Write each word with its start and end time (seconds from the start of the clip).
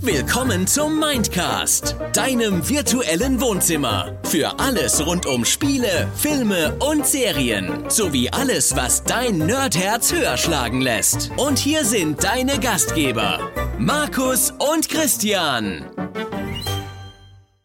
Willkommen 0.00 0.66
zum 0.66 1.00
Mindcast, 1.00 1.96
deinem 2.12 2.68
virtuellen 2.68 3.40
Wohnzimmer. 3.40 4.18
Für 4.24 4.58
alles 4.58 5.04
rund 5.04 5.26
um 5.26 5.44
Spiele, 5.44 6.08
Filme 6.14 6.76
und 6.78 7.06
Serien. 7.06 7.88
Sowie 7.88 8.30
alles, 8.30 8.76
was 8.76 9.04
dein 9.04 9.38
Nerdherz 9.38 10.12
höher 10.12 10.36
schlagen 10.36 10.80
lässt. 10.80 11.30
Und 11.36 11.58
hier 11.58 11.84
sind 11.84 12.22
deine 12.22 12.60
Gastgeber, 12.60 13.40
Markus 13.78 14.52
und 14.52 14.88
Christian. 14.88 15.84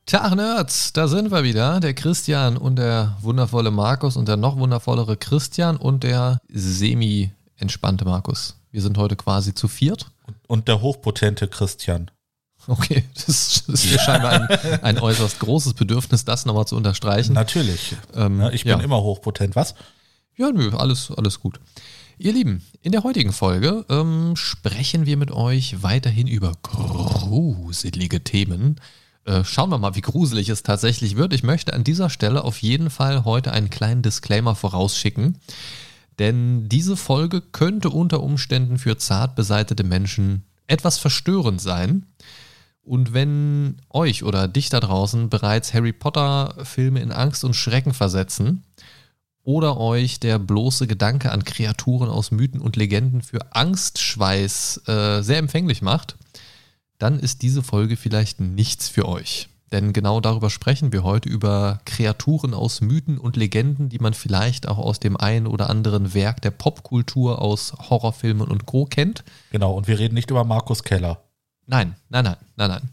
Tag 0.05 0.35
Nerds, 0.35 0.93
da 0.93 1.07
sind 1.07 1.31
wir 1.31 1.43
wieder. 1.43 1.79
Der 1.79 1.93
Christian 1.93 2.57
und 2.57 2.77
der 2.77 3.17
wundervolle 3.21 3.71
Markus 3.71 4.17
und 4.17 4.27
der 4.27 4.37
noch 4.37 4.57
wundervollere 4.57 5.17
Christian 5.17 5.77
und 5.77 6.03
der 6.03 6.39
semi-entspannte 6.49 8.05
Markus. 8.05 8.60
Wir 8.71 8.81
sind 8.81 8.97
heute 8.97 9.15
quasi 9.15 9.53
zu 9.53 9.67
viert. 9.67 10.11
Und 10.47 10.67
der 10.67 10.81
hochpotente 10.81 11.47
Christian. 11.47 12.09
Okay, 12.67 13.03
das, 13.15 13.63
ist 13.67 13.91
mir 13.91 13.99
scheinbar 13.99 14.33
ein, 14.33 14.83
ein, 14.83 14.99
äußerst 14.99 15.39
großes 15.39 15.73
Bedürfnis, 15.73 16.25
das 16.25 16.45
nochmal 16.45 16.67
zu 16.67 16.75
unterstreichen. 16.75 17.33
Natürlich. 17.33 17.95
Ähm, 18.15 18.41
ich 18.53 18.63
bin 18.63 18.77
ja. 18.77 18.83
immer 18.83 19.01
hochpotent. 19.01 19.55
Was? 19.55 19.73
Ja, 20.37 20.51
nö, 20.51 20.71
alles, 20.77 21.11
alles 21.11 21.39
gut. 21.39 21.59
Ihr 22.19 22.33
Lieben, 22.33 22.63
in 22.83 22.91
der 22.91 23.03
heutigen 23.03 23.31
Folge 23.31 23.83
ähm, 23.89 24.35
sprechen 24.35 25.07
wir 25.07 25.17
mit 25.17 25.31
euch 25.31 25.81
weiterhin 25.81 26.27
über 26.27 26.53
gruselige 26.61 28.23
Themen. 28.23 28.79
Äh, 29.25 29.43
schauen 29.43 29.69
wir 29.69 29.79
mal, 29.79 29.95
wie 29.95 30.01
gruselig 30.01 30.49
es 30.49 30.61
tatsächlich 30.61 31.15
wird. 31.15 31.33
Ich 31.33 31.41
möchte 31.41 31.73
an 31.73 31.83
dieser 31.83 32.11
Stelle 32.11 32.43
auf 32.43 32.61
jeden 32.61 32.91
Fall 32.91 33.25
heute 33.25 33.51
einen 33.51 33.71
kleinen 33.71 34.03
Disclaimer 34.03 34.55
vorausschicken. 34.55 35.39
Denn 36.19 36.69
diese 36.69 36.97
Folge 36.97 37.41
könnte 37.41 37.89
unter 37.89 38.21
Umständen 38.21 38.77
für 38.77 38.97
zart 38.97 39.35
beseitete 39.35 39.83
Menschen 39.83 40.43
etwas 40.67 40.97
verstörend 40.97 41.61
sein. 41.61 42.05
Und 42.83 43.13
wenn 43.13 43.77
euch 43.89 44.23
oder 44.23 44.47
dich 44.47 44.69
da 44.69 44.79
draußen 44.79 45.29
bereits 45.29 45.73
Harry 45.73 45.93
Potter-Filme 45.93 46.99
in 46.99 47.11
Angst 47.11 47.43
und 47.43 47.55
Schrecken 47.55 47.93
versetzen 47.93 48.63
oder 49.43 49.77
euch 49.77 50.19
der 50.19 50.39
bloße 50.39 50.87
Gedanke 50.87 51.31
an 51.31 51.43
Kreaturen 51.43 52.09
aus 52.09 52.31
Mythen 52.31 52.61
und 52.61 52.75
Legenden 52.75 53.21
für 53.21 53.55
Angstschweiß 53.55 54.87
äh, 54.87 55.21
sehr 55.21 55.37
empfänglich 55.37 55.81
macht, 55.81 56.15
dann 56.97 57.19
ist 57.19 57.41
diese 57.41 57.63
Folge 57.63 57.97
vielleicht 57.97 58.39
nichts 58.39 58.89
für 58.89 59.07
euch. 59.07 59.50
Denn 59.71 59.93
genau 59.93 60.19
darüber 60.19 60.49
sprechen 60.49 60.91
wir 60.91 61.03
heute, 61.03 61.29
über 61.29 61.79
Kreaturen 61.85 62.53
aus 62.53 62.81
Mythen 62.81 63.17
und 63.17 63.37
Legenden, 63.37 63.87
die 63.87 63.99
man 63.99 64.13
vielleicht 64.13 64.67
auch 64.67 64.77
aus 64.77 64.99
dem 64.99 65.15
einen 65.15 65.47
oder 65.47 65.69
anderen 65.69 66.13
Werk 66.13 66.41
der 66.41 66.51
Popkultur 66.51 67.41
aus 67.41 67.73
Horrorfilmen 67.89 68.47
und 68.47 68.65
Co. 68.65 68.85
kennt. 68.85 69.23
Genau, 69.51 69.73
und 69.73 69.87
wir 69.87 69.97
reden 69.97 70.15
nicht 70.15 70.29
über 70.29 70.43
Markus 70.43 70.83
Keller. 70.83 71.23
Nein, 71.67 71.95
nein, 72.09 72.25
nein, 72.25 72.37
nein, 72.57 72.69
nein. 72.69 72.89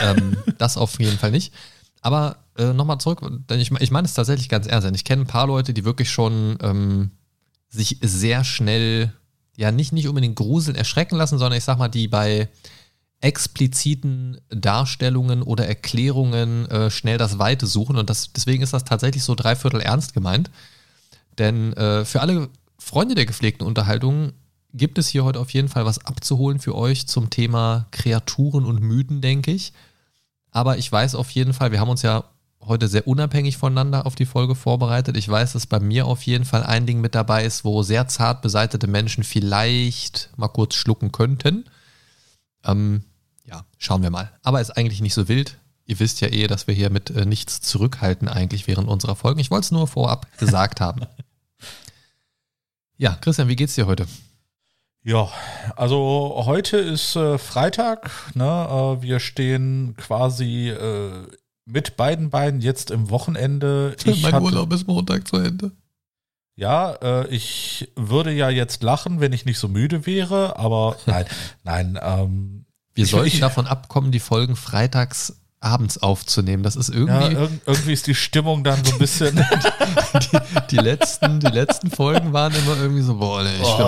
ähm, 0.00 0.36
das 0.58 0.78
auf 0.78 0.98
jeden 0.98 1.18
Fall 1.18 1.30
nicht. 1.30 1.52
Aber 2.00 2.36
äh, 2.56 2.72
nochmal 2.72 2.98
zurück, 2.98 3.20
denn 3.50 3.60
ich, 3.60 3.70
ich 3.72 3.90
meine 3.90 4.06
es 4.06 4.14
tatsächlich 4.14 4.48
ganz 4.48 4.66
ernst. 4.66 4.88
Ich 4.94 5.04
kenne 5.04 5.22
ein 5.22 5.26
paar 5.28 5.46
Leute, 5.46 5.74
die 5.74 5.84
wirklich 5.84 6.10
schon 6.10 6.56
ähm, 6.62 7.10
sich 7.68 7.98
sehr 8.02 8.44
schnell, 8.44 9.12
ja, 9.56 9.70
nicht, 9.70 9.92
nicht 9.92 10.08
unbedingt 10.08 10.36
gruseln, 10.36 10.76
erschrecken 10.76 11.16
lassen, 11.16 11.38
sondern 11.38 11.58
ich 11.58 11.64
sag 11.64 11.78
mal, 11.78 11.88
die 11.88 12.08
bei 12.08 12.48
expliziten 13.24 14.38
Darstellungen 14.50 15.42
oder 15.42 15.66
Erklärungen 15.66 16.66
äh, 16.66 16.90
schnell 16.90 17.16
das 17.16 17.38
Weite 17.38 17.66
suchen. 17.66 17.96
Und 17.96 18.10
das, 18.10 18.34
deswegen 18.34 18.62
ist 18.62 18.74
das 18.74 18.84
tatsächlich 18.84 19.24
so 19.24 19.34
dreiviertel 19.34 19.80
ernst 19.80 20.12
gemeint. 20.12 20.50
Denn 21.38 21.72
äh, 21.72 22.04
für 22.04 22.20
alle 22.20 22.50
Freunde 22.78 23.14
der 23.14 23.24
gepflegten 23.24 23.66
Unterhaltung 23.66 24.34
gibt 24.74 24.98
es 24.98 25.08
hier 25.08 25.24
heute 25.24 25.40
auf 25.40 25.50
jeden 25.50 25.68
Fall 25.70 25.86
was 25.86 26.04
abzuholen 26.04 26.58
für 26.58 26.74
euch 26.74 27.06
zum 27.06 27.30
Thema 27.30 27.86
Kreaturen 27.92 28.66
und 28.66 28.82
Mythen, 28.82 29.22
denke 29.22 29.52
ich. 29.52 29.72
Aber 30.50 30.76
ich 30.76 30.92
weiß 30.92 31.14
auf 31.14 31.30
jeden 31.30 31.54
Fall, 31.54 31.72
wir 31.72 31.80
haben 31.80 31.88
uns 31.88 32.02
ja 32.02 32.24
heute 32.60 32.88
sehr 32.88 33.08
unabhängig 33.08 33.56
voneinander 33.56 34.04
auf 34.04 34.16
die 34.16 34.26
Folge 34.26 34.54
vorbereitet. 34.54 35.16
Ich 35.16 35.28
weiß, 35.28 35.54
dass 35.54 35.66
bei 35.66 35.80
mir 35.80 36.06
auf 36.06 36.22
jeden 36.24 36.44
Fall 36.44 36.62
ein 36.62 36.84
Ding 36.84 37.00
mit 37.00 37.14
dabei 37.14 37.46
ist, 37.46 37.64
wo 37.64 37.82
sehr 37.82 38.06
zart 38.06 38.42
beseitete 38.42 38.86
Menschen 38.86 39.24
vielleicht 39.24 40.28
mal 40.36 40.48
kurz 40.48 40.74
schlucken 40.74 41.10
könnten. 41.10 41.64
Ähm, 42.64 43.04
ja, 43.54 43.64
schauen 43.78 44.02
wir 44.02 44.10
mal. 44.10 44.32
Aber 44.42 44.60
ist 44.60 44.76
eigentlich 44.76 45.00
nicht 45.00 45.14
so 45.14 45.28
wild. 45.28 45.58
Ihr 45.86 46.00
wisst 46.00 46.20
ja 46.20 46.28
eh, 46.28 46.46
dass 46.46 46.66
wir 46.66 46.74
hier 46.74 46.90
mit 46.90 47.10
äh, 47.10 47.24
nichts 47.24 47.60
zurückhalten 47.60 48.28
eigentlich 48.28 48.66
während 48.66 48.88
unserer 48.88 49.16
Folgen. 49.16 49.38
Ich 49.38 49.50
wollte 49.50 49.66
es 49.66 49.70
nur 49.70 49.86
vorab 49.86 50.26
gesagt 50.38 50.80
haben. 50.80 51.02
Ja, 52.96 53.16
Christian, 53.20 53.48
wie 53.48 53.56
geht's 53.56 53.74
dir 53.74 53.86
heute? 53.86 54.06
Ja, 55.04 55.28
also 55.76 56.42
heute 56.46 56.78
ist 56.78 57.14
äh, 57.14 57.38
Freitag. 57.38 58.10
Ne? 58.34 58.44
Äh, 58.44 59.02
wir 59.02 59.20
stehen 59.20 59.94
quasi 59.96 60.70
äh, 60.70 61.26
mit 61.66 61.96
beiden 61.96 62.30
Beinen 62.30 62.60
jetzt 62.60 62.90
im 62.90 63.10
Wochenende. 63.10 63.94
Ich 64.04 64.22
mein 64.22 64.32
hatte, 64.32 64.44
Urlaub 64.44 64.72
ist 64.72 64.86
Montag 64.86 65.28
zu 65.28 65.36
Ende. 65.36 65.72
Ja, 66.56 66.92
äh, 67.02 67.28
ich 67.28 67.92
würde 67.94 68.32
ja 68.32 68.48
jetzt 68.48 68.82
lachen, 68.82 69.20
wenn 69.20 69.32
ich 69.32 69.44
nicht 69.44 69.58
so 69.58 69.68
müde 69.68 70.06
wäre, 70.06 70.56
aber 70.56 70.96
nein, 71.06 71.26
nein. 71.62 71.98
Ähm, 72.00 72.63
wir 72.94 73.06
sollten 73.06 73.28
ich, 73.28 73.40
davon 73.40 73.66
abkommen, 73.66 74.12
die 74.12 74.20
Folgen 74.20 74.56
freitags 74.56 75.34
abends 75.64 75.98
aufzunehmen. 75.98 76.62
Das 76.62 76.76
ist 76.76 76.90
irgendwie. 76.90 77.34
Ja, 77.34 77.40
irg 77.40 77.50
irgendwie 77.66 77.92
ist 77.92 78.06
die 78.06 78.14
Stimmung 78.14 78.62
dann 78.62 78.84
so 78.84 78.92
ein 78.92 78.98
bisschen. 78.98 79.34
die, 80.14 80.38
die, 80.70 80.76
letzten, 80.76 81.40
die 81.40 81.50
letzten 81.50 81.90
Folgen 81.90 82.32
waren 82.32 82.54
immer 82.54 82.76
irgendwie 82.76 83.02
so, 83.02 83.16
boah, 83.16 83.42
nee, 83.42 83.56
ich 83.56 83.62
oh. 83.64 83.80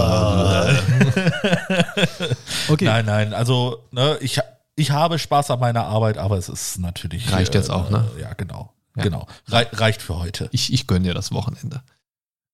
Okay. 2.72 2.86
Nein, 2.86 3.06
nein, 3.06 3.34
also, 3.34 3.84
ne, 3.92 4.18
ich, 4.20 4.40
ich 4.74 4.90
habe 4.90 5.18
Spaß 5.18 5.50
an 5.50 5.60
meiner 5.60 5.84
Arbeit, 5.84 6.18
aber 6.18 6.36
es 6.38 6.48
ist 6.48 6.78
natürlich. 6.78 7.30
Reicht 7.30 7.54
äh, 7.54 7.58
jetzt 7.58 7.70
auch, 7.70 7.90
ne? 7.90 8.10
Ja, 8.20 8.32
genau. 8.32 8.72
Ja. 8.96 9.02
Genau. 9.04 9.26
Re 9.48 9.68
reicht 9.72 10.02
für 10.02 10.18
heute. 10.18 10.48
Ich, 10.52 10.72
ich 10.72 10.86
gönne 10.86 11.08
dir 11.08 11.14
das 11.14 11.30
Wochenende. 11.32 11.82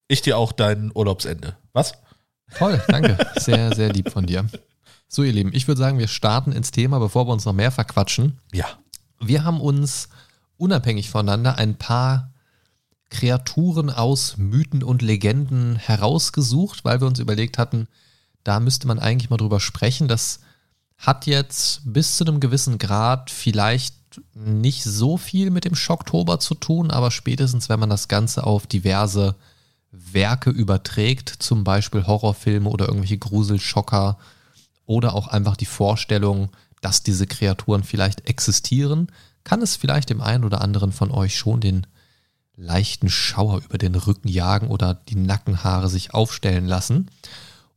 Ich 0.09 0.23
dir 0.23 0.37
auch 0.37 0.53
dein 0.53 0.91
Urlaubsende. 0.93 1.57
Was? 1.73 1.93
Toll, 2.59 2.83
danke. 2.89 3.17
Sehr, 3.37 3.75
sehr 3.75 3.91
lieb 3.93 4.11
von 4.11 4.27
dir. 4.27 4.45
So, 5.15 5.23
ihr 5.25 5.33
Lieben, 5.33 5.51
ich 5.53 5.69
würde 5.69 5.79
sagen, 5.79 5.99
wir 5.99 6.09
starten 6.09 6.53
ins 6.53 6.71
Thema, 6.71 6.99
bevor 6.99 7.27
wir 7.27 7.35
uns 7.35 7.45
noch 7.45 7.53
mehr 7.53 7.71
verquatschen. 7.71 8.39
Ja. 8.51 8.65
Wir 9.21 9.45
haben 9.45 9.61
uns 9.61 10.09
unabhängig 10.57 11.11
voneinander 11.11 11.59
ein 11.59 11.77
paar 11.77 12.31
Kreaturen 13.11 13.91
aus 13.91 14.39
Mythen 14.39 14.83
und 14.83 15.03
Legenden 15.03 15.77
herausgesucht, 15.77 16.87
weil 16.87 17.03
wir 17.03 17.09
uns 17.09 17.19
überlegt 17.19 17.59
hatten, 17.59 17.89
da 18.43 18.59
müsste 18.59 18.87
man 18.87 18.99
eigentlich 18.99 19.29
mal 19.29 19.37
drüber 19.37 19.61
sprechen. 19.61 20.09
Das 20.09 20.41
hat 20.97 21.27
jetzt 21.27 21.83
bis 21.85 22.17
zu 22.17 22.25
einem 22.25 22.41
gewissen 22.41 22.79
Grad 22.79 23.31
vielleicht 23.31 23.95
nicht 24.33 24.83
so 24.83 25.19
viel 25.19 25.51
mit 25.51 25.67
dem 25.67 25.75
Schocktober 25.75 26.41
zu 26.41 26.55
tun, 26.55 26.91
aber 26.91 27.11
spätestens, 27.11 27.69
wenn 27.69 27.81
man 27.81 27.91
das 27.91 28.09
Ganze 28.09 28.45
auf 28.45 28.67
diverse 28.67 29.37
Werke 29.91 30.49
überträgt, 30.49 31.29
zum 31.29 31.65
Beispiel 31.65 32.07
Horrorfilme 32.07 32.71
oder 32.71 32.87
irgendwelche 32.87 33.19
Gruselschocker 33.19 34.17
oder 34.93 35.15
auch 35.15 35.29
einfach 35.29 35.57
die 35.57 35.67
Vorstellung, 35.67 36.51
dass 36.83 37.03
diese 37.03 37.27
Kreaturen 37.27 37.83
vielleicht 37.83 38.29
existieren, 38.29 39.09
kann 39.43 39.63
es 39.63 39.77
vielleicht 39.77 40.11
dem 40.11 40.21
einen 40.21 40.45
oder 40.45 40.61
anderen 40.61 40.93
von 40.93 41.11
euch 41.11 41.37
schon 41.37 41.61
den 41.61 41.87
leichten 42.57 43.09
Schauer 43.09 43.63
über 43.65 43.79
den 43.79 43.95
Rücken 43.95 44.29
jagen 44.29 44.69
oder 44.69 44.95
die 44.95 45.15
Nackenhaare 45.17 45.89
sich 45.89 46.13
aufstellen 46.13 46.67
lassen. 46.67 47.11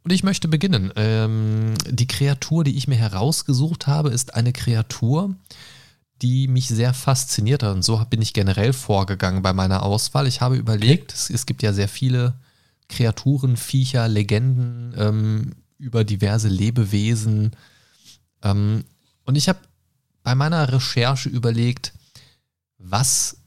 Und 0.04 0.12
ich 0.12 0.24
möchte 0.24 0.48
beginnen. 0.48 0.92
Ähm, 0.98 1.74
die 1.90 2.08
Kreatur, 2.08 2.64
die 2.64 2.78
ich 2.78 2.88
mir 2.88 2.98
herausgesucht 2.98 3.88
habe, 3.88 4.10
ist 4.10 4.36
eine 4.36 4.52
Kreatur, 4.52 5.34
die 6.22 6.48
mich 6.48 6.68
sehr 6.68 6.94
fasziniert 6.94 7.64
hat. 7.64 7.74
Und 7.74 7.84
so 7.84 8.04
bin 8.10 8.22
ich 8.22 8.34
generell 8.34 8.74
vorgegangen 8.74 9.42
bei 9.42 9.54
meiner 9.54 9.84
Auswahl. 9.84 10.28
Ich 10.28 10.42
habe 10.42 10.58
überlegt, 10.58 11.14
es, 11.14 11.30
es 11.30 11.46
gibt 11.46 11.64
ja 11.64 11.74
sehr 11.74 11.88
viele 11.88 12.36
Kreaturen, 12.90 13.58
Viecher, 13.58 14.08
Legenden 14.08 14.94
ähm, 14.98 15.56
über 15.78 16.04
diverse 16.04 16.48
Lebewesen. 16.48 17.56
Ähm, 18.42 18.86
und 19.26 19.36
ich 19.36 19.50
habe 19.50 19.60
bei 20.24 20.36
meiner 20.36 20.72
Recherche 20.72 21.30
überlegt, 21.30 21.94
was 22.78 23.38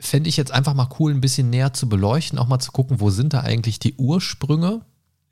fände 0.00 0.28
ich 0.28 0.36
jetzt 0.36 0.52
einfach 0.52 0.74
mal 0.74 0.88
cool, 0.98 1.12
ein 1.12 1.20
bisschen 1.20 1.50
näher 1.50 1.72
zu 1.72 1.88
beleuchten, 1.88 2.38
auch 2.38 2.46
mal 2.46 2.60
zu 2.60 2.72
gucken, 2.72 3.00
wo 3.00 3.10
sind 3.10 3.32
da 3.32 3.40
eigentlich 3.40 3.78
die 3.78 3.94
Ursprünge? 3.94 4.82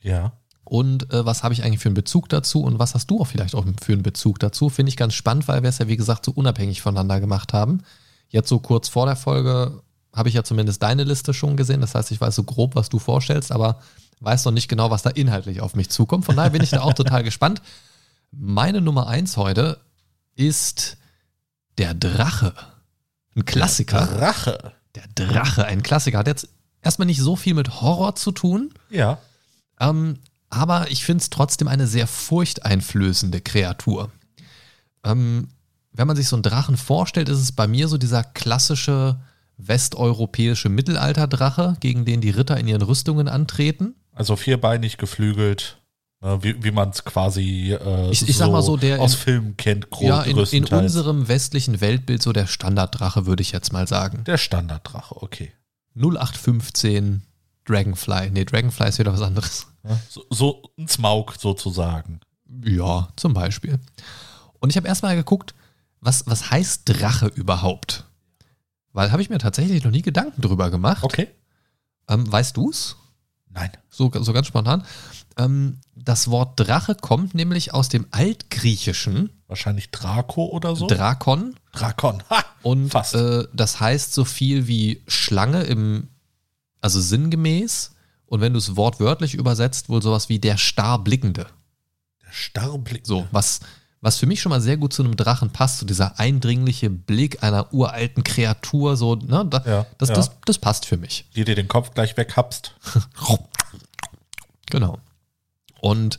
Ja. 0.00 0.32
Und 0.64 1.12
äh, 1.12 1.24
was 1.24 1.44
habe 1.44 1.54
ich 1.54 1.62
eigentlich 1.62 1.78
für 1.78 1.88
einen 1.88 1.94
Bezug 1.94 2.28
dazu 2.28 2.62
und 2.62 2.80
was 2.80 2.94
hast 2.94 3.08
du 3.08 3.20
auch 3.20 3.26
vielleicht 3.26 3.54
auch 3.54 3.64
für 3.80 3.92
einen 3.92 4.02
Bezug 4.02 4.40
dazu? 4.40 4.68
Finde 4.68 4.90
ich 4.90 4.96
ganz 4.96 5.14
spannend, 5.14 5.46
weil 5.46 5.62
wir 5.62 5.70
es 5.70 5.78
ja, 5.78 5.86
wie 5.86 5.96
gesagt, 5.96 6.24
so 6.24 6.32
unabhängig 6.32 6.82
voneinander 6.82 7.20
gemacht 7.20 7.52
haben. 7.52 7.82
Jetzt 8.28 8.48
so 8.48 8.58
kurz 8.58 8.88
vor 8.88 9.06
der 9.06 9.14
Folge 9.14 9.82
habe 10.12 10.28
ich 10.28 10.34
ja 10.34 10.42
zumindest 10.42 10.82
deine 10.82 11.04
Liste 11.04 11.34
schon 11.34 11.56
gesehen. 11.56 11.82
Das 11.82 11.94
heißt, 11.94 12.10
ich 12.10 12.20
weiß 12.20 12.34
so 12.34 12.42
grob, 12.42 12.74
was 12.74 12.88
du 12.88 12.98
vorstellst, 12.98 13.52
aber 13.52 13.80
weiß 14.20 14.44
noch 14.44 14.52
nicht 14.52 14.68
genau, 14.68 14.90
was 14.90 15.02
da 15.02 15.10
inhaltlich 15.10 15.60
auf 15.60 15.74
mich 15.74 15.90
zukommt. 15.90 16.24
Von 16.24 16.36
daher 16.36 16.50
bin 16.50 16.62
ich 16.62 16.70
da 16.70 16.80
auch 16.80 16.94
total 16.94 17.22
gespannt. 17.22 17.62
Meine 18.30 18.80
Nummer 18.80 19.06
eins 19.06 19.36
heute 19.36 19.78
ist 20.34 20.96
der 21.78 21.94
Drache. 21.94 22.54
Ein 23.34 23.44
Klassiker. 23.44 24.06
Der 24.06 24.18
Drache. 24.18 24.72
Der 24.94 25.04
Drache, 25.14 25.66
ein 25.66 25.82
Klassiker. 25.82 26.18
Hat 26.18 26.26
jetzt 26.26 26.48
erstmal 26.82 27.06
nicht 27.06 27.20
so 27.20 27.36
viel 27.36 27.54
mit 27.54 27.80
Horror 27.80 28.16
zu 28.16 28.32
tun. 28.32 28.72
Ja. 28.90 29.18
Ähm, 29.78 30.18
aber 30.48 30.90
ich 30.90 31.04
finde 31.04 31.22
es 31.22 31.30
trotzdem 31.30 31.68
eine 31.68 31.86
sehr 31.86 32.06
furchteinflößende 32.06 33.40
Kreatur. 33.40 34.10
Ähm, 35.04 35.48
wenn 35.92 36.06
man 36.06 36.16
sich 36.16 36.28
so 36.28 36.36
einen 36.36 36.42
Drachen 36.42 36.76
vorstellt, 36.76 37.28
ist 37.28 37.38
es 37.38 37.52
bei 37.52 37.66
mir 37.66 37.88
so 37.88 37.98
dieser 37.98 38.22
klassische 38.22 39.18
westeuropäische 39.58 40.68
Mittelalterdrache, 40.68 41.76
gegen 41.80 42.04
den 42.04 42.20
die 42.20 42.30
Ritter 42.30 42.58
in 42.58 42.68
ihren 42.68 42.82
Rüstungen 42.82 43.28
antreten. 43.28 43.94
Also 44.16 44.34
vierbeinig 44.34 44.96
geflügelt, 44.96 45.80
ne, 46.22 46.42
wie, 46.42 46.64
wie 46.64 46.70
man 46.72 46.88
es 46.90 47.04
quasi 47.04 47.72
äh, 47.78 48.10
Ich- 48.10 48.28
ich 48.28 48.36
sag 48.36 48.50
mal 48.50 48.62
so, 48.62 48.76
der 48.76 49.00
aus 49.00 49.12
in- 49.14 49.20
Filmen 49.20 49.56
kennt, 49.56 49.90
gro- 49.90 50.06
Ja, 50.08 50.22
in, 50.22 50.36
in 50.38 50.64
unserem 50.64 51.28
westlichen 51.28 51.80
Weltbild 51.80 52.22
so 52.22 52.32
der 52.32 52.46
Standarddrache, 52.46 53.26
würde 53.26 53.42
ich 53.42 53.52
jetzt 53.52 53.72
mal 53.72 53.86
sagen. 53.86 54.24
Der 54.24 54.38
Standarddrache, 54.38 55.22
okay. 55.22 55.52
0815 55.94 57.22
Dragonfly. 57.66 58.30
Nee, 58.30 58.44
Dragonfly 58.44 58.88
ist 58.88 58.98
wieder 58.98 59.12
was 59.12 59.22
anderes. 59.22 59.66
So, 60.08 60.24
so 60.30 60.62
ein 60.78 60.88
Smaug 60.88 61.34
sozusagen. 61.38 62.20
Ja, 62.64 63.08
zum 63.16 63.34
Beispiel. 63.34 63.78
Und 64.60 64.70
ich 64.70 64.76
habe 64.76 64.88
erstmal 64.88 65.14
geguckt, 65.16 65.54
was, 66.00 66.26
was 66.26 66.50
heißt 66.50 66.82
Drache 66.86 67.26
überhaupt? 67.26 68.04
Weil 68.92 69.12
habe 69.12 69.20
ich 69.22 69.30
mir 69.30 69.38
tatsächlich 69.38 69.84
noch 69.84 69.90
nie 69.90 70.02
Gedanken 70.02 70.40
drüber 70.42 70.70
gemacht. 70.70 71.02
Okay. 71.04 71.28
Ähm, 72.08 72.30
weißt 72.30 72.56
du's? 72.56 72.96
Nein. 73.56 73.72
So, 73.90 74.12
so 74.14 74.32
ganz 74.32 74.46
spontan. 74.46 74.84
Ähm, 75.36 75.78
das 75.96 76.30
Wort 76.30 76.60
Drache 76.60 76.94
kommt 76.94 77.34
nämlich 77.34 77.74
aus 77.74 77.88
dem 77.88 78.06
Altgriechischen 78.12 79.30
Wahrscheinlich 79.48 79.90
Draco 79.90 80.46
oder 80.46 80.74
so? 80.74 80.86
Drakon 80.86 81.54
Drakon. 81.72 82.22
Ha! 82.30 82.44
und 82.62 82.94
äh, 82.94 83.44
das 83.52 83.80
heißt 83.80 84.12
so 84.12 84.24
viel 84.24 84.66
wie 84.66 85.02
Schlange 85.06 85.62
im, 85.62 86.08
also 86.80 87.00
sinngemäß. 87.00 87.92
Und 88.26 88.40
wenn 88.40 88.54
du 88.54 88.58
es 88.58 88.76
wortwörtlich 88.76 89.34
übersetzt, 89.34 89.88
wohl 89.88 90.02
sowas 90.02 90.28
wie 90.28 90.40
der 90.40 90.56
Starblickende. 90.56 91.46
Der 92.24 92.32
Starrblick. 92.32 93.06
So, 93.06 93.28
was, 93.30 93.60
was 94.06 94.18
für 94.18 94.26
mich 94.26 94.40
schon 94.40 94.50
mal 94.50 94.60
sehr 94.60 94.76
gut 94.76 94.92
zu 94.92 95.02
einem 95.02 95.16
Drachen 95.16 95.50
passt, 95.50 95.80
so 95.80 95.84
dieser 95.84 96.20
eindringliche 96.20 96.90
Blick 96.90 97.42
einer 97.42 97.74
uralten 97.74 98.22
Kreatur, 98.22 98.96
so, 98.96 99.16
ne, 99.16 99.44
da, 99.50 99.64
Ja, 99.66 99.86
das, 99.98 100.10
ja. 100.10 100.14
Das, 100.14 100.30
das 100.44 100.58
passt 100.58 100.86
für 100.86 100.96
mich. 100.96 101.24
Die 101.34 101.44
dir 101.44 101.56
den 101.56 101.66
Kopf 101.66 101.92
gleich 101.92 102.16
weghabst. 102.16 102.72
Genau. 104.68 104.98
Und 105.80 106.18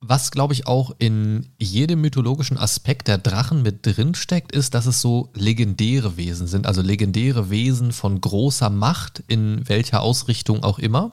was, 0.00 0.32
glaube 0.32 0.52
ich, 0.52 0.66
auch 0.66 0.96
in 0.98 1.46
jedem 1.58 2.00
mythologischen 2.00 2.58
Aspekt 2.58 3.06
der 3.06 3.18
Drachen 3.18 3.62
mit 3.62 3.86
drin 3.86 4.16
steckt, 4.16 4.50
ist, 4.50 4.74
dass 4.74 4.86
es 4.86 5.00
so 5.00 5.30
legendäre 5.32 6.16
Wesen 6.16 6.48
sind, 6.48 6.66
also 6.66 6.82
legendäre 6.82 7.50
Wesen 7.50 7.92
von 7.92 8.20
großer 8.20 8.68
Macht, 8.68 9.22
in 9.28 9.68
welcher 9.68 10.02
Ausrichtung 10.02 10.64
auch 10.64 10.80
immer. 10.80 11.12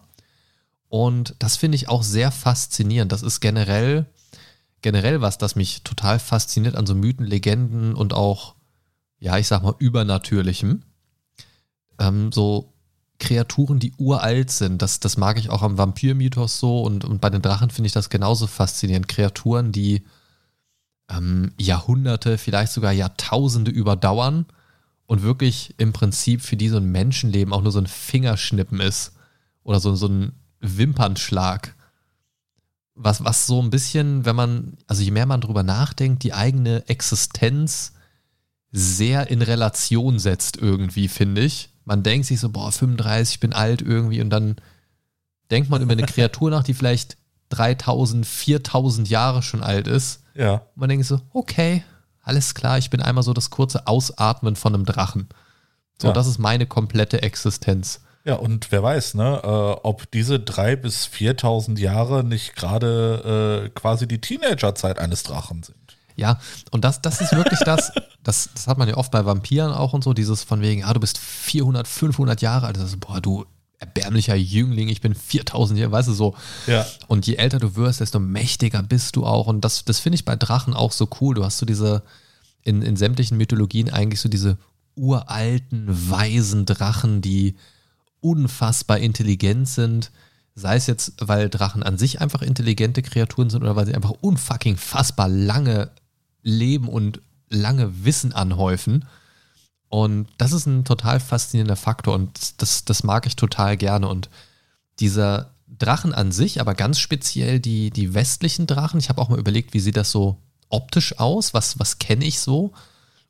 Und 0.90 1.36
das 1.38 1.56
finde 1.56 1.76
ich 1.76 1.88
auch 1.88 2.02
sehr 2.02 2.32
faszinierend. 2.32 3.12
Das 3.12 3.22
ist 3.22 3.42
generell, 3.42 4.08
generell 4.82 5.22
was, 5.22 5.38
das 5.38 5.56
mich 5.56 5.84
total 5.84 6.20
fasziniert 6.20 6.76
an 6.76 6.86
so 6.86 6.96
Mythen, 6.96 7.26
Legenden 7.26 7.94
und 7.96 8.14
auch, 8.14 8.56
ja, 9.20 9.38
ich 9.38 9.48
sag 9.48 9.64
mal, 9.64 9.76
Übernatürlichem. 9.78 10.84
Ähm, 12.00 12.32
so 12.32 12.74
Kreaturen, 13.20 13.80
die 13.80 13.94
uralt 13.98 14.50
sind. 14.50 14.82
Das, 14.82 15.00
das 15.00 15.16
mag 15.16 15.38
ich 15.38 15.50
auch 15.50 15.62
am 15.62 15.78
Vampirmythos 15.78 16.60
so 16.60 16.82
und, 16.82 17.06
und 17.06 17.22
bei 17.22 17.30
den 17.30 17.42
Drachen 17.42 17.70
finde 17.70 17.86
ich 17.88 17.94
das 17.94 18.10
genauso 18.10 18.48
faszinierend. 18.48 19.08
Kreaturen, 19.08 19.72
die 19.72 20.04
ähm, 21.10 21.54
Jahrhunderte, 21.60 22.38
vielleicht 22.38 22.74
sogar 22.74 22.92
Jahrtausende 22.92 23.70
überdauern 23.70 24.48
und 25.06 25.22
wirklich 25.22 25.76
im 25.78 25.94
Prinzip 25.94 26.42
für 26.42 26.58
die 26.58 26.70
so 26.70 26.78
ein 26.78 26.92
Menschenleben 26.92 27.54
auch 27.54 27.62
nur 27.62 27.72
so 27.72 27.80
ein 27.80 27.88
Fingerschnippen 27.88 28.80
ist 28.80 29.14
oder 29.64 29.80
so, 29.80 29.94
so 29.96 30.08
ein 30.08 30.34
Wimpernschlag. 30.60 31.76
Was, 33.04 33.24
was 33.24 33.48
so 33.48 33.62
ein 33.62 33.70
bisschen, 33.70 34.26
wenn 34.26 34.36
man, 34.36 34.78
also 34.88 35.02
je 35.02 35.12
mehr 35.12 35.26
man 35.26 35.42
drüber 35.42 35.64
nachdenkt, 35.64 36.24
die 36.24 36.34
eigene 36.34 36.88
Existenz 36.88 37.94
sehr 38.72 39.30
in 39.30 39.42
Relation 39.42 40.20
setzt 40.20 40.58
irgendwie, 40.58 41.08
finde 41.08 41.42
ich. 41.42 41.70
Man 41.84 42.04
denkt 42.04 42.28
sich 42.28 42.40
so, 42.40 42.50
boah, 42.50 42.72
35, 42.72 43.36
ich 43.36 43.40
bin 43.40 43.54
alt 43.54 43.82
irgendwie 43.82 44.22
und 44.22 44.30
dann 44.30 44.56
denkt 45.50 45.70
man 45.70 45.82
über 45.82 45.94
eine 45.94 46.06
Kreatur 46.06 46.52
nach, 46.52 46.64
die 46.64 46.74
vielleicht 46.74 47.18
3000, 47.50 48.26
4000 48.26 49.10
Jahre 49.10 49.42
schon 49.42 49.64
alt 49.64 49.88
ist. 49.88 50.22
Ja. 50.36 50.54
Und 50.54 50.78
man 50.78 50.90
denkt 50.90 51.06
so, 51.06 51.20
okay, 51.34 51.84
alles 52.22 52.54
klar, 52.54 52.78
ich 52.78 52.90
bin 52.90 53.02
einmal 53.02 53.24
so 53.24 53.34
das 53.34 53.50
kurze 53.50 53.88
Ausatmen 53.88 54.56
von 54.56 54.74
einem 54.74 54.86
Drachen. 54.86 55.28
So, 56.00 56.10
Ja. 56.10 56.14
das 56.14 56.28
ist 56.28 56.38
meine 56.38 56.66
komplette 56.68 57.22
Existenz. 57.24 58.02
Ja, 58.24 58.36
und 58.36 58.72
wer 58.72 58.84
weiß, 58.84 59.16
ne, 59.16 59.42
äh, 59.44 59.48
ob 59.48 60.10
diese 60.12 60.40
drei 60.40 60.76
bis 60.76 61.08
4.000 61.08 61.80
Jahre 61.80 62.24
nicht 62.24 62.56
gerade 62.56 63.66
äh, 63.66 63.70
quasi 63.70 64.08
die 64.08 64.22
Teenagerzeit 64.22 65.00
eines 65.00 65.24
Drachen 65.24 65.64
sind. 65.64 65.78
Ja, 66.16 66.40
und 66.70 66.86
das, 66.86 67.02
das 67.02 67.22
ist 67.22 67.34
wirklich 67.34 67.60
das, 67.62 67.92
das, 68.24 68.50
das 68.54 68.68
hat 68.68 68.78
man 68.78 68.88
ja 68.88 68.98
oft 68.98 69.12
bei 69.12 69.26
Vampiren 69.26 69.72
auch 69.72 69.94
und 69.94 70.04
so, 70.04 70.14
dieses 70.14 70.44
von 70.44 70.62
wegen, 70.62 70.84
ah, 70.84 70.94
du 70.94 71.00
bist 71.00 71.18
400, 71.18 71.88
500 71.88 72.42
Jahre 72.42 72.68
alt, 72.68 72.78
das 72.78 72.86
ist, 72.86 73.00
boah, 73.00 73.20
du 73.22 73.46
erbärmlicher 73.80 74.36
Jüngling, 74.36 74.90
ich 74.90 75.02
bin 75.02 75.16
4000 75.16 75.80
Jahre, 75.80 75.92
weißt 75.92 76.10
du 76.10 76.14
so. 76.14 76.36
Ja. 76.68 76.86
Und 77.08 77.26
je 77.26 77.36
älter 77.36 77.58
du 77.58 77.76
wirst, 77.76 78.00
desto 78.00 78.20
mächtiger 78.20 78.84
bist 78.84 79.16
du 79.16 79.26
auch. 79.26 79.48
Und 79.48 79.66
das, 79.66 79.84
das 79.86 80.00
finde 80.00 80.16
ich 80.16 80.26
bei 80.26 80.36
Drachen 80.36 80.76
auch 80.76 80.92
so 80.92 81.10
cool. 81.20 81.34
Du 81.34 81.44
hast 81.44 81.58
so 81.58 81.66
diese, 81.66 82.04
in, 82.62 82.84
in 82.84 82.96
sämtlichen 82.96 83.38
Mythologien 83.38 83.90
eigentlich 83.90 84.22
so 84.22 84.30
diese 84.30 84.60
uralten, 84.96 85.88
weisen 85.88 86.68
Drachen, 86.68 87.22
die 87.22 87.56
unfassbar 88.22 89.00
intelligent 89.00 89.68
sind. 89.68 90.12
Sei 90.56 90.76
es 90.76 90.88
jetzt, 90.88 91.14
weil 91.20 91.50
Drachen 91.50 91.84
an 91.84 91.98
sich 91.98 92.22
einfach 92.22 92.42
intelligente 92.42 93.02
Kreaturen 93.02 93.50
sind 93.50 93.64
oder 93.64 93.76
weil 93.76 93.86
sie 93.86 93.96
einfach 93.96 94.14
unfucking 94.22 94.78
fassbar 94.78 95.28
lange 95.28 95.92
leben 96.44 96.88
und 96.88 97.22
lange 97.50 98.06
Wissen 98.06 98.34
anhäufen. 98.34 99.06
Und 99.90 100.28
das 100.38 100.54
ist 100.54 100.66
ein 100.68 100.86
total 100.86 101.20
faszinierender 101.20 101.76
Faktor 101.76 102.16
und 102.16 102.62
das, 102.62 102.86
das 102.86 103.04
mag 103.04 103.26
ich 103.26 103.36
total 103.36 103.76
gerne. 103.76 104.08
Und 104.08 104.30
dieser 105.00 105.52
Drachen 105.68 106.14
an 106.14 106.32
sich, 106.32 106.62
aber 106.62 106.76
ganz 106.76 107.00
speziell 107.00 107.60
die, 107.60 107.90
die 107.90 108.14
westlichen 108.14 108.68
Drachen, 108.68 109.00
ich 109.00 109.10
habe 109.10 109.22
auch 109.22 109.30
mal 109.30 109.40
überlegt, 109.40 109.74
wie 109.74 109.80
sieht 109.80 109.98
das 109.98 110.12
so 110.12 110.38
optisch 110.70 111.20
aus? 111.20 111.54
Was, 111.54 111.80
was 111.80 112.00
kenne 112.00 112.26
ich 112.26 112.40
so? 112.40 112.72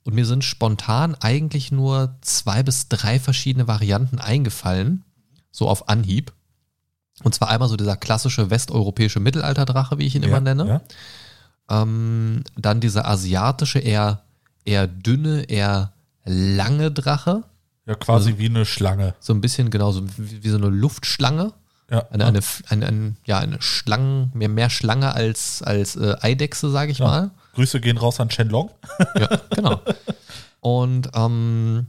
Und 0.04 0.16
mir 0.16 0.26
sind 0.26 0.44
spontan 0.44 1.16
eigentlich 1.20 1.72
nur 1.72 2.16
zwei 2.22 2.64
bis 2.64 2.88
drei 2.90 3.20
verschiedene 3.20 3.68
Varianten 3.68 4.20
eingefallen, 4.20 5.04
so 5.52 5.68
auf 5.70 5.90
Anhieb. 5.90 6.32
Und 7.24 7.36
zwar 7.36 7.50
einmal 7.50 7.70
so 7.70 7.78
dieser 7.78 7.98
klassische 7.98 8.50
westeuropäische 8.50 9.20
Mittelalterdrache, 9.20 10.00
wie 10.00 10.08
ich 10.08 10.16
ihn 10.16 10.24
immer 10.24 10.40
nenne. 10.40 10.68
Ja. 11.70 11.82
Ähm, 11.84 12.44
dann 12.58 12.80
dieser 12.80 13.08
asiatische, 13.08 13.80
eher, 13.80 14.24
eher 14.66 14.88
dünne, 14.88 15.44
eher 15.44 15.94
lange 16.26 16.92
Drache. 16.92 17.44
ja, 17.86 17.96
quasi 17.96 18.30
Also- 18.32 18.40
wie 18.40 18.46
eine 18.48 18.66
Schlange. 18.66 19.16
So 19.20 19.34
ein 19.34 19.42
bisschen 19.42 19.70
genauso 19.70 20.04
wie, 20.18 20.44
wie 20.44 20.50
so 20.50 20.58
eine 20.58 20.70
Luftschlange. 20.70 21.54
Ja. 21.90 22.08
Eine, 22.10 22.26
eine, 22.26 22.40
eine, 22.70 22.86
eine, 22.88 23.16
ja, 23.26 23.40
eine 23.40 23.62
Schlangen, 23.62 24.32
mehr, 24.34 24.50
mehr 24.50 24.70
Schlange 24.70 25.14
als, 25.14 25.62
als 25.62 25.96
äh, 25.98 26.16
Eidechse, 26.22 26.72
sage 26.72 26.92
ich 26.92 27.00
Ja. 27.00 27.06
mal. 27.06 27.32
Grüße 27.54 27.82
gehen 27.82 27.98
raus 27.98 28.20
an 28.20 28.30
Shenlong. 28.30 28.72
Ja, 29.20 29.42
genau. 29.50 29.82
Und 30.60 31.10
ähm, 31.14 31.88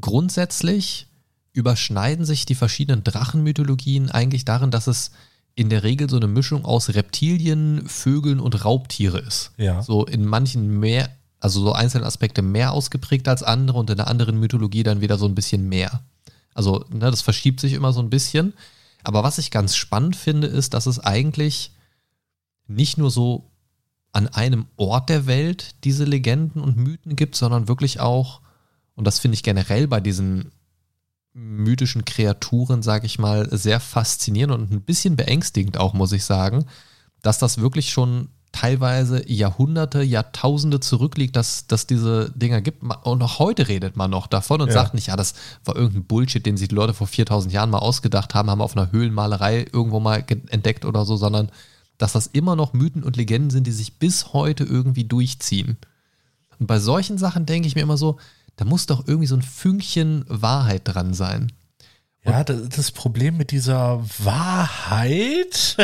grundsätzlich 0.00 1.06
überschneiden 1.52 2.24
sich 2.24 2.44
die 2.44 2.54
verschiedenen 2.54 3.02
Drachenmythologien 3.02 4.10
eigentlich 4.10 4.44
darin, 4.44 4.70
dass 4.70 4.86
es 4.86 5.12
in 5.54 5.70
der 5.70 5.82
Regel 5.82 6.10
so 6.10 6.16
eine 6.16 6.26
Mischung 6.26 6.66
aus 6.66 6.90
Reptilien, 6.90 7.88
Vögeln 7.88 8.40
und 8.40 8.64
Raubtiere 8.64 9.18
ist. 9.20 9.52
Ja. 9.56 9.82
So 9.82 10.04
in 10.04 10.26
manchen 10.26 10.78
mehr, 10.80 11.08
also 11.40 11.60
so 11.60 11.72
einzelne 11.72 12.04
Aspekte 12.04 12.42
mehr 12.42 12.72
ausgeprägt 12.72 13.26
als 13.26 13.42
andere 13.42 13.78
und 13.78 13.88
in 13.88 13.96
der 13.96 14.08
anderen 14.08 14.38
Mythologie 14.38 14.82
dann 14.82 15.00
wieder 15.00 15.16
so 15.16 15.24
ein 15.24 15.34
bisschen 15.34 15.66
mehr. 15.66 16.02
Also 16.52 16.84
ne, 16.90 17.10
das 17.10 17.22
verschiebt 17.22 17.60
sich 17.60 17.72
immer 17.72 17.94
so 17.94 18.00
ein 18.00 18.10
bisschen. 18.10 18.52
Aber 19.02 19.22
was 19.22 19.38
ich 19.38 19.50
ganz 19.50 19.76
spannend 19.76 20.14
finde, 20.14 20.46
ist, 20.46 20.74
dass 20.74 20.84
es 20.84 20.98
eigentlich 20.98 21.70
nicht 22.66 22.98
nur 22.98 23.10
so 23.10 23.50
an 24.16 24.28
einem 24.28 24.64
Ort 24.76 25.10
der 25.10 25.26
Welt 25.26 25.74
diese 25.84 26.04
Legenden 26.04 26.62
und 26.62 26.78
Mythen 26.78 27.16
gibt, 27.16 27.36
sondern 27.36 27.68
wirklich 27.68 28.00
auch, 28.00 28.40
und 28.94 29.06
das 29.06 29.18
finde 29.18 29.34
ich 29.34 29.42
generell 29.42 29.88
bei 29.88 30.00
diesen 30.00 30.52
mythischen 31.34 32.06
Kreaturen, 32.06 32.82
sage 32.82 33.04
ich 33.04 33.18
mal, 33.18 33.46
sehr 33.54 33.78
faszinierend 33.78 34.54
und 34.54 34.72
ein 34.72 34.80
bisschen 34.80 35.16
beängstigend 35.16 35.76
auch, 35.76 35.92
muss 35.92 36.12
ich 36.12 36.24
sagen, 36.24 36.64
dass 37.20 37.38
das 37.38 37.58
wirklich 37.58 37.90
schon 37.90 38.30
teilweise 38.52 39.30
Jahrhunderte, 39.30 40.02
Jahrtausende 40.02 40.80
zurückliegt, 40.80 41.36
dass, 41.36 41.66
dass 41.66 41.86
diese 41.86 42.30
Dinger 42.34 42.62
gibt. 42.62 42.82
Und 43.04 43.22
auch 43.22 43.38
heute 43.38 43.68
redet 43.68 43.98
man 43.98 44.10
noch 44.10 44.28
davon 44.28 44.62
und 44.62 44.68
Ja. 44.68 44.72
sagt 44.72 44.94
nicht, 44.94 45.08
ja, 45.08 45.16
das 45.16 45.34
war 45.62 45.76
irgendein 45.76 46.04
Bullshit, 46.04 46.46
den 46.46 46.56
sich 46.56 46.68
die 46.68 46.74
Leute 46.74 46.94
vor 46.94 47.06
4000 47.06 47.52
Jahren 47.52 47.68
mal 47.68 47.80
ausgedacht 47.80 48.34
haben, 48.34 48.48
haben 48.48 48.62
auf 48.62 48.74
einer 48.74 48.92
Höhlenmalerei 48.92 49.66
irgendwo 49.70 50.00
mal 50.00 50.24
entdeckt 50.48 50.86
oder 50.86 51.04
so, 51.04 51.18
sondern 51.18 51.50
dass 51.98 52.12
das 52.12 52.26
immer 52.26 52.56
noch 52.56 52.72
Mythen 52.72 53.02
und 53.02 53.16
Legenden 53.16 53.50
sind, 53.50 53.66
die 53.66 53.72
sich 53.72 53.98
bis 53.98 54.32
heute 54.32 54.64
irgendwie 54.64 55.04
durchziehen. 55.04 55.76
Und 56.58 56.66
bei 56.66 56.78
solchen 56.78 57.18
Sachen 57.18 57.46
denke 57.46 57.68
ich 57.68 57.74
mir 57.74 57.82
immer 57.82 57.96
so, 57.96 58.18
da 58.56 58.64
muss 58.64 58.86
doch 58.86 59.06
irgendwie 59.06 59.26
so 59.26 59.36
ein 59.36 59.42
Fünkchen 59.42 60.24
Wahrheit 60.28 60.82
dran 60.84 61.14
sein. 61.14 61.52
Ja, 62.24 62.42
das, 62.42 62.68
das 62.70 62.90
Problem 62.90 63.36
mit 63.36 63.52
dieser 63.52 64.02
Wahrheit 64.18 65.76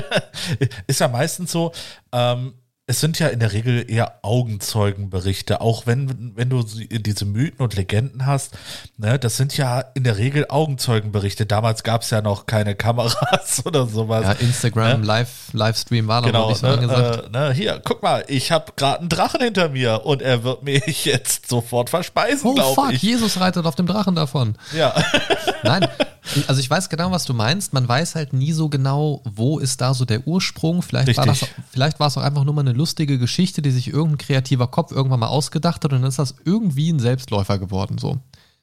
ist 0.87 1.01
ja 1.01 1.09
meistens 1.09 1.53
so, 1.53 1.73
ähm, 2.11 2.55
es 2.87 3.01
sind 3.01 3.21
ja 3.21 3.29
in 3.29 3.39
der 3.39 3.53
Regel 3.53 3.89
eher 3.89 4.19
Augenzeugenberichte, 4.23 5.61
auch 5.61 5.87
wenn, 5.87 6.33
wenn 6.35 6.51
du 6.51 6.65
diese 6.65 7.25
Mythen 7.25 7.61
und 7.61 7.77
Legenden 7.77 8.27
hast, 8.27 8.59
ne, 8.97 9.21
das 9.21 9.37
sind 9.37 9.57
ja 9.57 9.81
in 9.95 10.03
der 10.03 10.19
Regel 10.19 10.47
Augenzeugenberichte. 10.49 11.47
Damals 11.47 11.85
gab 11.85 12.03
es 12.03 12.11
ja 12.11 12.23
noch 12.23 12.47
keine 12.47 12.75
Kameras 12.75 13.63
oder 13.65 13.87
sowas. 13.87 14.25
Ja, 14.25 14.33
Instagram, 14.33 15.01
ne? 15.01 15.07
Live, 15.07 15.53
Livestream 15.53 16.09
war 16.09 16.23
genau, 16.23 16.41
noch 16.41 16.49
nicht 16.49 16.59
so 16.59 16.67
ne, 16.67 16.73
angesagt. 16.73 17.27
Äh, 17.27 17.31
ne, 17.31 17.53
hier, 17.53 17.81
guck 17.85 18.03
mal, 18.03 18.25
ich 18.27 18.51
habe 18.51 18.73
gerade 18.75 18.99
einen 18.99 19.09
Drachen 19.09 19.41
hinter 19.41 19.69
mir 19.69 20.05
und 20.05 20.21
er 20.21 20.43
wird 20.43 20.63
mich 20.65 21.05
jetzt 21.05 21.49
sofort 21.49 21.89
verspeisen, 21.89 22.51
oh, 22.51 22.55
glaube 22.55 22.75
fuck, 22.75 22.93
ich. 22.93 23.03
Jesus 23.03 23.39
reitet 23.39 23.65
auf 23.65 23.77
dem 23.77 23.87
Drachen 23.87 24.17
davon. 24.17 24.57
Ja. 24.77 24.93
Nein, 25.63 25.87
also 26.47 26.61
ich 26.61 26.71
weiß 26.71 26.89
genau, 26.89 27.11
was 27.11 27.25
du 27.25 27.35
meinst. 27.35 27.73
Man 27.73 27.87
weiß 27.87 28.15
halt 28.15 28.33
nie 28.33 28.53
so 28.53 28.69
genau, 28.69 29.23
wo 29.25 29.59
ist 29.59 29.81
da 29.81 29.93
so 29.95 30.05
der 30.05 30.27
Ursprung. 30.27 30.83
Vielleicht 30.83 31.17
war, 31.17 31.27
das, 31.27 31.47
vielleicht 31.71 32.01
war 32.01 32.07
es 32.07 32.17
auch 32.17 32.23
einfach 32.23 32.45
nur 32.45 32.55
mal 32.55 32.61
eine 32.61 32.73
lustige 32.73 33.19
Geschichte, 33.19 33.63
die 33.63 33.71
sich 33.71 33.89
irgendein 33.89 34.19
kreativer 34.19 34.69
Kopf 34.69 34.93
irgendwann 34.93 35.21
mal 35.21 35.29
ausgedacht 35.29 35.85
hat 35.85 35.93
und 35.93 36.01
dann 36.01 36.09
ist 36.09 36.19
das 36.19 36.37
irgendwie 36.45 36.91
ein 36.91 37.01
Selbstläufer 37.01 37.59
geworden. 37.59 37.99
So 37.99 38.19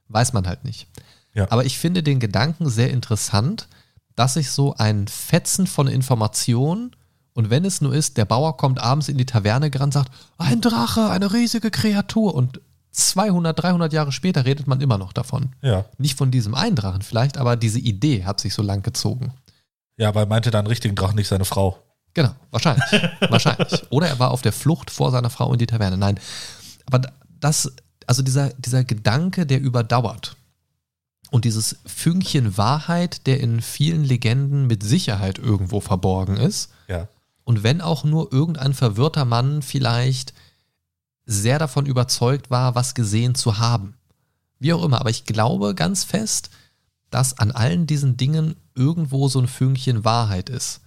weiß 0.08 0.34
man 0.34 0.48
halt 0.48 0.64
nicht. 0.64 0.88
Ja. 1.34 1.48
Aber 1.50 1.66
ich 1.66 1.78
finde 1.78 2.02
den 2.02 2.20
Gedanken 2.20 2.70
sehr 2.70 2.92
interessant, 2.92 3.68
dass 4.16 4.34
sich 4.34 4.52
so 4.52 4.74
ein 4.76 5.08
Fetzen 5.08 5.68
von 5.68 5.88
Informationen 5.88 6.96
und 7.34 7.50
wenn 7.50 7.64
es 7.64 7.80
nur 7.80 7.94
ist, 7.94 8.18
der 8.18 8.26
Bauer 8.26 8.58
kommt 8.58 8.82
abends 8.82 9.08
in 9.08 9.18
die 9.18 9.26
Taverne 9.26 9.70
gerannt, 9.70 9.94
sagt, 9.94 10.12
ein 10.38 10.60
Drache, 10.60 11.10
eine 11.10 11.32
riesige 11.32 11.72
Kreatur 11.72 12.36
und 12.36 12.60
200, 12.92 13.62
300 13.62 13.94
Jahre 13.94 14.12
später 14.12 14.46
redet 14.46 14.68
man 14.68 14.82
immer 14.82 14.98
noch 14.98 15.14
davon. 15.14 15.54
Ja. 15.62 15.86
Nicht 15.98 16.18
von 16.18 16.32
diesem 16.32 16.56
einen 16.56 16.76
Drachen 16.76 17.02
vielleicht, 17.02 17.38
aber 17.38 17.56
diese 17.56 17.80
Idee 17.80 18.26
hat 18.26 18.40
sich 18.40 18.54
so 18.54 18.62
lang 18.62 18.82
gezogen. 18.82 19.34
Ja, 19.98 20.16
weil 20.16 20.26
meinte 20.26 20.52
dann 20.52 20.68
richtigen 20.68 20.96
Drachen 20.96 21.16
nicht 21.16 21.28
seine 21.28 21.46
Frau. 21.46 21.78
Genau, 22.14 22.32
wahrscheinlich. 22.52 22.86
wahrscheinlich. 23.30 23.84
Oder 23.92 24.08
er 24.08 24.20
war 24.20 24.32
auf 24.32 24.42
der 24.42 24.54
Flucht 24.54 24.90
vor 24.90 25.12
seiner 25.12 25.30
Frau 25.30 25.52
in 25.54 25.60
die 25.60 25.68
Taverne. 25.68 25.98
Nein. 25.98 26.20
Aber 26.86 27.02
das, 27.40 27.72
also 28.08 28.24
dieser, 28.24 28.50
dieser 28.54 28.84
Gedanke, 28.84 29.46
der 29.46 29.62
überdauert. 29.62 30.36
Und 31.32 31.46
dieses 31.46 31.78
Fünkchen 31.86 32.58
Wahrheit, 32.58 33.28
der 33.28 33.40
in 33.40 33.62
vielen 33.62 34.04
Legenden 34.04 34.66
mit 34.66 34.82
Sicherheit 34.82 35.38
irgendwo 35.38 35.80
verborgen 35.80 36.38
ist. 36.38 36.72
Ja. 36.88 37.08
Und 37.44 37.64
wenn 37.64 37.82
auch 37.82 38.04
nur 38.04 38.34
irgendein 38.34 38.74
verwirrter 38.74 39.26
Mann 39.26 39.62
vielleicht 39.62 40.34
sehr 41.32 41.60
davon 41.60 41.86
überzeugt 41.86 42.50
war, 42.50 42.74
was 42.74 42.96
gesehen 42.96 43.36
zu 43.36 43.60
haben. 43.60 43.94
Wie 44.58 44.74
auch 44.74 44.84
immer, 44.84 45.00
aber 45.00 45.12
ich 45.12 45.26
glaube 45.26 45.76
ganz 45.76 46.04
fest, 46.04 46.50
dass 47.12 47.38
an 47.38 47.52
allen 47.52 47.86
diesen 47.86 48.18
Dingen 48.18 48.56
irgendwo 48.74 49.28
so 49.30 49.40
ein 49.40 49.48
Fünkchen 49.48 50.04
Wahrheit 50.04 50.50
ist. 50.50 50.82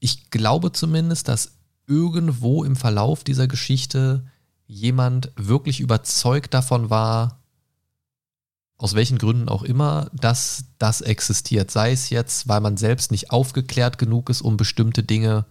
Ich 0.00 0.30
glaube 0.30 0.72
zumindest, 0.72 1.28
dass 1.28 1.52
irgendwo 1.86 2.64
im 2.64 2.74
Verlauf 2.74 3.22
dieser 3.22 3.46
Geschichte 3.46 4.26
jemand 4.66 5.30
wirklich 5.36 5.78
überzeugt 5.78 6.52
davon 6.52 6.90
war, 6.90 7.38
aus 8.76 8.96
welchen 8.96 9.18
Gründen 9.18 9.48
auch 9.48 9.62
immer, 9.62 10.10
dass 10.12 10.64
das 10.78 11.00
existiert. 11.00 11.70
Sei 11.70 11.92
es 11.92 12.10
jetzt, 12.10 12.48
weil 12.48 12.60
man 12.60 12.76
selbst 12.76 13.12
nicht 13.12 13.30
aufgeklärt 13.30 13.98
genug 13.98 14.30
ist, 14.30 14.42
um 14.42 14.56
bestimmte 14.56 15.04
Dinge 15.04 15.46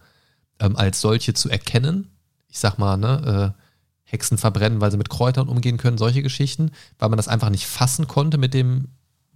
ähm, 0.59 0.75
als 0.75 0.99
solche 0.99 1.33
zu 1.33 1.47
erkennen. 1.49 2.09
Ich 2.49 2.59
sag 2.59 2.79
mal, 2.79 2.97
ne, 2.97 3.55
äh, 3.55 3.68
Hexen 4.11 4.37
verbrennen, 4.37 4.81
weil 4.81 4.91
sie 4.91 4.97
mit 4.97 5.09
Kräutern 5.09 5.47
umgehen 5.47 5.77
können, 5.77 5.97
solche 5.97 6.21
Geschichten, 6.23 6.71
weil 6.97 7.09
man 7.09 7.17
das 7.17 7.27
einfach 7.27 7.49
nicht 7.49 7.67
fassen 7.67 8.07
konnte 8.07 8.37
mit 8.37 8.53
dem 8.53 8.87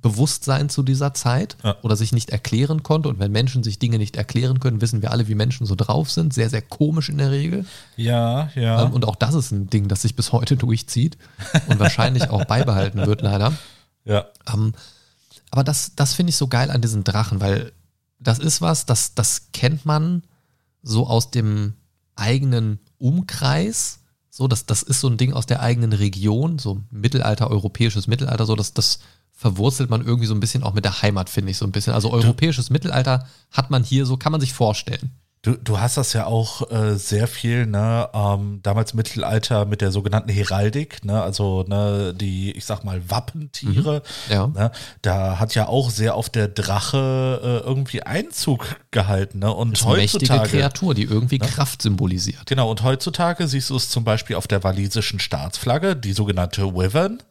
Bewusstsein 0.01 0.67
zu 0.67 0.83
dieser 0.83 1.13
Zeit 1.13 1.55
Ja. 1.63 1.77
oder 1.81 1.95
sich 1.95 2.11
nicht 2.11 2.31
erklären 2.31 2.83
konnte. 2.83 3.07
Und 3.07 3.19
wenn 3.19 3.31
Menschen 3.31 3.63
sich 3.63 3.79
Dinge 3.79 3.97
nicht 3.97 4.17
erklären 4.17 4.59
können, 4.59 4.81
wissen 4.81 5.01
wir 5.01 5.11
alle, 5.11 5.29
wie 5.29 5.35
Menschen 5.35 5.65
so 5.65 5.75
drauf 5.75 6.11
sind. 6.11 6.33
Sehr, 6.33 6.49
sehr 6.49 6.61
komisch 6.61 7.07
in 7.07 7.19
der 7.19 7.31
Regel. 7.31 7.65
Ja, 7.95 8.49
ja. 8.55 8.83
Ähm, 8.83 8.91
und 8.91 9.05
auch 9.05 9.15
das 9.15 9.33
ist 9.33 9.51
ein 9.51 9.69
Ding, 9.69 9.87
das 9.87 10.01
sich 10.01 10.15
bis 10.17 10.33
heute 10.33 10.57
durchzieht 10.57 11.17
und 11.67 11.79
wahrscheinlich 11.79 12.29
auch 12.29 12.43
beibehalten 12.45 13.05
wird, 13.05 13.21
leider. 13.21 13.53
ja. 14.03 14.25
Ähm, 14.53 14.73
aber 15.51 15.63
das, 15.63 15.93
das 15.95 16.15
finde 16.15 16.31
ich 16.31 16.35
so 16.35 16.47
geil 16.47 16.71
an 16.71 16.81
diesen 16.81 17.03
Drachen, 17.03 17.39
weil 17.39 17.71
das 18.19 18.39
ist 18.39 18.59
was, 18.59 18.85
das, 18.87 19.13
das 19.13 19.51
kennt 19.53 19.85
man 19.85 20.23
so 20.81 21.05
aus 21.07 21.29
dem 21.31 21.75
eigenen 22.15 22.79
Umkreis. 22.97 23.99
So, 24.35 24.47
das, 24.47 24.65
das 24.65 24.81
ist 24.81 24.99
so 24.99 25.07
ein 25.07 25.17
Ding 25.17 25.31
aus 25.33 25.45
der 25.45 25.61
eigenen 25.61 25.93
Region, 25.93 26.57
so 26.57 26.81
Mittelalter, 26.89 27.51
europäisches 27.51 28.07
Mittelalter, 28.07 28.47
so, 28.47 28.55
das, 28.55 28.73
das 28.73 28.97
verwurzelt 29.31 29.91
man 29.91 30.03
irgendwie 30.03 30.25
so 30.25 30.33
ein 30.33 30.39
bisschen 30.39 30.63
auch 30.63 30.73
mit 30.73 30.85
der 30.85 31.03
Heimat, 31.03 31.29
finde 31.29 31.51
ich 31.51 31.57
so 31.57 31.65
ein 31.65 31.71
bisschen. 31.71 31.93
Also 31.93 32.09
europäisches 32.11 32.71
Mittelalter 32.71 33.27
hat 33.51 33.69
man 33.69 33.83
hier 33.83 34.07
so, 34.07 34.17
kann 34.17 34.31
man 34.31 34.41
sich 34.41 34.51
vorstellen. 34.51 35.11
Du, 35.45 35.57
du 35.57 35.77
hast 35.77 35.97
das 35.97 36.13
ja 36.13 36.25
auch 36.25 36.71
äh, 36.71 36.95
sehr 36.95 37.27
viel, 37.27 37.65
ne, 37.65 38.07
ähm, 38.13 38.61
damals 38.63 38.91
im 38.91 38.97
Mittelalter 38.97 39.65
mit 39.65 39.81
der 39.81 39.91
sogenannten 39.91 40.29
Heraldik, 40.29 41.03
ne, 41.03 41.21
also 41.21 41.63
ne, 41.67 42.13
die, 42.15 42.53
ich 42.53 42.63
sag 42.63 42.85
mal, 42.85 43.01
Wappentiere. 43.09 44.03
Ja. 44.29 44.47
Ne, 44.47 44.71
da 45.01 45.39
hat 45.39 45.53
ja 45.53 45.67
auch 45.67 45.89
sehr 45.89 46.15
auf 46.15 46.29
der 46.29 46.47
Drache 46.47 47.41
äh, 47.43 47.67
irgendwie 47.67 48.03
Einzug 48.03 48.77
gehalten, 48.91 49.39
ne? 49.39 49.53
Und 49.53 49.73
Das 49.73 49.81
ist 49.81 49.85
eine 49.87 49.97
mächtige 49.97 50.29
heutzutage. 50.33 50.49
Kreatur, 50.59 50.93
die 50.95 51.03
irgendwie 51.03 51.39
Kraft 51.39 51.81
symbolisiert. 51.81 52.45
Genau, 52.45 52.71
und 52.71 52.81
heutzutage 52.83 53.45
siehst 53.49 53.69
du 53.69 53.75
es 53.75 53.89
zum 53.89 54.05
Beispiel 54.05 54.37
auf 54.37 54.47
der 54.47 54.63
walisischen 54.63 55.19
Staatsflagge, 55.19 55.97
die 55.97 56.13
sogenannte 56.13 56.73
Wyvern. 56.73 57.21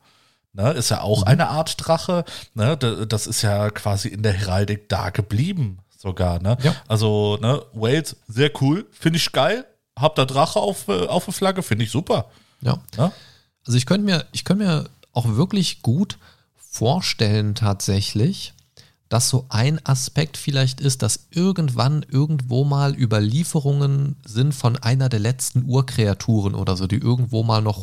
Ne, 0.52 0.70
ist 0.72 0.90
ja 0.90 0.98
Mhm. 0.98 1.02
auch 1.04 1.22
eine 1.22 1.48
Art 1.48 1.76
Drache. 1.78 2.26
Ne, 2.52 2.76
das 2.76 3.26
ist 3.26 3.40
ja 3.40 3.70
quasi 3.70 4.08
in 4.08 4.22
der 4.22 4.34
Heraldik 4.34 4.90
da 4.90 5.08
geblieben, 5.08 5.78
sogar. 6.02 6.42
Ne? 6.42 6.58
Ja. 6.62 6.74
Also, 6.88 7.38
ne, 7.40 7.62
Wales, 7.72 8.16
sehr 8.26 8.50
cool, 8.60 8.86
finde 8.90 9.18
ich 9.18 9.32
geil. 9.32 9.64
Hab 9.98 10.16
da 10.16 10.24
Drache 10.24 10.58
auf, 10.58 10.88
äh, 10.88 11.06
auf 11.06 11.24
der 11.24 11.34
Flagge, 11.34 11.62
finde 11.62 11.84
ich 11.84 11.90
super. 11.90 12.26
Ja. 12.60 12.78
Ne? 12.96 13.12
Also 13.64 13.78
ich 13.78 13.86
könnte 13.86 14.04
mir, 14.04 14.26
ich 14.32 14.44
könnte 14.44 14.64
mir 14.64 14.90
auch 15.12 15.36
wirklich 15.36 15.82
gut 15.82 16.18
vorstellen 16.56 17.54
tatsächlich, 17.54 18.54
dass 19.08 19.28
so 19.28 19.46
ein 19.50 19.78
Aspekt 19.84 20.36
vielleicht 20.36 20.80
ist, 20.80 21.02
dass 21.02 21.28
irgendwann 21.30 22.04
irgendwo 22.08 22.64
mal 22.64 22.98
Überlieferungen 22.98 24.16
sind 24.24 24.54
von 24.54 24.76
einer 24.78 25.08
der 25.08 25.20
letzten 25.20 25.64
Urkreaturen 25.66 26.54
oder 26.54 26.76
so, 26.76 26.86
die 26.86 26.96
irgendwo 26.96 27.42
mal 27.42 27.60
noch 27.60 27.82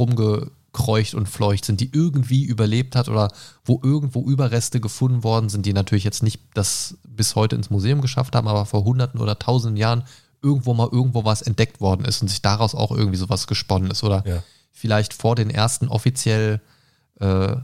rumgekreucht 0.73 1.13
und 1.13 1.27
fleucht 1.27 1.65
sind, 1.65 1.81
die 1.81 1.89
irgendwie 1.93 2.43
überlebt 2.43 2.95
hat 2.95 3.09
oder 3.09 3.31
wo 3.65 3.79
irgendwo 3.83 4.21
Überreste 4.23 4.79
gefunden 4.79 5.23
worden 5.23 5.49
sind, 5.49 5.65
die 5.65 5.73
natürlich 5.73 6.03
jetzt 6.03 6.23
nicht 6.23 6.41
das 6.53 6.97
bis 7.07 7.35
heute 7.35 7.55
ins 7.55 7.69
Museum 7.69 8.01
geschafft 8.01 8.35
haben, 8.35 8.47
aber 8.47 8.65
vor 8.65 8.83
hunderten 8.83 9.19
oder 9.19 9.37
tausenden 9.37 9.77
Jahren 9.77 10.03
irgendwo 10.41 10.73
mal 10.73 10.87
irgendwo 10.91 11.25
was 11.25 11.41
entdeckt 11.41 11.81
worden 11.81 12.05
ist 12.05 12.21
und 12.21 12.29
sich 12.29 12.41
daraus 12.41 12.73
auch 12.75 12.91
irgendwie 12.91 13.17
sowas 13.17 13.47
gesponnen 13.47 13.91
ist 13.91 14.03
oder 14.03 14.23
Ja. 14.25 14.43
vielleicht 14.71 15.13
vor 15.13 15.35
den 15.35 15.49
ersten 15.49 15.87
offiziell 15.89 16.61
äh, 17.19 17.55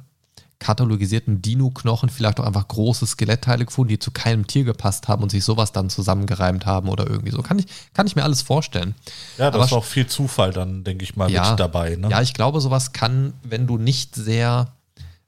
katalogisierten 0.65 1.43
Dino-Knochen 1.43 2.10
vielleicht 2.10 2.39
auch 2.39 2.43
einfach 2.43 2.67
große 2.67 3.05
Skelettteile 3.05 3.65
gefunden, 3.65 3.89
die 3.89 4.00
zu 4.00 4.10
keinem 4.10 4.48
Tier 4.48 4.63
gepasst 4.63 5.07
haben 5.07 5.22
und 5.22 5.29
sich 5.29 5.45
sowas 5.45 5.72
dann 5.72 5.91
zusammengereimt 5.91 6.65
haben 6.65 6.89
oder 6.89 7.07
irgendwie 7.07 7.29
so. 7.29 7.43
Kann 7.43 7.60
ich, 7.60 7.67
kann 7.93 8.07
ich 8.07 8.15
mir 8.15 8.24
alles 8.24 8.41
vorstellen. 8.41 8.95
Ja, 9.38 9.51
das 9.51 9.55
Aber 9.55 9.65
ist 9.65 9.74
auch 9.74 9.86
viel 9.86 10.07
Zufall 10.07 10.53
dann, 10.53 10.84
denke 10.84 11.03
ich 11.03 11.15
mal, 11.15 11.29
Ja, 11.29 11.51
mit 11.51 11.60
dabei. 11.60 11.98
Ne? 11.98 12.10
Ja, 12.10 12.19
ich 12.24 12.34
glaube, 12.34 12.62
sowas 12.62 12.93
kann, 12.93 13.34
wenn 13.43 13.67
du 13.67 13.77
nicht 13.77 14.15
sehr, 14.15 14.72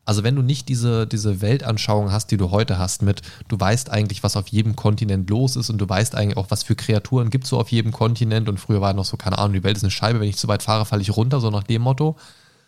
also 0.05 0.23
wenn 0.23 0.35
du 0.35 0.41
nicht 0.41 0.69
diese, 0.69 1.05
diese 1.05 1.39
Weltanschauung 1.39 2.11
hast, 2.11 2.31
die 2.31 2.37
du 2.37 2.49
heute 2.49 2.79
hast, 2.79 3.03
mit 3.03 3.21
du 3.47 3.59
weißt 3.59 3.91
eigentlich, 3.91 4.23
was 4.23 4.37
auf 4.37 4.47
jedem 4.47 4.75
Kontinent 4.75 5.29
los 5.29 5.55
ist 5.55 5.69
und 5.69 5.77
du 5.77 5.87
weißt 5.87 6.15
eigentlich 6.15 6.37
auch, 6.37 6.49
was 6.49 6.63
für 6.63 6.75
Kreaturen 6.75 7.29
gibt 7.29 7.43
es 7.43 7.51
so 7.51 7.59
auf 7.59 7.69
jedem 7.69 7.91
Kontinent 7.91 8.49
und 8.49 8.59
früher 8.59 8.81
war 8.81 8.93
noch 8.93 9.05
so, 9.05 9.17
keine 9.17 9.37
Ahnung, 9.37 9.53
die 9.53 9.63
Welt 9.63 9.77
ist 9.77 9.83
eine 9.83 9.91
Scheibe, 9.91 10.19
wenn 10.19 10.29
ich 10.29 10.37
zu 10.37 10.47
weit 10.47 10.63
fahre, 10.63 10.85
falle 10.85 11.03
ich 11.03 11.15
runter, 11.15 11.39
so 11.39 11.51
nach 11.51 11.61
dem 11.63 11.83
Motto. 11.83 12.15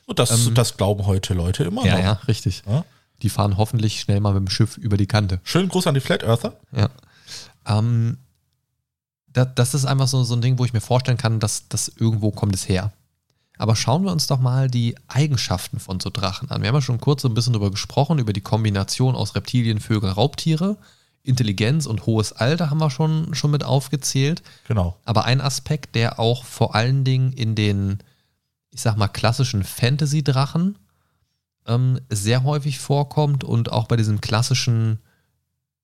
Und 0.10 0.18
das, 0.18 0.50
das 0.56 0.76
glauben 0.76 1.06
heute 1.06 1.36
Leute 1.36 1.64
immer 1.66 1.86
Ja, 1.86 1.96
noch. 1.98 2.04
ja, 2.04 2.12
richtig. 2.28 2.64
Ja? 2.68 2.84
Die 3.22 3.30
fahren 3.30 3.58
hoffentlich 3.58 4.00
schnell 4.02 4.20
mal 4.20 4.34
mit 4.34 4.42
dem 4.48 4.50
Schiff 4.50 4.76
über 4.78 4.98
die 4.98 5.06
Kante. 5.06 5.40
Schönen 5.44 5.70
Gruß 5.70 5.86
an 5.86 5.94
die 5.94 6.00
Flat 6.00 6.24
Earther. 6.24 6.56
Ja. 6.76 6.90
Ähm, 7.68 8.18
das, 9.32 9.50
das 9.54 9.74
ist 9.76 9.86
einfach 9.86 10.08
so, 10.08 10.24
so 10.24 10.34
ein 10.34 10.42
Ding, 10.42 10.58
wo 10.58 10.66
ich 10.66 10.74
mir 10.74 10.82
vorstellen 10.82 11.18
kann, 11.20 11.40
dass 11.40 11.68
das 11.70 11.90
irgendwo 11.90 12.32
kommt 12.32 12.56
es 12.56 12.68
her. 12.68 12.92
Aber 13.60 13.76
schauen 13.76 14.04
wir 14.04 14.12
uns 14.12 14.26
doch 14.26 14.40
mal 14.40 14.68
die 14.68 14.96
Eigenschaften 15.08 15.80
von 15.80 16.00
so 16.00 16.10
Drachen 16.10 16.50
an. 16.50 16.62
Wir 16.64 16.70
haben 16.70 16.76
ja 16.76 16.82
schon 16.82 17.00
kurz 17.00 17.22
so 17.22 17.28
ein 17.28 17.36
bisschen 17.36 17.54
darüber 17.54 17.70
gesprochen, 17.70 18.18
über 18.18 18.34
die 18.34 18.42
Kombination 18.42 19.16
aus 19.16 19.36
Reptilien, 19.36 19.80
Vögeln, 19.80 20.12
Raubtiere. 20.14 20.78
Intelligenz 21.22 21.86
und 21.86 22.08
hohes 22.08 22.32
Alter 22.32 22.72
haben 22.72 22.80
wir 22.80 22.90
schon, 22.90 23.36
schon 23.36 23.52
mit 23.52 23.64
aufgezählt. 23.64 24.42
Genau. 24.68 24.98
Aber 25.06 25.26
ein 25.26 25.42
Aspekt, 25.42 25.94
der 25.94 26.18
auch 26.20 26.46
vor 26.46 26.74
allen 26.74 27.04
Dingen 27.04 27.34
in 27.34 27.54
den, 27.54 28.00
ich 28.72 28.82
sag 28.82 28.98
mal, 28.98 29.08
klassischen 29.08 29.64
Fantasy-Drachen 29.64 30.78
ähm, 31.68 32.00
sehr 32.10 32.44
häufig 32.44 32.80
vorkommt 32.80 33.44
und 33.44 33.72
auch 33.72 33.88
bei 33.88 33.96
diesem 33.96 34.22
klassischen 34.22 35.00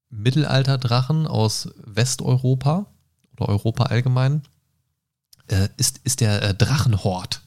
Mittelalter-Drachen 0.10 1.28
aus 1.28 1.70
Westeuropa 1.84 2.88
oder 3.34 3.50
Europa 3.50 3.86
allgemein, 3.86 4.44
äh, 5.48 5.70
ist, 5.78 6.00
ist 6.04 6.22
der 6.22 6.42
äh, 6.42 6.54
Drachenhort. 6.54 7.42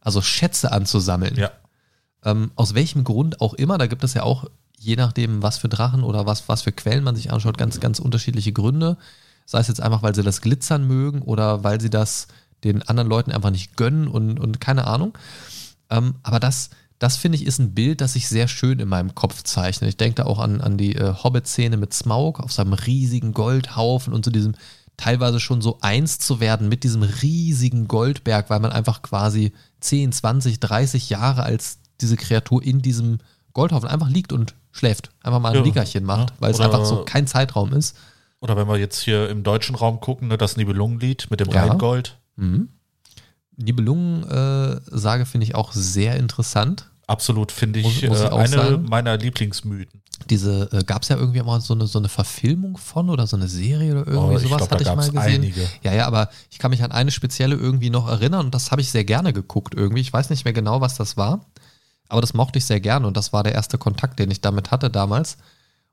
Also 0.00 0.20
Schätze 0.22 0.72
anzusammeln. 0.72 1.36
Ja. 1.36 1.50
Ähm, 2.24 2.50
aus 2.56 2.74
welchem 2.74 3.04
Grund 3.04 3.40
auch 3.40 3.54
immer, 3.54 3.78
da 3.78 3.86
gibt 3.86 4.04
es 4.04 4.14
ja 4.14 4.22
auch 4.22 4.46
je 4.78 4.96
nachdem, 4.96 5.42
was 5.42 5.58
für 5.58 5.68
Drachen 5.68 6.02
oder 6.02 6.26
was, 6.26 6.48
was 6.48 6.62
für 6.62 6.72
Quellen 6.72 7.04
man 7.04 7.16
sich 7.16 7.32
anschaut, 7.32 7.56
ganz, 7.56 7.80
ganz 7.80 7.98
unterschiedliche 7.98 8.52
Gründe. 8.52 8.98
Sei 9.46 9.58
es 9.58 9.68
jetzt 9.68 9.80
einfach, 9.80 10.02
weil 10.02 10.14
sie 10.14 10.22
das 10.22 10.42
Glitzern 10.42 10.86
mögen 10.86 11.22
oder 11.22 11.64
weil 11.64 11.80
sie 11.80 11.90
das 11.90 12.28
den 12.64 12.82
anderen 12.82 13.08
Leuten 13.08 13.32
einfach 13.32 13.50
nicht 13.50 13.76
gönnen 13.76 14.08
und, 14.08 14.40
und 14.40 14.60
keine 14.60 14.86
Ahnung. 14.86 15.16
Ähm, 15.90 16.14
aber 16.22 16.40
das, 16.40 16.70
das 16.98 17.16
finde 17.16 17.36
ich 17.36 17.46
ist 17.46 17.58
ein 17.58 17.74
Bild, 17.74 18.00
das 18.00 18.14
sich 18.14 18.28
sehr 18.28 18.48
schön 18.48 18.78
in 18.78 18.88
meinem 18.88 19.14
Kopf 19.14 19.42
zeichnet. 19.42 19.88
Ich 19.88 19.96
denke 19.96 20.16
da 20.16 20.24
auch 20.24 20.38
an, 20.38 20.60
an 20.60 20.76
die 20.76 20.96
äh, 20.96 21.14
Hobbit-Szene 21.14 21.76
mit 21.76 21.92
Smaug 21.92 22.40
auf 22.40 22.52
seinem 22.52 22.72
riesigen 22.72 23.32
Goldhaufen 23.32 24.12
und 24.12 24.24
zu 24.24 24.30
diesem 24.30 24.54
teilweise 24.96 25.40
schon 25.40 25.60
so 25.60 25.78
eins 25.80 26.18
zu 26.18 26.40
werden 26.40 26.68
mit 26.68 26.84
diesem 26.84 27.02
riesigen 27.02 27.88
Goldberg, 27.88 28.48
weil 28.48 28.60
man 28.60 28.72
einfach 28.72 29.02
quasi 29.02 29.52
10, 29.80 30.12
20, 30.12 30.60
30 30.60 31.10
Jahre 31.10 31.42
als 31.42 31.78
diese 32.00 32.16
Kreatur 32.16 32.62
in 32.62 32.80
diesem 32.80 33.18
Goldhaufen 33.52 33.88
einfach 33.88 34.08
liegt 34.08 34.32
und 34.32 34.54
schläft. 34.72 35.10
Einfach 35.22 35.40
mal 35.40 35.50
ein 35.50 35.56
ja, 35.56 35.62
Lickerchen 35.62 36.04
macht, 36.04 36.30
ja. 36.30 36.36
weil 36.40 36.50
es 36.52 36.60
einfach 36.60 36.84
so 36.84 37.04
kein 37.04 37.26
Zeitraum 37.26 37.72
ist. 37.72 37.96
Oder 38.40 38.56
wenn 38.56 38.68
wir 38.68 38.76
jetzt 38.76 39.00
hier 39.00 39.28
im 39.30 39.42
deutschen 39.42 39.74
Raum 39.74 40.00
gucken, 40.00 40.28
ne, 40.28 40.36
das 40.36 40.56
Nibelungenlied 40.56 41.28
mit 41.30 41.40
dem 41.40 41.48
ja. 41.50 41.64
Rheingold. 41.64 42.18
Mhm. 42.36 42.68
Nibelungen-Sage 43.56 45.26
finde 45.26 45.46
ich 45.46 45.54
auch 45.54 45.72
sehr 45.72 46.16
interessant. 46.16 46.90
Absolut, 47.06 47.52
finde 47.52 47.80
ich, 47.80 48.02
muss, 48.02 48.02
muss 48.02 48.20
ich 48.20 48.26
äh, 48.26 48.30
eine 48.30 48.48
sagen. 48.48 48.86
meiner 48.88 49.16
Lieblingsmythen. 49.16 50.02
Diese 50.30 50.70
äh, 50.72 50.84
gab 50.84 51.02
es 51.02 51.08
ja 51.08 51.16
irgendwie 51.16 51.42
mal 51.42 51.60
so 51.60 51.74
eine, 51.74 51.86
so 51.86 51.98
eine 51.98 52.08
Verfilmung 52.08 52.76
von 52.78 53.10
oder 53.10 53.26
so 53.26 53.36
eine 53.36 53.48
Serie 53.48 53.92
oder 53.92 54.06
irgendwie 54.06 54.36
oh, 54.36 54.38
sowas 54.38 54.58
glaub, 54.58 54.70
hatte 54.70 54.82
ich 54.82 54.88
mal 54.88 55.10
gesehen. 55.10 55.42
Einige. 55.42 55.68
Ja, 55.82 55.92
ja, 55.92 56.06
aber 56.06 56.30
ich 56.50 56.58
kann 56.58 56.70
mich 56.70 56.82
an 56.82 56.92
eine 56.92 57.10
spezielle 57.10 57.56
irgendwie 57.56 57.90
noch 57.90 58.08
erinnern 58.08 58.46
und 58.46 58.54
das 58.54 58.70
habe 58.70 58.80
ich 58.80 58.90
sehr 58.90 59.04
gerne 59.04 59.32
geguckt 59.32 59.74
irgendwie. 59.74 60.00
Ich 60.00 60.12
weiß 60.12 60.30
nicht 60.30 60.44
mehr 60.44 60.54
genau, 60.54 60.80
was 60.80 60.96
das 60.96 61.16
war, 61.16 61.44
aber 62.08 62.20
das 62.20 62.32
mochte 62.32 62.58
ich 62.58 62.64
sehr 62.64 62.80
gerne 62.80 63.06
und 63.06 63.16
das 63.16 63.32
war 63.32 63.42
der 63.42 63.54
erste 63.54 63.76
Kontakt, 63.76 64.18
den 64.18 64.30
ich 64.30 64.40
damit 64.40 64.70
hatte 64.70 64.88
damals 64.88 65.36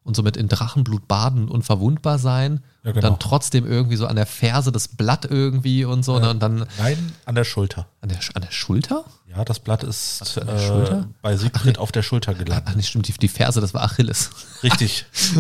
und 0.04 0.16
somit 0.16 0.36
in 0.36 0.48
Drachenblut 0.48 1.08
baden 1.08 1.48
und 1.48 1.64
verwundbar 1.64 2.18
sein. 2.18 2.64
Ja, 2.84 2.92
genau. 2.92 3.10
Dann 3.10 3.20
trotzdem 3.20 3.68
irgendwie 3.68 3.96
so 3.96 4.08
an 4.08 4.16
der 4.16 4.26
Ferse 4.26 4.72
das 4.72 4.88
Blatt 4.88 5.26
irgendwie 5.26 5.86
und 5.86 6.04
so. 6.04 6.20
Ne? 6.20 6.32
Und 6.32 6.40
dann, 6.42 6.66
Nein, 6.80 7.14
an 7.26 7.36
der 7.36 7.44
Schulter. 7.44 7.88
An 8.02 8.10
der, 8.10 8.18
an 8.34 8.42
der 8.42 8.52
Schulter? 8.52 9.06
Ja, 9.30 9.46
das 9.46 9.60
Blatt 9.60 9.84
ist 9.84 10.38
äh, 10.38 11.04
bei 11.22 11.38
Siegfried 11.38 11.78
auf 11.78 11.92
der 11.92 12.02
Schulter 12.02 12.34
gelandet. 12.34 12.70
Ach, 12.72 12.76
nicht 12.76 12.90
stimmt, 12.90 13.08
die, 13.08 13.14
die 13.14 13.28
Ferse, 13.28 13.62
das 13.62 13.74
war 13.74 13.84
Achilles. 13.84 14.32
Richtig. 14.64 15.06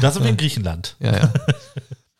da 0.00 0.10
sind 0.10 0.22
wir 0.22 0.30
in 0.30 0.36
Griechenland. 0.36 0.96
Ja, 1.00 1.16
ja. 1.16 1.32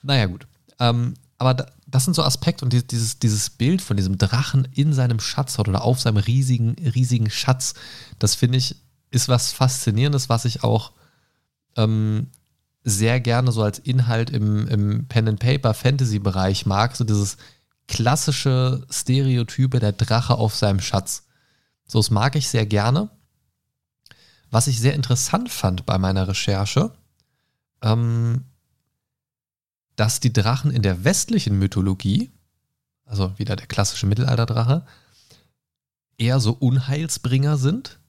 Naja, 0.03 0.27
gut. 0.27 0.47
Ähm, 0.79 1.15
aber 1.37 1.55
da, 1.55 1.67
das 1.87 2.05
sind 2.05 2.15
so 2.15 2.23
Aspekte 2.23 2.65
und 2.65 2.73
dieses, 2.73 3.19
dieses 3.19 3.51
Bild 3.51 3.83
von 3.83 3.97
diesem 3.97 4.17
Drachen 4.17 4.67
in 4.75 4.93
seinem 4.93 5.21
Schatz 5.21 5.59
oder 5.59 5.83
auf 5.85 6.01
seinem 6.01 6.17
riesigen, 6.17 6.77
riesigen 6.95 7.31
Schatz, 7.31 7.75
das 8.19 8.35
finde 8.35 8.59
ich, 8.59 8.77
ist 9.11 9.29
was 9.29 9.53
Faszinierendes, 9.53 10.29
was 10.29 10.45
ich 10.45 10.65
auch 10.65 10.93
ähm, 11.77 12.29
sehr 12.83 13.21
gerne 13.21 13.53
so 13.53 13.63
als 13.63 13.79
Inhalt 13.79 14.31
im, 14.31 14.67
im 14.69 15.07
Pen-and-Paper-Fantasy-Bereich 15.07 16.67
mag, 16.67 16.97
so 16.97 17.05
dieses 17.05 17.37
klassische 17.89 18.87
Stereotype 18.91 19.79
der 19.81 19.93
Drache 19.93 20.37
auf 20.37 20.55
seinem 20.55 20.81
Schatz. 20.81 21.27
So, 21.87 21.99
das 21.99 22.11
mag 22.11 22.37
ich 22.37 22.49
sehr 22.49 22.67
gerne. 22.67 23.11
Was 24.51 24.67
ich 24.67 24.81
sehr 24.81 24.95
interessant 24.95 25.51
fand 25.51 25.87
bei 25.87 25.99
meiner 25.99 26.27
Recherche, 26.27 26.93
ähm, 27.83 28.45
dass 29.97 30.21
die 30.21 30.33
Drachen 30.33 30.71
in 30.71 30.83
der 30.83 31.05
westlichen 31.05 31.59
Mythologie, 31.59 32.31
also 33.05 33.39
wieder 33.39 33.57
der 33.57 33.67
klassische 33.67 34.07
Mittelalterdrache, 34.07 34.87
eher 36.17 36.41
so 36.41 36.53
Unheilsbringer 36.53 37.59
sind. 37.59 38.01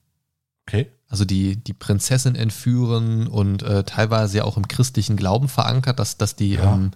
Okay 0.66 0.90
also 1.12 1.26
die, 1.26 1.56
die 1.56 1.74
Prinzessin 1.74 2.36
entführen 2.36 3.26
und 3.26 3.62
äh, 3.62 3.84
teilweise 3.84 4.38
ja 4.38 4.44
auch 4.44 4.56
im 4.56 4.66
christlichen 4.66 5.18
Glauben 5.18 5.46
verankert, 5.46 5.98
dass, 5.98 6.16
dass, 6.16 6.36
die, 6.36 6.54
ja. 6.54 6.72
ähm, 6.72 6.92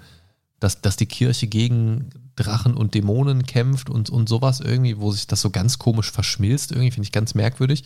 dass, 0.59 0.81
dass 0.81 0.97
die 0.97 1.05
Kirche 1.05 1.49
gegen 1.49 2.09
Drachen 2.35 2.79
und 2.79 2.95
Dämonen 2.95 3.45
kämpft 3.45 3.91
und, 3.91 4.09
und 4.09 4.27
sowas 4.27 4.61
irgendwie, 4.61 4.97
wo 4.97 5.13
sich 5.13 5.27
das 5.27 5.43
so 5.43 5.51
ganz 5.51 5.79
komisch 5.79 6.11
verschmilzt, 6.11 6.71
irgendwie 6.71 6.93
finde 6.93 7.05
ich 7.05 7.13
ganz 7.13 7.35
merkwürdig. 7.35 7.85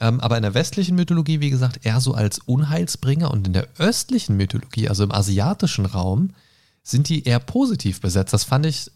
Ähm, 0.00 0.20
aber 0.20 0.38
in 0.38 0.42
der 0.42 0.54
westlichen 0.54 0.96
Mythologie, 0.96 1.40
wie 1.40 1.50
gesagt, 1.50 1.84
eher 1.84 2.00
so 2.00 2.14
als 2.14 2.38
Unheilsbringer 2.38 3.30
und 3.30 3.46
in 3.46 3.52
der 3.52 3.68
östlichen 3.76 4.38
Mythologie, 4.38 4.88
also 4.88 5.04
im 5.04 5.12
asiatischen 5.12 5.84
Raum, 5.84 6.30
sind 6.82 7.10
die 7.10 7.24
eher 7.24 7.40
positiv 7.40 8.00
besetzt. 8.00 8.32
Das 8.32 8.44
fand 8.44 8.64
ich 8.64 8.90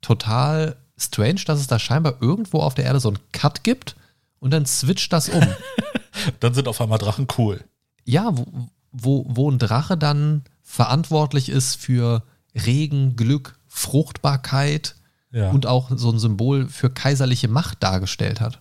total 0.00 0.76
strange, 0.96 1.42
dass 1.44 1.60
es 1.60 1.66
da 1.66 1.78
scheinbar 1.78 2.14
irgendwo 2.22 2.60
auf 2.60 2.72
der 2.72 2.86
Erde 2.86 2.98
so 2.98 3.08
einen 3.08 3.18
Cut 3.32 3.62
gibt 3.62 3.94
und 4.42 4.50
dann 4.50 4.66
switcht 4.66 5.12
das 5.12 5.28
um. 5.28 5.42
dann 6.40 6.54
sind 6.54 6.68
auf 6.68 6.80
einmal 6.80 6.98
Drachen 6.98 7.26
cool. 7.38 7.64
Ja, 8.04 8.30
wo, 8.36 8.46
wo, 8.92 9.26
wo 9.28 9.50
ein 9.50 9.58
Drache 9.58 9.96
dann 9.96 10.42
verantwortlich 10.62 11.48
ist 11.48 11.76
für 11.76 12.22
Regen, 12.54 13.16
Glück, 13.16 13.58
Fruchtbarkeit 13.68 14.96
ja. 15.30 15.50
und 15.50 15.66
auch 15.66 15.90
so 15.94 16.10
ein 16.10 16.18
Symbol 16.18 16.68
für 16.68 16.90
kaiserliche 16.90 17.48
Macht 17.48 17.82
dargestellt 17.82 18.40
hat. 18.40 18.60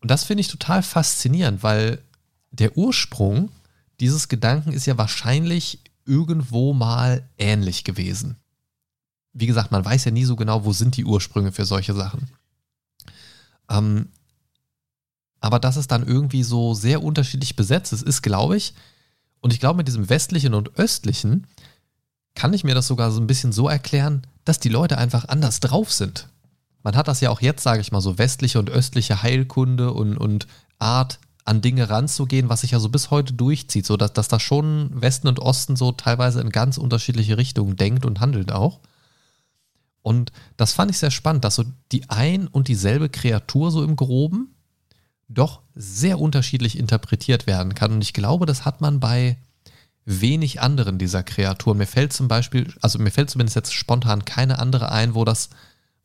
Und 0.00 0.10
das 0.10 0.24
finde 0.24 0.42
ich 0.42 0.48
total 0.48 0.82
faszinierend, 0.82 1.62
weil 1.62 2.02
der 2.50 2.76
Ursprung 2.76 3.50
dieses 4.00 4.28
Gedanken 4.28 4.72
ist 4.72 4.86
ja 4.86 4.98
wahrscheinlich 4.98 5.80
irgendwo 6.04 6.74
mal 6.74 7.28
ähnlich 7.38 7.84
gewesen. 7.84 8.36
Wie 9.32 9.46
gesagt, 9.46 9.70
man 9.70 9.84
weiß 9.84 10.04
ja 10.04 10.10
nie 10.10 10.24
so 10.24 10.36
genau, 10.36 10.64
wo 10.64 10.72
sind 10.72 10.96
die 10.96 11.04
Ursprünge 11.04 11.52
für 11.52 11.64
solche 11.64 11.94
Sachen. 11.94 12.28
Ähm, 13.70 14.08
aber 15.42 15.58
dass 15.58 15.76
es 15.76 15.88
dann 15.88 16.06
irgendwie 16.06 16.44
so 16.44 16.72
sehr 16.72 17.02
unterschiedlich 17.02 17.56
besetzt 17.56 17.92
ist, 17.92 18.02
ist, 18.02 18.22
glaube 18.22 18.56
ich, 18.56 18.74
und 19.40 19.52
ich 19.52 19.60
glaube, 19.60 19.76
mit 19.76 19.88
diesem 19.88 20.08
westlichen 20.08 20.54
und 20.54 20.78
östlichen 20.78 21.48
kann 22.34 22.54
ich 22.54 22.64
mir 22.64 22.74
das 22.76 22.86
sogar 22.86 23.10
so 23.10 23.20
ein 23.20 23.26
bisschen 23.26 23.52
so 23.52 23.68
erklären, 23.68 24.22
dass 24.44 24.60
die 24.60 24.68
Leute 24.68 24.98
einfach 24.98 25.28
anders 25.28 25.58
drauf 25.58 25.92
sind. 25.92 26.28
Man 26.84 26.96
hat 26.96 27.08
das 27.08 27.20
ja 27.20 27.30
auch 27.30 27.40
jetzt, 27.40 27.62
sage 27.62 27.80
ich 27.80 27.90
mal, 27.90 28.00
so 28.00 28.18
westliche 28.18 28.60
und 28.60 28.70
östliche 28.70 29.22
Heilkunde 29.22 29.92
und, 29.92 30.16
und 30.16 30.46
Art, 30.78 31.18
an 31.44 31.60
Dinge 31.60 31.90
ranzugehen, 31.90 32.48
was 32.48 32.60
sich 32.60 32.70
ja 32.70 32.78
so 32.78 32.88
bis 32.88 33.10
heute 33.10 33.32
durchzieht, 33.32 33.84
so 33.84 33.96
dass, 33.96 34.12
dass 34.12 34.28
da 34.28 34.38
schon 34.38 34.90
Westen 35.02 35.26
und 35.26 35.40
Osten 35.40 35.74
so 35.74 35.90
teilweise 35.90 36.40
in 36.40 36.50
ganz 36.50 36.78
unterschiedliche 36.78 37.36
Richtungen 37.36 37.74
denkt 37.74 38.06
und 38.06 38.20
handelt 38.20 38.52
auch. 38.52 38.78
Und 40.02 40.30
das 40.56 40.72
fand 40.72 40.92
ich 40.92 40.98
sehr 40.98 41.10
spannend, 41.10 41.44
dass 41.44 41.56
so 41.56 41.64
die 41.90 42.08
ein 42.10 42.46
und 42.46 42.68
dieselbe 42.68 43.08
Kreatur 43.08 43.72
so 43.72 43.82
im 43.82 43.96
Groben 43.96 44.54
doch 45.34 45.60
sehr 45.74 46.20
unterschiedlich 46.20 46.78
interpretiert 46.78 47.46
werden 47.46 47.74
kann. 47.74 47.92
Und 47.92 48.02
ich 48.02 48.12
glaube, 48.12 48.46
das 48.46 48.64
hat 48.64 48.80
man 48.80 49.00
bei 49.00 49.36
wenig 50.04 50.60
anderen 50.60 50.98
dieser 50.98 51.22
Kreaturen. 51.22 51.78
Mir 51.78 51.86
fällt 51.86 52.12
zum 52.12 52.28
Beispiel, 52.28 52.72
also 52.80 52.98
mir 52.98 53.10
fällt 53.10 53.30
zumindest 53.30 53.56
jetzt 53.56 53.72
spontan 53.72 54.24
keine 54.24 54.58
andere 54.58 54.90
ein, 54.90 55.14
wo 55.14 55.24
das, 55.24 55.50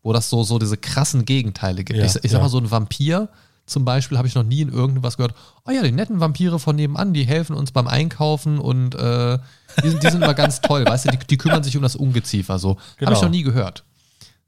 wo 0.04 0.14
das 0.14 0.30
so, 0.30 0.44
so 0.44 0.60
diese 0.60 0.78
krassen 0.78 1.26
Gegenteile 1.26 1.84
gibt. 1.84 2.00
Ja, 2.00 2.06
ich, 2.06 2.16
ich 2.24 2.32
sag 2.32 2.42
mal, 2.42 2.50
so 2.50 2.60
ein 2.60 2.72
Vampir 2.72 3.30
zum 3.68 3.84
Beispiel 3.84 4.18
habe 4.18 4.28
ich 4.28 4.36
noch 4.36 4.44
nie 4.44 4.62
in 4.62 4.72
irgendwas 4.72 5.18
gehört. 5.18 5.36
Oh 5.66 5.72
ja, 5.72 5.84
die 5.84 5.92
netten 5.92 6.22
Vampire 6.22 6.58
von 6.58 6.78
nebenan, 6.78 7.14
die 7.14 7.26
helfen 7.26 7.54
uns 7.54 7.72
beim 7.72 7.88
Einkaufen 7.88 8.60
und 8.60 8.96
äh, 8.96 9.38
die, 9.84 9.90
sind, 9.90 10.02
die 10.02 10.10
sind 10.10 10.24
immer 10.24 10.34
ganz 10.34 10.62
toll, 10.62 10.86
weißt 10.86 11.06
du, 11.06 11.10
die, 11.10 11.18
die 11.18 11.38
kümmern 11.38 11.64
sich 11.64 11.76
um 11.76 11.84
das 11.84 11.98
Ungeziefer. 11.98 12.60
So. 12.60 12.78
Genau. 12.96 13.10
Habe 13.10 13.18
ich 13.18 13.22
noch 13.22 13.30
nie 13.30 13.44
gehört. 13.44 13.84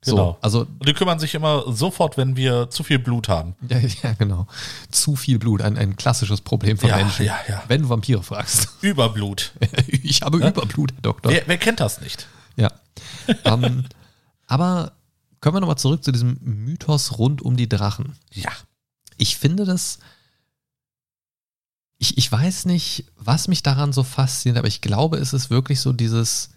Genau. 0.05 0.15
So, 0.15 0.37
also, 0.41 0.59
Und 0.61 0.87
die 0.87 0.93
kümmern 0.93 1.19
sich 1.19 1.35
immer 1.35 1.71
sofort, 1.73 2.15
wenn 2.15 2.37
wir 2.37 2.69
zu 2.69 2.83
viel 2.83 2.99
Blut 2.99 3.27
haben. 3.27 3.55
Ja, 3.69 3.79
ja 3.79 4.13
genau. 4.13 4.47
Zu 4.91 5.15
viel 5.15 5.39
Blut, 5.39 5.61
ein, 5.61 5.77
ein 5.77 5.95
klassisches 5.95 6.41
Problem 6.41 6.77
von 6.77 6.89
ja, 6.89 6.97
Menschen. 6.97 7.25
Ja, 7.25 7.37
ja. 7.47 7.63
Wenn 7.67 7.83
du 7.83 7.89
Vampire 7.89 8.23
fragst. 8.23 8.69
Überblut. 8.81 9.51
ich 9.87 10.21
habe 10.21 10.39
ja? 10.39 10.49
Überblut, 10.49 10.93
Herr 10.93 11.01
Doktor. 11.01 11.31
Wer, 11.31 11.43
wer 11.47 11.57
kennt 11.57 11.81
das 11.81 11.99
nicht? 12.01 12.27
Ja. 12.55 12.71
um, 13.43 13.63
ähm, 13.63 13.85
aber 14.47 14.93
kommen 15.41 15.57
wir 15.57 15.61
nochmal 15.61 15.77
zurück 15.77 16.03
zu 16.03 16.11
diesem 16.11 16.37
Mythos 16.41 17.17
rund 17.17 17.41
um 17.41 17.57
die 17.57 17.69
Drachen. 17.69 18.15
Ja. 18.31 18.51
Ich 19.17 19.37
finde 19.37 19.65
das. 19.65 19.99
Ich, 21.97 22.17
ich 22.17 22.31
weiß 22.31 22.65
nicht, 22.65 23.05
was 23.17 23.49
mich 23.49 23.61
daran 23.61 23.91
so 23.91 24.03
fasziniert, 24.03 24.57
aber 24.57 24.69
ich 24.69 24.79
glaube, 24.79 25.17
es 25.17 25.33
ist 25.33 25.49
wirklich 25.49 25.81
so 25.81 25.91
dieses, 25.91 26.51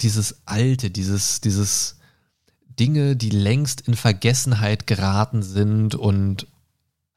dieses 0.00 0.44
Alte, 0.44 0.90
dieses, 0.90 1.40
dieses, 1.40 1.98
Dinge, 2.78 3.16
die 3.16 3.30
längst 3.30 3.82
in 3.82 3.94
Vergessenheit 3.94 4.86
geraten 4.86 5.42
sind 5.42 5.94
und 5.94 6.46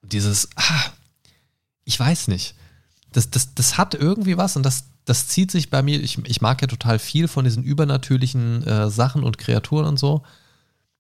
dieses, 0.02 0.50
ah, 0.56 0.84
ich 1.84 2.00
weiß 2.00 2.28
nicht. 2.28 2.56
Das, 3.12 3.30
das, 3.30 3.56
das 3.56 3.78
hat 3.78 3.96
irgendwie 3.96 4.38
was 4.38 4.56
und 4.56 4.64
das, 4.64 4.86
das 5.06 5.28
zieht 5.28 5.52
sich 5.52 5.70
bei 5.70 5.82
mir, 5.82 6.02
ich, 6.02 6.18
ich 6.26 6.42
mag 6.42 6.62
ja 6.62 6.68
total 6.68 7.00
viel 7.00 7.28
von 7.28 7.46
diesen 7.46 7.64
übernatürlichen 7.64 8.64
äh, 8.68 8.90
Sachen 8.90 9.24
und 9.24 9.38
Kreaturen 9.38 9.86
und 9.86 9.98
so. 9.98 10.24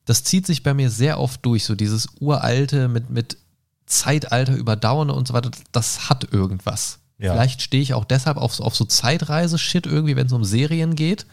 Das 0.05 0.23
zieht 0.23 0.47
sich 0.47 0.63
bei 0.63 0.73
mir 0.73 0.89
sehr 0.89 1.19
oft 1.19 1.45
durch, 1.45 1.65
so 1.65 1.75
dieses 1.75 2.07
uralte 2.19 2.87
mit, 2.87 3.09
mit 3.09 3.37
Zeitalter 3.85 4.55
überdauernde 4.55 5.13
und 5.13 5.27
so 5.27 5.33
weiter, 5.33 5.51
das 5.71 6.09
hat 6.09 6.31
irgendwas. 6.31 6.99
Ja. 7.19 7.33
Vielleicht 7.33 7.61
stehe 7.61 7.83
ich 7.83 7.93
auch 7.93 8.05
deshalb 8.05 8.37
auf, 8.37 8.59
auf 8.59 8.75
so 8.75 8.85
Zeitreise-Shit 8.85 9.85
irgendwie, 9.85 10.15
wenn 10.15 10.27
es 10.27 10.33
um 10.33 10.43
Serien 10.43 10.95
geht 10.95 11.25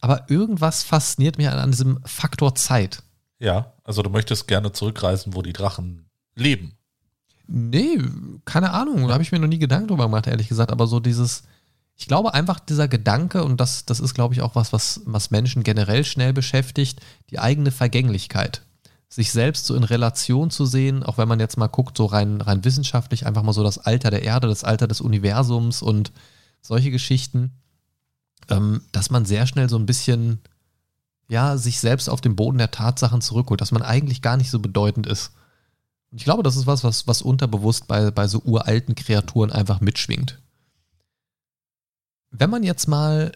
aber 0.00 0.28
irgendwas 0.28 0.82
fasziniert 0.82 1.38
mich 1.38 1.48
an 1.48 1.70
diesem 1.70 2.00
Faktor 2.04 2.54
Zeit. 2.54 3.02
Ja, 3.38 3.72
also 3.84 4.02
du 4.02 4.10
möchtest 4.10 4.48
gerne 4.48 4.72
zurückreisen, 4.72 5.34
wo 5.34 5.42
die 5.42 5.52
Drachen 5.52 6.08
leben. 6.34 6.76
Nee, 7.46 7.98
keine 8.44 8.72
Ahnung. 8.72 9.06
Da 9.06 9.14
habe 9.14 9.22
ich 9.22 9.32
mir 9.32 9.38
noch 9.38 9.48
nie 9.48 9.58
Gedanken 9.58 9.88
drüber 9.88 10.04
gemacht, 10.04 10.26
ehrlich 10.26 10.48
gesagt. 10.48 10.72
Aber 10.72 10.86
so 10.86 11.00
dieses, 11.00 11.42
ich 11.96 12.06
glaube 12.06 12.34
einfach 12.34 12.60
dieser 12.60 12.88
Gedanke, 12.88 13.44
und 13.44 13.60
das, 13.60 13.84
das 13.84 14.00
ist, 14.00 14.14
glaube 14.14 14.34
ich, 14.34 14.42
auch 14.42 14.54
was, 14.54 14.72
was, 14.72 15.02
was 15.04 15.30
Menschen 15.30 15.62
generell 15.62 16.04
schnell 16.04 16.32
beschäftigt, 16.32 17.00
die 17.30 17.38
eigene 17.38 17.70
Vergänglichkeit. 17.70 18.62
Sich 19.08 19.30
selbst 19.30 19.66
so 19.66 19.74
in 19.74 19.84
Relation 19.84 20.50
zu 20.50 20.64
sehen, 20.64 21.02
auch 21.02 21.18
wenn 21.18 21.28
man 21.28 21.40
jetzt 21.40 21.58
mal 21.58 21.66
guckt, 21.66 21.98
so 21.98 22.06
rein, 22.06 22.40
rein 22.40 22.64
wissenschaftlich, 22.64 23.26
einfach 23.26 23.42
mal 23.42 23.52
so 23.52 23.62
das 23.62 23.78
Alter 23.78 24.10
der 24.10 24.22
Erde, 24.22 24.48
das 24.48 24.64
Alter 24.64 24.88
des 24.88 25.00
Universums 25.00 25.82
und 25.82 26.12
solche 26.62 26.90
Geschichten, 26.90 27.52
ähm, 28.48 28.82
dass 28.92 29.10
man 29.10 29.24
sehr 29.24 29.46
schnell 29.46 29.68
so 29.68 29.76
ein 29.76 29.86
bisschen, 29.86 30.40
ja, 31.28 31.56
sich 31.56 31.80
selbst 31.80 32.08
auf 32.08 32.20
den 32.20 32.36
Boden 32.36 32.58
der 32.58 32.70
Tatsachen 32.70 33.20
zurückholt, 33.20 33.60
dass 33.60 33.72
man 33.72 33.82
eigentlich 33.82 34.22
gar 34.22 34.36
nicht 34.36 34.50
so 34.50 34.58
bedeutend 34.58 35.06
ist. 35.06 35.32
Und 36.10 36.18
ich 36.18 36.24
glaube, 36.24 36.42
das 36.42 36.56
ist 36.56 36.66
was, 36.66 36.84
was, 36.84 37.06
was 37.06 37.22
unterbewusst 37.22 37.88
bei, 37.88 38.10
bei 38.10 38.28
so 38.28 38.40
uralten 38.40 38.94
Kreaturen 38.94 39.50
einfach 39.50 39.80
mitschwingt. 39.80 40.40
Wenn 42.30 42.50
man 42.50 42.62
jetzt 42.62 42.86
mal 42.86 43.32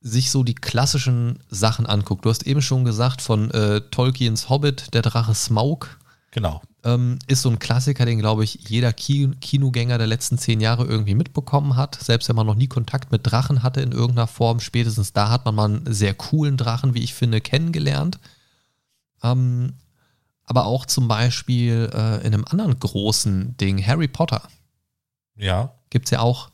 sich 0.00 0.30
so 0.30 0.42
die 0.42 0.54
klassischen 0.54 1.38
Sachen 1.48 1.86
anguckt, 1.86 2.24
du 2.24 2.30
hast 2.30 2.46
eben 2.46 2.60
schon 2.60 2.84
gesagt 2.84 3.22
von 3.22 3.50
äh, 3.50 3.80
Tolkiens 3.90 4.50
Hobbit, 4.50 4.92
der 4.92 5.02
Drache 5.02 5.34
Smaug. 5.34 5.98
Genau. 6.34 6.62
Ähm, 6.82 7.20
ist 7.28 7.42
so 7.42 7.48
ein 7.48 7.60
Klassiker, 7.60 8.04
den, 8.04 8.18
glaube 8.18 8.42
ich, 8.42 8.68
jeder 8.68 8.92
Ki 8.92 9.30
Kinogänger 9.40 9.98
der 9.98 10.08
letzten 10.08 10.36
zehn 10.36 10.60
Jahre 10.60 10.84
irgendwie 10.84 11.14
mitbekommen 11.14 11.76
hat. 11.76 11.94
Selbst 12.02 12.28
wenn 12.28 12.34
man 12.34 12.44
noch 12.44 12.56
nie 12.56 12.66
Kontakt 12.66 13.12
mit 13.12 13.20
Drachen 13.22 13.62
hatte 13.62 13.82
in 13.82 13.92
irgendeiner 13.92 14.26
Form, 14.26 14.58
spätestens 14.58 15.12
da 15.12 15.30
hat 15.30 15.44
man 15.44 15.54
mal 15.54 15.66
einen 15.66 15.94
sehr 15.94 16.12
coolen 16.12 16.56
Drachen, 16.56 16.92
wie 16.92 17.04
ich 17.04 17.14
finde, 17.14 17.40
kennengelernt. 17.40 18.18
Ähm, 19.22 19.74
aber 20.44 20.66
auch 20.66 20.86
zum 20.86 21.06
Beispiel 21.06 21.88
äh, 21.94 22.26
in 22.26 22.34
einem 22.34 22.44
anderen 22.50 22.80
großen 22.80 23.56
Ding, 23.56 23.86
Harry 23.86 24.08
Potter. 24.08 24.42
Ja. 25.36 25.72
Gibt 25.88 26.06
es 26.06 26.10
ja 26.10 26.18
auch 26.18 26.50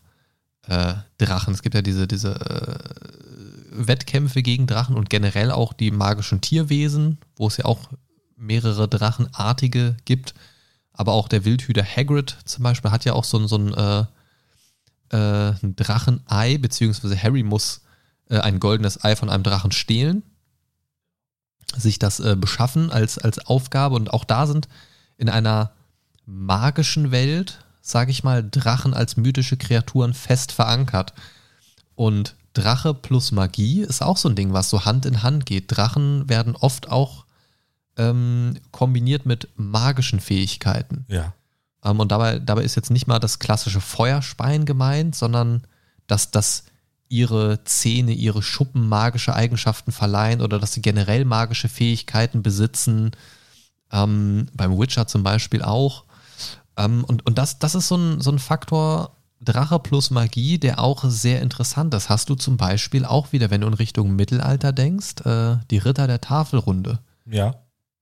äh, 0.67 0.93
Drachen. 1.17 1.55
Es 1.55 1.63
gibt 1.63 1.75
ja 1.75 1.81
diese, 1.81 2.07
diese 2.07 2.35
äh, 2.35 3.87
Wettkämpfe 3.89 4.43
gegen 4.43 4.67
Drachen 4.67 4.95
und 4.95 5.09
generell 5.09 5.51
auch 5.51 5.73
die 5.73 5.91
magischen 5.91 6.43
Tierwesen, 6.43 7.17
wo 7.37 7.47
es 7.47 7.57
ja 7.57 7.65
auch 7.65 7.89
mehrere 8.41 8.89
Drachenartige 8.89 9.97
gibt. 10.05 10.35
Aber 10.93 11.13
auch 11.13 11.29
der 11.29 11.45
Wildhüter 11.45 11.85
Hagrid 11.85 12.37
zum 12.45 12.63
Beispiel 12.65 12.91
hat 12.91 13.05
ja 13.05 13.13
auch 13.13 13.25
so, 13.25 13.39
ein, 13.39 13.49
so 13.49 13.57
ein, 13.57 13.75
äh, 13.75 14.05
äh, 15.17 15.55
ein 15.63 15.77
Drachenei, 15.77 16.59
beziehungsweise 16.59 17.21
Harry 17.21 17.43
muss 17.43 17.83
äh, 18.29 18.39
ein 18.39 18.61
goldenes 18.61 19.05
Ei 19.05 19.17
von 19.17 19.31
einem 19.31 19.45
Drachen 19.45 19.73
stehlen, 19.73 20.23
sich 21.77 21.99
das 21.99 22.21
äh, 22.21 22.37
beschaffen 22.37 22.91
als, 22.91 23.19
als 23.19 23.47
Aufgabe. 23.47 23.95
Und 23.95 24.13
auch 24.13 24.25
da 24.25 24.47
sind 24.47 24.69
in 25.17 25.29
einer 25.29 25.73
magischen 26.27 27.11
Welt 27.11 27.65
sage 27.81 28.11
ich 28.11 28.25
mal, 28.25 28.49
Drachen 28.49 28.95
als 28.95 29.17
mythische 29.17 29.57
Kreaturen 29.57 30.15
fest 30.15 30.53
verankert. 30.53 31.15
Und 31.95 32.37
Drache 32.55 32.95
plus 32.95 33.33
Magie 33.33 33.81
ist 33.81 34.03
auch 34.03 34.17
so 34.17 34.29
ein 34.29 34.37
Ding, 34.37 34.53
was 34.53 34.71
so 34.71 34.85
Hand 34.85 35.07
in 35.07 35.23
Hand 35.23 35.47
geht. 35.47 35.65
Drachen 35.69 36.29
werden 36.29 36.57
oft 36.57 36.91
auch 36.91 37.25
ähm, 38.01 38.55
kombiniert 38.71 39.27
mit 39.27 39.49
magischen 39.57 40.21
Fähigkeiten. 40.21 41.05
Ja. 41.09 41.35
Ähm, 41.85 42.01
und 42.01 42.11
dabei, 42.11 42.39
dabei 42.39 42.63
ist 42.63 42.77
jetzt 42.77 42.91
nicht 42.91 43.07
mal 43.07 43.19
das 43.19 43.39
klassische 43.39 43.81
Feuerspein 43.81 44.65
gemeint, 44.65 45.15
sondern 45.15 45.67
dass 46.07 46.31
das 46.31 46.65
ihre 47.09 47.63
Zähne, 47.65 48.13
ihre 48.13 48.43
Schuppen 48.43 48.89
magische 48.89 49.35
Eigenschaften 49.35 49.93
verleihen 49.93 50.41
oder 50.41 50.59
dass 50.59 50.73
sie 50.73 50.83
generell 50.83 51.25
magische 51.25 51.69
Fähigkeiten 51.69 52.43
besitzen. 52.43 53.11
Ähm, 53.93 54.47
beim 54.55 54.79
Witcher 54.79 55.07
zum 55.07 55.23
Beispiel 55.23 55.63
auch. 55.63 56.05
Ähm, 56.77 57.05
und 57.05 57.27
und 57.27 57.37
das, 57.37 57.59
das 57.59 57.75
ist 57.75 57.89
so 57.89 57.97
ein, 57.97 58.21
so 58.21 58.31
ein 58.31 58.39
Faktor, 58.39 59.17
Drache 59.43 59.79
plus 59.79 60.11
Magie, 60.11 60.59
der 60.59 60.81
auch 60.81 61.03
sehr 61.05 61.41
interessant 61.41 61.95
ist. 61.95 62.11
Hast 62.11 62.29
du 62.29 62.35
zum 62.35 62.59
Beispiel 62.59 63.07
auch 63.07 63.33
wieder, 63.33 63.51
wenn 63.51 63.63
du 63.63 63.67
in 63.69 63.75
Richtung 63.75 64.15
Mittelalter 64.15 64.73
denkst, 64.73 65.23
äh, 65.25 65.57
die 65.71 65.79
Ritter 65.79 66.07
der 66.07 66.21
Tafelrunde. 66.21 66.99
Ja. 67.25 67.55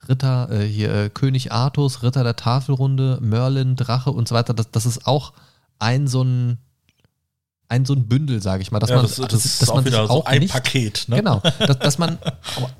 Ritter, 0.06 0.50
äh, 0.50 0.66
hier 0.66 0.94
äh, 0.94 1.10
König 1.10 1.52
Artus, 1.52 2.02
Ritter 2.02 2.22
der 2.24 2.36
Tafelrunde, 2.36 3.18
Merlin, 3.20 3.76
Drache 3.76 4.10
und 4.10 4.28
so 4.28 4.34
weiter. 4.34 4.54
Das, 4.54 4.70
das 4.70 4.86
ist 4.86 5.06
auch 5.06 5.32
ein 5.78 6.06
so 6.06 6.22
ein 6.22 6.58
ein 7.68 7.84
so 7.84 7.92
ein 7.92 8.08
Bündel, 8.08 8.40
sage 8.40 8.62
ich 8.62 8.70
mal, 8.70 8.78
dass 8.78 8.90
ja, 8.90 8.96
man, 8.96 9.04
das, 9.04 9.16
das 9.16 9.28
dass, 9.28 9.44
ist 9.44 9.62
dass 9.62 9.68
auch 9.68 9.76
man 9.76 9.84
wieder 9.84 10.00
sich 10.00 10.08
so 10.08 10.14
auch 10.14 10.26
ein 10.26 10.40
nicht, 10.40 10.52
Paket. 10.52 11.04
Ne? 11.08 11.16
Genau, 11.16 11.40
dass, 11.58 11.78
dass 11.78 11.98
man, 11.98 12.18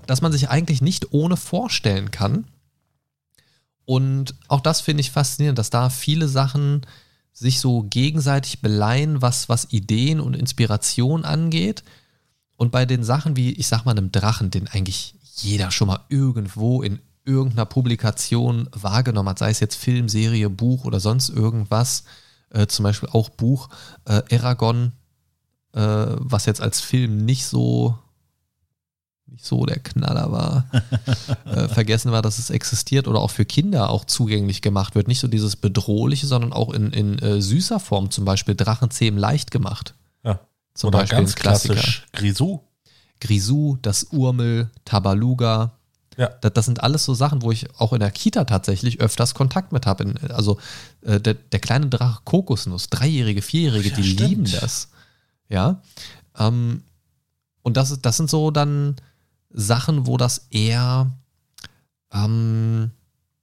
dass 0.07 0.23
man 0.23 0.33
sich 0.33 0.49
eigentlich 0.49 0.81
nicht 0.81 1.13
ohne 1.13 1.37
vorstellen 1.37 2.11
kann. 2.11 2.47
Und 3.85 4.35
auch 4.49 4.61
das 4.61 4.81
finde 4.81 5.03
ich 5.03 5.11
faszinierend, 5.11 5.59
dass 5.59 5.71
da 5.71 5.91
viele 5.91 6.29
Sachen 6.29 6.87
sich 7.33 7.61
so 7.61 7.85
gegenseitig 7.85 8.61
beleihen, 8.61 9.23
was, 9.23 9.49
was 9.49 9.73
Ideen 9.73 10.21
und 10.21 10.35
Inspiration 10.35 11.25
angeht. 11.25 11.85
Und 12.57 12.73
bei 12.73 12.85
den 12.85 13.05
Sachen 13.05 13.37
wie, 13.37 13.53
ich 13.53 13.69
sag 13.69 13.85
mal, 13.85 13.93
einem 13.93 14.11
Drachen, 14.11 14.51
den 14.51 14.69
eigentlich 14.69 15.15
jeder 15.37 15.71
schon 15.71 15.89
mal 15.89 16.01
irgendwo 16.09 16.83
in 16.83 16.99
irgendeiner 17.29 17.67
Publikation 17.67 18.69
wahrgenommen 18.73 19.29
hat, 19.29 19.39
sei 19.39 19.51
es 19.51 19.61
jetzt 19.61 19.77
Film, 19.77 20.09
Serie, 20.09 20.51
Buch 20.51 20.85
oder 20.85 20.99
sonst 20.99 21.29
irgendwas, 21.29 22.05
äh, 22.51 22.67
zum 22.67 22.85
Beispiel 22.85 23.11
auch 23.13 23.29
Buch 23.29 23.69
äh, 24.07 24.23
Aragon, 24.35 24.93
äh, 25.73 25.81
was 25.81 26.47
jetzt 26.47 26.61
als 26.61 26.81
Film 26.81 27.25
nicht 27.25 27.47
so 27.47 27.99
nicht 29.31 29.45
so 29.45 29.67
der 29.67 29.79
Knaller 29.79 30.33
war, 30.33 30.65
äh, 31.45 31.69
vergessen 31.69 32.13
war, 32.13 32.23
dass 32.23 32.39
es 32.39 32.49
existiert 32.49 33.07
oder 33.07 33.21
auch 33.21 33.31
für 33.31 33.45
Kinder 33.45 33.91
auch 33.91 34.07
zugänglich 34.07 34.63
gemacht 34.63 34.95
wird. 34.95 35.07
Nicht 35.07 35.21
so 35.21 35.29
dieses 35.29 35.57
Bedrohliche, 35.57 36.27
sondern 36.27 36.55
auch 36.55 36.73
in, 36.73 36.93
in 36.93 37.19
äh, 37.19 37.43
süßer 37.43 37.79
Form, 37.79 38.11
zum 38.11 38.25
Beispiel 38.25 38.55
Drachenzähmen 38.55 39.21
leicht 39.21 39.51
gemacht. 39.51 39.95
Ja. 40.25 40.41
Zum 40.75 40.89
Oder 40.89 41.01
Beispiel 41.01 41.19
ganz 41.19 41.35
klassisch 41.35 42.07
Grisou. 42.13 42.61
Grisou, 43.21 43.77
das 43.83 44.05
Urmel, 44.05 44.71
Tabaluga. 44.85 45.78
Ja. 46.19 46.29
Das, 46.41 46.53
das 46.53 46.67
sind 46.67 46.83
alles 46.83 47.05
so 47.05 47.15
Sachen, 47.15 47.41
wo 47.43 47.51
ich 47.53 47.67
auch 47.81 47.93
in 47.95 48.01
der 48.01 48.11
Kita 48.11 48.45
tatsächlich 48.45 49.01
öfters 49.01 49.35
Kontakt 49.35 49.73
mit 49.73 49.87
habe. 49.87 50.15
Also 50.31 50.59
äh, 51.03 51.21
der, 51.21 51.35
der 51.35 51.61
kleine 51.61 51.87
Drache 51.87 52.21
Kokosnuss, 52.25 52.91
Dreijährige, 52.91 53.41
Vierjährige, 53.41 53.89
Ja, 53.91 53.97
die 53.97 54.05
stimmt. 54.05 54.29
lieben 54.29 54.45
das. 54.61 54.89
Ja. 55.49 55.81
Ähm, 56.37 56.83
und 57.63 57.77
das, 57.77 57.99
das 58.03 58.17
sind 58.17 58.29
so 58.29 58.51
dann 58.51 58.97
Sachen, 59.51 60.07
wo 60.07 60.17
das 60.17 60.49
eher 60.51 61.11
ähm, 62.13 62.91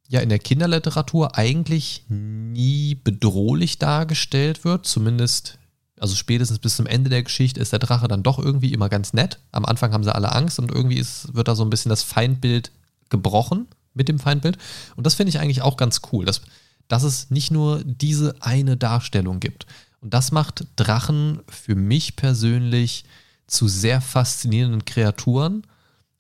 ja 0.07 0.19
in 0.19 0.29
der 0.29 0.39
Kinderliteratur 0.39 1.37
eigentlich 1.37 2.03
nie 2.09 2.95
bedrohlich 2.95 3.79
dargestellt 3.79 4.63
wird, 4.65 4.85
zumindest 4.85 5.57
also 5.99 6.15
spätestens 6.15 6.59
bis 6.59 6.75
zum 6.75 6.85
Ende 6.85 7.09
der 7.09 7.23
Geschichte 7.23 7.59
ist 7.59 7.71
der 7.71 7.79
Drache 7.79 8.07
dann 8.07 8.23
doch 8.23 8.37
irgendwie 8.37 8.73
immer 8.73 8.89
ganz 8.89 9.13
nett. 9.13 9.39
Am 9.51 9.65
Anfang 9.65 9.93
haben 9.93 10.03
sie 10.03 10.13
alle 10.13 10.33
Angst 10.33 10.59
und 10.59 10.71
irgendwie 10.71 10.97
ist, 10.97 11.33
wird 11.33 11.47
da 11.47 11.55
so 11.55 11.63
ein 11.63 11.69
bisschen 11.69 11.89
das 11.89 12.03
Feindbild 12.03 12.71
gebrochen 13.09 13.67
mit 13.93 14.09
dem 14.09 14.19
Feindbild. 14.19 14.57
Und 14.95 15.05
das 15.05 15.15
finde 15.15 15.29
ich 15.29 15.39
eigentlich 15.39 15.61
auch 15.61 15.77
ganz 15.77 16.01
cool, 16.11 16.25
dass, 16.25 16.41
dass 16.87 17.03
es 17.03 17.31
nicht 17.31 17.51
nur 17.51 17.81
diese 17.85 18.35
eine 18.41 18.75
Darstellung 18.75 19.39
gibt. 19.39 19.65
Und 20.01 20.13
das 20.13 20.31
macht 20.31 20.67
Drachen 20.75 21.41
für 21.49 21.75
mich 21.75 22.15
persönlich 22.15 23.05
zu 23.47 23.67
sehr 23.67 24.01
faszinierenden 24.01 24.85
Kreaturen. 24.85 25.65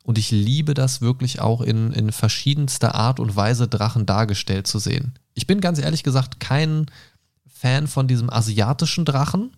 Und 0.03 0.17
ich 0.17 0.31
liebe 0.31 0.73
das 0.73 1.01
wirklich 1.01 1.41
auch 1.41 1.61
in, 1.61 1.91
in 1.91 2.11
verschiedenster 2.11 2.95
Art 2.95 3.19
und 3.19 3.35
Weise 3.35 3.67
Drachen 3.67 4.05
dargestellt 4.05 4.67
zu 4.67 4.79
sehen. 4.79 5.13
Ich 5.33 5.47
bin 5.47 5.59
ganz 5.61 5.79
ehrlich 5.79 6.03
gesagt 6.03 6.39
kein 6.39 6.85
Fan 7.51 7.87
von 7.87 8.07
diesem 8.07 8.29
asiatischen 8.29 9.05
Drachen. 9.05 9.51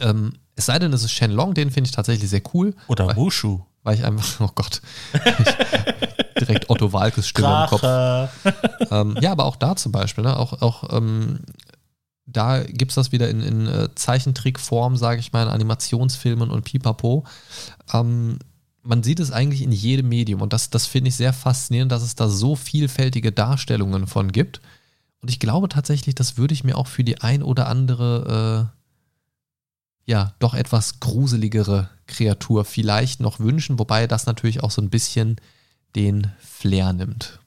Ähm, 0.00 0.34
es 0.56 0.66
sei 0.66 0.78
denn, 0.78 0.92
es 0.92 1.04
ist 1.04 1.12
Shenlong, 1.12 1.54
den 1.54 1.70
finde 1.70 1.88
ich 1.88 1.94
tatsächlich 1.94 2.28
sehr 2.28 2.42
cool, 2.52 2.74
Oder 2.88 3.14
Wushu. 3.16 3.60
weil 3.82 3.94
ich 3.94 4.04
einfach, 4.04 4.40
oh 4.40 4.50
Gott, 4.54 4.80
direkt 6.40 6.68
Otto 6.68 6.92
Walkes 6.92 7.28
Stimme 7.28 7.62
im 7.62 7.68
Kopf. 7.68 7.82
Ähm, 8.90 9.16
ja, 9.20 9.32
aber 9.32 9.44
auch 9.44 9.56
da 9.56 9.76
zum 9.76 9.92
Beispiel, 9.92 10.24
ne? 10.24 10.36
auch, 10.36 10.60
auch 10.62 10.96
ähm, 10.96 11.40
da 12.26 12.62
gibt 12.62 12.90
es 12.90 12.96
das 12.96 13.12
wieder 13.12 13.28
in, 13.30 13.40
in 13.40 13.66
äh, 13.66 13.88
Zeichentrickform, 13.94 14.96
sage 14.96 15.20
ich 15.20 15.32
mal, 15.32 15.44
in 15.44 15.48
Animationsfilmen 15.48 16.50
und 16.50 16.64
pipapo. 16.64 17.24
Ähm, 17.92 18.38
man 18.82 19.02
sieht 19.02 19.20
es 19.20 19.32
eigentlich 19.32 19.62
in 19.62 19.72
jedem 19.72 20.08
Medium 20.08 20.42
und 20.42 20.52
das, 20.52 20.70
das 20.70 20.86
finde 20.86 21.08
ich 21.08 21.16
sehr 21.16 21.32
faszinierend, 21.32 21.92
dass 21.92 22.02
es 22.02 22.14
da 22.14 22.28
so 22.28 22.56
vielfältige 22.56 23.32
Darstellungen 23.32 24.06
von 24.06 24.32
gibt. 24.32 24.60
Und 25.20 25.30
ich 25.30 25.40
glaube 25.40 25.68
tatsächlich, 25.68 26.14
das 26.14 26.36
würde 26.36 26.54
ich 26.54 26.64
mir 26.64 26.76
auch 26.76 26.86
für 26.86 27.04
die 27.04 27.20
ein 27.20 27.42
oder 27.42 27.68
andere, 27.68 28.70
äh, 28.72 28.77
ja, 30.08 30.32
doch 30.38 30.54
etwas 30.54 31.00
gruseligere 31.00 31.90
Kreatur 32.06 32.64
vielleicht 32.64 33.20
noch 33.20 33.38
wünschen, 33.40 33.78
wobei 33.78 34.06
das 34.06 34.24
natürlich 34.26 34.62
auch 34.62 34.70
so 34.70 34.80
ein 34.80 34.88
bisschen 34.90 35.36
den 35.94 36.32
Flair 36.40 36.92
nimmt. 36.94 37.38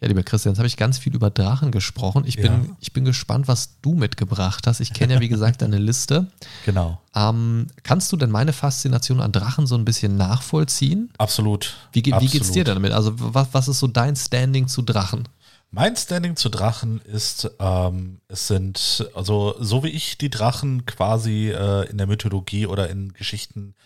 Ja, 0.00 0.08
lieber 0.08 0.22
Christian, 0.22 0.52
jetzt 0.54 0.58
habe 0.58 0.66
ich 0.66 0.78
ganz 0.78 0.96
viel 0.98 1.14
über 1.14 1.28
Drachen 1.28 1.70
gesprochen. 1.72 2.24
Ich, 2.26 2.36
Ja. 2.36 2.42
bin, 2.56 2.74
ich 2.80 2.94
bin 2.94 3.04
gespannt, 3.04 3.48
was 3.48 3.78
du 3.82 3.92
mitgebracht 3.94 4.66
hast. 4.66 4.80
Ich 4.80 4.94
kenne 4.94 5.12
ja, 5.12 5.20
wie 5.20 5.28
gesagt, 5.36 5.60
deine 5.60 5.76
Liste. 5.76 6.26
Genau. 6.64 6.98
Ähm, 7.14 7.66
kannst 7.82 8.10
du 8.10 8.16
denn 8.16 8.30
meine 8.30 8.54
Faszination 8.54 9.20
an 9.20 9.30
Drachen 9.30 9.66
so 9.66 9.74
ein 9.74 9.84
bisschen 9.84 10.16
nachvollziehen? 10.16 11.10
Absolut. 11.18 11.76
Wie, 11.92 12.00
ge- 12.00 12.14
wie 12.14 12.28
geht's 12.28 12.48
Absolut. 12.48 12.54
dir 12.56 12.64
damit? 12.64 12.92
Also, 12.92 13.12
was, 13.16 13.48
was 13.52 13.68
ist 13.68 13.78
so 13.78 13.88
dein 13.88 14.16
Standing 14.16 14.68
zu 14.68 14.80
Drachen? 14.80 15.28
Mein 15.72 15.94
Standing 15.94 16.34
zu 16.34 16.48
Drachen 16.48 17.00
ist, 17.02 17.48
ähm, 17.60 18.20
es 18.26 18.48
sind, 18.48 19.08
also 19.14 19.54
so 19.60 19.84
wie 19.84 19.90
ich 19.90 20.18
die 20.18 20.30
Drachen 20.30 20.84
quasi 20.84 21.50
äh, 21.50 21.88
in 21.88 21.96
der 21.96 22.08
Mythologie 22.08 22.66
oder 22.66 22.90
in 22.90 23.12
Geschichten 23.12 23.76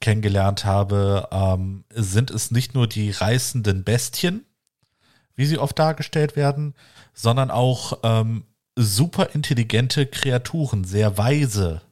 kennengelernt 0.00 0.64
habe, 0.64 1.28
ähm, 1.30 1.84
sind 1.90 2.30
es 2.30 2.50
nicht 2.50 2.74
nur 2.74 2.86
die 2.86 3.10
reißenden 3.10 3.84
Bestien, 3.84 4.46
wie 5.36 5.44
sie 5.44 5.58
oft 5.58 5.78
dargestellt 5.78 6.34
werden, 6.34 6.74
sondern 7.12 7.50
auch 7.50 7.98
ähm, 8.04 8.46
super 8.74 9.34
intelligente 9.34 10.06
Kreaturen, 10.06 10.84
sehr 10.84 11.18
weise. 11.18 11.82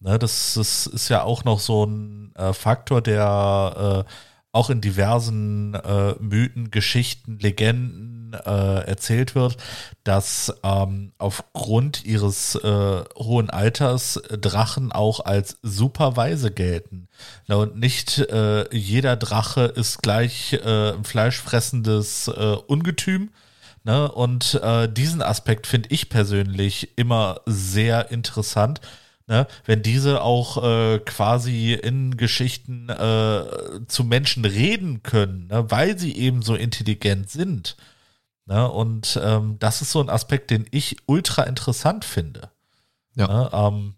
Ne, 0.00 0.18
das, 0.18 0.52
das 0.54 0.86
ist 0.86 1.08
ja 1.08 1.22
auch 1.22 1.44
noch 1.44 1.60
so 1.60 1.84
ein 1.86 2.34
äh, 2.34 2.52
Faktor, 2.52 3.00
der 3.00 4.04
äh, 4.06 4.12
auch 4.52 4.68
in 4.68 4.82
diversen 4.82 5.74
äh, 5.74 6.14
Mythen, 6.20 6.70
Geschichten, 6.70 7.38
Legenden 7.38 8.15
äh, 8.32 8.86
erzählt 8.86 9.34
wird, 9.34 9.56
dass 10.04 10.54
ähm, 10.62 11.12
aufgrund 11.18 12.04
ihres 12.04 12.54
äh, 12.56 13.04
hohen 13.16 13.50
Alters 13.50 14.20
Drachen 14.30 14.92
auch 14.92 15.20
als 15.20 15.58
super 15.62 16.16
weise 16.16 16.50
gelten. 16.50 17.08
Na, 17.46 17.56
und 17.56 17.76
nicht 17.78 18.18
äh, 18.18 18.74
jeder 18.74 19.16
Drache 19.16 19.62
ist 19.62 20.02
gleich 20.02 20.52
äh, 20.54 20.92
ein 20.92 21.04
fleischfressendes 21.04 22.28
äh, 22.28 22.56
Ungetüm. 22.66 23.30
Ne? 23.84 24.10
Und 24.10 24.54
äh, 24.62 24.88
diesen 24.88 25.22
Aspekt 25.22 25.66
finde 25.66 25.90
ich 25.90 26.08
persönlich 26.08 26.96
immer 26.96 27.40
sehr 27.46 28.10
interessant 28.10 28.80
Ne, 29.28 29.48
wenn 29.64 29.82
diese 29.82 30.22
auch 30.22 30.62
äh, 30.62 31.00
quasi 31.00 31.72
in 31.72 32.16
Geschichten 32.16 32.88
äh, 32.88 33.42
zu 33.88 34.04
Menschen 34.04 34.44
reden 34.44 35.02
können, 35.02 35.48
ne, 35.48 35.68
weil 35.68 35.98
sie 35.98 36.16
eben 36.16 36.42
so 36.42 36.54
intelligent 36.54 37.28
sind. 37.28 37.76
Ne, 38.46 38.70
und 38.70 39.18
ähm, 39.22 39.58
das 39.58 39.82
ist 39.82 39.90
so 39.90 40.00
ein 40.00 40.08
Aspekt, 40.08 40.50
den 40.50 40.66
ich 40.70 40.96
ultra 41.06 41.42
interessant 41.42 42.04
finde. 42.04 42.50
Ja. 43.14 43.26
Ne, 43.26 43.50
ähm, 43.52 43.94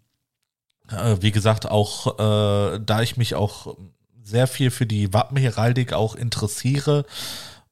äh, 0.89 1.17
wie 1.21 1.31
gesagt, 1.31 1.69
auch 1.69 2.17
äh, 2.17 2.79
da 2.79 3.01
ich 3.01 3.15
mich 3.15 3.35
auch 3.35 3.75
sehr 4.23 4.47
viel 4.47 4.71
für 4.71 4.87
die 4.87 5.13
Wappenheraldik 5.13 5.93
auch 5.93 6.15
interessiere, 6.15 7.05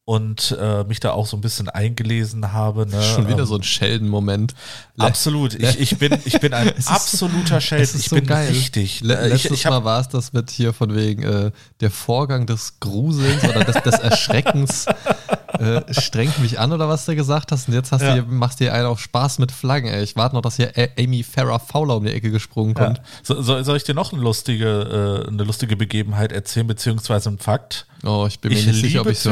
und 0.08 0.58
äh, 0.58 0.86
mich 0.86 1.02
da 1.02 1.12
auch 1.12 1.28
so 1.28 1.36
ein 1.36 1.42
bisschen 1.42 1.68
eingelesen 1.68 2.54
habe. 2.54 2.88
Ne? 2.88 3.04
Schon 3.04 3.28
wieder 3.28 3.40
ähm, 3.40 3.46
so 3.46 3.56
ein 3.56 3.64
Sheldon-Moment. 3.64 4.54
Absolut. 4.98 5.54
Ich, 5.54 5.82
ich, 5.82 5.98
bin, 5.98 6.18
ich 6.24 6.40
bin 6.40 6.54
ein 6.54 6.72
absoluter 6.86 7.60
Sheldon. 7.60 8.00
Ich 8.00 8.08
so 8.08 8.16
bin 8.16 8.26
geil. 8.26 8.48
richtig. 8.48 9.02
Le 9.02 9.28
letztes 9.28 9.52
ich, 9.52 9.66
ich 9.66 9.70
Mal 9.70 9.84
war 9.84 10.00
es 10.00 10.08
das 10.08 10.32
mit 10.32 10.50
hier 10.50 10.72
von 10.72 10.96
wegen 10.96 11.24
äh, 11.24 11.52
der 11.82 11.92
Vorgang 11.92 12.46
des 12.46 12.80
Gruselns 12.80 13.44
oder 13.44 13.66
des, 13.66 13.84
des 13.84 13.96
Erschreckens 13.96 14.86
äh, 15.60 15.82
strengt 15.94 16.40
mich 16.40 16.58
an 16.58 16.72
oder 16.72 16.88
was 16.88 17.06
du 17.06 17.14
gesagt 17.14 17.52
hast. 17.52 17.68
Und 17.68 17.74
jetzt 17.74 17.92
hast 17.92 18.02
ja. 18.02 18.16
du, 18.16 18.24
machst 18.24 18.62
du 18.62 18.64
dir 18.64 18.74
einen 18.74 18.86
auf 18.86 19.02
Spaß 19.02 19.40
mit 19.40 19.52
Flaggen. 19.52 19.90
Ey. 19.90 20.04
Ich 20.04 20.16
warte 20.16 20.36
noch, 20.36 20.42
dass 20.42 20.56
hier 20.56 20.72
Amy 20.98 21.24
Farrah 21.24 21.60
Fowler 21.60 21.98
um 21.98 22.06
die 22.06 22.14
Ecke 22.14 22.32
gesprungen 22.32 22.76
kommt. 22.76 23.00
Ja. 23.00 23.04
So, 23.42 23.62
soll 23.62 23.76
ich 23.76 23.84
dir 23.84 23.94
noch 23.94 24.14
eine 24.14 24.22
lustige, 24.22 25.26
äh, 25.26 25.28
eine 25.28 25.44
lustige 25.44 25.76
Begebenheit 25.76 26.32
erzählen, 26.32 26.66
beziehungsweise 26.66 27.28
ein 27.28 27.40
Fakt? 27.40 27.88
Oh, 28.06 28.24
ich 28.26 28.40
bin 28.40 28.54
mir 28.54 28.60
ich 28.60 28.68
nicht 28.68 28.80
sicher, 28.80 29.02
ob 29.02 29.08
ich 29.08 29.20
so 29.20 29.32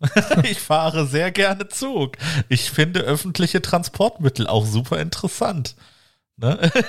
ich 0.44 0.58
fahre 0.58 1.06
sehr 1.06 1.30
gerne 1.30 1.68
Zug. 1.68 2.16
Ich 2.48 2.70
finde 2.70 3.00
öffentliche 3.00 3.60
Transportmittel 3.60 4.46
auch 4.46 4.66
super 4.66 5.00
interessant. 5.00 5.74
Ne? 6.36 6.58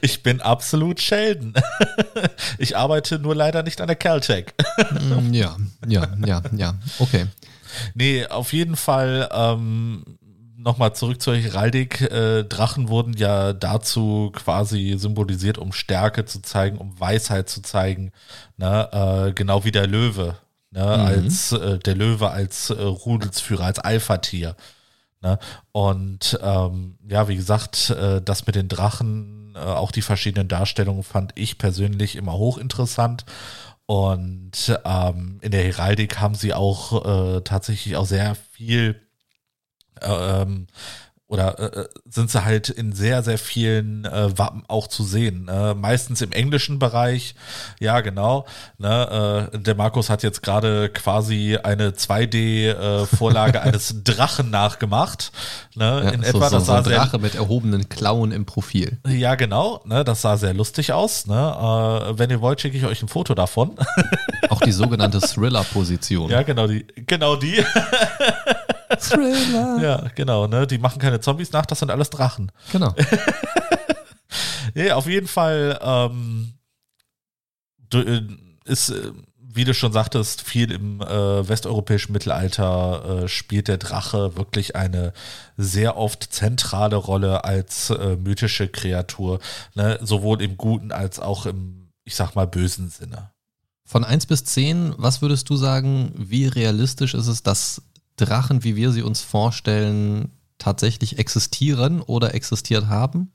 Ich 0.00 0.24
bin 0.24 0.40
absolut 0.40 1.00
Sheldon. 1.00 1.54
Ich 2.58 2.76
arbeite 2.76 3.20
nur 3.20 3.36
leider 3.36 3.62
nicht 3.62 3.80
an 3.80 3.86
der 3.86 3.94
Caltech. 3.94 4.46
Mm, 4.90 5.32
ja, 5.32 5.56
ja, 5.86 6.08
ja, 6.24 6.42
ja. 6.56 6.74
Okay. 6.98 7.26
Nee, 7.94 8.26
auf 8.26 8.52
jeden 8.52 8.74
Fall 8.74 9.28
ähm, 9.32 10.18
nochmal 10.56 10.94
zurück 10.94 11.22
zur 11.22 11.36
Heraldik. 11.36 12.00
Äh, 12.00 12.44
Drachen 12.44 12.88
wurden 12.88 13.12
ja 13.12 13.52
dazu 13.52 14.32
quasi 14.34 14.96
symbolisiert, 14.98 15.58
um 15.58 15.72
Stärke 15.72 16.24
zu 16.24 16.42
zeigen, 16.42 16.78
um 16.78 16.98
Weisheit 16.98 17.48
zu 17.48 17.62
zeigen. 17.62 18.10
Ne? 18.56 19.28
Äh, 19.28 19.32
genau 19.34 19.64
wie 19.64 19.72
der 19.72 19.86
Löwe 19.86 20.36
ne, 20.70 20.82
mhm. 20.82 20.86
als 20.86 21.52
äh, 21.52 21.78
der 21.78 21.94
Löwe 21.94 22.30
als 22.30 22.70
äh, 22.70 22.82
Rudelsführer, 22.82 23.64
als 23.64 23.78
Alpha-Tier. 23.78 24.56
Ne? 25.22 25.38
Und 25.72 26.38
ähm, 26.42 26.98
ja, 27.08 27.28
wie 27.28 27.36
gesagt, 27.36 27.90
äh, 27.90 28.20
das 28.22 28.46
mit 28.46 28.54
den 28.54 28.68
Drachen, 28.68 29.54
äh, 29.54 29.58
auch 29.58 29.90
die 29.90 30.02
verschiedenen 30.02 30.48
Darstellungen 30.48 31.02
fand 31.02 31.32
ich 31.34 31.58
persönlich 31.58 32.16
immer 32.16 32.34
hochinteressant. 32.34 33.24
Und 33.86 34.78
ähm, 34.84 35.38
in 35.42 35.52
der 35.52 35.62
Heraldik 35.64 36.18
haben 36.18 36.34
sie 36.34 36.52
auch 36.52 37.36
äh, 37.36 37.40
tatsächlich 37.42 37.96
auch 37.96 38.06
sehr 38.06 38.34
viel 38.34 39.00
ähm, 40.02 40.66
oder 41.28 41.58
äh, 41.58 41.80
äh, 41.80 41.88
sind 42.08 42.30
sie 42.30 42.44
halt 42.44 42.68
in 42.68 42.92
sehr, 42.92 43.22
sehr 43.22 43.38
vielen 43.38 44.04
äh, 44.04 44.38
Wappen 44.38 44.62
auch 44.68 44.86
zu 44.86 45.02
sehen. 45.02 45.48
Äh, 45.48 45.74
meistens 45.74 46.22
im 46.22 46.30
englischen 46.30 46.78
Bereich. 46.78 47.34
Ja, 47.80 48.00
genau. 48.00 48.46
Ne, 48.78 49.50
äh, 49.52 49.58
der 49.58 49.74
Markus 49.74 50.08
hat 50.08 50.22
jetzt 50.22 50.42
gerade 50.42 50.88
quasi 50.88 51.58
eine 51.60 51.90
2D-Vorlage 51.90 53.58
äh, 53.58 53.60
eines 53.62 54.04
Drachen 54.04 54.50
nachgemacht. 54.50 55.32
Ne, 55.74 56.02
ja, 56.04 56.10
in 56.10 56.22
so, 56.22 56.28
etwa, 56.28 56.48
so, 56.48 56.56
das 56.56 56.66
so 56.66 56.72
ein 56.72 56.84
Drache 56.84 57.10
sehr, 57.10 57.20
mit 57.20 57.34
erhobenen 57.34 57.88
Klauen 57.88 58.30
im 58.30 58.46
Profil. 58.46 58.98
Ja, 59.08 59.34
genau. 59.34 59.82
Ne, 59.84 60.04
das 60.04 60.22
sah 60.22 60.36
sehr 60.36 60.54
lustig 60.54 60.92
aus. 60.92 61.26
Ne? 61.26 61.34
Äh, 61.34 62.18
wenn 62.18 62.30
ihr 62.30 62.40
wollt, 62.40 62.60
schicke 62.60 62.76
ich 62.76 62.84
euch 62.84 63.02
ein 63.02 63.08
Foto 63.08 63.34
davon. 63.34 63.74
Auch 64.48 64.60
die 64.60 64.72
sogenannte 64.72 65.20
Thriller-Position. 65.20 66.30
Ja, 66.30 66.42
genau 66.42 66.68
die. 66.68 66.86
Genau 67.04 67.34
die. 67.34 67.64
Thriller. 68.98 69.78
Ja, 69.82 70.08
genau, 70.14 70.46
ne? 70.46 70.66
Die 70.66 70.78
machen 70.78 71.00
keine 71.00 71.20
Zombies 71.20 71.52
nach, 71.52 71.66
das 71.66 71.80
sind 71.80 71.90
alles 71.90 72.10
Drachen. 72.10 72.50
Genau. 72.72 72.94
nee, 74.74 74.90
auf 74.90 75.06
jeden 75.06 75.28
Fall 75.28 75.78
ähm, 75.82 76.54
äh, 77.92 78.20
ist, 78.64 78.90
äh, 78.90 79.12
wie 79.38 79.64
du 79.64 79.72
schon 79.74 79.92
sagtest, 79.92 80.42
viel 80.42 80.70
im 80.70 81.00
äh, 81.00 81.48
westeuropäischen 81.48 82.12
Mittelalter 82.12 83.22
äh, 83.24 83.28
spielt 83.28 83.68
der 83.68 83.78
Drache 83.78 84.36
wirklich 84.36 84.76
eine 84.76 85.12
sehr 85.56 85.96
oft 85.96 86.24
zentrale 86.32 86.96
Rolle 86.96 87.44
als 87.44 87.90
äh, 87.90 88.16
mythische 88.16 88.68
Kreatur, 88.68 89.40
ne? 89.74 89.98
sowohl 90.02 90.42
im 90.42 90.56
guten 90.56 90.92
als 90.92 91.20
auch 91.20 91.46
im, 91.46 91.88
ich 92.04 92.16
sag 92.16 92.34
mal, 92.34 92.46
bösen 92.46 92.90
Sinne. 92.90 93.30
Von 93.86 94.04
1 94.04 94.26
bis 94.26 94.44
10, 94.44 94.94
was 94.98 95.22
würdest 95.22 95.48
du 95.48 95.56
sagen, 95.56 96.12
wie 96.16 96.46
realistisch 96.46 97.14
ist 97.14 97.28
es, 97.28 97.42
dass 97.42 97.82
Drachen, 98.16 98.64
wie 98.64 98.76
wir 98.76 98.92
sie 98.92 99.02
uns 99.02 99.22
vorstellen, 99.22 100.30
tatsächlich 100.58 101.18
existieren 101.18 102.00
oder 102.00 102.34
existiert 102.34 102.86
haben? 102.86 103.32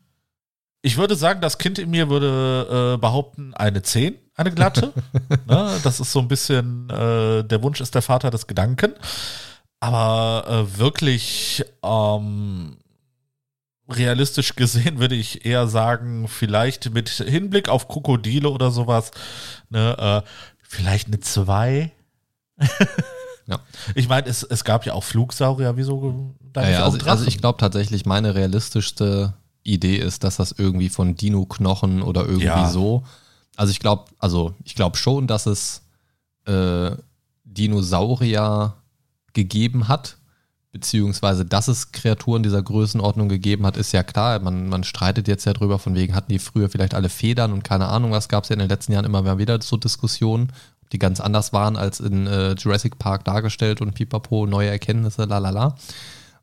Ich 0.81 0.97
würde 0.97 1.15
sagen, 1.15 1.41
das 1.41 1.59
Kind 1.59 1.77
in 1.77 1.91
mir 1.91 2.09
würde 2.09 2.95
äh, 2.95 2.97
behaupten, 2.97 3.53
eine 3.53 3.83
10, 3.83 4.15
eine 4.35 4.51
glatte. 4.51 4.93
ne, 5.47 5.79
das 5.83 5.99
ist 5.99 6.11
so 6.11 6.19
ein 6.19 6.27
bisschen, 6.27 6.89
äh, 6.89 7.43
der 7.43 7.61
Wunsch 7.61 7.81
ist 7.81 7.93
der 7.93 8.01
Vater 8.01 8.31
des 8.31 8.47
Gedanken. 8.47 8.93
Aber 9.79 10.45
äh, 10.47 10.77
wirklich 10.79 11.63
ähm, 11.83 12.77
realistisch 13.89 14.55
gesehen 14.55 14.99
würde 14.99 15.15
ich 15.15 15.45
eher 15.45 15.67
sagen, 15.67 16.27
vielleicht 16.27 16.91
mit 16.93 17.09
Hinblick 17.09 17.69
auf 17.69 17.87
Krokodile 17.87 18.49
oder 18.49 18.71
sowas, 18.71 19.11
ne, 19.69 20.23
äh, 20.25 20.29
vielleicht 20.63 21.07
eine 21.07 21.19
2. 21.19 21.91
Ja. 23.51 23.59
Ich 23.95 24.07
meine, 24.07 24.27
es, 24.27 24.43
es 24.43 24.63
gab 24.63 24.85
ja 24.85 24.93
auch 24.93 25.03
Flugsaurier, 25.03 25.75
wieso 25.77 26.33
da 26.53 26.63
ja, 26.63 26.69
ja, 26.69 26.83
also, 26.83 26.97
also, 27.05 27.25
ich 27.25 27.37
glaube 27.37 27.59
tatsächlich, 27.59 28.05
meine 28.05 28.35
realistischste 28.35 29.33
Idee 29.63 29.97
ist, 29.97 30.23
dass 30.23 30.37
das 30.37 30.53
irgendwie 30.57 30.89
von 30.89 31.15
Dino-Knochen 31.15 32.01
oder 32.01 32.21
irgendwie 32.21 32.45
ja. 32.45 32.69
so. 32.69 33.03
Also 33.55 33.71
ich 33.71 33.79
glaube, 33.79 34.05
also 34.17 34.55
ich 34.63 34.75
glaube 34.75 34.97
schon, 34.97 35.27
dass 35.27 35.45
es 35.45 35.83
äh, 36.45 36.91
Dinosaurier 37.43 38.73
gegeben 39.33 39.87
hat, 39.87 40.17
beziehungsweise 40.71 41.45
dass 41.45 41.67
es 41.67 41.91
Kreaturen 41.91 42.43
dieser 42.43 42.63
Größenordnung 42.63 43.29
gegeben 43.29 43.65
hat, 43.65 43.77
ist 43.77 43.91
ja 43.91 44.03
klar. 44.03 44.39
Man, 44.39 44.69
man 44.69 44.83
streitet 44.83 45.27
jetzt 45.27 45.45
ja 45.45 45.53
drüber, 45.53 45.79
von 45.79 45.95
wegen 45.95 46.15
hatten 46.15 46.31
die 46.31 46.39
früher 46.39 46.69
vielleicht 46.69 46.93
alle 46.93 47.09
Federn 47.09 47.51
und 47.51 47.63
keine 47.63 47.87
Ahnung, 47.87 48.11
was 48.11 48.29
gab 48.29 48.43
es 48.43 48.49
ja 48.49 48.53
in 48.53 48.59
den 48.59 48.69
letzten 48.69 48.93
Jahren 48.93 49.05
immer 49.05 49.37
wieder 49.37 49.61
so 49.61 49.77
Diskussionen 49.77 50.51
die 50.91 50.99
ganz 50.99 51.19
anders 51.19 51.53
waren 51.53 51.77
als 51.77 51.99
in 51.99 52.27
äh, 52.27 52.53
Jurassic 52.53 52.99
Park 52.99 53.23
dargestellt 53.23 53.81
und 53.81 53.93
pipapo, 53.93 54.45
neue 54.45 54.69
Erkenntnisse, 54.69 55.25
lalala. 55.25 55.75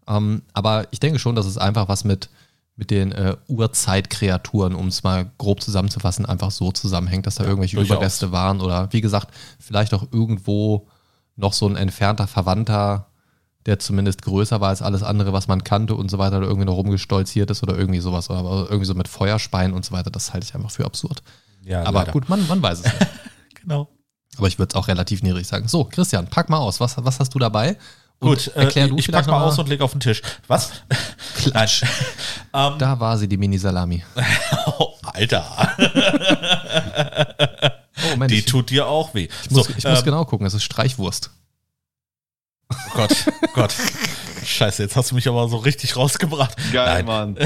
Ähm, 0.06 0.42
aber 0.52 0.86
ich 0.90 1.00
denke 1.00 1.18
schon, 1.18 1.34
dass 1.34 1.46
es 1.46 1.58
einfach 1.58 1.88
was 1.88 2.04
mit, 2.04 2.30
mit 2.76 2.90
den 2.90 3.12
äh, 3.12 3.36
Urzeitkreaturen, 3.48 4.74
um 4.74 4.88
es 4.88 5.02
mal 5.02 5.30
grob 5.36 5.62
zusammenzufassen, 5.62 6.24
einfach 6.24 6.50
so 6.50 6.72
zusammenhängt, 6.72 7.26
dass 7.26 7.34
da 7.34 7.44
ja, 7.44 7.50
irgendwelche 7.50 7.76
durchaus. 7.76 7.96
Überreste 7.96 8.32
waren 8.32 8.60
oder 8.60 8.92
wie 8.92 9.02
gesagt, 9.02 9.28
vielleicht 9.58 9.92
auch 9.92 10.06
irgendwo 10.12 10.88
noch 11.36 11.52
so 11.52 11.68
ein 11.68 11.76
entfernter 11.76 12.26
Verwandter, 12.26 13.06
der 13.66 13.78
zumindest 13.78 14.22
größer 14.22 14.62
war 14.62 14.70
als 14.70 14.80
alles 14.80 15.02
andere, 15.02 15.34
was 15.34 15.46
man 15.46 15.62
kannte 15.62 15.94
und 15.94 16.10
so 16.10 16.18
weiter, 16.18 16.38
oder 16.38 16.46
irgendwie 16.46 16.66
noch 16.66 16.76
rumgestolziert 16.76 17.50
ist 17.50 17.62
oder 17.62 17.76
irgendwie 17.76 18.00
sowas, 18.00 18.30
aber 18.30 18.66
irgendwie 18.70 18.86
so 18.86 18.94
mit 18.94 19.08
Feuerspeien 19.08 19.74
und 19.74 19.84
so 19.84 19.92
weiter, 19.92 20.10
das 20.10 20.32
halte 20.32 20.46
ich 20.46 20.54
einfach 20.54 20.70
für 20.70 20.86
absurd. 20.86 21.22
Ja, 21.64 21.82
aber 21.82 22.00
leider. 22.00 22.12
gut, 22.12 22.30
man, 22.30 22.46
man 22.48 22.62
weiß 22.62 22.78
es 22.78 22.84
nicht. 22.84 23.06
genau. 23.60 23.88
Aber 24.38 24.48
ich 24.48 24.58
würde 24.58 24.70
es 24.70 24.74
auch 24.76 24.88
relativ 24.88 25.22
niedrig 25.22 25.46
sagen. 25.46 25.68
So, 25.68 25.84
Christian, 25.84 26.26
pack 26.28 26.48
mal 26.48 26.58
aus. 26.58 26.80
Was, 26.80 26.94
was 26.98 27.20
hast 27.20 27.34
du 27.34 27.38
dabei? 27.38 27.76
Gut, 28.20 28.48
äh, 28.56 28.62
erklär 28.64 28.88
du 28.88 28.96
ich 28.98 29.10
pack 29.12 29.26
mal 29.26 29.38
mal- 29.38 29.46
aus 29.46 29.58
und 29.58 29.68
leg 29.68 29.80
auf 29.80 29.92
den 29.92 30.00
Tisch. 30.00 30.22
Was? 30.48 30.70
Nein. 31.52 31.68
ähm, 32.52 32.74
Da 32.78 32.98
war 32.98 33.16
sie, 33.18 33.28
die 33.28 33.36
Mini-Salami. 33.36 34.02
oh, 34.78 34.94
Alter, 35.04 35.44
Oh, 38.12 38.16
Mensch, 38.16 38.32
die 38.32 38.42
tut 38.42 38.70
dir 38.70 38.86
auch 38.86 39.12
weh. 39.14 39.28
ich 39.44 39.50
muss, 39.50 39.66
so, 39.66 39.72
ich 39.76 39.84
muss 39.84 39.98
ähm, 39.98 40.04
genau 40.04 40.24
gucken, 40.24 40.46
es 40.46 40.54
ist 40.54 40.62
Streichwurst. 40.62 41.30
Oh 42.72 42.76
Gott, 42.94 43.10
Gott. 43.54 43.74
Scheiße, 44.44 44.82
jetzt 44.82 44.94
hast 44.94 45.10
du 45.10 45.14
mich 45.16 45.26
aber 45.28 45.48
so 45.48 45.56
richtig 45.56 45.96
rausgebracht. 45.96 46.54
Geil, 46.72 47.02
Nein, 47.04 47.06
Mann. 47.06 47.36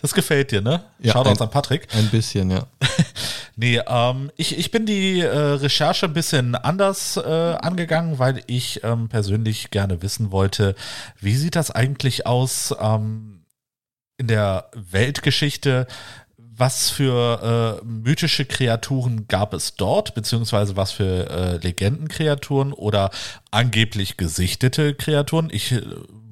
Das 0.00 0.14
gefällt 0.14 0.50
dir, 0.50 0.60
ne? 0.60 0.84
Ja, 0.98 1.12
Shoutouts 1.12 1.40
an 1.40 1.50
Patrick. 1.50 1.88
Ein 1.94 2.08
bisschen, 2.08 2.50
ja. 2.50 2.66
Nee, 3.60 3.78
ähm, 3.86 4.30
ich, 4.36 4.56
ich 4.56 4.70
bin 4.70 4.86
die 4.86 5.20
äh, 5.20 5.36
Recherche 5.36 6.06
ein 6.06 6.14
bisschen 6.14 6.54
anders 6.54 7.18
äh, 7.18 7.20
angegangen, 7.60 8.18
weil 8.18 8.42
ich 8.46 8.82
ähm, 8.84 9.10
persönlich 9.10 9.70
gerne 9.70 10.00
wissen 10.00 10.32
wollte, 10.32 10.74
wie 11.20 11.36
sieht 11.36 11.56
das 11.56 11.70
eigentlich 11.70 12.26
aus 12.26 12.74
ähm, 12.80 13.44
in 14.16 14.28
der 14.28 14.70
Weltgeschichte? 14.74 15.86
Was 16.38 16.88
für 16.88 17.80
äh, 17.82 17.84
mythische 17.84 18.46
Kreaturen 18.46 19.28
gab 19.28 19.52
es 19.52 19.74
dort, 19.76 20.14
beziehungsweise 20.14 20.76
was 20.76 20.92
für 20.92 21.28
äh, 21.28 21.56
Legendenkreaturen 21.58 22.72
oder 22.72 23.10
angeblich 23.50 24.16
gesichtete 24.16 24.94
Kreaturen? 24.94 25.50
Ich, 25.52 25.72
äh, 25.72 25.82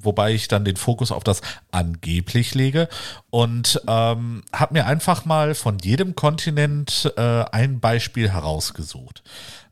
wobei 0.01 0.33
ich 0.33 0.49
dann 0.49 0.65
den 0.65 0.77
Fokus 0.77 1.13
auf 1.13 1.25
das 1.25 1.41
angeblich 1.71 2.55
lege 2.55 2.89
und 3.31 3.81
ähm, 3.87 4.43
habe 4.53 4.75
mir 4.75 4.87
einfach 4.87 5.25
mal 5.25 5.55
von 5.55 5.79
jedem 5.79 6.15
Kontinent 6.15 7.13
äh, 7.17 7.45
ein 7.53 7.81
Beispiel 7.81 8.31
herausgesucht. 8.31 9.23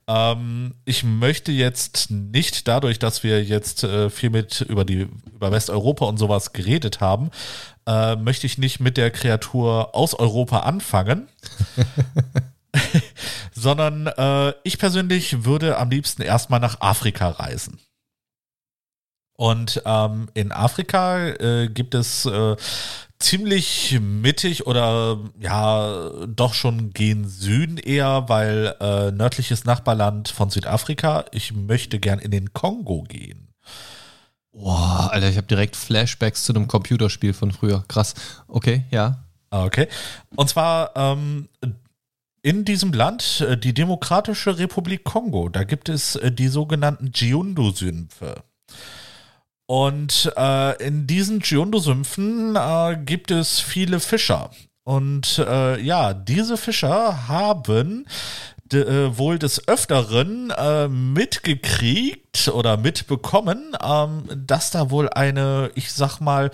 Ähm, 0.09 0.75
ich 0.85 1.03
möchte 1.05 1.53
jetzt 1.53 2.11
nicht 2.11 2.69
dadurch, 2.69 2.99
dass 2.99 3.23
wir 3.23 3.43
jetzt 3.43 3.85
äh, 3.85 4.11
viel 4.11 4.31
mit 4.31 4.61
über 4.61 4.85
die 4.85 5.09
über 5.35 5.51
Westeuropa 5.51 6.05
und 6.05 6.19
sowas 6.19 6.53
geredet 6.53 7.01
haben, 7.01 7.31
äh, 7.87 8.17
möchte 8.17 8.47
ich 8.47 8.59
nicht 8.59 8.81
mit 8.81 8.97
der 8.97 9.11
Kreatur 9.11 9.95
aus 9.95 10.15
Europa 10.15 10.61
anfangen, 10.61 11.29
sondern 13.55 14.07
äh, 14.07 14.53
ich 14.63 14.79
persönlich 14.79 15.45
würde 15.45 15.79
am 15.79 15.91
liebsten 15.91 16.23
erstmal 16.23 16.61
nach 16.61 16.81
Afrika 16.81 17.29
reisen. 17.29 17.79
Und 19.37 19.83
ähm, 19.85 20.29
in 20.35 20.51
Afrika 20.51 21.29
äh, 21.29 21.69
gibt 21.69 21.95
es 21.95 22.25
äh, 22.27 22.57
ziemlich 23.19 23.99
mittig 24.01 24.67
oder 24.67 25.19
ja, 25.39 26.11
doch 26.27 26.55
schon 26.55 26.91
gen 26.93 27.29
Süden 27.29 27.77
eher, 27.77 28.29
weil 28.29 28.75
äh, 28.81 29.11
nördliches 29.11 29.65
Nachbarland 29.65 30.29
von 30.29 30.51
Südafrika. 30.51 31.27
Ich 31.33 31.53
möchte 31.53 31.99
gern 31.99 32.19
in 32.19 32.31
den 32.31 32.53
Kongo 32.53 33.03
gehen. 33.03 33.49
Boah, 34.53 35.11
Alter, 35.13 35.29
ich 35.29 35.37
habe 35.37 35.47
direkt 35.47 35.77
Flashbacks 35.77 36.45
zu 36.45 36.55
einem 36.55 36.67
Computerspiel 36.67 37.35
von 37.35 37.53
früher. 37.53 37.85
Krass. 37.89 38.15
Okay, 38.49 38.85
ja. 38.91 39.19
Ah, 39.51 39.65
Okay. 39.65 39.89
Und 40.35 40.49
zwar 40.49 40.93
ähm, 40.97 41.49
in 42.43 42.65
diesem 42.65 42.93
Land, 42.93 43.41
äh, 43.41 43.59
die 43.59 43.75
Demokratische 43.75 44.59
Republik 44.59 45.05
Kongo, 45.05 45.49
da 45.49 45.65
gibt 45.65 45.89
es 45.89 46.17
äh, 46.17 46.33
die 46.33 46.49
sogenannten 46.49 47.11
Giundu-Sümpfe. 47.13 48.43
Und 49.67 50.33
äh, 50.37 50.83
in 50.85 51.07
diesen 51.07 51.41
Giundu-Sümpfen 51.41 52.55
äh, 52.57 52.97
gibt 53.05 53.31
es 53.31 53.61
viele 53.61 54.01
Fischer. 54.01 54.51
Und 54.85 55.39
äh, 55.39 55.81
ja, 55.81 56.15
diese 56.15 56.57
Fischer 56.57 57.27
haben 57.27 58.07
de, 58.73 58.83
äh, 58.83 59.19
wohl 59.19 59.39
des 59.39 59.67
Öfteren 59.67 60.51
äh, 60.51 60.89
mitgekriegt 60.89 62.49
oder 62.49 62.77
mitbekommen, 62.77 63.77
ähm, 63.83 64.25
dass 64.47 64.71
da 64.71 64.91
wohl 64.91 65.09
eine, 65.09 65.71
ich 65.75 65.93
sag 65.93 66.21
mal, 66.21 66.51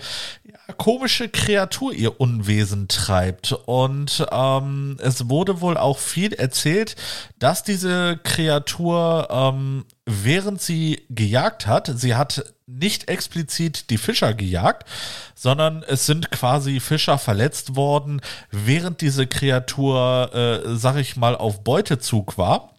komische 0.77 1.29
Kreatur 1.29 1.93
ihr 1.93 2.19
Unwesen 2.19 2.87
treibt. 2.87 3.51
Und 3.51 4.25
ähm, 4.31 4.97
es 5.01 5.29
wurde 5.29 5.61
wohl 5.61 5.77
auch 5.77 5.97
viel 5.97 6.33
erzählt, 6.33 6.95
dass 7.39 7.63
diese 7.63 8.17
Kreatur, 8.23 9.27
ähm, 9.29 9.85
während 10.05 10.61
sie 10.61 11.05
gejagt 11.09 11.67
hat, 11.67 11.91
sie 11.95 12.15
hat 12.15 12.53
nicht 12.65 13.09
explizit 13.09 13.89
die 13.89 13.97
Fischer 13.97 14.33
gejagt, 14.33 14.87
sondern 15.35 15.83
es 15.83 16.05
sind 16.05 16.31
quasi 16.31 16.79
Fischer 16.79 17.17
verletzt 17.17 17.75
worden, 17.75 18.21
während 18.51 19.01
diese 19.01 19.27
Kreatur, 19.27 20.33
äh, 20.33 20.75
sag 20.75 20.97
ich 20.97 21.15
mal, 21.15 21.35
auf 21.35 21.63
Beutezug 21.63 22.37
war. 22.37 22.73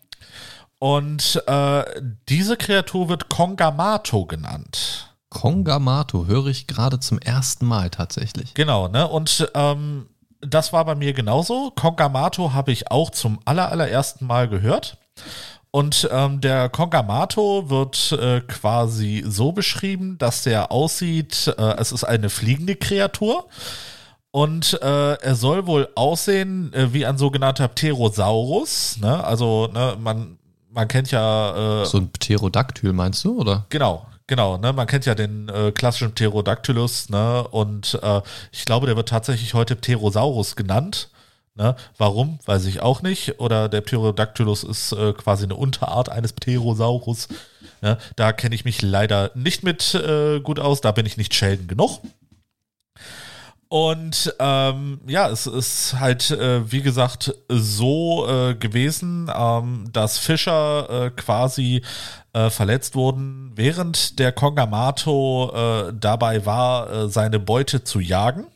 Und 0.78 1.42
äh, 1.46 1.84
diese 2.28 2.56
Kreatur 2.56 3.08
wird 3.08 3.28
Kongamato 3.28 4.26
genannt. 4.26 5.13
Kongamato 5.34 6.26
höre 6.26 6.46
ich 6.46 6.66
gerade 6.66 7.00
zum 7.00 7.18
ersten 7.18 7.66
Mal 7.66 7.90
tatsächlich. 7.90 8.54
Genau, 8.54 8.88
ne? 8.88 9.06
Und 9.06 9.50
ähm, 9.54 10.06
das 10.40 10.72
war 10.72 10.84
bei 10.84 10.94
mir 10.94 11.12
genauso. 11.12 11.72
Kongamato 11.74 12.52
habe 12.54 12.72
ich 12.72 12.90
auch 12.90 13.10
zum 13.10 13.40
aller, 13.44 13.70
allerersten 13.70 14.26
Mal 14.26 14.48
gehört. 14.48 14.96
Und 15.70 16.08
ähm, 16.12 16.40
der 16.40 16.68
Kongamato 16.68 17.68
wird 17.68 18.12
äh, 18.12 18.42
quasi 18.42 19.24
so 19.26 19.50
beschrieben, 19.50 20.18
dass 20.18 20.44
der 20.44 20.70
aussieht, 20.70 21.52
äh, 21.58 21.74
es 21.78 21.90
ist 21.90 22.04
eine 22.04 22.30
fliegende 22.30 22.76
Kreatur. 22.76 23.48
Und 24.30 24.80
äh, 24.82 25.14
er 25.14 25.34
soll 25.34 25.66
wohl 25.66 25.88
aussehen 25.96 26.72
äh, 26.72 26.92
wie 26.92 27.06
ein 27.06 27.18
sogenannter 27.18 27.66
Pterosaurus. 27.66 28.98
Ne? 29.00 29.22
Also 29.24 29.68
ne, 29.72 29.96
man, 30.00 30.38
man 30.70 30.86
kennt 30.86 31.10
ja 31.10 31.82
äh, 31.82 31.86
So 31.86 31.98
ein 31.98 32.08
Pterodaktyl 32.08 32.92
meinst 32.92 33.24
du, 33.24 33.40
oder? 33.40 33.66
Genau, 33.68 34.06
genau, 34.26 34.56
ne? 34.58 34.72
Man 34.72 34.86
kennt 34.86 35.06
ja 35.06 35.14
den 35.14 35.48
äh, 35.48 35.72
klassischen 35.72 36.14
Pterodactylus, 36.14 37.08
ne? 37.10 37.46
Und 37.48 37.98
äh, 38.02 38.20
ich 38.52 38.64
glaube, 38.64 38.86
der 38.86 38.96
wird 38.96 39.08
tatsächlich 39.08 39.54
heute 39.54 39.76
Pterosaurus 39.76 40.56
genannt. 40.56 41.10
Ne? 41.56 41.76
Warum? 41.98 42.40
Weiß 42.46 42.64
ich 42.66 42.80
auch 42.80 43.02
nicht. 43.02 43.38
Oder 43.38 43.68
der 43.68 43.80
Pterodactylus 43.80 44.64
ist 44.64 44.92
äh, 44.92 45.12
quasi 45.12 45.44
eine 45.44 45.54
Unterart 45.54 46.08
eines 46.08 46.32
Pterosaurus. 46.32 47.28
Ne? 47.80 47.96
Da 48.16 48.32
kenne 48.32 48.56
ich 48.56 48.64
mich 48.64 48.82
leider 48.82 49.30
nicht 49.34 49.62
mit 49.62 49.94
äh, 49.94 50.40
gut 50.40 50.58
aus, 50.58 50.80
da 50.80 50.90
bin 50.90 51.06
ich 51.06 51.16
nicht 51.16 51.32
Sheldon 51.32 51.68
genug. 51.68 52.00
Und 53.74 54.32
ähm, 54.38 55.00
ja, 55.04 55.28
es 55.28 55.48
ist 55.48 55.98
halt, 55.98 56.30
äh, 56.30 56.70
wie 56.70 56.80
gesagt, 56.80 57.34
so 57.48 58.24
äh, 58.28 58.54
gewesen, 58.54 59.28
ähm, 59.36 59.88
dass 59.92 60.16
Fischer 60.16 61.06
äh, 61.06 61.10
quasi 61.10 61.82
äh, 62.34 62.50
verletzt 62.50 62.94
wurden, 62.94 63.50
während 63.56 64.20
der 64.20 64.30
Kongamato 64.30 65.50
äh, 65.88 65.92
dabei 65.92 66.46
war, 66.46 66.88
äh, 66.88 67.08
seine 67.08 67.40
Beute 67.40 67.82
zu 67.82 67.98
jagen. 67.98 68.46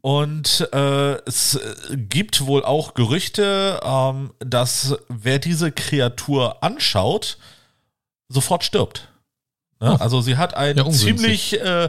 Und 0.00 0.66
äh, 0.72 1.16
es 1.26 1.56
äh, 1.56 1.98
gibt 1.98 2.46
wohl 2.46 2.64
auch 2.64 2.94
Gerüchte, 2.94 3.78
ähm, 3.84 4.32
dass 4.38 4.96
wer 5.10 5.38
diese 5.38 5.70
Kreatur 5.70 6.62
anschaut, 6.62 7.36
sofort 8.30 8.64
stirbt. 8.64 9.10
Ne? 9.80 9.92
Oh. 9.92 9.96
Also 10.02 10.20
sie 10.20 10.36
hat 10.36 10.54
einen 10.56 10.78
Ja, 10.78 10.90
ziemlich 10.90 11.60
äh, 11.60 11.88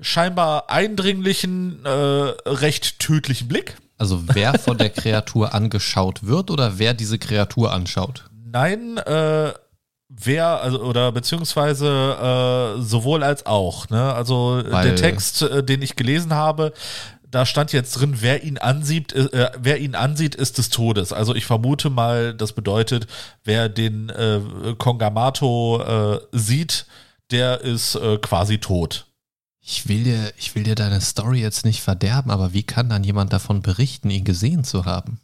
scheinbar 0.00 0.70
eindringlichen, 0.70 1.84
äh, 1.84 1.88
recht 1.90 2.98
tödlichen 2.98 3.48
Blick. 3.48 3.76
Also 3.98 4.22
wer 4.34 4.58
von 4.58 4.78
der 4.78 4.90
Kreatur 4.90 5.54
angeschaut 5.54 6.26
wird 6.26 6.50
oder 6.50 6.78
wer 6.78 6.94
diese 6.94 7.18
Kreatur 7.18 7.72
anschaut? 7.72 8.24
Nein, 8.50 8.96
äh, 8.98 9.52
wer, 10.08 10.62
also, 10.62 10.80
oder 10.82 11.12
beziehungsweise 11.12 12.76
äh, 12.78 12.82
sowohl 12.82 13.22
als 13.22 13.44
auch. 13.46 13.88
Ne? 13.90 14.14
Also 14.14 14.62
Weil- 14.68 14.86
der 14.86 14.96
Text, 14.96 15.42
äh, 15.42 15.62
den 15.62 15.82
ich 15.82 15.96
gelesen 15.96 16.32
habe, 16.34 16.72
da 17.28 17.44
stand 17.44 17.72
jetzt 17.72 17.92
drin, 18.00 18.18
wer 18.20 18.44
ihn 18.44 18.56
ansieht, 18.56 19.12
äh, 19.12 19.50
wer 19.58 19.78
ihn 19.78 19.94
ansieht, 19.94 20.34
ist 20.34 20.58
des 20.58 20.70
Todes. 20.70 21.12
Also 21.12 21.34
ich 21.34 21.44
vermute 21.44 21.90
mal, 21.90 22.32
das 22.32 22.52
bedeutet, 22.52 23.06
wer 23.44 23.68
den 23.68 24.08
äh, 24.10 24.40
Kongamato 24.78 25.82
äh, 26.14 26.20
sieht, 26.32 26.86
der 27.30 27.60
ist 27.60 27.94
äh, 27.96 28.18
quasi 28.18 28.58
tot. 28.58 29.06
Ich 29.60 29.88
will, 29.88 30.04
dir, 30.04 30.32
ich 30.38 30.54
will 30.54 30.62
dir 30.62 30.76
deine 30.76 31.00
Story 31.00 31.40
jetzt 31.40 31.64
nicht 31.64 31.82
verderben, 31.82 32.30
aber 32.30 32.52
wie 32.52 32.62
kann 32.62 32.88
dann 32.88 33.02
jemand 33.02 33.32
davon 33.32 33.62
berichten, 33.62 34.10
ihn 34.10 34.24
gesehen 34.24 34.62
zu 34.62 34.84
haben? 34.84 35.20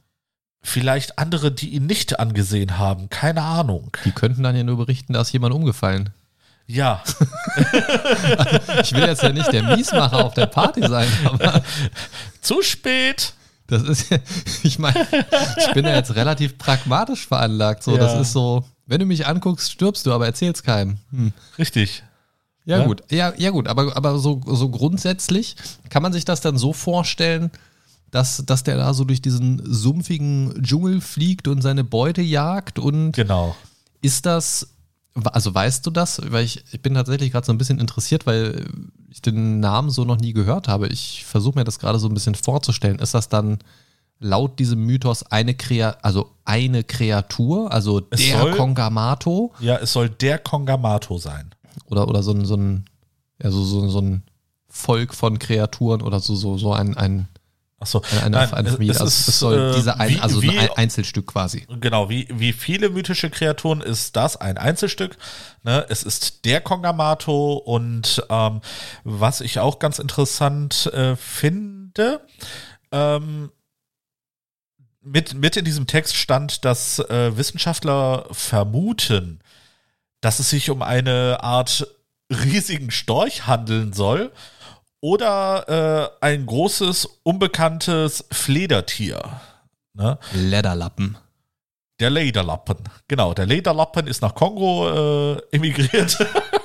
Vielleicht 0.64 1.18
andere, 1.18 1.52
die 1.52 1.70
ihn 1.70 1.86
nicht 1.86 2.18
angesehen 2.18 2.78
haben, 2.78 3.08
keine 3.08 3.42
Ahnung. 3.42 3.96
Die 4.04 4.10
könnten 4.12 4.42
dann 4.42 4.56
ja 4.56 4.64
nur 4.64 4.76
berichten, 4.78 5.12
da 5.12 5.20
ist 5.20 5.32
jemand 5.32 5.54
umgefallen. 5.54 6.10
Ja, 6.66 7.02
Ich 8.82 8.92
will 8.92 9.04
jetzt 9.06 9.22
ja 9.22 9.30
nicht 9.30 9.52
der 9.52 9.62
Miesmacher 9.76 10.24
auf 10.24 10.34
der 10.34 10.46
Party 10.46 10.86
sein, 10.86 11.08
aber 11.24 11.62
zu 12.40 12.62
spät. 12.62 13.34
das 13.66 13.82
ist 13.82 14.10
ja, 14.10 14.18
ich 14.62 14.78
meine, 14.78 15.06
ich 15.58 15.72
bin 15.72 15.84
ja 15.84 15.94
jetzt 15.96 16.14
relativ 16.14 16.58
pragmatisch 16.58 17.26
veranlagt. 17.26 17.82
So, 17.82 17.96
das 17.96 18.12
Ja. 18.14 18.20
ist 18.20 18.32
so, 18.32 18.64
wenn 18.86 19.00
du 19.00 19.06
mich 19.06 19.26
anguckst, 19.26 19.70
stirbst 19.72 20.06
du, 20.06 20.12
aber 20.12 20.26
erzähl's 20.26 20.62
keinem. 20.62 20.98
Hm. 21.10 21.32
Richtig. 21.58 22.02
Ja, 22.64 22.78
Ja. 22.78 22.86
gut, 22.86 23.02
ja, 23.10 23.32
ja 23.36 23.50
gut, 23.50 23.66
aber, 23.68 23.96
aber 23.96 24.18
so, 24.18 24.40
so 24.46 24.68
grundsätzlich 24.68 25.56
kann 25.88 26.02
man 26.02 26.12
sich 26.12 26.24
das 26.24 26.40
dann 26.40 26.56
so 26.58 26.72
vorstellen, 26.72 27.50
dass, 28.10 28.42
dass 28.46 28.62
der 28.62 28.76
da 28.76 28.92
so 28.94 29.04
durch 29.04 29.22
diesen 29.22 29.62
sumpfigen 29.64 30.62
Dschungel 30.62 31.00
fliegt 31.00 31.48
und 31.48 31.62
seine 31.62 31.82
Beute 31.82 32.22
jagt 32.22 32.78
und 32.78 33.12
Genau. 33.12 33.56
ist 34.02 34.26
das 34.26 34.68
Also 35.24 35.54
weißt 35.54 35.84
du 35.86 35.90
das? 35.90 36.20
Weil 36.30 36.44
ich, 36.44 36.62
ich 36.72 36.80
bin 36.82 36.94
tatsächlich 36.94 37.32
gerade 37.32 37.46
so 37.46 37.52
ein 37.52 37.58
bisschen 37.58 37.80
interessiert, 37.80 38.26
weil 38.26 38.66
ich 39.10 39.22
den 39.22 39.60
Namen 39.60 39.90
so 39.90 40.04
noch 40.04 40.18
nie 40.18 40.32
gehört 40.32 40.68
habe. 40.68 40.88
Ich 40.88 41.24
versuche 41.24 41.58
mir 41.58 41.64
das 41.64 41.78
gerade 41.78 41.98
so 41.98 42.06
ein 42.08 42.14
bisschen 42.14 42.34
vorzustellen. 42.34 42.98
Ist 42.98 43.14
das 43.14 43.28
dann 43.28 43.58
laut 44.22 44.58
diesem 44.58 44.84
Mythos 44.86 45.22
eine 45.24 45.54
Krea 45.54 45.96
also 46.02 46.30
eine 46.44 46.84
Kreatur, 46.84 47.72
also 47.72 48.02
Es 48.10 48.20
der 48.20 48.38
soll- 48.40 48.56
Kongamato 48.56 49.52
Ja, 49.60 49.76
es 49.76 49.92
soll 49.92 50.08
der 50.08 50.38
Kongamato 50.38 51.18
sein. 51.18 51.54
oder, 51.86 52.08
oder 52.08 52.22
so 52.22 52.32
ein, 52.32 52.44
so 52.44 52.54
ein, 52.56 52.84
ja, 53.42 53.50
so, 53.50 53.62
so, 53.64 53.88
so 53.88 54.00
ein 54.00 54.22
Volk 54.68 55.14
von 55.14 55.38
Kreaturen 55.38 56.00
oder 56.02 56.20
so, 56.20 56.34
so, 56.34 56.56
so 56.56 56.72
ein, 56.72 56.96
ein, 56.96 57.28
Achso, 57.78 58.00
eine, 58.12 58.38
eine, 58.38 58.52
eine 58.56 58.70
Familie. 58.70 58.92
Also 58.94 59.06
es 59.06 59.38
soll 59.40 59.74
diese 59.74 59.98
ein, 59.98 60.08
wie, 60.10 60.20
also 60.20 60.40
wie, 60.40 60.56
ein 60.56 60.70
Einzelstück 60.76 61.26
quasi. 61.26 61.66
Genau, 61.80 62.08
wie, 62.08 62.28
wie 62.32 62.52
viele 62.52 62.90
mythische 62.90 63.28
Kreaturen 63.28 63.80
ist 63.80 64.14
das 64.14 64.36
ein 64.36 64.56
Einzelstück. 64.56 65.18
Ne? 65.64 65.84
Es 65.88 66.04
ist 66.04 66.44
der 66.44 66.60
Kongamato 66.60 67.54
und 67.56 68.24
ähm, 68.30 68.60
was 69.02 69.40
ich 69.40 69.58
auch 69.58 69.80
ganz 69.80 69.98
interessant 69.98 70.86
äh, 70.94 71.16
finde, 71.16 72.20
ähm, 72.92 73.50
mit, 75.02 75.34
mit 75.34 75.56
in 75.56 75.64
diesem 75.64 75.86
Text 75.86 76.16
stand, 76.16 76.64
dass 76.64 76.98
äh, 76.98 77.36
Wissenschaftler 77.36 78.26
vermuten, 78.30 79.40
dass 80.20 80.38
es 80.38 80.50
sich 80.50 80.70
um 80.70 80.82
eine 80.82 81.38
Art 81.42 81.86
riesigen 82.30 82.90
Storch 82.90 83.46
handeln 83.46 83.92
soll 83.92 84.32
oder 85.00 86.14
äh, 86.20 86.24
ein 86.24 86.46
großes, 86.46 87.20
unbekanntes 87.24 88.24
Fledertier. 88.30 89.40
Ne? 89.94 90.18
Lederlappen. 90.32 91.18
Der 92.00 92.10
Lederlappen. 92.10 92.78
Genau, 93.08 93.34
der 93.34 93.46
Lederlappen 93.46 94.06
ist 94.06 94.22
nach 94.22 94.34
Kongo 94.34 95.34
äh, 95.34 95.42
emigriert 95.52 96.16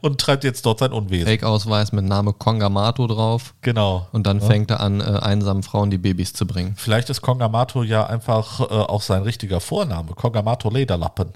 und 0.00 0.20
treibt 0.20 0.44
jetzt 0.44 0.64
dort 0.66 0.80
sein 0.80 0.92
Unwesen. 0.92 1.26
Fake-Ausweis 1.26 1.92
mit 1.92 2.04
Name 2.04 2.32
Kongamato 2.32 3.06
drauf. 3.06 3.54
Genau. 3.60 4.06
Und 4.12 4.26
dann 4.26 4.40
Ja. 4.40 4.46
fängt 4.46 4.70
er 4.70 4.80
an, 4.80 5.00
äh, 5.00 5.04
einsamen 5.04 5.62
Frauen 5.62 5.90
die 5.90 5.98
Babys 5.98 6.32
zu 6.32 6.46
bringen. 6.46 6.74
Vielleicht 6.76 7.10
ist 7.10 7.22
Kongamato 7.22 7.82
ja 7.82 8.06
einfach 8.06 8.60
äh, 8.60 8.64
auch 8.64 9.02
sein 9.02 9.22
richtiger 9.22 9.60
Vorname. 9.60 10.12
Kongamato 10.14 10.70
Lederlappen. 10.70 11.32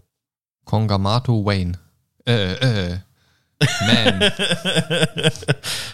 Kongamato 0.65 1.45
Wayne. 1.45 1.79
Äh, 2.27 2.53
äh. 2.53 2.99
Man. 3.61 4.33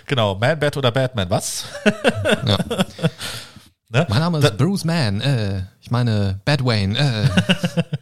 genau, 0.07 0.35
Man, 0.35 0.59
Bat 0.61 0.77
oder 0.77 0.91
Batman, 0.91 1.31
was? 1.31 1.65
Ja. 2.47 2.59
Ne? 3.95 4.05
Mein 4.11 4.19
Name 4.19 4.39
ist 4.39 4.57
Bruce 4.59 4.85
Mann. 4.85 5.21
Äh. 5.21 5.63
Ich 5.81 5.93
meine 5.93 6.41
Bad 6.45 6.65
Wayne. 6.65 6.99
Äh. 6.99 7.29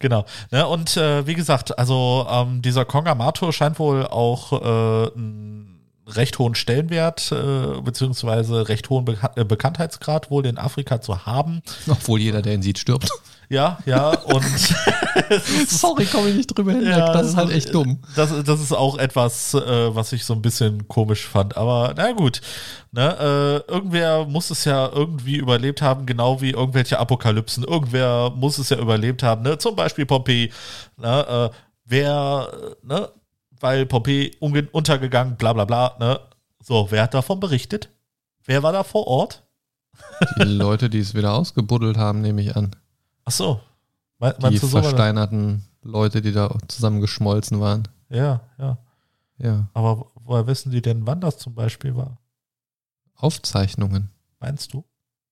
Genau. 0.00 0.26
Ne? 0.52 0.64
Und 0.64 0.96
äh, 0.96 1.26
wie 1.26 1.34
gesagt, 1.34 1.76
also 1.76 2.24
ähm, 2.30 2.62
dieser 2.62 2.84
Kongamato 2.84 3.50
scheint 3.50 3.80
wohl 3.80 4.06
auch 4.06 4.52
äh, 4.52 5.10
einen 5.12 5.80
recht 6.06 6.38
hohen 6.38 6.54
Stellenwert 6.54 7.32
äh, 7.32 7.80
beziehungsweise 7.80 8.68
recht 8.68 8.90
hohen 8.90 9.04
Bekan 9.04 9.30
äh, 9.34 9.44
Bekanntheitsgrad 9.44 10.30
wohl 10.30 10.46
in 10.46 10.56
Afrika 10.56 11.00
zu 11.00 11.26
haben. 11.26 11.62
Obwohl 11.88 12.20
jeder, 12.20 12.42
der 12.42 12.54
ihn 12.54 12.62
sieht, 12.62 12.78
stirbt. 12.78 13.10
Ja, 13.50 13.78
ja, 13.86 14.10
und 14.10 14.44
Sorry, 15.68 16.04
komme 16.06 16.28
ich 16.28 16.36
nicht 16.36 16.46
drüber 16.56 16.72
hinweg. 16.72 16.88
Ja, 16.90 17.12
das 17.12 17.28
ist 17.28 17.36
halt 17.36 17.50
echt 17.50 17.72
dumm. 17.74 17.98
Das, 18.14 18.30
das 18.44 18.60
ist 18.60 18.72
auch 18.72 18.98
etwas, 18.98 19.54
äh, 19.54 19.94
was 19.94 20.12
ich 20.12 20.24
so 20.24 20.34
ein 20.34 20.42
bisschen 20.42 20.86
komisch 20.88 21.26
fand. 21.26 21.56
Aber 21.56 21.94
na 21.96 22.12
gut, 22.12 22.40
ne, 22.92 23.64
äh, 23.66 23.72
irgendwer 23.72 24.26
muss 24.26 24.50
es 24.50 24.64
ja 24.66 24.88
irgendwie 24.92 25.36
überlebt 25.36 25.80
haben, 25.80 26.04
genau 26.04 26.40
wie 26.42 26.50
irgendwelche 26.50 26.98
Apokalypsen. 26.98 27.64
Irgendwer 27.64 28.30
muss 28.36 28.58
es 28.58 28.68
ja 28.68 28.78
überlebt 28.78 29.22
haben, 29.22 29.42
ne? 29.42 29.56
Zum 29.58 29.74
Beispiel 29.76 30.04
Pompeji. 30.04 30.52
Ne, 30.98 31.50
äh, 31.52 31.56
wer, 31.86 32.52
ne, 32.82 33.08
weil 33.60 33.86
Pompeji 33.86 34.36
unge- 34.40 34.68
untergegangen, 34.72 35.36
bla 35.36 35.52
bla 35.54 35.64
bla, 35.64 35.96
ne? 35.98 36.20
So, 36.62 36.88
wer 36.90 37.04
hat 37.04 37.14
davon 37.14 37.40
berichtet? 37.40 37.88
Wer 38.44 38.62
war 38.62 38.72
da 38.72 38.82
vor 38.84 39.06
Ort? 39.06 39.42
Die 40.38 40.44
Leute, 40.44 40.90
die 40.90 40.98
es 41.00 41.14
wieder 41.14 41.32
ausgebuddelt 41.32 41.96
haben, 41.96 42.20
nehme 42.20 42.42
ich 42.42 42.54
an. 42.56 42.76
Ach 43.28 43.32
so. 43.32 43.60
Me- 44.18 44.34
Die 44.38 44.42
Meinst 44.42 44.62
du 44.62 44.66
so? 44.68 44.80
versteinerten 44.80 45.64
Leute, 45.82 46.22
die 46.22 46.32
da 46.32 46.54
zusammen 46.66 47.00
geschmolzen 47.02 47.60
waren. 47.60 47.86
Ja, 48.08 48.40
ja. 48.58 48.78
Ja. 49.36 49.68
Aber 49.74 50.06
woher 50.14 50.46
wissen 50.46 50.70
die 50.72 50.80
denn, 50.82 51.06
wann 51.06 51.20
das 51.20 51.36
zum 51.38 51.54
Beispiel 51.54 51.94
war? 51.94 52.18
Aufzeichnungen. 53.16 54.10
Meinst 54.40 54.72
du? 54.72 54.84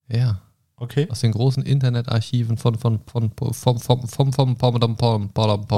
Ja. 0.09 0.40
Okay. 0.76 1.09
Aus 1.11 1.20
den 1.20 1.32
großen 1.32 1.62
Internetarchiven 1.62 2.59
von, 2.59 2.76
von, 2.78 3.01
von, 3.07 3.30
vom, 3.32 3.55
vom, 3.55 3.78
vom, 3.80 4.07
vom, 4.09 4.32
vom, 4.32 4.57
vom, 4.59 4.59
vom, 4.59 5.30
vom, 5.34 5.68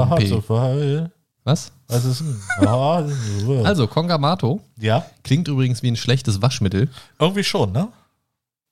Was? 1.44 1.72
Was 1.86 2.04
ist 2.04 2.20
denn? 2.20 3.64
Also, 3.64 3.86
Kongamato 3.86 4.60
ja, 4.76 5.06
klingt 5.22 5.46
übrigens 5.48 5.82
wie 5.84 5.90
ein 5.90 5.96
schlechtes 5.96 6.42
Waschmittel. 6.42 6.90
irgendwie 7.20 7.44
schon, 7.44 7.70
ne? 7.72 7.88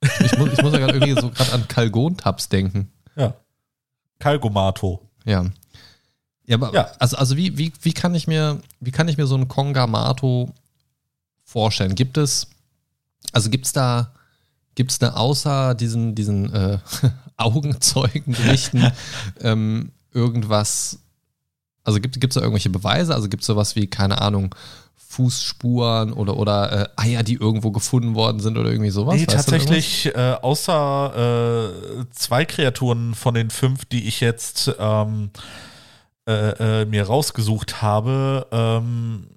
Ich 0.02 0.36
muss, 0.36 0.52
ich 0.52 0.60
muss 0.62 0.72
ja 0.72 0.78
gerade 0.80 0.94
irgendwie 0.98 1.18
so 1.20 1.30
gerade 1.30 1.52
an 1.52 1.68
Kalgon-Tabs 1.68 2.48
denken. 2.48 2.90
Ja. 3.16 3.34
Kalgomato. 4.18 5.00
Ja. 5.24 5.44
Ja, 6.46 6.56
aber 6.56 6.72
Ja. 6.72 6.90
also, 6.98 7.16
also 7.16 7.36
wie, 7.36 7.58
wie, 7.58 7.72
wie 7.82 7.92
kann 7.92 8.14
ich 8.14 8.26
mir, 8.26 8.60
wie 8.80 8.92
kann 8.92 9.08
ich 9.08 9.16
mir 9.16 9.26
so 9.26 9.34
einen 9.34 9.48
Kongamato 9.48 10.52
vorstellen? 11.44 11.94
Gibt 11.94 12.16
es, 12.18 12.46
also 13.32 13.50
gibt 13.50 13.66
es 13.66 13.72
da, 13.72 14.12
gibt 14.74 14.92
es 14.92 14.98
da 14.98 15.14
außer 15.14 15.74
diesen, 15.74 16.14
diesen 16.14 16.52
äh, 16.52 16.78
Augenzeugenberichten 17.36 18.92
ähm, 19.40 19.90
irgendwas, 20.12 21.00
also 21.84 22.00
gibt 22.00 22.16
es 22.24 22.34
da 22.34 22.40
irgendwelche 22.40 22.70
Beweise? 22.70 23.14
Also 23.14 23.28
gibt 23.28 23.42
es 23.42 23.46
sowas 23.46 23.76
wie, 23.76 23.86
keine 23.88 24.20
Ahnung, 24.20 24.54
Fußspuren 25.08 26.12
oder, 26.12 26.36
oder 26.36 26.72
äh, 26.72 26.88
Eier, 26.96 27.22
die 27.22 27.34
irgendwo 27.34 27.70
gefunden 27.70 28.14
worden 28.14 28.40
sind 28.40 28.58
oder 28.58 28.70
irgendwie 28.70 28.90
sowas? 28.90 29.14
Nee, 29.14 29.26
Weißt 29.26 29.36
tatsächlich, 29.36 30.06
äh, 30.14 30.36
außer 30.40 31.70
äh, 32.00 32.04
zwei 32.10 32.44
Kreaturen 32.44 33.14
von 33.14 33.34
den 33.34 33.50
fünf, 33.50 33.84
die 33.84 34.06
ich 34.06 34.20
jetzt 34.20 34.74
ähm, 34.78 35.30
äh, 36.28 36.82
äh, 36.82 36.84
mir 36.86 37.04
rausgesucht 37.04 37.82
habe, 37.82 38.46
ähm, 38.50 39.28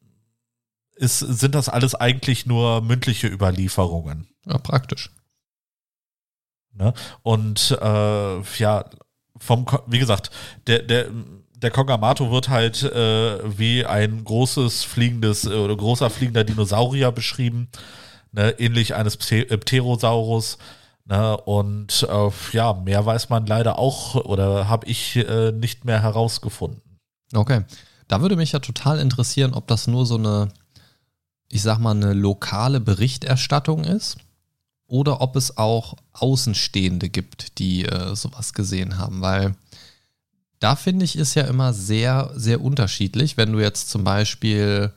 ist, 0.95 1.20
sind 1.20 1.55
das 1.55 1.70
alles 1.70 1.95
eigentlich 1.95 2.45
nur 2.45 2.82
mündliche 2.82 3.28
Überlieferungen. 3.28 4.28
Ja, 4.45 4.57
praktisch. 4.57 5.11
Ne? 6.74 6.93
Und 7.22 7.78
äh, 7.82 8.41
ja, 8.57 8.86
vom, 9.38 9.65
wie 9.88 9.99
gesagt, 9.99 10.32
der, 10.67 10.80
der, 10.84 11.07
der 11.62 11.72
Kongamato 11.72 12.32
wird 12.32 12.49
halt 12.49 12.84
äh, 12.84 13.57
wie 13.57 13.86
ein 13.86 14.24
großes 14.24 14.84
fliegendes 14.84 15.45
äh, 15.45 15.49
oder 15.49 15.76
großer 15.76 16.10
fliegender 16.10 16.43
Dinosaurier 16.43 17.12
beschrieben, 17.12 17.70
ne? 18.32 18.51
ähnlich 18.60 18.95
eines 18.95 19.16
äh, 19.32 19.57
Pterosaurus. 19.57 20.57
Ne? 21.05 21.38
Und 21.38 22.07
äh, 22.10 22.30
ja, 22.53 22.74
mehr 22.74 23.05
weiß 23.05 23.30
man 23.30 23.45
leider 23.45 23.78
auch 23.78 24.16
oder 24.16 24.70
habe 24.70 24.88
ich 24.88 25.16
äh, 25.18 25.51
nicht 25.51 25.86
mehr 25.86 26.01
herausgefunden. 26.01 26.82
Okay. 27.34 27.64
Da 28.07 28.22
würde 28.22 28.36
mich 28.36 28.53
ja 28.53 28.60
total 28.60 28.99
interessieren, 28.99 29.53
ob 29.53 29.68
das 29.68 29.88
nur 29.88 30.05
so 30.05 30.16
eine, 30.16 30.49
ich 31.49 31.62
sag 31.62 31.80
mal, 31.80 31.91
eine 31.91 32.14
lokale 32.14 32.80
Berichterstattung 32.80 33.84
ist 33.84 34.18
oder 34.88 35.22
ob 35.22 35.36
es 35.36 35.57
auch 35.57 35.95
Außenstehende 36.14 37.10
gibt, 37.10 37.60
die 37.60 37.86
äh, 37.86 38.16
sowas 38.16 38.53
gesehen 38.53 38.97
haben, 38.97 39.22
weil 39.22 39.55
da 40.60 40.76
finde 40.76 41.05
ich 41.05 41.18
ist 41.18 41.36
ja 41.36 41.43
immer 41.43 41.74
sehr, 41.74 42.32
sehr 42.36 42.62
unterschiedlich, 42.62 43.38
wenn 43.38 43.53
du 43.53 43.60
jetzt 43.60 43.89
zum 43.89 44.03
Beispiel 44.03 44.91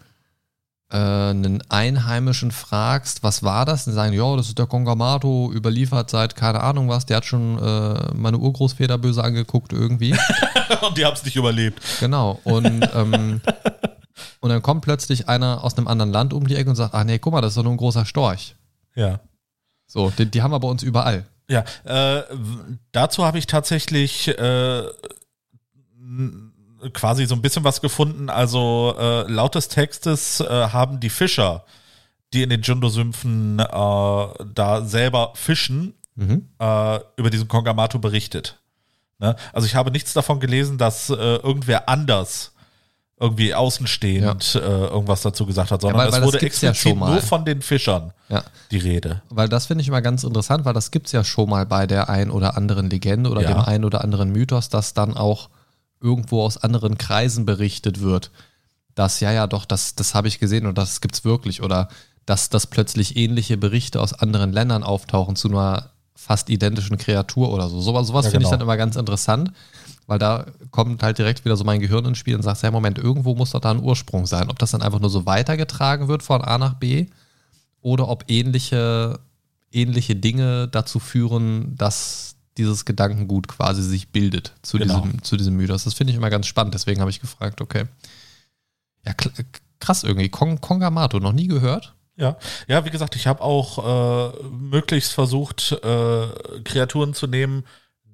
äh, 0.90 0.96
einen 0.96 1.62
Einheimischen 1.70 2.50
fragst, 2.50 3.22
was 3.22 3.42
war 3.42 3.64
das? 3.64 3.86
Und 3.86 3.94
sagen, 3.94 4.12
ja, 4.12 4.36
das 4.36 4.48
ist 4.48 4.58
der 4.58 4.66
Kongamato, 4.66 5.50
überliefert 5.52 6.10
seit 6.10 6.36
keine 6.36 6.60
Ahnung 6.60 6.88
was, 6.88 7.06
der 7.06 7.18
hat 7.18 7.24
schon 7.24 7.58
äh, 7.58 8.14
meine 8.14 8.38
Urgroßväter 8.38 8.98
böse 8.98 9.22
angeguckt 9.22 9.72
irgendwie. 9.72 10.14
Und 10.86 10.98
die 10.98 11.04
haben 11.04 11.14
es 11.14 11.24
nicht 11.24 11.36
überlebt. 11.36 11.80
Genau. 12.00 12.40
Und, 12.44 12.88
ähm, 12.94 13.40
und 14.40 14.50
dann 14.50 14.62
kommt 14.62 14.82
plötzlich 14.82 15.28
einer 15.28 15.62
aus 15.62 15.76
einem 15.76 15.86
anderen 15.86 16.10
Land 16.10 16.32
um 16.32 16.46
die 16.46 16.56
Ecke 16.56 16.70
und 16.70 16.76
sagt, 16.76 16.92
ach 16.94 17.04
nee, 17.04 17.18
guck 17.18 17.32
mal, 17.32 17.40
das 17.40 17.52
ist 17.52 17.56
doch 17.56 17.62
nur 17.62 17.72
ein 17.72 17.76
großer 17.76 18.04
Storch. 18.04 18.56
Ja. 18.94 19.20
So, 19.86 20.10
die, 20.10 20.26
die 20.26 20.42
haben 20.42 20.50
wir 20.50 20.58
bei 20.58 20.68
uns 20.68 20.82
überall. 20.82 21.24
Ja, 21.48 21.64
äh, 21.84 22.24
dazu 22.90 23.24
habe 23.24 23.38
ich 23.38 23.46
tatsächlich 23.46 24.26
äh, 24.26 24.82
quasi 26.92 27.26
so 27.26 27.34
ein 27.34 27.42
bisschen 27.42 27.64
was 27.64 27.80
gefunden. 27.80 28.28
Also 28.28 28.94
äh, 28.98 29.22
laut 29.30 29.54
des 29.54 29.68
Textes 29.68 30.40
äh, 30.40 30.46
haben 30.68 31.00
die 31.00 31.10
Fischer, 31.10 31.64
die 32.32 32.42
in 32.42 32.50
den 32.50 32.62
Jundo-Sümpfen 32.62 33.58
äh, 33.58 33.64
da 33.66 34.82
selber 34.84 35.32
fischen, 35.34 35.94
Mhm. 36.14 36.46
äh, 36.58 36.98
über 37.16 37.30
diesen 37.30 37.48
Kongamato 37.48 37.98
berichtet. 37.98 38.58
Ne? 39.18 39.34
Also 39.54 39.66
ich 39.66 39.74
habe 39.74 39.90
nichts 39.90 40.12
davon 40.12 40.40
gelesen, 40.40 40.76
dass 40.76 41.08
äh, 41.08 41.14
irgendwer 41.14 41.88
anders 41.88 42.52
irgendwie 43.18 43.54
außenstehend 43.54 44.56
äh, 44.56 44.58
irgendwas 44.58 45.22
dazu 45.22 45.46
gesagt 45.46 45.70
hat, 45.70 45.80
sondern 45.80 46.00
weil- 46.00 46.12
weil 46.12 46.20
es 46.20 46.26
wurde 46.26 46.38
ja 46.40 46.46
explizit 46.46 46.76
schon 46.76 46.98
mal. 46.98 47.12
nur 47.12 47.22
von 47.22 47.46
den 47.46 47.62
Fischern 47.62 48.12
Ja. 48.28 48.42
die 48.70 48.76
Rede. 48.78 49.22
Weil 49.30 49.48
das 49.48 49.64
finde 49.66 49.80
ich 49.82 49.88
immer 49.88 50.02
ganz 50.02 50.22
interessant, 50.24 50.66
weil 50.66 50.74
das 50.74 50.90
gibt 50.90 51.06
es 51.06 51.12
ja 51.12 51.24
schon 51.24 51.48
mal 51.48 51.64
bei 51.64 51.86
der 51.86 52.10
ein 52.10 52.30
oder 52.30 52.56
anderen 52.58 52.90
Legende 52.90 53.30
oder 53.30 53.40
Ja. 53.42 53.54
dem 53.54 53.60
ein 53.60 53.84
oder 53.86 54.02
anderen 54.04 54.32
Mythos, 54.32 54.68
dass 54.68 54.92
dann 54.92 55.16
auch 55.16 55.48
irgendwo 56.02 56.42
aus 56.42 56.56
anderen 56.58 56.98
Kreisen 56.98 57.46
berichtet 57.46 58.00
wird, 58.00 58.30
dass 58.94 59.20
ja, 59.20 59.32
ja, 59.32 59.46
doch, 59.46 59.64
das, 59.64 59.94
das 59.94 60.14
habe 60.14 60.28
ich 60.28 60.38
gesehen 60.38 60.66
und 60.66 60.76
das 60.76 61.00
gibt's 61.00 61.24
wirklich 61.24 61.62
oder 61.62 61.88
dass, 62.26 62.50
dass 62.50 62.66
plötzlich 62.66 63.16
ähnliche 63.16 63.56
Berichte 63.56 64.00
aus 64.00 64.12
anderen 64.12 64.52
Ländern 64.52 64.82
auftauchen 64.82 65.36
zu 65.36 65.48
einer 65.48 65.90
fast 66.14 66.50
identischen 66.50 66.98
Kreatur 66.98 67.52
oder 67.52 67.68
so. 67.68 67.80
Sowas, 67.80 68.06
sowas 68.06 68.26
Ja, 68.26 68.30
finde 68.30 68.44
ich 68.44 68.50
genau. 68.50 68.58
dann 68.58 68.66
immer 68.66 68.76
ganz 68.76 68.96
interessant, 68.96 69.52
weil 70.06 70.18
da 70.18 70.46
kommt 70.70 71.02
halt 71.02 71.18
direkt 71.18 71.44
wieder 71.44 71.56
so 71.56 71.64
mein 71.64 71.80
Gehirn 71.80 72.04
ins 72.04 72.18
Spiel 72.18 72.36
und 72.36 72.42
sagt, 72.42 72.62
ja, 72.62 72.70
Moment, 72.70 72.98
irgendwo 72.98 73.34
muss 73.34 73.50
doch 73.50 73.60
da 73.60 73.72
ein 73.72 73.82
Ursprung 73.82 74.26
sein. 74.26 74.50
Ob 74.50 74.58
das 74.58 74.70
dann 74.70 74.82
einfach 74.82 75.00
nur 75.00 75.10
so 75.10 75.26
weitergetragen 75.26 76.06
wird 76.06 76.22
von 76.22 76.42
A 76.42 76.58
nach 76.58 76.74
B 76.74 77.06
oder 77.80 78.08
ob 78.08 78.24
ähnliche, 78.28 79.18
ähnliche 79.72 80.14
Dinge 80.14 80.68
dazu 80.68 81.00
führen, 81.00 81.74
dass 81.76 82.36
dieses 82.58 82.84
Gedankengut 82.84 83.48
quasi 83.48 83.82
sich 83.82 84.08
bildet 84.10 84.52
zu, 84.62 84.78
Genau. 84.78 85.00
diesem, 85.00 85.22
zu 85.22 85.36
diesem 85.36 85.56
Mythos. 85.56 85.84
Das 85.84 85.94
finde 85.94 86.10
ich 86.12 86.16
immer 86.16 86.30
ganz 86.30 86.46
spannend, 86.46 86.74
deswegen 86.74 87.00
habe 87.00 87.10
ich 87.10 87.20
gefragt, 87.20 87.60
okay. 87.60 87.84
Ja, 89.04 89.14
krass 89.80 90.04
irgendwie. 90.04 90.28
Kong, 90.28 90.60
Kongamato, 90.60 91.18
noch 91.18 91.32
nie 91.32 91.48
gehört? 91.48 91.94
Ja, 92.16 92.36
ja, 92.68 92.84
wie 92.84 92.90
gesagt, 92.90 93.16
ich 93.16 93.26
habe 93.26 93.40
auch 93.40 94.34
äh, 94.38 94.42
möglichst 94.48 95.12
versucht, 95.12 95.72
äh, 95.72 96.26
Kreaturen 96.62 97.14
zu 97.14 97.26
nehmen, 97.26 97.64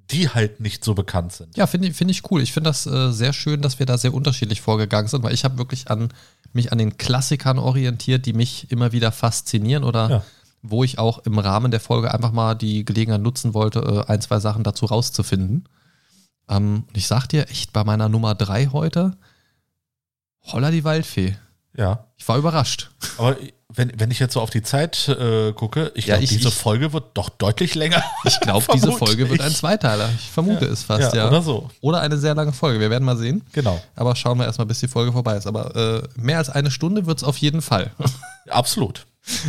die 0.09 0.29
halt 0.29 0.59
nicht 0.61 0.83
so 0.83 0.95
bekannt 0.95 1.33
sind. 1.33 1.55
Ja, 1.57 1.67
finde 1.67 1.89
ich, 1.89 1.95
finde 1.95 2.13
ich 2.13 2.31
cool. 2.31 2.41
Ich 2.41 2.51
finde 2.53 2.69
das 2.71 2.85
äh, 2.87 3.11
sehr 3.11 3.33
schön, 3.33 3.61
dass 3.61 3.77
wir 3.77 3.85
da 3.85 3.97
sehr 3.97 4.13
unterschiedlich 4.13 4.61
vorgegangen 4.61 5.07
sind, 5.07 5.21
weil 5.21 5.33
ich 5.33 5.43
habe 5.43 5.57
wirklich 5.59 5.91
an 5.91 6.09
mich 6.53 6.71
an 6.71 6.79
den 6.79 6.97
Klassikern 6.97 7.59
orientiert, 7.59 8.25
die 8.25 8.33
mich 8.33 8.71
immer 8.71 8.91
wieder 8.91 9.11
faszinieren 9.11 9.83
oder 9.83 10.09
Ja. 10.09 10.23
Wo 10.61 10.83
ich 10.83 10.99
auch 10.99 11.19
im 11.25 11.39
Rahmen 11.39 11.71
der 11.71 11.79
Folge 11.79 12.13
einfach 12.13 12.31
mal 12.31 12.53
die 12.55 12.83
Gelegenheit 12.85 13.21
nutzen 13.21 13.53
wollte, 13.53 13.79
äh, 14.07 14.11
ein, 14.11 14.21
zwei 14.21 14.39
Sachen 14.39 14.63
dazu 14.63 14.85
rauszufinden. 14.85 15.67
Ähm, 16.49 16.83
und 16.87 16.97
ich 16.97 17.07
sag 17.07 17.27
dir 17.27 17.49
echt, 17.49 17.73
bei 17.73 17.83
meiner 17.83 18.09
Nummer 18.09 18.35
drei 18.35 18.67
heute, 18.67 19.15
holla 20.51 20.71
die 20.71 20.83
Waldfee. 20.83 21.35
Ja, 21.77 22.05
Ich 22.17 22.27
war 22.27 22.37
überrascht. 22.37 22.89
aber 23.17 23.37
wenn, 23.71 23.91
wenn 23.99 24.09
ich 24.09 24.17
jetzt 24.17 24.33
so 24.33 24.41
auf 24.41 24.49
die 24.49 24.63
Zeit 24.63 25.07
äh, 25.07 25.53
gucke, 25.53 25.91
ich 25.93 26.07
Ja, 26.07 26.15
glaube, 26.17 26.27
diese 26.27 26.47
ich- 26.49 26.53
Folge 26.55 26.91
wird 26.91 27.11
doch 27.13 27.29
deutlich 27.29 27.75
länger. 27.75 28.03
Ich 28.25 28.39
glaube, 28.39 28.65
diese. 28.73 28.91
Folge 28.91 29.29
wird 29.29 29.41
ein 29.41 29.51
Zweiteiler. 29.53 30.09
Ich 30.17 30.29
vermute 30.31 30.65
es 30.65 30.81
fast, 30.83 31.13
ja. 31.13 31.27
Oder 31.27 31.43
so. 31.43 31.69
Oder 31.79 32.01
eine 32.01 32.17
sehr 32.17 32.33
lange 32.33 32.51
Folge. 32.51 32.79
Wir 32.79 32.89
werden 32.89 33.05
mal 33.05 33.15
sehen. 33.15 33.43
Genau. 33.53 33.79
Aber 33.95 34.15
schauen 34.15 34.39
wir 34.39 34.45
erstmal, 34.45 34.65
bis 34.65 34.79
die 34.79 34.87
Folge 34.87 35.11
vorbei 35.13 35.37
ist. 35.37 35.45
Aber 35.45 35.75
äh, 35.75 36.01
mehr 36.19 36.39
als 36.39 36.49
eine 36.49 36.71
Stunde 36.71 37.05
wird 37.05 37.19
es 37.19 37.23
auf 37.23 37.37
jeden 37.37 37.61
Fall. 37.61 37.91
Absolut. 38.49 39.05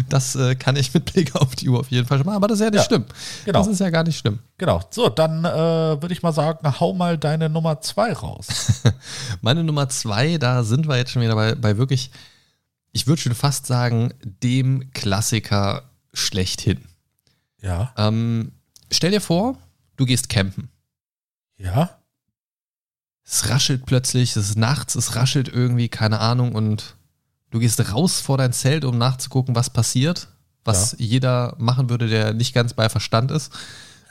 Das 0.09 0.35
äh, 0.37 0.55
kann 0.55 0.77
ich 0.77 0.93
mit 0.95 1.13
Blick 1.13 1.35
auf 1.37 1.55
die 1.57 1.69
Uhr 1.69 1.81
auf 1.81 1.91
jeden 1.91 2.07
Fall 2.07 2.19
schon 2.19 2.27
machen. 2.27 2.37
Aber 2.37 2.49
das 2.49 2.59
ist 2.61 2.65
ja 2.65 2.71
nicht 2.71 2.81
Ja, 2.81 2.85
schlimm. 2.85 3.05
genau. 3.45 3.59
Das 3.61 3.69
ist 3.69 3.81
ja 3.81 3.91
gar 3.91 4.05
nicht 4.05 4.19
schlimm. 4.19 4.39
Genau. 4.59 4.81
So, 4.91 5.09
dann 5.09 5.45
äh, 5.45 5.49
würde 6.03 6.13
ich 6.13 6.23
mal 6.23 6.33
sagen, 6.33 6.59
hau 6.81 6.93
mal 6.93 7.17
deine 7.19 7.49
Nummer 7.49 7.81
zwei 7.81 8.13
raus. 8.13 8.47
Meine 9.41 9.65
Nummer 9.65 9.89
zwei, 9.89 10.39
da 10.39 10.63
sind 10.65 10.87
wir 10.89 10.97
jetzt 10.97 11.13
schon 11.13 11.23
wieder 11.23 11.35
bei, 11.35 11.55
bei 11.55 11.77
wirklich, 11.79 12.11
ich 12.93 13.07
würde 13.07 13.23
schon 13.23 13.35
fast 13.35 13.67
sagen, 13.67 14.13
dem 14.23 14.91
Klassiker 14.93 15.85
schlechthin. 16.13 16.81
ja. 17.63 17.93
Ähm, 17.97 18.53
stell 18.93 19.13
dir 19.13 19.21
vor, 19.21 19.57
du 19.97 20.05
gehst 20.07 20.29
campen. 20.29 20.69
Ja. 21.57 21.97
Es 23.25 23.49
raschelt 23.49 23.87
plötzlich, 23.87 24.31
es 24.35 24.51
ist 24.51 24.59
nachts, 24.59 24.95
es 24.97 25.15
raschelt 25.15 25.49
irgendwie, 25.49 25.89
keine 25.89 26.19
Ahnung, 26.19 26.53
und 26.55 26.97
du 27.51 27.59
gehst 27.59 27.93
raus 27.93 28.21
vor 28.21 28.39
dein 28.39 28.53
Zelt, 28.53 28.85
um 28.85 28.99
nachzugucken, 28.99 29.55
was 29.55 29.71
passiert, 29.71 30.29
was 30.65 30.97
jeder 30.99 31.55
machen 31.59 31.91
würde, 31.91 32.09
der 32.09 32.33
nicht 32.33 32.55
ganz 32.55 32.75
bei 32.75 32.89
Verstand 32.89 33.31
ist. 33.31 33.53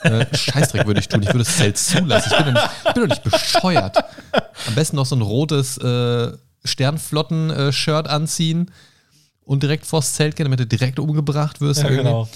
Äh, 0.02 0.26
Scheißdreck 0.36 0.88
würde 0.88 1.00
ich 1.00 1.08
tun, 1.08 1.22
ich 1.22 1.28
würde 1.28 1.44
das 1.44 1.58
Zelt 1.58 1.78
zulassen. 1.78 2.32
Ich 2.32 2.38
bin 2.38 2.54
doch 2.54 2.62
nicht, 2.62 2.72
ich 2.86 2.94
bin 2.94 3.04
doch 3.04 3.10
nicht 3.10 3.24
bescheuert. 3.24 3.98
Am 4.68 4.76
besten 4.76 4.96
noch 4.96 5.06
so 5.06 5.16
ein 5.16 5.22
rotes 5.22 5.78
äh, 5.78 6.32
Sternflotten-Shirt 6.64 8.08
anziehen 8.08 8.72
und 9.44 9.64
direkt 9.64 9.86
vors 9.86 10.14
Zelt 10.14 10.36
gehen, 10.36 10.46
damit 10.46 10.60
du 10.60 10.68
direkt 10.68 11.00
umgebracht 11.00 11.60
wirst. 11.60 11.82
Ja, 11.82 11.90
irgendwie. 11.90 12.04
genau. 12.04 12.30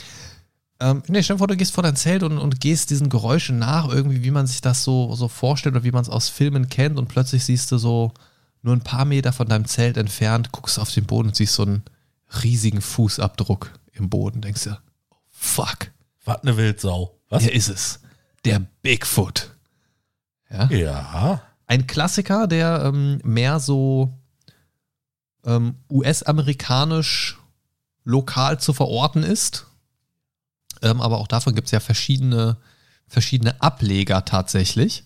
Ähm, 0.79 1.03
nee, 1.07 1.23
stell 1.23 1.35
dir 1.35 1.39
vor, 1.39 1.47
du 1.47 1.55
gehst 1.55 1.73
vor 1.73 1.83
dein 1.83 1.95
Zelt 1.95 2.23
und, 2.23 2.37
und 2.37 2.59
gehst 2.59 2.89
diesen 2.89 3.09
Geräuschen 3.09 3.59
nach, 3.59 3.87
irgendwie, 3.87 4.23
wie 4.23 4.31
man 4.31 4.47
sich 4.47 4.59
das 4.59 4.83
so, 4.83 5.15
so 5.15 5.27
vorstellt 5.27 5.75
oder 5.75 5.83
wie 5.83 5.91
man 5.91 6.01
es 6.01 6.09
aus 6.09 6.29
Filmen 6.29 6.67
kennt 6.67 6.97
und 6.97 7.07
plötzlich 7.07 7.45
siehst 7.45 7.71
du 7.71 7.77
so 7.77 8.11
nur 8.63 8.75
ein 8.75 8.83
paar 8.83 9.05
Meter 9.05 9.33
von 9.33 9.47
deinem 9.47 9.65
Zelt 9.65 9.97
entfernt, 9.97 10.51
guckst 10.51 10.79
auf 10.79 10.91
den 10.91 11.05
Boden 11.05 11.29
und 11.29 11.35
siehst 11.35 11.53
so 11.53 11.63
einen 11.63 11.83
riesigen 12.43 12.81
Fußabdruck 12.81 13.71
im 13.91 14.09
Boden. 14.09 14.41
Denkst 14.41 14.63
du, 14.63 14.71
oh, 14.71 15.15
fuck, 15.29 15.91
Was 16.25 16.41
eine 16.41 16.57
Wildsau. 16.57 17.19
Was? 17.29 17.43
der 17.43 17.53
ist 17.53 17.67
es. 17.67 17.99
Der 18.45 18.59
Bigfoot. 18.81 19.51
Ja? 20.49 20.69
Ja. 20.69 21.41
Ein 21.67 21.87
Klassiker, 21.87 22.47
der 22.47 22.83
ähm, 22.85 23.19
mehr 23.23 23.59
so 23.59 24.17
ähm, 25.45 25.75
US-amerikanisch 25.89 27.37
lokal 28.05 28.59
zu 28.59 28.73
verorten 28.73 29.23
ist. 29.23 29.65
Ähm, 30.81 31.01
aber 31.01 31.19
auch 31.19 31.27
davon 31.27 31.55
gibt 31.55 31.67
es 31.67 31.71
ja 31.71 31.79
verschiedene, 31.79 32.57
verschiedene 33.07 33.61
Ableger 33.61 34.25
tatsächlich. 34.25 35.03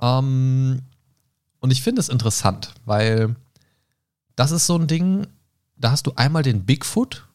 Ähm, 0.00 0.82
und 1.64 1.70
ich 1.70 1.80
finde 1.82 2.00
es 2.00 2.10
interessant, 2.10 2.74
weil 2.84 3.36
das 4.36 4.50
ist 4.50 4.66
so 4.66 4.76
ein 4.76 4.86
Ding, 4.86 5.26
da 5.78 5.92
hast 5.92 6.06
du 6.06 6.12
einmal 6.14 6.42
den 6.42 6.66
Bigfoot 6.66 7.26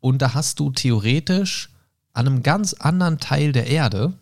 und 0.00 0.20
da 0.20 0.34
hast 0.34 0.60
du 0.60 0.70
theoretisch 0.70 1.70
an 2.12 2.26
einem 2.26 2.42
ganz 2.42 2.74
anderen 2.74 3.18
Teil 3.18 3.52
der 3.52 3.66
Erde, 3.68 4.12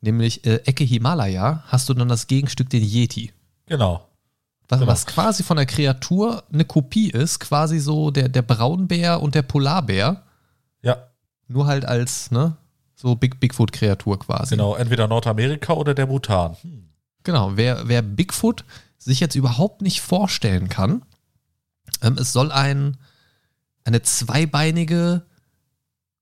nämlich 0.00 0.44
äh, 0.44 0.56
Ecke 0.64 0.82
Himalaya, 0.82 1.62
hast 1.68 1.88
du 1.88 1.94
dann 1.94 2.08
das 2.08 2.26
Gegenstück 2.26 2.68
den 2.70 2.82
Yeti. 2.82 3.32
Genau. 3.66 4.08
Was, 4.68 4.80
Genau. 4.80 4.90
was 4.90 5.06
quasi 5.06 5.44
von 5.44 5.56
der 5.56 5.66
Kreatur 5.66 6.42
eine 6.52 6.64
Kopie 6.64 7.08
ist, 7.10 7.38
quasi 7.38 7.78
so 7.78 8.10
der, 8.10 8.28
der 8.28 8.42
Braunbär 8.42 9.22
und 9.22 9.36
der 9.36 9.42
Polarbär, 9.42 10.24
Ja, 10.82 10.96
nur 11.46 11.68
halt 11.68 11.84
als, 11.84 12.32
ne, 12.32 12.56
so 12.96 13.14
Big 13.14 13.38
Bigfoot-Kreatur 13.38 14.18
quasi. 14.18 14.56
genau. 14.56 14.74
Entweder 14.74 15.06
Nordamerika 15.06 15.74
oder 15.74 15.94
der 15.94 16.06
Bhutan. 16.06 16.56
Hm. 16.62 16.88
Genau, 17.24 17.56
wer, 17.56 17.88
wer 17.88 18.02
Bigfoot 18.02 18.64
sich 18.98 19.20
jetzt 19.20 19.34
überhaupt 19.34 19.82
nicht 19.82 20.00
vorstellen 20.00 20.68
kann, 20.68 21.02
ähm, 22.02 22.16
es 22.18 22.32
soll 22.32 22.52
ein, 22.52 22.96
eine 23.84 24.02
zweibeinige, 24.02 25.24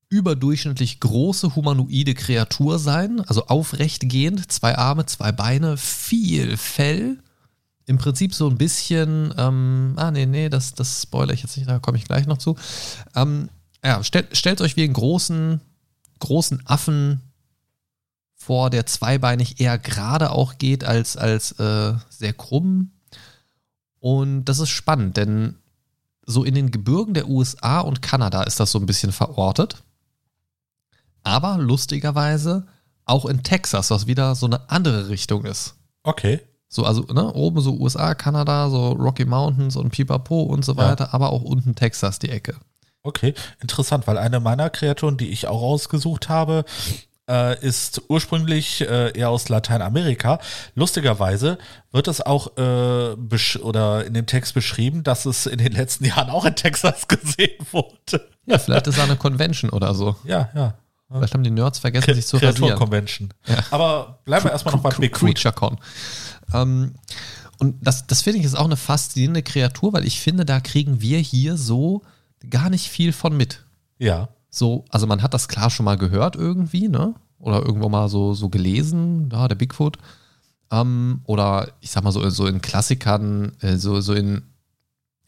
überdurchschnittlich 0.09 0.99
große 0.99 1.55
humanoide 1.55 2.15
Kreatur 2.15 2.79
sein, 2.79 3.21
also 3.21 3.47
aufrecht 3.47 4.09
gehend, 4.09 4.51
zwei 4.51 4.77
Arme, 4.77 5.07
zwei 5.07 5.31
Beine, 5.31 5.77
viel 5.77 6.57
Fell. 6.57 7.19
Im 7.87 7.99
Prinzip 7.99 8.35
so 8.35 8.49
ein 8.49 8.59
bisschen, 8.59 9.33
ähm, 9.37 9.95
ah 9.97 10.11
nee, 10.11 10.27
nee, 10.27 10.49
das, 10.49 10.75
das 10.75 11.03
spoilere 11.03 11.35
ich 11.35 11.43
jetzt 11.43 11.57
nicht, 11.57 11.69
da 11.69 11.79
komme 11.79 11.97
ich 11.97 12.05
gleich 12.05 12.27
noch 12.27 12.39
zu. 12.39 12.57
Ähm, 13.15 13.49
ja, 13.85 14.03
stellt, 14.03 14.37
stellt 14.37 14.61
euch 14.61 14.77
wie 14.77 14.85
einen 14.85 14.93
großen, 14.93 15.61
großen 16.19 16.67
Affen 16.67 17.21
vor, 18.51 18.69
der 18.69 18.85
zweibeinig 18.85 19.61
eher 19.61 19.79
gerade 19.79 20.33
auch 20.33 20.59
geht 20.59 20.83
als, 20.83 21.17
als 21.17 21.53
äh, 21.61 21.93
sehr 22.09 22.33
krumm. 22.33 22.91
Und 24.01 24.47
das 24.47 24.59
ist 24.59 24.71
spannend, 24.71 25.17
denn 25.17 25.55
so 26.27 26.43
in 26.43 26.57
den 26.57 26.73
Gebirgen 26.73 27.15
der 27.15 27.29
USA 27.29 27.79
und 27.79 28.03
Kanada 28.03 28.43
ist 28.43 28.59
das 28.59 28.73
so 28.73 28.81
ein 28.81 28.87
bisschen 28.87 29.13
verortet. 29.13 29.85
Aber 31.23 31.59
lustigerweise 31.59 32.67
auch 33.05 33.25
in 33.25 33.45
Texas, 33.45 33.89
was 33.93 34.09
wieder 34.09 34.35
so 34.35 34.47
eine 34.47 34.69
andere 34.69 35.09
Richtung 35.09 35.45
ist. 35.45 35.77
Okay. 36.03 36.41
So, 36.67 36.85
also 36.85 37.03
ne, 37.03 37.33
oben 37.33 37.61
so 37.61 37.75
USA, 37.79 38.17
Kanada, 38.17 38.69
so 38.69 38.89
Rocky 38.95 39.27
Mountains 39.27 39.77
und 39.77 39.91
Pipapo 39.91 40.43
und 40.43 40.65
so 40.65 40.73
Ja. 40.73 40.91
weiter, 40.91 41.15
aber 41.15 41.31
auch 41.31 41.43
unten 41.43 41.77
Texas 41.77 42.19
die 42.19 42.31
Ecke. 42.31 42.57
Okay, 43.05 43.33
interessant, 43.61 44.09
weil 44.09 44.19
eine 44.19 44.41
meiner 44.41 44.71
Kreaturen, 44.71 45.17
die 45.17 45.29
ich 45.29 45.47
auch 45.47 45.63
ausgesucht 45.63 46.29
habe, 46.29 46.65
äh, 47.31 47.64
ist 47.64 48.03
ursprünglich 48.09 48.81
äh, 48.83 49.16
eher 49.16 49.31
aus 49.31 49.49
Lateinamerika. 49.49 50.41
Lustigerweise 50.74 51.59
wird 51.93 52.09
es 52.09 52.20
auch 52.20 52.57
äh, 52.57 53.59
oder 53.59 54.05
in 54.05 54.14
dem 54.14 54.26
Text 54.26 54.55
beschrieben, 54.55 55.05
dass 55.05 55.26
es 55.26 55.47
in 55.47 55.59
den 55.59 55.72
letzten 55.72 56.05
Jahren 56.07 56.31
auch 56.31 56.45
in 56.45 56.57
Texas 56.57 57.07
gesehen 57.07 57.64
wurde. 57.70 58.28
Ja, 58.47 58.59
vielleicht 58.59 58.89
ist 58.89 58.99
da 58.99 59.05
eine 59.05 59.16
Convention 59.16 59.70
oder 59.70 59.95
so. 59.95 60.16
Ja, 60.24 60.51
ja. 60.55 60.74
Vielleicht 61.12 61.35
haben 61.35 61.43
die 61.43 61.51
Nerds 61.51 61.81
vergessen, 61.81 62.14
sich 62.14 62.26
zu 62.26 62.37
rasieren. 62.37 62.55
Kreatur-Convention. 62.55 63.35
Aber 63.72 64.20
bleiben 64.24 64.45
wir 64.45 64.53
erstmal 64.53 64.76
noch 64.76 64.83
Bigfoot. 64.83 65.35
CreatureCon. 65.35 65.78
Ähm, 66.55 66.95
und 67.59 67.76
das, 67.85 68.07
das 68.07 68.22
finde 68.22 68.39
ich 68.39 68.45
ist 68.45 68.57
auch 68.57 68.64
eine 68.64 68.76
faszinierende 68.76 69.43
Kreatur, 69.43 69.93
weil 69.93 70.07
ich 70.07 70.20
finde, 70.20 70.45
da 70.45 70.61
kriegen 70.61 71.01
wir 71.01 71.18
hier 71.18 71.57
so 71.57 72.03
gar 72.49 72.70
nicht 72.70 72.89
viel 72.89 73.12
von 73.12 73.37
mit. 73.37 73.64
Ja, 73.99 74.28
So, 74.51 74.85
also 74.91 75.07
man 75.07 75.23
hat 75.23 75.33
das 75.35 75.49
klar 75.49 75.71
schon 75.71 75.85
mal 75.85 75.97
gehört 75.97 76.37
irgendwie, 76.37 76.89
ne? 76.89 77.15
Oder 77.39 77.63
irgendwo 77.65 77.89
mal 77.89 78.09
so, 78.09 78.35
so 78.35 78.49
gelesen, 78.49 79.31
ja, 79.33 79.49
der 79.49 79.55
Bigfoot. 79.55 79.97
Ähm, 80.71 81.21
oder 81.25 81.69
ich 81.81 81.91
sag 81.91 82.05
mal 82.05 82.13
so, 82.13 82.29
so 82.31 82.47
in 82.47 82.61
Klassikern, 82.61 83.53
äh, 83.61 83.77
so, 83.77 84.01
so 84.01 84.13
in 84.13 84.43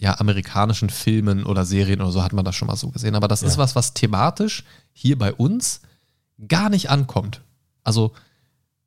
ja, 0.01 0.19
amerikanischen 0.19 0.91
Filmen 0.91 1.45
oder 1.45 1.65
Serien 1.65 2.01
oder 2.01 2.11
so 2.11 2.23
hat 2.23 2.33
man 2.33 2.45
das 2.45 2.57
schon 2.57 2.67
mal 2.67 2.77
so 2.77 2.91
gesehen. 2.91 3.15
Aber 3.15 3.29
das 3.29 3.43
ist 3.43 3.55
Ja. 3.55 3.59
was, 3.59 3.77
was 3.77 3.95
thematisch 3.95 4.65
hier 4.93 5.17
bei 5.17 5.33
uns 5.33 5.81
gar 6.49 6.69
nicht 6.69 6.91
ankommt. 6.91 7.41
Also 7.85 8.13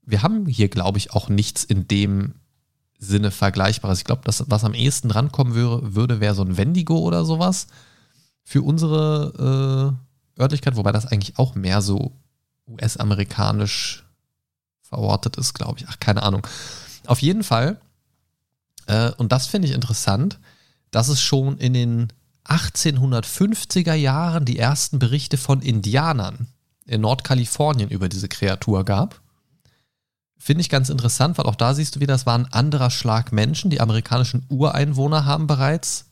wir 0.03 0.21
haben 0.21 0.45
hier, 0.45 0.67
glaube 0.67 0.97
ich, 0.97 1.13
auch 1.13 1.29
nichts 1.29 1.63
in 1.63 1.87
dem 1.87 2.35
Sinne 2.99 3.31
Vergleichbares. 3.31 3.99
Ich 3.99 4.03
glaube, 4.05 4.21
das, 4.25 4.43
was 4.49 4.63
am 4.65 4.73
ehesten 4.73 5.09
rankommen 5.09 5.55
würde, 5.55 5.95
würde 5.95 6.19
wäre 6.19 6.35
so 6.35 6.43
ein 6.43 6.57
Wendigo 6.57 6.99
oder 6.99 7.23
sowas 7.25 7.67
für 8.43 8.61
unsere 8.61 9.95
äh, 9.97 10.04
Örtlichkeit, 10.39 10.75
wobei 10.75 10.91
das 10.91 11.05
eigentlich 11.05 11.37
auch 11.37 11.55
mehr 11.55 11.81
so 11.81 12.11
US-amerikanisch 12.67 14.05
verortet 14.81 15.37
ist, 15.37 15.53
glaube 15.53 15.79
ich. 15.79 15.85
Ach, 15.87 15.99
keine 15.99 16.23
Ahnung. 16.23 16.45
Auf 17.05 17.21
jeden 17.21 17.43
Fall, 17.43 17.79
äh, 18.87 19.11
und 19.11 19.31
das 19.31 19.47
finde 19.47 19.67
ich 19.67 19.73
interessant, 19.73 20.39
dass 20.91 21.07
es 21.07 21.21
schon 21.21 21.57
in 21.57 21.73
den 21.73 22.13
1850er 22.45 23.93
Jahren 23.93 24.45
die 24.45 24.59
ersten 24.59 24.99
Berichte 24.99 25.37
von 25.37 25.61
Indianern 25.61 26.47
in 26.85 27.01
Nordkalifornien 27.01 27.89
über 27.89 28.09
diese 28.09 28.27
Kreatur 28.29 28.85
gab. 28.85 29.21
Finde 30.37 30.61
ich 30.61 30.69
ganz 30.69 30.89
interessant, 30.89 31.37
weil 31.37 31.45
auch 31.45 31.55
da 31.55 31.73
siehst 31.73 31.95
du 31.95 31.99
wieder, 31.99 32.13
das 32.13 32.27
war 32.27 32.37
ein 32.37 32.51
anderer 32.53 32.91
Schlag 32.91 33.31
Menschen. 33.31 33.71
Die 33.71 33.81
amerikanischen 33.81 34.45
Ureinwohner 34.49 35.25
haben 35.25 35.47
bereits 35.47 36.05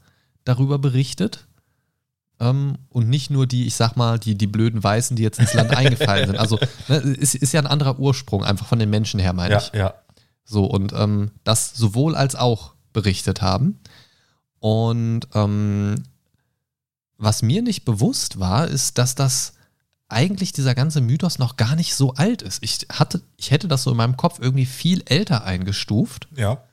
darüber 0.43 0.79
berichtet. 0.79 1.45
Ähm, 2.39 2.77
und 2.89 3.09
nicht 3.09 3.29
nur 3.29 3.45
die, 3.47 3.65
ich 3.67 3.75
sag 3.75 3.95
mal, 3.95 4.17
die, 4.19 4.35
die 4.35 4.47
blöden 4.47 4.83
Weißen, 4.83 5.15
die 5.15 5.23
jetzt 5.23 5.39
ins 5.39 5.53
Land 5.53 5.71
eingefallen 5.77 6.27
sind. 6.27 6.37
Also 6.37 6.59
ne, 6.87 6.97
ist, 6.97 7.35
ist 7.35 7.53
ja 7.53 7.59
ein 7.61 7.67
anderer 7.67 7.99
Ursprung, 7.99 8.43
einfach 8.43 8.65
von 8.67 8.79
den 8.79 8.89
Menschen 8.89 9.19
her, 9.19 9.33
meine 9.33 9.53
Ja, 9.55 9.59
ich. 9.59 9.73
ja. 9.73 9.93
So, 10.43 10.65
und 10.65 10.91
ähm, 10.93 11.31
das 11.43 11.73
sowohl 11.73 12.15
als 12.15 12.35
auch 12.35 12.73
berichtet 12.91 13.41
haben. 13.41 13.79
Und 14.59 15.27
ähm, 15.33 15.95
was 17.17 17.41
mir 17.41 17.61
nicht 17.61 17.85
bewusst 17.85 18.39
war, 18.39 18.67
ist, 18.67 18.97
dass 18.97 19.15
das 19.15 19.53
eigentlich 20.09 20.51
dieser 20.51 20.75
ganze 20.75 21.01
Mythos 21.01 21.39
noch 21.39 21.55
gar 21.57 21.75
nicht 21.75 21.95
so 21.95 22.13
alt 22.13 22.41
ist. 22.41 22.61
Ich 22.63 22.85
hatte, 22.91 23.21
ich 23.37 23.51
hätte 23.51 23.67
das 23.67 23.83
so 23.83 23.91
in 23.91 23.97
meinem 23.97 24.17
Kopf 24.17 24.39
irgendwie 24.39 24.65
viel 24.65 25.01
älter 25.05 25.43
eingestuft. 25.43 26.27
Ja. 26.35 26.63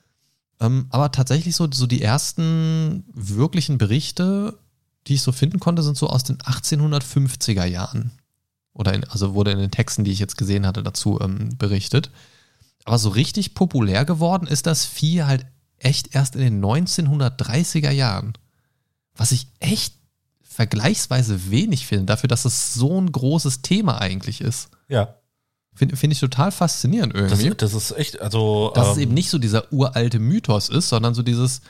Ähm, 0.61 0.87
aber 0.91 1.11
tatsächlich 1.13 1.57
so, 1.57 1.69
so 1.73 1.87
die 1.87 2.03
ersten 2.03 3.05
wirklichen 3.15 3.79
Berichte, 3.79 4.59
die 5.07 5.15
ich 5.15 5.23
so 5.23 5.33
finden 5.33 5.61
konnte, 5.61 5.83
sind 5.83 5.97
so 5.97 6.09
aus 6.09 6.25
den 6.25 6.39
1850er 6.39 7.65
Jahren. 7.65 8.13
Oder 8.73 8.95
in, 8.95 9.05
also 9.05 9.35
wurde 9.35 9.51
in 9.51 9.59
den 9.59 9.71
Texten, 9.71 10.05
die 10.05 10.13
ich 10.13 10.19
jetzt 10.19 10.37
gesehen 10.37 10.67
hatte, 10.67 10.83
dazu 10.83 11.21
ähm, 11.21 11.57
berichtet. 11.59 12.11
Aber 12.85 12.99
so 12.99 13.11
richtig 13.11 13.55
populär 13.55 14.05
geworden 14.05 14.47
ist 14.47 14.67
das 14.67 14.85
Vieh 14.85 15.25
halt 15.25 15.47
echt 15.79 16.15
erst 16.15 16.37
in 16.37 16.43
den 16.43 16.65
1930er 16.65 17.91
Jahren. 17.91 18.35
Was 19.15 19.33
ich 19.33 19.49
echt 19.59 19.95
vergleichsweise 20.43 21.51
wenig 21.51 21.87
finde, 21.87 22.07
dafür, 22.07 22.29
dass 22.29 22.45
es 22.45 22.75
so 22.75 23.01
ein 23.01 23.11
großes 23.11 23.63
Thema 23.63 24.01
eigentlich 24.01 24.41
ist. 24.41 24.69
Ja. 24.89 25.15
Finde 25.75 25.97
find 25.97 26.13
ich 26.13 26.21
total 26.21 26.53
faszinierend 26.53 27.15
Das, 27.15 27.41
irgendwie. 27.41 27.57
das 27.57 27.75
ist 27.75 27.93
echt, 27.93 28.21
also. 28.21 28.73
dass 28.75 28.89
es 28.89 28.97
ähm, 28.97 29.05
eben 29.05 29.15
nicht 29.15 29.31
so 29.31 29.39
dieser 29.39 29.73
uralte 29.73 30.19
Mythos 30.19 30.69
ist, 30.69 30.89
sondern 30.89 31.15
so 31.15 31.23
dieses, 31.23 31.63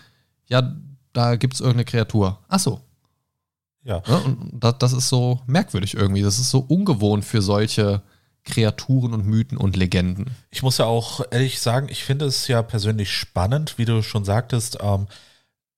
ja, 0.49 0.74
da 1.12 1.37
gibt 1.37 1.55
es 1.55 1.61
irgendeine 1.61 1.85
Kreatur. 1.85 2.39
Ach 2.49 2.59
so. 2.59 2.81
Ja. 3.83 4.03
Ja, 4.07 4.16
und 4.18 4.51
das, 4.53 4.74
das 4.78 4.93
ist 4.93 5.09
so 5.09 5.41
merkwürdig 5.47 5.95
irgendwie. 5.95 6.22
Das 6.22 6.39
ist 6.39 6.51
so 6.51 6.59
ungewohnt 6.61 7.24
für 7.24 7.41
solche 7.43 8.03
Kreaturen 8.45 9.12
und 9.14 9.26
Mythen 9.26 9.57
und 9.59 9.76
Legenden. 9.76 10.26
Ich 10.51 10.62
muss 10.62 10.78
ja 10.78 10.87
auch 10.87 11.20
ehrlich 11.31 11.61
sagen, 11.61 11.89
ich 11.91 12.05
finde 12.05 12.24
es 12.26 12.47
ja 12.49 12.62
persönlich 12.62 13.11
spannend, 13.12 13.78
wie 13.78 13.85
du 13.85 14.03
schon 14.03 14.24
sagtest. 14.24 14.78
Ähm, 14.81 15.07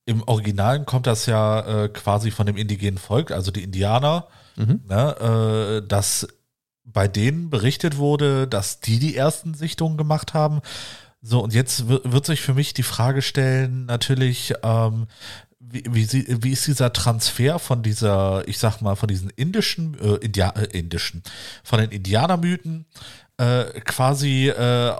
Im 0.04 0.22
Originalen 0.24 0.84
kommt 0.86 1.06
das 1.06 1.26
ja 1.26 1.84
äh, 1.84 1.88
quasi 1.88 2.30
von 2.30 2.46
dem 2.46 2.56
indigenen 2.56 2.98
Volk, 2.98 3.30
also 3.30 3.50
die 3.50 3.62
Indianer, 3.62 4.26
Mhm. 4.56 4.80
ne, 4.86 5.80
äh, 5.82 5.88
dass 5.88 6.28
bei 6.84 7.08
denen 7.08 7.48
berichtet 7.48 7.96
wurde, 7.96 8.46
dass 8.46 8.80
die 8.80 8.98
die 8.98 9.16
ersten 9.16 9.54
Sichtungen 9.54 9.96
gemacht 9.96 10.34
haben. 10.34 10.60
So, 11.22 11.42
und 11.42 11.54
jetzt 11.54 11.88
wi- 11.88 12.00
wird 12.04 12.26
sich 12.26 12.42
für 12.42 12.52
mich 12.52 12.74
die 12.74 12.82
Frage 12.82 13.22
stellen, 13.22 13.86
natürlich, 13.86 14.52
ähm, 14.62 15.06
wie, 15.72 16.12
wie, 16.12 16.42
wie 16.42 16.52
ist 16.52 16.66
dieser 16.66 16.92
Transfer 16.92 17.58
von 17.58 17.82
dieser, 17.82 18.46
ich 18.46 18.58
sag 18.58 18.82
mal, 18.82 18.94
von 18.94 19.08
diesen 19.08 19.30
indischen, 19.30 19.98
äh, 19.98 20.16
India, 20.16 20.50
äh, 20.50 20.78
indischen, 20.78 21.22
von 21.64 21.80
den 21.80 21.90
Indianermythen 21.90 22.84
äh, 23.38 23.64
quasi 23.80 24.48
äh, 24.48 24.92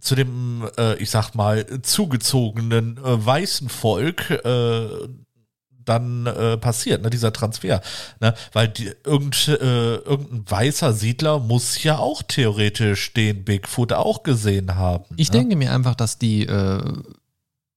zu 0.00 0.14
dem, 0.14 0.68
äh, 0.78 0.96
ich 0.96 1.10
sag 1.10 1.34
mal, 1.34 1.64
zugezogenen 1.82 2.98
äh, 2.98 3.26
weißen 3.26 3.68
Volk 3.68 4.30
äh, 4.30 4.88
dann 5.84 6.26
äh, 6.26 6.56
passiert, 6.58 7.02
ne, 7.02 7.10
dieser 7.10 7.32
Transfer. 7.32 7.80
Ne? 8.20 8.34
Weil 8.52 8.68
die, 8.68 8.92
irgend, 9.04 9.48
äh, 9.48 9.96
irgendein 9.96 10.44
weißer 10.46 10.92
Siedler 10.92 11.38
muss 11.38 11.82
ja 11.82 11.98
auch 11.98 12.22
theoretisch 12.22 13.12
den 13.14 13.44
Bigfoot 13.44 13.92
auch 13.92 14.22
gesehen 14.22 14.76
haben. 14.76 15.04
Ich 15.16 15.32
ne? 15.32 15.38
denke 15.38 15.56
mir 15.56 15.72
einfach, 15.72 15.94
dass 15.94 16.18
die 16.18 16.46
äh, 16.46 16.82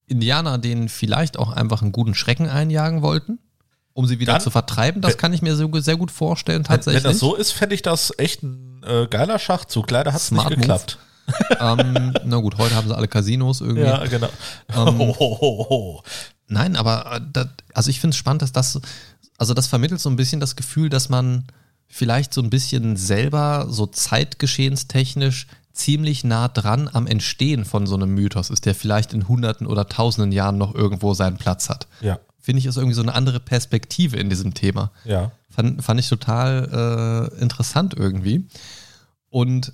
Indianer 0.06 0.58
denen 0.58 0.88
vielleicht 0.88 1.38
auch 1.38 1.50
einfach 1.52 1.82
einen 1.82 1.92
guten 1.92 2.14
Schrecken 2.14 2.48
einjagen 2.48 3.02
wollten, 3.02 3.38
um 3.92 4.06
sie 4.06 4.18
wieder 4.18 4.34
Dann- 4.34 4.42
zu 4.42 4.50
vertreiben. 4.50 5.00
Das 5.00 5.12
wenn- 5.12 5.18
kann 5.18 5.32
ich 5.32 5.42
mir 5.42 5.56
so, 5.56 5.70
sehr 5.80 5.96
gut 5.96 6.10
vorstellen, 6.10 6.58
Wenn, 6.58 6.64
tatsächlich. 6.64 7.04
wenn 7.04 7.10
das 7.12 7.18
so 7.20 7.34
ist, 7.34 7.52
fände 7.52 7.74
ich 7.74 7.82
das 7.82 8.12
echt 8.18 8.42
ein 8.42 8.82
äh, 8.86 9.06
geiler 9.08 9.38
Schachzug. 9.38 9.90
Leider 9.90 10.12
hat 10.12 10.20
es 10.20 10.30
nicht 10.30 10.48
geklappt. 10.48 10.98
ähm, 11.58 12.12
na 12.24 12.36
gut, 12.36 12.58
heute 12.58 12.74
haben 12.74 12.86
sie 12.86 12.94
alle 12.94 13.08
Casinos 13.08 13.62
irgendwie. 13.62 13.84
Ja, 13.84 14.04
genau. 14.04 14.28
Ähm, 14.76 14.98
ho, 14.98 15.16
ho, 15.18 15.38
ho, 15.40 15.66
ho. 15.70 16.02
Nein, 16.48 16.76
aber 16.76 17.16
äh, 17.16 17.20
das, 17.32 17.48
also 17.72 17.88
ich 17.90 18.00
finde 18.00 18.12
es 18.12 18.18
spannend, 18.18 18.42
dass 18.42 18.52
das, 18.52 18.78
also 19.38 19.54
das 19.54 19.66
vermittelt 19.66 20.02
so 20.02 20.10
ein 20.10 20.16
bisschen 20.16 20.38
das 20.40 20.54
Gefühl, 20.54 20.90
dass 20.90 21.08
man 21.08 21.44
vielleicht 21.88 22.34
so 22.34 22.42
ein 22.42 22.50
bisschen 22.50 22.96
selber 22.96 23.66
so 23.70 23.86
zeitgeschehenstechnisch 23.86 25.46
ziemlich 25.74 26.24
nah 26.24 26.48
dran 26.48 26.88
am 26.90 27.06
Entstehen 27.06 27.64
von 27.64 27.86
so 27.86 27.96
einem 27.96 28.14
Mythos 28.14 28.48
ist, 28.48 28.64
der 28.64 28.74
vielleicht 28.74 29.12
in 29.12 29.28
hunderten 29.28 29.66
oder 29.66 29.86
tausenden 29.88 30.32
Jahren 30.32 30.56
noch 30.56 30.74
irgendwo 30.74 31.12
seinen 31.14 31.36
Platz 31.36 31.68
hat. 31.68 31.88
Ja, 32.00 32.18
Finde 32.40 32.60
ich, 32.60 32.66
ist 32.66 32.76
irgendwie 32.76 32.94
so 32.94 33.02
eine 33.02 33.14
andere 33.14 33.40
Perspektive 33.40 34.16
in 34.18 34.28
diesem 34.28 34.54
Thema. 34.54 34.90
ja. 35.04 35.32
Fand, 35.48 35.84
fand 35.84 36.00
ich 36.00 36.08
total 36.08 37.30
äh, 37.32 37.40
interessant 37.40 37.94
irgendwie. 37.96 38.48
Und 39.30 39.72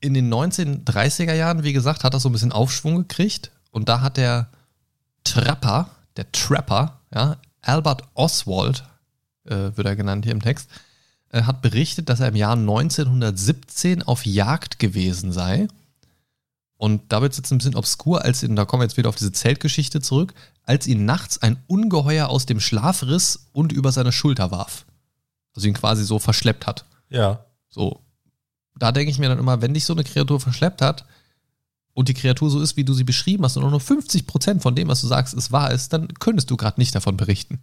in 0.00 0.14
den 0.14 0.32
1930er 0.32 1.32
Jahren, 1.32 1.64
wie 1.64 1.72
gesagt, 1.72 2.04
hat 2.04 2.12
das 2.12 2.22
so 2.22 2.28
ein 2.28 2.32
bisschen 2.32 2.52
Aufschwung 2.52 2.96
gekriegt. 2.98 3.50
Und 3.70 3.88
da 3.88 4.00
hat 4.02 4.16
der 4.18 4.48
Trapper, 5.24 5.90
der 6.16 6.30
Trapper, 6.30 7.00
ja, 7.12 7.36
Albert 7.62 8.02
Oswald, 8.14 8.84
äh, 9.46 9.70
wird 9.74 9.86
er 9.86 9.96
genannt 9.96 10.24
hier 10.24 10.32
im 10.32 10.42
Text, 10.42 10.68
äh, 11.30 11.42
hat 11.42 11.62
berichtet, 11.62 12.08
dass 12.08 12.20
er 12.20 12.28
im 12.28 12.36
Jahr 12.36 12.56
1917 12.56 14.02
auf 14.02 14.24
Jagd 14.24 14.78
gewesen 14.78 15.32
sei. 15.32 15.68
Und 16.76 17.12
da 17.12 17.20
wird 17.20 17.32
es 17.32 17.38
jetzt 17.38 17.50
ein 17.50 17.58
bisschen 17.58 17.74
obskur, 17.74 18.24
als 18.24 18.42
ihn, 18.42 18.54
da 18.54 18.64
kommen 18.64 18.80
wir 18.80 18.84
jetzt 18.86 18.96
wieder 18.96 19.08
auf 19.08 19.16
diese 19.16 19.32
Zeltgeschichte 19.32 20.00
zurück, 20.00 20.32
als 20.62 20.86
ihn 20.86 21.04
nachts 21.04 21.42
ein 21.42 21.62
Ungeheuer 21.66 22.28
aus 22.28 22.46
dem 22.46 22.60
Schlaf 22.60 23.02
riss 23.02 23.48
und 23.52 23.72
über 23.72 23.90
seine 23.90 24.12
Schulter 24.12 24.50
warf. 24.50 24.86
Also 25.54 25.66
ihn 25.66 25.74
quasi 25.74 26.04
so 26.04 26.18
verschleppt 26.18 26.66
hat. 26.66 26.84
Ja, 27.10 27.44
So. 27.68 28.02
Da 28.78 28.92
denke 28.92 29.10
ich 29.10 29.18
mir 29.18 29.28
dann 29.28 29.40
immer, 29.40 29.60
wenn 29.60 29.74
dich 29.74 29.84
so 29.84 29.92
eine 29.92 30.04
Kreatur 30.04 30.38
verschleppt 30.38 30.82
hat 30.82 31.04
und 31.94 32.08
die 32.08 32.14
Kreatur 32.14 32.48
so 32.48 32.60
ist, 32.60 32.76
wie 32.76 32.84
du 32.84 32.94
sie 32.94 33.02
beschrieben 33.02 33.42
hast 33.42 33.56
und 33.56 33.64
auch 33.64 33.70
nur 33.70 33.80
50% 33.80 34.60
von 34.60 34.76
dem, 34.76 34.86
was 34.86 35.00
du 35.00 35.08
sagst, 35.08 35.34
ist 35.34 35.50
wahr 35.50 35.72
ist, 35.72 35.92
dann 35.92 36.14
könntest 36.14 36.48
du 36.48 36.56
gerade 36.56 36.80
nicht 36.80 36.94
davon 36.94 37.16
berichten. 37.16 37.60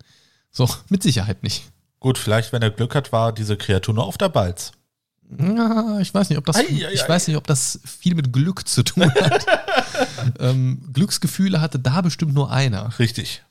So, 0.51 0.69
mit 0.89 1.03
Sicherheit 1.03 1.41
nicht. 1.41 1.71
Gut, 2.05 2.19
vielleicht, 2.19 2.53
wenn 2.53 2.61
er 2.61 2.69
Glück 2.69 2.93
hat, 2.93 3.11
war 3.11 3.33
diese 3.33 3.57
Kreatur 3.57 3.95
nur 3.95 4.05
auf 4.05 4.19
der 4.19 4.29
Balz. 4.29 4.73
Ja, 5.39 5.97
ich 5.99 6.13
weiß 6.13 6.29
nicht, 6.29 6.37
ob 6.37 6.45
das, 6.45 6.55
Ei, 6.57 6.65
ei, 6.85 6.91
ich 6.93 7.03
ei. 7.03 7.09
weiß 7.09 7.27
nicht, 7.27 7.35
ob 7.35 7.47
das 7.47 7.79
viel 7.83 8.13
mit 8.13 8.31
Glück 8.31 8.67
zu 8.67 8.83
tun 8.83 9.11
hat. 9.11 9.43
ähm, 10.39 10.87
Glücksgefühle 10.93 11.59
hatte 11.61 11.79
da 11.79 12.01
bestimmt 12.01 12.35
nur 12.35 12.51
einer. 12.51 12.97
Richtig. 12.99 13.41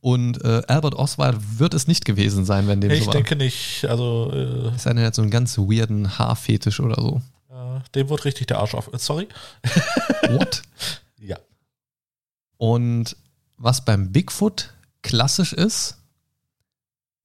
Und 0.00 0.44
äh, 0.44 0.62
Albert 0.66 0.96
Oswald 0.96 1.36
wird 1.60 1.72
es 1.72 1.86
nicht 1.86 2.04
gewesen 2.04 2.44
sein, 2.44 2.66
wenn 2.66 2.80
dem 2.80 2.90
Ich 2.90 3.00
so 3.02 3.06
war. 3.06 3.12
denke 3.14 3.36
nicht, 3.36 3.84
also 3.84 4.32
äh, 4.34 4.74
ist 4.74 4.88
einer, 4.88 5.04
hat 5.04 5.14
so 5.14 5.22
einen 5.22 5.30
ganz 5.30 5.56
weirden 5.56 6.18
Haarfetisch 6.18 6.80
oder 6.80 6.96
so. 7.00 7.22
äh, 7.48 7.78
dem 7.94 8.08
wurde 8.08 8.24
richtig 8.24 8.48
der 8.48 8.58
Arsch 8.58 8.74
auf. 8.74 8.92
äh, 8.92 8.98
Sorry. 8.98 9.28
What? 10.30 10.62
Ja. 11.20 11.36
Und 12.56 13.14
was 13.56 13.84
beim 13.84 14.10
Bigfoot 14.10 14.72
klassisch 15.02 15.52
ist, 15.52 15.96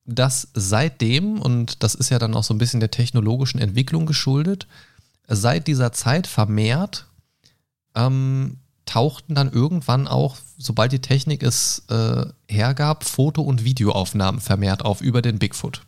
dass 0.05 0.49
seitdem, 0.53 1.41
und 1.41 1.83
das 1.83 1.95
ist 1.95 2.09
ja 2.09 2.19
dann 2.19 2.35
auch 2.35 2.43
so 2.43 2.53
ein 2.53 2.59
bisschen 2.59 2.79
der 2.79 2.91
technologischen 2.91 3.59
Entwicklung 3.59 4.05
geschuldet, 4.05 4.67
seit 5.27 5.67
dieser 5.67 5.91
Zeit 5.91 6.27
vermehrt 6.27 7.07
ähm, 7.95 8.57
tauchten 8.85 9.33
dann 9.33 9.51
irgendwann 9.51 10.07
auch, 10.07 10.37
sobald 10.57 10.91
die 10.91 11.01
Technik 11.01 11.41
es 11.41 11.83
äh, 11.89 12.25
hergab, 12.47 13.03
Foto- 13.03 13.41
und 13.41 13.63
Videoaufnahmen 13.63 14.41
vermehrt 14.41 14.85
auf 14.85 15.01
über 15.01 15.23
den 15.23 15.39
Bigfoot. 15.39 15.81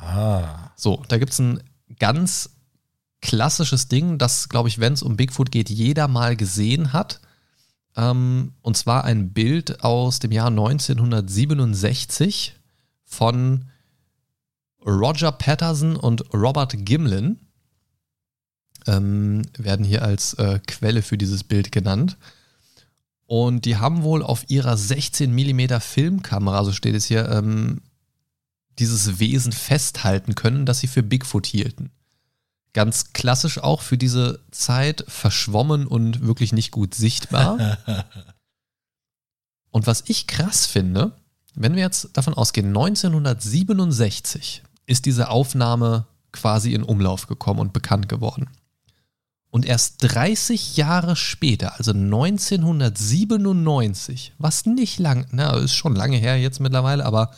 Ah. 0.00 0.70
So, 0.76 1.02
da 1.08 1.18
gibt 1.18 1.32
es 1.32 1.40
ein 1.40 1.60
ganz 1.98 2.50
klassisches 3.20 3.88
Ding, 3.88 4.18
das, 4.18 4.48
glaube 4.48 4.68
ich, 4.68 4.78
wenn 4.78 4.92
es 4.92 5.02
um 5.02 5.16
Bigfoot 5.16 5.50
geht, 5.50 5.70
jeder 5.70 6.06
mal 6.06 6.36
gesehen 6.36 6.92
hat. 6.92 7.20
Ähm, 7.96 8.52
und 8.62 8.76
zwar 8.76 9.04
ein 9.04 9.32
Bild 9.32 9.82
aus 9.82 10.20
dem 10.20 10.30
Jahr 10.30 10.48
1967 10.48 12.55
von 13.06 13.70
Roger 14.84 15.32
Patterson 15.32 15.96
und 15.96 16.34
Robert 16.34 16.74
Gimlin. 16.84 17.38
ähm, 18.86 19.42
werden 19.56 19.84
hier 19.84 20.02
als 20.02 20.34
äh, 20.34 20.60
Quelle 20.66 21.02
für 21.02 21.18
dieses 21.18 21.42
Bild 21.42 21.72
genannt. 21.72 22.18
Und 23.26 23.64
die 23.64 23.76
haben 23.76 24.04
wohl 24.04 24.22
auf 24.22 24.48
ihrer 24.48 24.76
16 24.76 25.34
mm 25.34 25.80
Filmkamera, 25.80 26.64
so 26.64 26.72
steht 26.72 26.94
es 26.94 27.06
hier, 27.06 27.28
ähm, 27.28 27.80
dieses 28.78 29.18
Wesen 29.18 29.50
festhalten 29.52 30.34
können, 30.36 30.66
das 30.66 30.80
sie 30.80 30.86
für 30.86 31.02
Bigfoot 31.02 31.46
hielten. 31.46 31.90
Ganz 32.72 33.12
klassisch 33.12 33.58
auch 33.58 33.80
für 33.80 33.98
diese 33.98 34.40
Zeit 34.52 35.04
verschwommen 35.08 35.86
und 35.86 36.20
wirklich 36.20 36.52
nicht 36.52 36.70
gut 36.70 36.94
sichtbar. 36.94 37.78
und 39.70 39.86
was 39.88 40.04
ich 40.06 40.26
krass 40.28 40.66
finde, 40.66 41.16
wenn 41.56 41.74
wir 41.74 41.82
jetzt 41.82 42.10
davon 42.12 42.34
ausgehen, 42.34 42.68
1967 42.68 44.62
ist 44.86 45.06
diese 45.06 45.30
Aufnahme 45.30 46.06
quasi 46.30 46.74
in 46.74 46.82
Umlauf 46.82 47.26
gekommen 47.26 47.60
und 47.60 47.72
bekannt 47.72 48.08
geworden. 48.08 48.50
Und 49.50 49.64
erst 49.64 49.96
30 50.00 50.76
Jahre 50.76 51.16
später, 51.16 51.78
also 51.78 51.92
1997, 51.92 54.34
was 54.38 54.66
nicht 54.66 54.98
lang, 54.98 55.26
na, 55.32 55.56
ist 55.56 55.74
schon 55.74 55.96
lange 55.96 56.18
her 56.18 56.38
jetzt 56.38 56.60
mittlerweile, 56.60 57.06
aber 57.06 57.30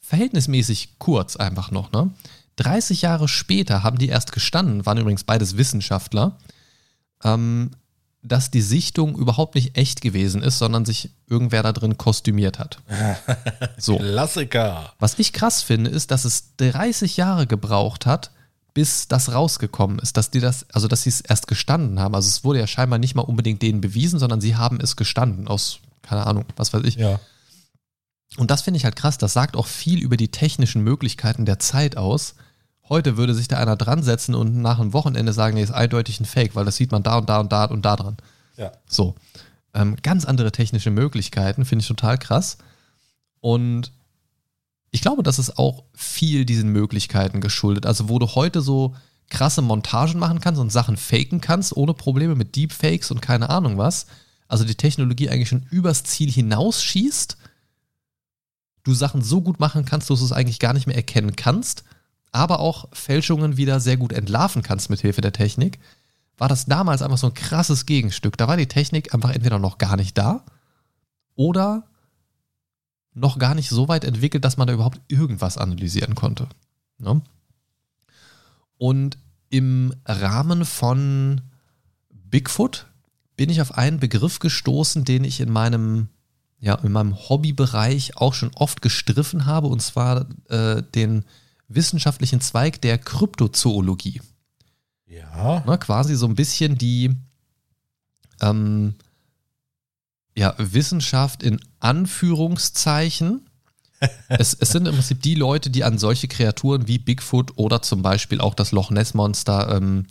verhältnismäßig 0.00 0.98
kurz 0.98 1.36
einfach 1.36 1.70
noch, 1.70 1.92
ne? 1.92 2.10
30 2.56 3.02
Jahre 3.02 3.28
später 3.28 3.82
haben 3.82 3.98
die 3.98 4.08
erst 4.08 4.32
gestanden, 4.32 4.86
waren 4.86 4.96
übrigens 4.98 5.24
beides 5.24 5.58
Wissenschaftler, 5.58 6.38
ähm, 7.24 7.72
dass 8.24 8.50
die 8.50 8.62
Sichtung 8.62 9.16
überhaupt 9.16 9.54
nicht 9.54 9.76
echt 9.76 10.00
gewesen 10.00 10.42
ist, 10.42 10.58
sondern 10.58 10.84
sich 10.84 11.10
irgendwer 11.28 11.62
da 11.62 11.72
drin 11.72 11.98
kostümiert 11.98 12.58
hat. 12.58 12.78
So. 13.76 13.98
Klassiker. 13.98 14.92
Was 14.98 15.18
ich 15.18 15.32
krass 15.32 15.62
finde, 15.62 15.90
ist, 15.90 16.10
dass 16.10 16.24
es 16.24 16.56
30 16.56 17.16
Jahre 17.16 17.46
gebraucht 17.46 18.06
hat, 18.06 18.30
bis 18.72 19.08
das 19.08 19.32
rausgekommen 19.32 19.98
ist, 19.98 20.16
dass 20.16 20.30
die 20.30 20.40
das, 20.40 20.66
also 20.72 20.88
dass 20.88 21.02
sie 21.02 21.10
es 21.10 21.20
erst 21.20 21.46
gestanden 21.46 22.00
haben. 22.00 22.14
Also 22.14 22.28
es 22.28 22.44
wurde 22.44 22.60
ja 22.60 22.66
scheinbar 22.66 22.98
nicht 22.98 23.14
mal 23.14 23.22
unbedingt 23.22 23.62
denen 23.62 23.80
bewiesen, 23.80 24.18
sondern 24.18 24.40
sie 24.40 24.56
haben 24.56 24.80
es 24.80 24.96
gestanden 24.96 25.48
aus, 25.48 25.80
keine 26.02 26.26
Ahnung, 26.26 26.44
was 26.56 26.72
weiß 26.72 26.82
ich. 26.84 26.96
Ja. 26.96 27.20
Und 28.36 28.50
das 28.50 28.62
finde 28.62 28.78
ich 28.78 28.84
halt 28.84 28.96
krass. 28.96 29.18
Das 29.18 29.32
sagt 29.32 29.56
auch 29.56 29.66
viel 29.66 30.00
über 30.00 30.16
die 30.16 30.28
technischen 30.28 30.82
Möglichkeiten 30.82 31.44
der 31.44 31.58
Zeit 31.58 31.96
aus. 31.96 32.34
Heute 32.88 33.16
würde 33.16 33.34
sich 33.34 33.48
da 33.48 33.58
einer 33.58 33.76
dran 33.76 34.02
setzen 34.02 34.34
und 34.34 34.56
nach 34.60 34.78
einem 34.78 34.92
Wochenende 34.92 35.32
sagen, 35.32 35.54
nee, 35.54 35.62
ist 35.62 35.70
eindeutig 35.70 36.20
ein 36.20 36.26
Fake, 36.26 36.54
weil 36.54 36.64
das 36.64 36.76
sieht 36.76 36.92
man 36.92 37.02
da 37.02 37.18
und 37.18 37.28
da 37.28 37.40
und 37.40 37.52
da 37.52 37.64
und 37.64 37.84
da 37.84 37.96
dran. 37.96 38.16
Ja. 38.56 38.72
So. 38.86 39.14
Ähm, 39.72 39.96
ganz 40.02 40.24
andere 40.24 40.52
technische 40.52 40.90
Möglichkeiten, 40.90 41.64
finde 41.64 41.82
ich 41.82 41.88
total 41.88 42.18
krass. 42.18 42.58
Und 43.40 43.92
ich 44.90 45.00
glaube, 45.00 45.22
das 45.22 45.38
ist 45.38 45.58
auch 45.58 45.84
viel 45.94 46.44
diesen 46.44 46.70
Möglichkeiten 46.70 47.40
geschuldet. 47.40 47.86
Also, 47.86 48.08
wo 48.08 48.18
du 48.18 48.26
heute 48.34 48.60
so 48.60 48.94
krasse 49.30 49.62
Montagen 49.62 50.20
machen 50.20 50.40
kannst 50.40 50.60
und 50.60 50.70
Sachen 50.70 50.96
faken 50.96 51.40
kannst, 51.40 51.76
ohne 51.76 51.94
Probleme 51.94 52.34
mit 52.34 52.54
Deepfakes 52.54 53.10
und 53.10 53.20
keine 53.20 53.50
Ahnung 53.50 53.78
was. 53.78 54.06
Also 54.46 54.64
die 54.64 54.74
Technologie 54.74 55.30
eigentlich 55.30 55.48
schon 55.48 55.66
übers 55.70 56.04
Ziel 56.04 56.30
hinausschießt 56.30 57.38
du 58.84 58.94
Sachen 58.94 59.22
so 59.22 59.40
gut 59.40 59.58
machen 59.58 59.84
kannst, 59.84 60.10
dass 60.10 60.20
du 60.20 60.24
es 60.24 60.32
eigentlich 60.32 60.60
gar 60.60 60.74
nicht 60.74 60.86
mehr 60.86 60.96
erkennen 60.96 61.34
kannst, 61.34 61.84
aber 62.34 62.58
auch 62.58 62.88
Fälschungen 62.92 63.56
wieder 63.56 63.80
sehr 63.80 63.96
gut 63.96 64.12
entlarven 64.12 64.62
kannst 64.62 64.90
mit 64.90 65.00
Hilfe 65.00 65.20
der 65.20 65.32
Technik, 65.32 65.78
war 66.36 66.48
das 66.48 66.66
damals 66.66 67.00
einfach 67.00 67.18
so 67.18 67.28
ein 67.28 67.34
krasses 67.34 67.86
Gegenstück. 67.86 68.36
Da 68.36 68.48
war 68.48 68.56
die 68.56 68.66
Technik 68.66 69.14
einfach 69.14 69.30
entweder 69.30 69.60
noch 69.60 69.78
gar 69.78 69.96
nicht 69.96 70.18
da 70.18 70.44
oder 71.36 71.84
noch 73.14 73.38
gar 73.38 73.54
nicht 73.54 73.68
so 73.68 73.86
weit 73.86 74.02
entwickelt, 74.02 74.44
dass 74.44 74.56
man 74.56 74.66
da 74.66 74.74
überhaupt 74.74 75.00
irgendwas 75.06 75.56
analysieren 75.58 76.16
konnte. 76.16 76.48
Ne? 76.98 77.22
Und 78.78 79.16
im 79.50 79.94
Rahmen 80.04 80.64
von 80.64 81.40
Bigfoot 82.10 82.86
bin 83.36 83.48
ich 83.48 83.60
auf 83.60 83.78
einen 83.78 84.00
Begriff 84.00 84.40
gestoßen, 84.40 85.04
den 85.04 85.22
ich 85.22 85.40
in 85.40 85.52
meinem 85.52 86.08
ja, 86.58 86.76
in 86.76 86.92
meinem 86.92 87.14
Hobbybereich 87.14 88.16
auch 88.16 88.32
schon 88.32 88.50
oft 88.54 88.80
gestriffen 88.80 89.44
habe, 89.44 89.66
und 89.66 89.82
zwar 89.82 90.26
äh, 90.48 90.82
den 90.82 91.24
wissenschaftlichen 91.68 92.40
Zweig 92.40 92.80
der 92.82 92.98
Kryptozoologie. 92.98 94.20
Ja. 95.06 95.62
Na, 95.66 95.76
quasi 95.76 96.16
so 96.16 96.26
ein 96.26 96.34
bisschen 96.34 96.76
die 96.76 97.14
ähm, 98.40 98.94
ja, 100.36 100.54
Wissenschaft 100.58 101.42
in 101.42 101.60
Anführungszeichen. 101.80 103.48
es, 104.28 104.54
es, 104.54 104.70
sind 104.70 104.86
im 104.86 104.94
Prinzip 104.94 105.22
die 105.22 105.34
Leute, 105.34 105.70
die 105.70 105.84
an 105.84 105.98
solche 105.98 106.28
Kreaturen 106.28 106.88
wie 106.88 106.98
Bigfoot 106.98 107.52
oder 107.56 107.80
zum 107.82 108.02
Beispiel 108.02 108.40
auch 108.40 108.54
das 108.54 108.72
Loch 108.72 108.90
Ness 108.90 109.14
Monster, 109.14 109.76
ähm, 109.76 110.06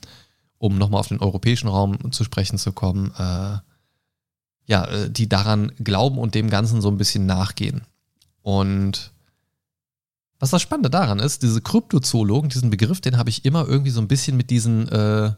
um 0.57 0.77
nochmal 0.77 1.01
auf 1.01 1.09
den 1.09 1.19
europäischen 1.19 1.67
Raum 1.67 2.11
zu 2.11 2.23
sprechen 2.23 2.57
zu 2.57 2.71
kommen, 2.71 3.11
äh, 3.17 3.57
ja, 4.65 4.85
äh, 4.85 5.09
die 5.09 5.27
daran 5.27 5.73
glauben 5.83 6.17
und 6.17 6.35
dem 6.35 6.49
Ganzen 6.49 6.81
so 6.81 6.89
ein 6.89 6.97
bisschen 6.97 7.25
nachgehen. 7.25 7.81
Und 8.41 9.12
was 10.43 10.49
das 10.49 10.61
Spannende 10.61 10.89
daran 10.89 11.19
ist, 11.19 11.41
diese 11.41 11.61
Kryptozoologen, 11.61 12.49
diesen 12.49 12.69
Begriff, 12.69 12.99
den 12.99 13.15
habe 13.15 13.29
ich 13.29 13.45
immer 13.45 13.65
irgendwie 13.65 13.91
so 13.91 14.01
ein 14.01 14.09
bisschen 14.09 14.35
mit 14.35 14.49
diesen 14.49 14.89
äh, 14.89 15.31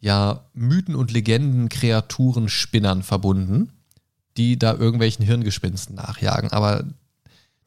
ja, 0.00 0.44
Mythen 0.52 0.96
und 0.96 1.12
Legenden, 1.12 1.68
Kreaturen, 1.68 2.48
Spinnern 2.48 3.04
verbunden, 3.04 3.70
die 4.36 4.58
da 4.58 4.74
irgendwelchen 4.74 5.24
Hirngespinsten 5.24 5.94
nachjagen. 5.94 6.50
Aber 6.50 6.86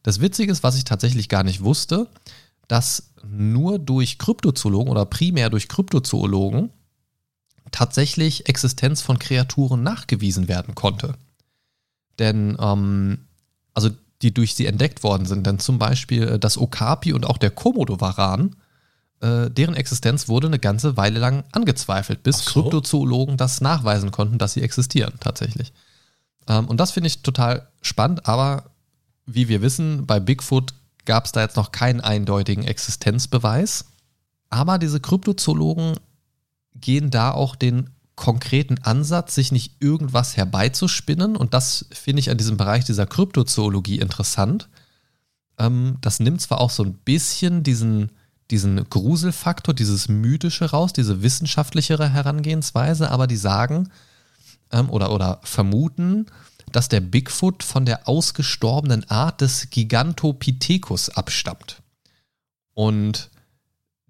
das 0.04 0.20
Witzige 0.20 0.52
ist, 0.52 0.64
was 0.64 0.76
ich 0.76 0.84
tatsächlich 0.84 1.30
gar 1.30 1.44
nicht 1.44 1.64
wusste, 1.64 2.08
dass 2.68 3.14
nur 3.26 3.80
durch 3.80 4.18
Kryptozoologen 4.18 4.92
oder 4.92 5.06
primär 5.06 5.50
durch 5.50 5.70
Kryptozoologen 5.70 6.72
tatsächlich 7.72 8.50
Existenz 8.50 9.02
von 9.02 9.18
Kreaturen 9.18 9.82
nachgewiesen 9.82 10.50
werden 10.50 10.76
konnte. 10.76 11.14
Denn, 12.20 12.58
ähm, 12.60 13.20
also 13.74 13.92
die 14.22 14.34
durch 14.34 14.56
sie 14.56 14.66
entdeckt 14.66 15.04
worden 15.04 15.26
sind, 15.26 15.46
denn 15.46 15.60
zum 15.60 15.80
Beispiel 15.80 16.28
äh, 16.28 16.40
das 16.40 16.58
Okapi 16.58 17.14
und 17.14 17.26
auch 17.26 17.38
der 17.38 17.52
Komodowaran, 17.52 18.56
äh, 19.22 19.50
deren 19.50 19.76
Existenz 19.76 20.28
wurde 20.28 20.48
eine 20.48 20.60
ganze 20.60 20.98
Weile 20.98 21.20
lang 21.20 21.44
angezweifelt, 21.52 22.24
bis 22.24 22.40
so. 22.40 22.62
Kryptozoologen 22.62 23.38
das 23.38 23.62
nachweisen 23.62 24.12
konnten, 24.12 24.38
dass 24.38 24.54
sie 24.54 24.62
existieren 24.62 25.14
tatsächlich. 25.20 25.74
Ähm, 26.48 26.68
und 26.68 26.78
das 26.78 26.92
finde 26.92 27.08
ich 27.08 27.22
total 27.22 27.68
spannend, 27.82 28.28
aber 28.28 28.72
wie 29.26 29.48
wir 29.48 29.62
wissen, 29.62 30.06
bei 30.06 30.20
Bigfoot 30.20 30.74
gab 31.06 31.26
es 31.26 31.32
da 31.32 31.42
jetzt 31.42 31.56
noch 31.56 31.72
keinen 31.72 32.02
eindeutigen 32.02 32.64
Existenzbeweis. 32.64 33.86
Aber 34.50 34.78
diese 34.78 35.00
Kryptozoologen 35.00 35.96
gehen 36.76 37.10
da 37.10 37.32
auch 37.32 37.56
den 37.56 37.90
konkreten 38.22 38.78
Ansatz, 38.84 39.34
sich 39.34 39.52
nicht 39.52 39.78
irgendwas 39.80 40.38
herbeizuspinnen. 40.38 41.36
Und 41.36 41.56
das 41.56 41.88
finde 41.92 42.20
ich 42.20 42.30
an 42.30 42.38
diesem 42.38 42.56
Bereich 42.56 42.86
dieser 42.86 43.08
Kryptozoologie 43.08 43.98
interessant. 43.98 44.70
Ähm, 45.58 45.98
das 46.02 46.20
nimmt 46.20 46.40
zwar 46.40 46.62
auch 46.62 46.70
so 46.70 46.84
ein 46.84 46.94
bisschen 46.94 47.64
diesen, 47.64 48.12
diesen 48.52 48.88
Gruselfaktor, 48.88 49.74
dieses 49.74 50.08
Mythische 50.08 50.70
raus, 50.70 50.94
diese 50.94 51.24
wissenschaftlichere 51.24 52.10
Herangehensweise, 52.10 53.10
aber 53.10 53.26
die 53.26 53.38
sagen 53.38 53.90
ähm, 54.72 54.92
oder, 54.92 55.12
oder 55.12 55.40
vermuten, 55.42 56.28
dass 56.72 56.90
der 56.90 57.02
Bigfoot 57.02 57.64
von 57.64 57.86
der 57.88 58.08
ausgestorbenen 58.08 59.10
Art 59.10 59.42
des 59.42 59.72
Gigantopithecus 59.72 61.10
abstammt. 61.10 61.82
Und 62.76 63.32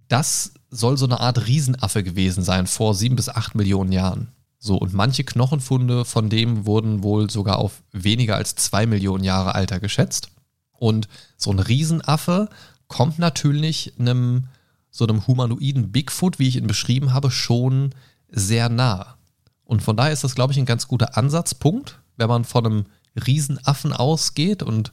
das 0.10 0.52
soll 0.72 0.98
so 0.98 1.06
eine 1.06 1.20
Art 1.20 1.48
Riesenaffe 1.48 2.04
gewesen 2.04 2.44
sein 2.44 2.66
vor 2.66 2.96
sieben 2.96 3.16
bis 3.16 3.30
acht 3.30 3.54
Millionen 3.56 3.92
Jahren. 3.92 4.30
So, 4.58 4.78
und 4.78 4.94
manche 4.94 5.24
Knochenfunde 5.24 6.06
von 6.06 6.30
dem 6.30 6.66
wurden 6.66 7.04
wohl 7.04 7.30
sogar 7.30 7.58
auf 7.58 7.84
weniger 7.92 8.36
als 8.36 8.56
zwei 8.56 8.86
Millionen 8.86 9.24
Jahre 9.24 9.54
Alter 9.54 9.80
geschätzt. 9.80 10.30
Und 10.72 11.08
so 11.38 11.52
ein 11.52 11.60
Riesenaffe 11.60 12.50
kommt 12.88 13.20
natürlich 13.20 13.94
einem 14.00 14.48
so 14.90 15.06
einem 15.06 15.26
humanoiden 15.26 15.92
Bigfoot, 15.92 16.38
wie 16.38 16.48
ich 16.48 16.58
ihn 16.58 16.68
beschrieben 16.68 17.14
habe, 17.14 17.32
schon 17.32 17.96
sehr 18.28 18.70
nah. 18.70 19.18
Und 19.64 19.82
von 19.82 19.96
daher 19.96 20.12
ist 20.12 20.24
das, 20.24 20.36
glaube 20.36 20.54
ich, 20.54 20.60
ein 20.60 20.66
ganz 20.66 20.88
guter 20.88 21.18
Ansatzpunkt, 21.18 22.00
wenn 22.18 22.28
man 22.28 22.44
von 22.44 22.66
einem 22.66 22.86
Riesenaffen 23.26 23.94
ausgeht 23.94 24.64
und 24.64 24.92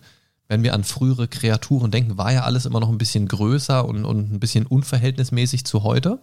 wenn 0.48 0.62
wir 0.62 0.74
an 0.74 0.82
frühere 0.82 1.28
Kreaturen 1.28 1.90
denken, 1.90 2.16
war 2.16 2.32
ja 2.32 2.42
alles 2.42 2.64
immer 2.66 2.80
noch 2.80 2.88
ein 2.88 2.98
bisschen 2.98 3.28
größer 3.28 3.84
und, 3.84 4.04
und 4.04 4.32
ein 4.32 4.40
bisschen 4.40 4.66
unverhältnismäßig 4.66 5.66
zu 5.66 5.82
heute. 5.82 6.18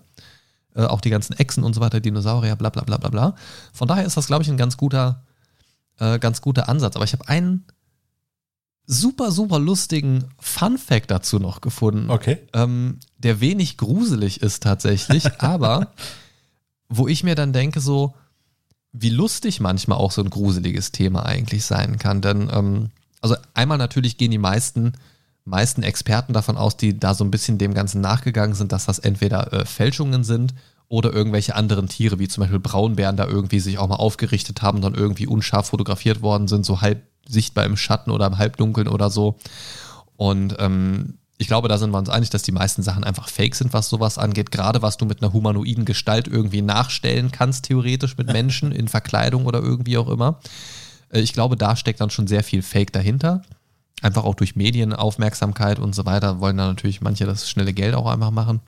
Äh, 0.76 0.86
auch 0.86 1.00
die 1.00 1.12
ganzen 1.12 1.34
Echsen 1.38 1.64
und 1.64 1.74
so 1.74 1.82
weiter, 1.82 2.00
Dinosaurier, 2.00 2.56
bla 2.56 2.70
bla 2.70 2.84
bla 2.84 2.98
bla 2.98 3.10
bla. 3.10 3.36
Von 3.72 3.88
daher 3.88 4.06
ist 4.06 4.18
das, 4.18 4.28
glaube 4.28 4.44
ich, 4.44 4.50
ein 4.50 4.58
ganz 4.58 4.78
guter, 4.78 5.24
äh, 6.00 6.18
ganz 6.18 6.42
guter 6.42 6.68
Ansatz. 6.68 6.96
Aber 6.96 7.06
ich 7.06 7.14
habe 7.14 7.28
einen 7.28 7.66
super, 8.88 9.32
super 9.32 9.60
lustigen 9.60 10.26
Fun 10.40 10.80
Fact 10.80 11.12
dazu 11.12 11.38
noch 11.38 11.62
gefunden. 11.62 12.10
Okay. 12.10 12.40
Ähm, 12.54 13.00
der 13.20 13.40
wenig 13.40 13.78
gruselig 13.78 14.42
ist 14.42 14.64
tatsächlich, 14.64 15.26
aber 15.42 15.94
wo 16.90 17.08
ich 17.08 17.24
mir 17.24 17.36
dann 17.36 17.54
denke, 17.54 17.80
so, 17.80 18.16
wie 18.92 19.10
lustig 19.10 19.60
manchmal 19.60 19.98
auch 19.98 20.12
so 20.12 20.22
ein 20.22 20.30
gruseliges 20.30 20.92
Thema 20.92 21.26
eigentlich 21.26 21.66
sein 21.66 22.00
kann. 22.00 22.22
Denn 22.22 22.50
ähm, 22.52 22.90
also 23.22 23.36
einmal 23.54 23.78
natürlich 23.78 24.18
gehen 24.18 24.32
die 24.32 24.38
meisten, 24.38 24.94
meisten 25.46 25.84
Experten 25.84 26.34
davon 26.34 26.58
aus, 26.58 26.78
die 26.78 27.00
da 27.00 27.14
so 27.14 27.24
ein 27.24 27.32
bisschen 27.32 27.58
dem 27.58 27.74
Ganzen 27.74 28.02
nachgegangen 28.02 28.56
sind, 28.56 28.72
dass 28.72 28.86
das 28.86 29.00
entweder 29.00 29.54
äh, 29.54 29.66
Fälschungen 29.66 30.24
sind 30.24 30.54
oder 30.88 31.14
irgendwelche 31.14 31.56
anderen 31.56 31.88
Tiere, 31.88 32.20
wie 32.20 32.28
zum 32.28 32.42
Beispiel 32.42 32.60
Braunbären, 32.60 33.18
da 33.18 33.26
irgendwie 33.26 33.60
sich 33.60 33.78
auch 33.78 33.88
mal 33.88 33.96
aufgerichtet 33.96 34.62
haben, 34.62 34.82
dann 34.82 34.94
irgendwie 34.94 35.28
unscharf 35.28 35.68
fotografiert 35.68 36.22
worden 36.22 36.48
sind, 36.48 36.66
so 36.66 36.82
halb 36.82 37.04
sichtbar 37.28 37.66
im 37.66 37.78
Schatten 37.78 38.12
oder 38.12 38.28
im 38.28 38.38
Halbdunkeln 38.38 38.88
oder 38.88 39.10
so. 39.10 39.38
Und 40.16 40.56
ähm, 40.60 41.18
ich 41.38 41.48
glaube, 41.48 41.68
da 41.68 41.78
sind 41.78 41.92
wir 41.92 41.98
uns 41.98 42.10
einig, 42.10 42.30
dass 42.30 42.44
die 42.44 42.52
meisten 42.52 42.82
Sachen 42.82 43.04
einfach 43.04 43.28
fake 43.28 43.56
sind, 43.56 43.74
was 43.74 43.90
sowas 43.90 44.18
angeht. 44.18 44.52
Gerade 44.52 44.82
was 44.82 44.98
du 44.98 45.06
mit 45.06 45.22
einer 45.22 45.34
humanoiden 45.34 45.86
Gestalt 45.86 46.28
irgendwie 46.28 46.62
nachstellen 46.62 47.32
kannst, 47.32 47.66
theoretisch 47.66 48.18
mit 48.18 48.32
Menschen 48.32 48.72
in 48.72 48.88
Verkleidung 48.88 49.46
oder 49.46 49.60
irgendwie 49.60 49.98
auch 49.98 50.08
immer. 50.08 50.40
Äh, 51.16 51.22
ich 51.22 51.34
glaube, 51.34 51.56
da 51.56 51.76
steckt 51.76 52.02
dann 52.02 52.10
schon 52.10 52.28
sehr 52.28 52.44
viel 52.44 52.62
Fake 52.62 52.92
dahinter. 52.92 53.42
Einfach 54.02 54.26
auch 54.26 54.36
durch 54.36 54.56
Medienaufmerksamkeit 54.56 55.80
und 55.80 55.96
so 55.96 56.06
weiter 56.06 56.40
wollen 56.40 56.58
da 56.58 56.68
natürlich 56.68 57.02
manche 57.02 57.26
das 57.26 57.50
schnelle 57.50 57.74
Geld 57.74 57.96
auch 57.96 58.08
einfach 58.08 58.32
machen. 58.32 58.60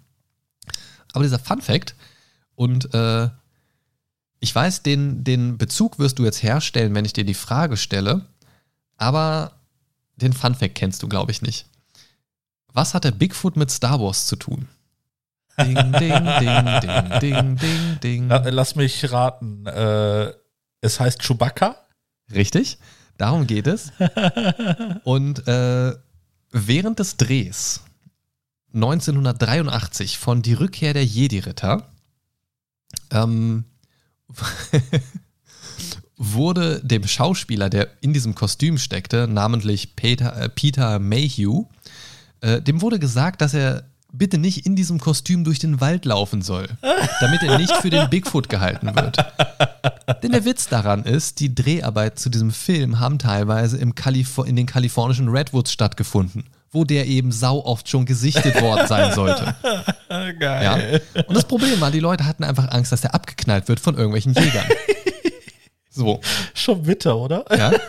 Aber 1.14 1.24
dieser 1.24 1.40
Fun 1.40 1.62
Fact 1.62 1.96
und 2.56 2.94
äh, 2.94 3.30
ich 4.40 4.54
weiß, 4.54 4.84
den, 4.84 5.24
den 5.24 5.58
Bezug 5.58 6.00
wirst 6.00 6.20
du 6.20 6.26
jetzt 6.26 6.44
herstellen, 6.44 6.94
wenn 6.96 7.06
ich 7.06 7.14
dir 7.14 7.26
die 7.26 7.34
Frage 7.34 7.76
stelle, 7.76 8.26
aber 8.98 9.54
den 10.16 10.34
Fun 10.34 10.56
Fact 10.56 10.76
kennst 10.76 11.04
du, 11.04 11.08
glaube 11.08 11.32
ich, 11.32 11.42
nicht. 11.42 11.66
Was 12.72 12.94
hat 12.94 13.04
der 13.04 13.12
Bigfoot 13.12 13.58
mit 13.58 13.72
Star 13.72 14.00
Wars 14.00 14.28
zu 14.28 14.36
tun? 14.36 14.68
Ding, 15.60 15.74
ding, 15.74 15.92
ding, 16.40 16.80
ding, 16.82 17.20
ding, 17.20 17.58
ding, 17.58 18.00
ding. 18.04 18.30
Lass 18.30 18.76
mich 18.76 19.12
raten. 19.12 19.66
Äh, 19.66 20.34
es 20.82 21.00
heißt 21.00 21.24
Chewbacca? 21.24 21.76
Richtig, 22.34 22.78
darum 23.18 23.48
geht 23.48 23.68
es. 23.68 23.92
Und 25.04 25.48
äh, 25.48 25.96
während 26.52 27.00
des 27.00 27.18
Drehs 27.18 27.82
1983 28.74 30.18
von 30.18 30.42
Die 30.42 30.54
Rückkehr 30.54 30.94
der 30.94 31.06
Jedi-Ritter 31.06 31.90
ähm, 33.12 33.66
wurde 36.18 36.82
dem 36.84 37.08
Schauspieler, 37.08 37.70
der 37.70 37.90
in 38.02 38.14
diesem 38.14 38.36
Kostüm 38.36 38.78
steckte, 38.78 39.28
namentlich 39.28 39.96
Peter, 39.96 40.36
äh, 40.36 40.50
Peter 40.50 41.00
Mayhew, 41.00 41.66
äh, 42.42 42.62
dem 42.62 42.82
wurde 42.82 43.00
gesagt, 43.00 43.42
dass 43.42 43.54
er 43.54 43.90
bitte 44.18 44.38
nicht 44.38 44.66
in 44.66 44.76
diesem 44.76 45.00
Kostüm 45.00 45.44
durch 45.44 45.60
den 45.60 45.82
Wald 45.82 46.06
laufen 46.06 46.42
soll, 46.42 46.68
damit 47.20 47.44
er 47.44 47.58
nicht 47.58 47.76
für 47.78 47.90
den 47.90 48.10
Bigfoot 48.10 48.50
gehalten 48.50 48.96
wird. 48.96 49.18
Denn 50.24 50.32
der 50.32 50.46
Witz 50.46 50.68
daran 50.68 51.04
ist, 51.04 51.40
die 51.40 51.54
Dreharbeiten 51.54 52.18
zu 52.18 52.30
diesem 52.30 52.52
Film 52.52 53.00
haben 53.00 53.20
teilweise 53.20 53.78
im 53.78 53.96
Kalif 53.96 54.38
in 54.40 54.56
den 54.56 54.66
kalifornischen 54.66 55.30
Redwoods 55.30 55.72
stattgefunden, 55.72 56.46
wo 56.72 56.84
der 56.84 57.08
eben 57.08 57.32
sau 57.32 57.64
oft 57.64 57.90
schon 57.90 58.06
gesichtet 58.06 58.62
worden 58.62 58.88
sein 58.88 59.14
sollte. 59.14 59.56
Geil. 60.40 61.02
Ja? 61.14 61.24
Und 61.28 61.36
das 61.36 61.46
Problem 61.46 61.80
war, 61.82 61.92
die 61.92 62.00
Leute 62.00 62.26
hatten 62.26 62.44
einfach 62.44 62.70
Angst, 62.72 62.92
dass 62.92 63.02
der 63.02 63.14
abgeknallt 63.14 63.68
wird 63.68 63.80
von 63.80 63.96
irgendwelchen 63.96 64.34
Jägern. 64.34 64.66
So. 65.98 66.22
Schon 66.54 66.84
bitter, 66.84 67.18
oder? 67.18 67.44
Ja. 67.56 67.72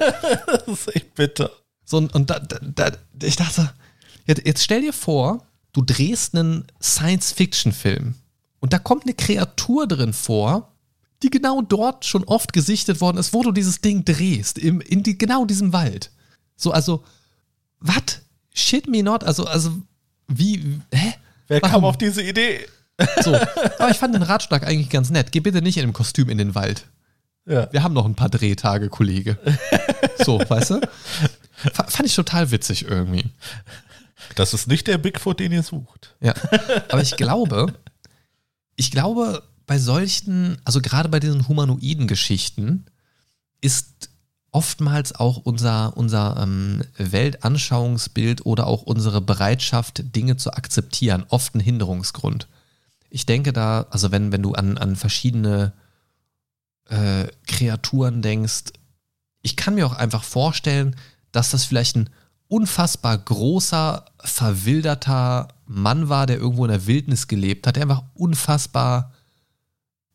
Das 0.46 0.66
ist 0.66 0.96
echt 0.96 1.14
bitter. 1.14 1.50
So, 1.84 1.98
und, 1.98 2.14
und 2.14 2.30
da, 2.30 2.38
da, 2.38 2.58
da, 2.60 2.90
ich 3.22 3.36
dachte, 3.36 3.70
jetzt, 4.26 4.46
jetzt 4.46 4.64
stell 4.64 4.80
dir 4.80 4.92
vor, 4.92 5.46
du 5.72 5.82
drehst 5.82 6.34
einen 6.34 6.64
Science-Fiction-Film 6.82 8.14
und 8.60 8.72
da 8.72 8.78
kommt 8.78 9.04
eine 9.04 9.14
Kreatur 9.14 9.86
drin 9.86 10.12
vor, 10.12 10.72
die 11.22 11.30
genau 11.30 11.62
dort 11.62 12.04
schon 12.04 12.24
oft 12.24 12.52
gesichtet 12.52 13.00
worden 13.00 13.18
ist, 13.18 13.32
wo 13.32 13.42
du 13.42 13.52
dieses 13.52 13.80
Ding 13.80 14.04
drehst, 14.04 14.58
im, 14.58 14.80
in 14.80 15.02
die, 15.02 15.18
genau 15.18 15.44
diesem 15.44 15.72
Wald. 15.72 16.10
So, 16.56 16.70
also, 16.72 17.04
was? 17.80 18.22
Shit 18.54 18.88
me 18.88 19.02
not? 19.02 19.24
Also, 19.24 19.44
also, 19.44 19.72
wie, 20.28 20.80
hä? 20.92 21.14
Wer 21.48 21.62
Warum? 21.62 21.72
kam 21.72 21.84
auf 21.84 21.96
diese 21.96 22.22
Idee? 22.22 22.66
So, 23.22 23.34
aber 23.34 23.90
ich 23.90 23.96
fand 23.96 24.14
den 24.14 24.22
Ratschlag 24.22 24.66
eigentlich 24.66 24.90
ganz 24.90 25.10
nett. 25.10 25.30
Geh 25.32 25.40
bitte 25.40 25.62
nicht 25.62 25.76
in 25.76 25.84
einem 25.84 25.92
Kostüm 25.92 26.28
in 26.28 26.38
den 26.38 26.54
Wald. 26.54 26.86
Ja. 27.46 27.72
Wir 27.72 27.82
haben 27.82 27.94
noch 27.94 28.04
ein 28.04 28.16
paar 28.16 28.28
Drehtage, 28.28 28.88
Kollege. 28.88 29.38
So, 30.18 30.38
weißt 30.46 30.70
du? 30.70 30.80
F 31.64 31.72
fand 31.88 32.06
ich 32.06 32.14
total 32.14 32.50
witzig 32.50 32.84
irgendwie. 32.86 33.24
Das 34.34 34.54
ist 34.54 34.66
nicht 34.66 34.86
der 34.86 34.98
Bigfoot, 34.98 35.40
den 35.40 35.52
ihr 35.52 35.62
sucht. 35.62 36.14
Ja. 36.20 36.34
Aber 36.88 37.02
ich 37.02 37.16
glaube, 37.16 37.74
ich 38.76 38.90
glaube, 38.90 39.42
bei 39.66 39.78
solchen, 39.78 40.58
also 40.64 40.80
gerade 40.80 41.08
bei 41.08 41.20
diesen 41.20 41.48
humanoiden 41.48 42.06
Geschichten, 42.06 42.86
ist 43.60 44.10
oftmals 44.50 45.14
auch 45.14 45.36
unser, 45.36 45.96
unser 45.96 46.36
ähm, 46.40 46.82
Weltanschauungsbild 46.96 48.46
oder 48.46 48.66
auch 48.66 48.82
unsere 48.82 49.20
Bereitschaft, 49.20 50.16
Dinge 50.16 50.36
zu 50.36 50.52
akzeptieren, 50.52 51.26
oft 51.28 51.54
ein 51.54 51.60
Hinderungsgrund. 51.60 52.48
Ich 53.10 53.26
denke 53.26 53.52
da, 53.52 53.86
also 53.90 54.10
wenn, 54.10 54.32
wenn 54.32 54.42
du 54.42 54.52
an, 54.54 54.78
an 54.78 54.96
verschiedene 54.96 55.72
äh, 56.88 57.26
Kreaturen 57.46 58.22
denkst, 58.22 58.72
ich 59.42 59.56
kann 59.56 59.74
mir 59.74 59.86
auch 59.86 59.94
einfach 59.94 60.24
vorstellen, 60.24 60.96
dass 61.32 61.50
das 61.50 61.64
vielleicht 61.64 61.96
ein 61.96 62.10
unfassbar 62.48 63.16
großer, 63.18 64.04
verwilderter 64.20 65.48
Mann 65.66 66.08
war, 66.08 66.26
der 66.26 66.38
irgendwo 66.38 66.64
in 66.64 66.70
der 66.70 66.86
Wildnis 66.86 67.28
gelebt 67.28 67.66
hat, 67.66 67.76
der 67.76 67.84
einfach 67.84 68.04
unfassbar 68.14 69.12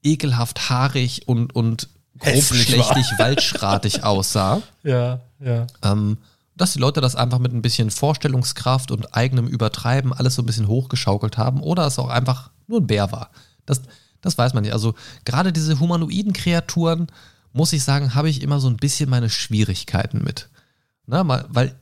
ekelhaft 0.03 0.69
haarig 0.69 1.27
und, 1.27 1.55
und 1.55 1.89
grobschlächtig, 2.19 3.05
waldschratig 3.17 4.03
aussah. 4.03 4.61
Ja, 4.83 5.21
ja. 5.39 5.67
Ähm, 5.81 6.17
dass 6.55 6.73
die 6.73 6.79
Leute 6.79 7.01
das 7.01 7.15
einfach 7.15 7.39
mit 7.39 7.53
ein 7.53 7.61
bisschen 7.61 7.89
Vorstellungskraft 7.89 8.91
und 8.91 9.15
eigenem 9.15 9.47
Übertreiben 9.47 10.13
alles 10.13 10.35
so 10.35 10.41
ein 10.41 10.45
bisschen 10.45 10.67
hochgeschaukelt 10.67 11.37
haben 11.37 11.61
oder 11.61 11.87
es 11.87 11.97
auch 11.97 12.09
einfach 12.09 12.51
nur 12.67 12.81
ein 12.81 12.87
Bär 12.87 13.11
war. 13.11 13.31
Das, 13.65 13.81
das 14.21 14.37
weiß 14.37 14.53
man 14.53 14.63
nicht. 14.63 14.73
Also 14.73 14.93
gerade 15.25 15.51
diese 15.51 15.79
humanoiden 15.79 16.33
Kreaturen, 16.33 17.07
muss 17.53 17.73
ich 17.73 17.83
sagen, 17.83 18.13
habe 18.15 18.29
ich 18.29 18.41
immer 18.41 18.59
so 18.59 18.67
ein 18.67 18.77
bisschen 18.77 19.09
meine 19.09 19.29
Schwierigkeiten 19.29 20.23
mit. 20.23 20.49
Na, 21.05 21.23
mal, 21.23 21.45
weil, 21.49 21.75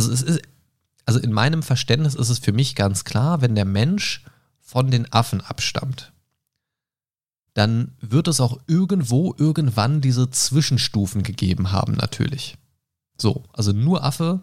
also 0.00 0.12
es 0.12 0.22
ist, 0.22 0.42
also 1.04 1.20
in 1.20 1.32
meinem 1.32 1.62
Verständnis 1.62 2.14
ist 2.14 2.28
es 2.28 2.38
für 2.38 2.52
mich 2.52 2.74
ganz 2.74 3.04
klar, 3.04 3.42
wenn 3.42 3.54
der 3.54 3.64
Mensch 3.64 4.24
von 4.60 4.90
den 4.90 5.12
Affen 5.12 5.40
abstammt, 5.40 6.12
dann 7.54 7.92
wird 8.00 8.28
es 8.28 8.40
auch 8.40 8.60
irgendwo 8.66 9.34
irgendwann 9.36 10.00
diese 10.00 10.30
Zwischenstufen 10.30 11.22
gegeben 11.22 11.72
haben, 11.72 11.94
natürlich. 11.94 12.56
So, 13.18 13.42
also 13.52 13.72
nur 13.72 14.04
Affe, 14.04 14.40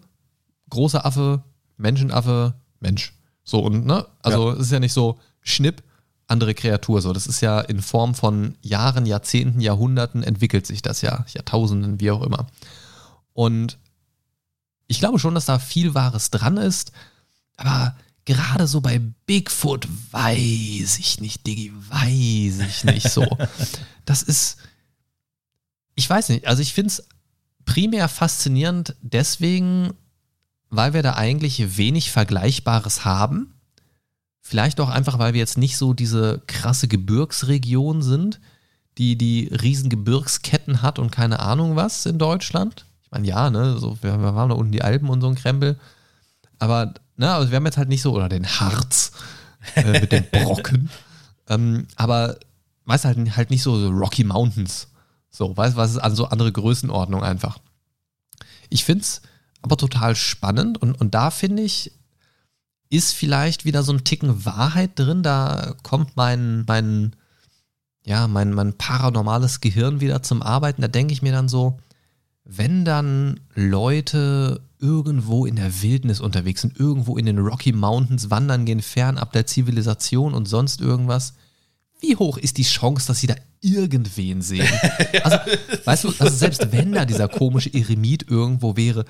großer 0.70 1.05
Affe, 1.05 1.43
Menschenaffe, 1.78 2.55
Mensch. 2.80 3.14
So, 3.43 3.60
und 3.60 3.86
ne, 3.86 4.05
also 4.22 4.51
es 4.51 4.60
ist 4.60 4.72
ja 4.72 4.80
nicht 4.80 4.93
so 4.93 5.20
Schnipp, 5.41 5.84
andere 6.28 6.53
Kreatur. 6.53 7.01
So, 7.01 7.14
das 7.14 7.28
ist 7.28 7.41
ja 7.41 7.62
in 7.62 7.82
Form 7.82 8.14
von 8.14 8.55
Jahren, 8.62 9.05
Jahrzehnten, 9.05 9.62
Jahrhunderten 9.62 10.24
entwickelt 10.24 10.68
sich 10.68 10.82
das 10.82 11.01
ja, 11.01 11.26
Jahrtausenden, 11.30 12.01
wie 12.01 12.12
auch 12.12 12.22
immer. 12.22 12.47
Und 13.34 13.78
ich 14.88 15.00
glaube 15.00 15.20
schon, 15.20 15.36
dass 15.36 15.46
da 15.46 15.60
viel 15.60 15.94
Wahres 15.94 16.30
dran 16.32 16.58
ist, 16.58 16.92
aber 17.58 17.96
gerade 18.26 18.68
so 18.68 18.82
bei 18.82 19.00
Bigfoot 19.26 19.88
weiß 20.12 21.00
ich 21.00 21.20
nicht, 21.22 21.48
Diggi, 21.48 21.72
weiß 21.74 22.60
ich 22.60 22.84
nicht 22.84 23.10
so. 23.10 23.26
Das 24.06 24.24
ist, 24.24 24.56
ich 25.96 26.10
weiß 26.10 26.30
nicht, 26.30 26.48
also 26.48 26.62
ich 26.62 26.74
finde 26.74 26.88
es 26.88 27.06
primär 27.66 28.08
faszinierend 28.08 28.96
deswegen, 29.02 29.92
weil 30.70 30.94
wir 30.94 31.04
da 31.04 31.16
eigentlich 31.16 31.78
wenig 31.78 32.10
Vergleichbares 32.10 33.04
haben. 33.04 33.54
Vielleicht 34.40 34.80
auch 34.80 34.88
einfach, 34.88 35.20
weil 35.20 35.34
wir 35.34 35.40
jetzt 35.40 35.58
nicht 35.58 35.76
so 35.76 35.94
diese 35.94 36.42
krasse 36.48 36.88
Gebirgsregion 36.88 38.02
sind, 38.02 38.40
die 38.98 39.18
die 39.18 39.50
riesen 39.62 39.90
Gebirgsketten 39.90 40.82
hat 40.82 41.00
und 41.00 41.12
keine 41.12 41.40
Ahnung 41.40 41.76
was 41.76 42.06
in 42.06 42.18
Deutschland. 42.18 42.86
Ich 43.08 43.12
meine, 43.12 43.28
ja, 43.28 43.49
ne, 43.49 43.78
so, 43.78 43.97
wir, 44.01 44.20
wir 44.20 44.36
waren 44.36 44.49
da 44.49 44.55
unten 44.55 44.74
die 44.74 44.82
Alpen 44.82 45.08
und 45.08 45.22
so 45.22 45.30
ein 45.30 45.36
Krempel. 45.36 45.80
Aber, 46.60 46.93
ne, 47.16 47.34
also 47.34 47.49
wir 47.49 47.55
haben 47.55 47.66
jetzt 47.66 47.78
halt 47.78 47.88
nicht 47.88 48.01
so, 48.01 48.14
oder 48.14 48.28
den 48.28 48.45
Harz 48.45 49.14
äh, 49.76 50.01
mit 50.01 50.12
den 50.12 50.30
Brocken. 50.30 50.89
ähm, 51.47 51.88
aber 51.95 52.38
du, 52.86 52.91
halt, 52.91 53.38
halt 53.38 53.49
nicht 53.49 53.64
so, 53.64 53.80
so 53.80 53.89
Rocky 53.89 54.26
Mountains. 54.26 54.89
So, 55.30 55.55
weißt 55.55 55.76
du, 55.76 55.78
was 55.78 55.91
ist 55.91 55.99
an 55.99 56.16
so 56.16 56.26
andere 56.26 56.51
Größenordnung 56.51 57.24
einfach. 57.24 57.60
Ich 58.70 58.84
finde 58.84 59.03
es 59.03 59.22
aber 59.62 59.78
total 59.78 60.16
spannend 60.16 60.82
und, 60.82 60.99
und 60.99 61.14
da 61.14 61.32
finde 61.32 61.64
ich, 61.64 61.93
ist 62.89 63.14
vielleicht 63.14 63.64
wieder 63.64 63.84
so 63.84 63.93
ein 63.93 64.03
Ticken 64.03 64.45
Wahrheit 64.45 64.91
drin. 64.95 65.24
Da 65.24 65.76
kommt 65.84 66.16
mein, 66.18 66.66
mein, 66.68 67.16
ja, 68.05 68.28
mein, 68.28 68.53
mein 68.53 68.78
paranormales 68.78 69.62
Gehirn 69.62 70.01
wieder 70.01 70.24
zum 70.24 70.41
Arbeiten. 70.41 70.82
Da 70.82 70.88
denke 70.88 71.14
ich 71.14 71.22
mir 71.22 71.32
dann 71.32 71.49
so, 71.49 71.80
wenn 72.48 72.86
dann 72.86 73.39
Leute 73.56 74.62
irgendwo 74.80 75.45
in 75.45 75.58
der 75.58 75.82
Wildnis 75.82 76.22
unterwegs 76.22 76.62
sind, 76.62 76.80
irgendwo 76.80 77.18
in 77.18 77.26
den 77.26 77.39
Rocky 77.39 77.74
Mountains 77.74 78.30
wandern 78.30 78.66
gehen, 78.66 78.82
fernab 78.82 79.34
der 79.34 79.45
Zivilisation 79.45 80.34
und 80.34 80.48
sonst 80.48 80.80
irgendwas, 80.80 81.34
wie 82.00 82.16
hoch 82.16 82.38
ist 82.38 82.58
die 82.58 82.64
Chance, 82.64 83.08
dass 83.08 83.20
sie 83.20 83.28
da 83.28 83.36
irgendwen 83.62 84.41
sehen? 84.41 84.68
Also, 85.24 85.38
weißt 85.84 86.04
du, 86.06 86.14
also 86.20 86.36
selbst 86.36 86.72
wenn 86.72 86.91
da 86.91 87.06
dieser 87.06 87.28
komische 87.28 87.74
Eremit 87.74 88.30
irgendwo 88.30 88.78
wäre, 88.78 89.06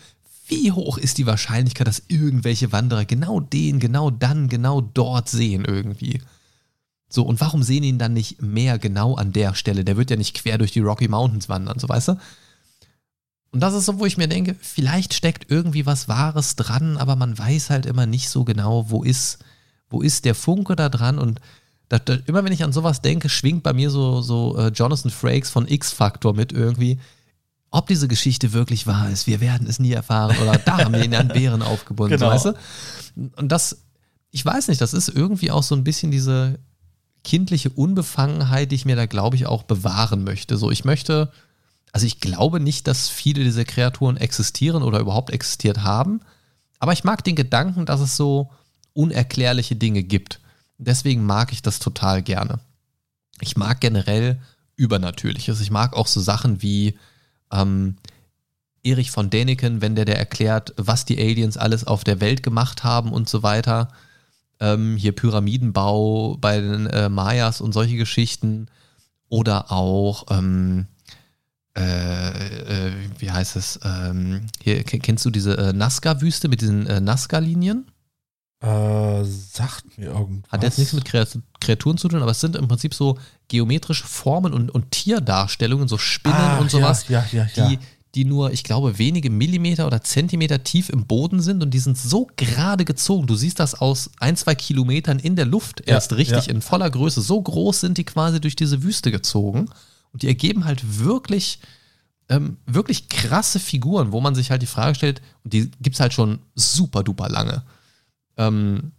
wie 0.48 0.72
hoch 0.72 0.98
ist 0.98 1.18
die 1.18 1.26
Wahrscheinlichkeit, 1.26 1.88
dass 1.88 2.04
irgendwelche 2.08 2.72
Wanderer 2.72 3.06
genau 3.06 3.42
den, 3.42 3.80
genau 3.80 4.10
dann, 4.10 4.48
genau 4.48 4.82
dort 4.82 5.30
sehen 5.30 5.66
irgendwie? 5.66 6.22
So, 7.10 7.24
und 7.24 7.40
warum 7.42 7.62
sehen 7.64 7.84
ihn 7.84 8.00
dann 8.00 8.14
nicht 8.14 8.42
mehr 8.42 8.80
genau 8.80 9.16
an 9.16 9.34
der 9.34 9.54
Stelle? 9.54 9.84
Der 9.84 9.98
wird 9.98 10.10
ja 10.10 10.16
nicht 10.16 10.36
quer 10.36 10.58
durch 10.58 10.72
die 10.72 10.80
Rocky 10.80 11.08
Mountains 11.08 11.50
wandern, 11.50 11.80
so 11.80 11.90
weißt 11.90 12.10
du? 12.10 12.18
Und 13.52 13.62
das 13.62 13.74
ist 13.74 13.86
so, 13.86 14.00
wo 14.00 14.06
ich 14.06 14.18
mir 14.18 14.28
denke, 14.28 14.56
vielleicht 14.60 15.14
steckt 15.14 15.50
irgendwie 15.50 15.86
was 15.86 16.08
Wahres 16.08 16.56
dran, 16.56 16.98
aber 16.98 17.16
man 17.16 17.38
weiß 17.38 17.70
halt 17.70 17.86
immer 17.86 18.06
nicht 18.06 18.30
so 18.30 18.44
genau, 18.44 18.90
wo 18.90 19.04
ist, 19.04 19.40
wo 19.90 20.02
ist 20.02 20.26
der 20.26 20.36
Funke 20.36 20.76
da 20.76 20.90
dran. 20.90 21.18
Und 21.18 21.40
da, 21.90 21.98
da, 22.00 22.18
immer 22.26 22.44
wenn 22.44 22.52
ich 22.52 22.64
an 22.64 22.74
sowas 22.74 23.02
denke, 23.02 23.30
schwingt 23.30 23.64
bei 23.64 23.74
mir 23.74 23.90
so, 23.90 24.22
so 24.22 24.58
äh, 24.58 24.68
Jonathan 24.70 25.12
Frakes 25.12 25.50
von 25.50 25.68
X-Factor 25.68 26.34
mit 26.34 26.52
irgendwie. 26.52 27.00
Ob 27.72 27.88
diese 27.88 28.08
Geschichte 28.08 28.54
wirklich 28.54 28.88
wahr 28.88 29.10
ist, 29.10 29.28
wir 29.28 29.40
werden 29.42 29.68
es 29.68 29.80
nie 29.80 29.92
erfahren. 29.92 30.36
Oder 30.42 30.58
da 30.58 30.78
haben 30.80 30.94
wir 30.94 31.04
ihn 31.04 31.16
an 31.16 31.28
Bären 31.30 31.62
aufgebunden, 31.62 32.18
Genau. 32.18 32.32
weißt 32.32 32.46
du? 32.46 32.54
Und 33.38 33.52
das, 33.52 33.84
ich 34.32 34.46
weiß 34.46 34.68
nicht, 34.68 34.82
das 34.82 34.94
ist 34.94 35.10
irgendwie 35.10 35.52
auch 35.52 35.64
so 35.64 35.76
ein 35.76 35.84
bisschen 35.84 36.12
diese 36.12 36.60
kindliche 37.24 37.70
Unbefangenheit, 37.70 38.72
die 38.72 38.76
ich 38.76 38.86
mir 38.86 38.96
da, 38.96 39.06
glaube 39.06 39.36
ich, 39.36 39.48
auch 39.48 39.64
bewahren 39.64 40.24
möchte. 40.24 40.56
So, 40.58 40.72
ich 40.72 40.86
möchte, 40.86 41.30
also 41.98 42.06
ich 42.06 42.20
glaube 42.20 42.60
nicht, 42.60 42.86
dass 42.86 43.10
viele 43.10 43.44
dieser 43.44 43.66
Kreaturen 43.66 44.18
existieren 44.18 44.84
oder 44.84 45.00
überhaupt 45.00 45.32
existiert 45.32 45.80
haben, 45.80 46.20
aber 46.78 46.94
ich 46.94 47.04
mag 47.04 47.24
den 47.24 47.36
Gedanken, 47.36 47.88
dass 47.88 48.02
es 48.02 48.16
so 48.16 48.52
unerklärliche 48.94 49.76
Dinge 49.76 50.04
gibt. 50.04 50.40
Deswegen 50.78 51.26
mag 51.26 51.52
ich 51.52 51.64
das 51.64 51.80
total 51.80 52.22
gerne. 52.22 52.60
Ich 53.42 53.58
mag 53.58 53.82
generell 53.82 54.40
Übernatürliches. 54.76 55.60
Ich 55.60 55.72
mag 55.72 55.96
auch 55.96 56.06
so 56.06 56.22
Sachen 56.22 56.62
wie 56.62 57.00
ähm, 57.52 57.96
Erich 58.84 59.10
von 59.10 59.32
Däniken, 59.32 59.82
wenn 59.82 59.96
der 59.96 60.06
der 60.06 60.20
erklärt, 60.20 60.76
was 60.78 61.04
die 61.04 61.18
Aliens 61.18 61.58
alles 61.58 61.88
auf 61.88 62.04
der 62.04 62.22
Welt 62.22 62.44
gemacht 62.44 62.84
haben 62.84 63.12
und 63.12 63.28
so 63.28 63.42
weiter. 63.42 63.88
Ähm, 64.60 64.98
hier 64.98 65.14
Pyramidenbau 65.14 66.38
bei 66.38 66.62
den 66.62 66.86
äh, 66.86 67.10
Mayas 67.10 67.60
und 67.60 67.74
solche 67.74 67.98
Geschichten. 67.98 68.68
Oder 69.30 69.72
auch, 69.72 70.28
ähm, 70.30 70.86
äh, 71.78 72.88
äh, 72.88 72.92
wie 73.20 73.32
heißt 73.32 73.56
es? 73.56 73.80
Ähm, 73.84 74.42
hier, 74.64 74.84
ke- 74.84 75.00
kennst 75.00 75.24
du 75.26 75.30
diese 75.30 75.58
äh, 75.58 75.74
Nazca-Wüste 75.74 76.48
mit 76.50 76.62
diesen 76.62 76.88
äh, 76.88 77.00
Nazca-Linien? 77.00 77.86
Äh, 78.60 79.24
sagt 79.24 79.98
mir 80.00 80.08
irgendwas. 80.08 80.52
Hat 80.52 80.64
jetzt 80.64 80.80
nichts 80.80 80.94
mit 80.94 81.06
Kreat- 81.06 81.38
Kreaturen 81.62 81.98
zu 82.00 82.08
tun, 82.08 82.22
aber 82.24 82.32
es 82.32 82.40
sind 82.42 82.56
im 82.56 82.68
Prinzip 82.68 82.94
so 82.96 83.20
geometrische 83.50 84.06
Formen 84.08 84.52
und, 84.54 84.72
und 84.72 84.90
Tierdarstellungen, 84.90 85.88
so 85.88 86.00
Spinnen 86.00 86.36
Ah, 86.38 86.58
und 86.58 86.72
sowas, 86.72 87.08
Ja, 87.08 87.24
ja, 87.32 87.48
ja. 87.54 87.68
die, 87.70 87.78
die 88.16 88.26
nur, 88.26 88.52
ich 88.52 88.64
glaube, 88.64 88.98
wenige 88.98 89.30
Millimeter 89.30 89.86
oder 89.86 90.02
Zentimeter 90.02 90.64
tief 90.64 90.90
im 90.90 91.06
Boden 91.06 91.40
sind 91.40 91.62
und 91.62 91.70
die 91.72 91.78
sind 91.80 92.00
so 92.00 92.28
gerade 92.36 92.84
gezogen. 92.84 93.28
Du 93.28 93.36
siehst 93.36 93.60
das 93.60 93.76
aus 93.76 94.10
ein, 94.20 94.36
zwei 94.36 94.56
Kilometern 94.56 95.20
in 95.20 95.36
der 95.36 95.46
Luft 95.46 95.82
Ja, 95.86 95.94
erst 95.94 96.14
richtig 96.14 96.48
ja. 96.48 96.52
in 96.54 96.64
voller 96.64 96.90
Größe. 96.90 97.22
So 97.22 97.40
groß 97.40 97.82
sind 97.82 98.00
die 98.00 98.06
quasi 98.06 98.42
durch 98.42 98.56
diese 98.56 98.82
Wüste 98.82 99.12
gezogen 99.12 99.70
und 100.14 100.22
die 100.22 100.28
ergeben 100.28 100.66
halt 100.66 101.00
wirklich, 101.00 101.60
ähm, 102.30 102.58
wirklich 102.66 103.10
krasse 103.10 103.60
Figuren, 103.60 104.12
wo 104.12 104.22
man 104.22 104.36
sich 104.36 104.52
halt 104.52 104.62
die 104.62 104.68
Frage 104.68 104.96
stellt, 104.96 105.22
und 105.44 105.54
die 105.54 105.72
gibt 105.82 105.96
es 105.96 106.00
halt 106.00 106.14
schon 106.14 106.40
super 106.56 107.04
duper 107.04 107.30
lange. 107.30 107.64
Ähm, 108.38 108.92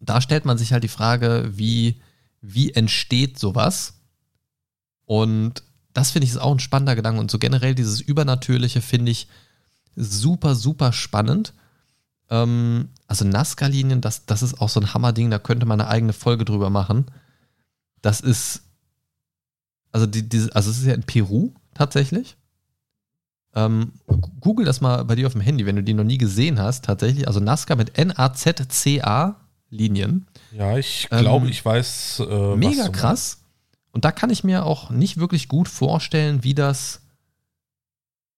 da 0.00 0.20
stellt 0.20 0.44
man 0.44 0.58
sich 0.58 0.72
halt 0.72 0.84
die 0.84 0.88
Frage, 0.88 1.50
wie, 1.52 2.00
wie 2.40 2.72
entsteht 2.72 3.38
sowas? 3.38 3.94
Und 5.04 5.62
das 5.92 6.10
finde 6.10 6.26
ich 6.26 6.32
ist 6.32 6.38
auch 6.38 6.52
ein 6.52 6.60
spannender 6.60 6.96
Gedanke. 6.96 7.20
Und 7.20 7.30
so 7.30 7.38
generell 7.38 7.74
dieses 7.74 8.00
Übernatürliche 8.00 8.82
finde 8.82 9.12
ich 9.12 9.28
super, 9.94 10.54
super 10.54 10.92
spannend. 10.92 11.54
Ähm, 12.28 12.90
also 13.06 13.24
Nazca-Linien, 13.24 14.00
das, 14.00 14.26
das 14.26 14.42
ist 14.42 14.60
auch 14.60 14.68
so 14.68 14.80
ein 14.80 14.92
Hammerding, 14.92 15.30
da 15.30 15.38
könnte 15.38 15.64
man 15.64 15.80
eine 15.80 15.88
eigene 15.88 16.12
Folge 16.12 16.44
drüber 16.44 16.70
machen. 16.70 17.06
Das 18.02 18.20
ist, 18.20 18.62
also, 19.96 20.04
die, 20.06 20.28
diese, 20.28 20.54
also 20.54 20.70
es 20.70 20.76
ist 20.76 20.84
ja 20.84 20.92
in 20.92 21.04
Peru 21.04 21.52
tatsächlich. 21.72 22.36
Ähm, 23.54 23.92
Google 24.40 24.66
das 24.66 24.82
mal 24.82 25.02
bei 25.06 25.14
dir 25.14 25.26
auf 25.26 25.32
dem 25.32 25.40
Handy, 25.40 25.64
wenn 25.64 25.76
du 25.76 25.82
die 25.82 25.94
noch 25.94 26.04
nie 26.04 26.18
gesehen 26.18 26.58
hast, 26.60 26.84
tatsächlich. 26.84 27.26
Also 27.26 27.40
Nazca 27.40 27.74
mit 27.76 27.96
N-A-Z-C-A 27.96 29.36
Linien. 29.70 30.26
Ja, 30.52 30.76
ich 30.76 31.08
Ähm, 31.10 31.20
glaube, 31.20 31.48
ich 31.48 31.64
weiß. 31.64 32.22
Äh, 32.28 32.56
Mega 32.56 32.90
krass. 32.90 33.40
Und 33.90 34.04
da 34.04 34.12
kann 34.12 34.28
ich 34.28 34.44
mir 34.44 34.66
auch 34.66 34.90
nicht 34.90 35.16
wirklich 35.16 35.48
gut 35.48 35.66
vorstellen, 35.66 36.44
wie 36.44 36.54
das. 36.54 37.00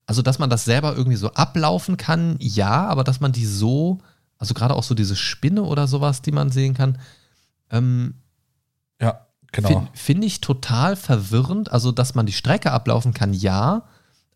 Also, 0.06 0.22
dass 0.22 0.38
man 0.38 0.50
das 0.50 0.64
selber 0.64 0.96
irgendwie 0.96 1.16
so 1.16 1.32
ablaufen 1.32 1.96
kann, 1.96 2.36
ja, 2.38 2.86
aber 2.86 3.02
dass 3.02 3.18
man 3.18 3.32
die 3.32 3.46
so, 3.46 3.98
also 4.38 4.54
gerade 4.54 4.74
auch 4.74 4.84
so 4.84 4.94
diese 4.94 5.16
Spinne 5.16 5.64
oder 5.64 5.88
sowas, 5.88 6.22
die 6.22 6.30
man 6.30 6.52
sehen 6.52 6.74
kann, 6.74 6.98
ähm, 7.70 8.14
Ja, 9.00 9.26
genau. 9.53 9.68
Fin- 9.68 9.88
Finde 9.94 10.26
ich 10.26 10.40
total 10.40 10.96
verwirrend. 10.96 11.72
Also, 11.72 11.92
dass 11.92 12.14
man 12.14 12.26
die 12.26 12.32
Strecke 12.32 12.72
ablaufen 12.72 13.14
kann, 13.14 13.32
ja. 13.32 13.82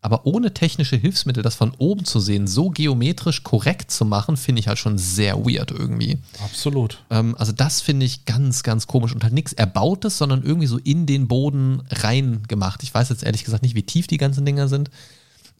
Aber 0.01 0.25
ohne 0.25 0.53
technische 0.53 0.97
Hilfsmittel, 0.97 1.43
das 1.43 1.55
von 1.55 1.71
oben 1.77 2.03
zu 2.03 2.19
sehen, 2.19 2.45
so 2.45 2.69
geometrisch 2.69 3.43
korrekt 3.43 3.89
zu 3.89 4.03
machen, 4.03 4.35
finde 4.35 4.59
ich 4.59 4.67
halt 4.67 4.77
schon 4.77 4.97
sehr 4.97 5.45
weird 5.45 5.71
irgendwie. 5.71 6.17
Absolut. 6.43 7.01
Ähm, 7.09 7.35
also, 7.39 7.53
das 7.53 7.79
finde 7.79 8.05
ich 8.05 8.25
ganz, 8.25 8.63
ganz 8.63 8.85
komisch 8.87 9.13
und 9.13 9.23
halt 9.23 9.31
nichts 9.33 9.53
Erbautes, 9.53 10.17
sondern 10.17 10.43
irgendwie 10.43 10.67
so 10.67 10.77
in 10.77 11.05
den 11.05 11.29
Boden 11.29 11.83
rein 11.89 12.43
gemacht. 12.49 12.83
Ich 12.83 12.93
weiß 12.93 13.07
jetzt 13.09 13.23
ehrlich 13.23 13.45
gesagt 13.45 13.63
nicht, 13.63 13.75
wie 13.75 13.83
tief 13.83 14.07
die 14.07 14.17
ganzen 14.17 14.45
Dinger 14.45 14.67
sind. 14.67 14.91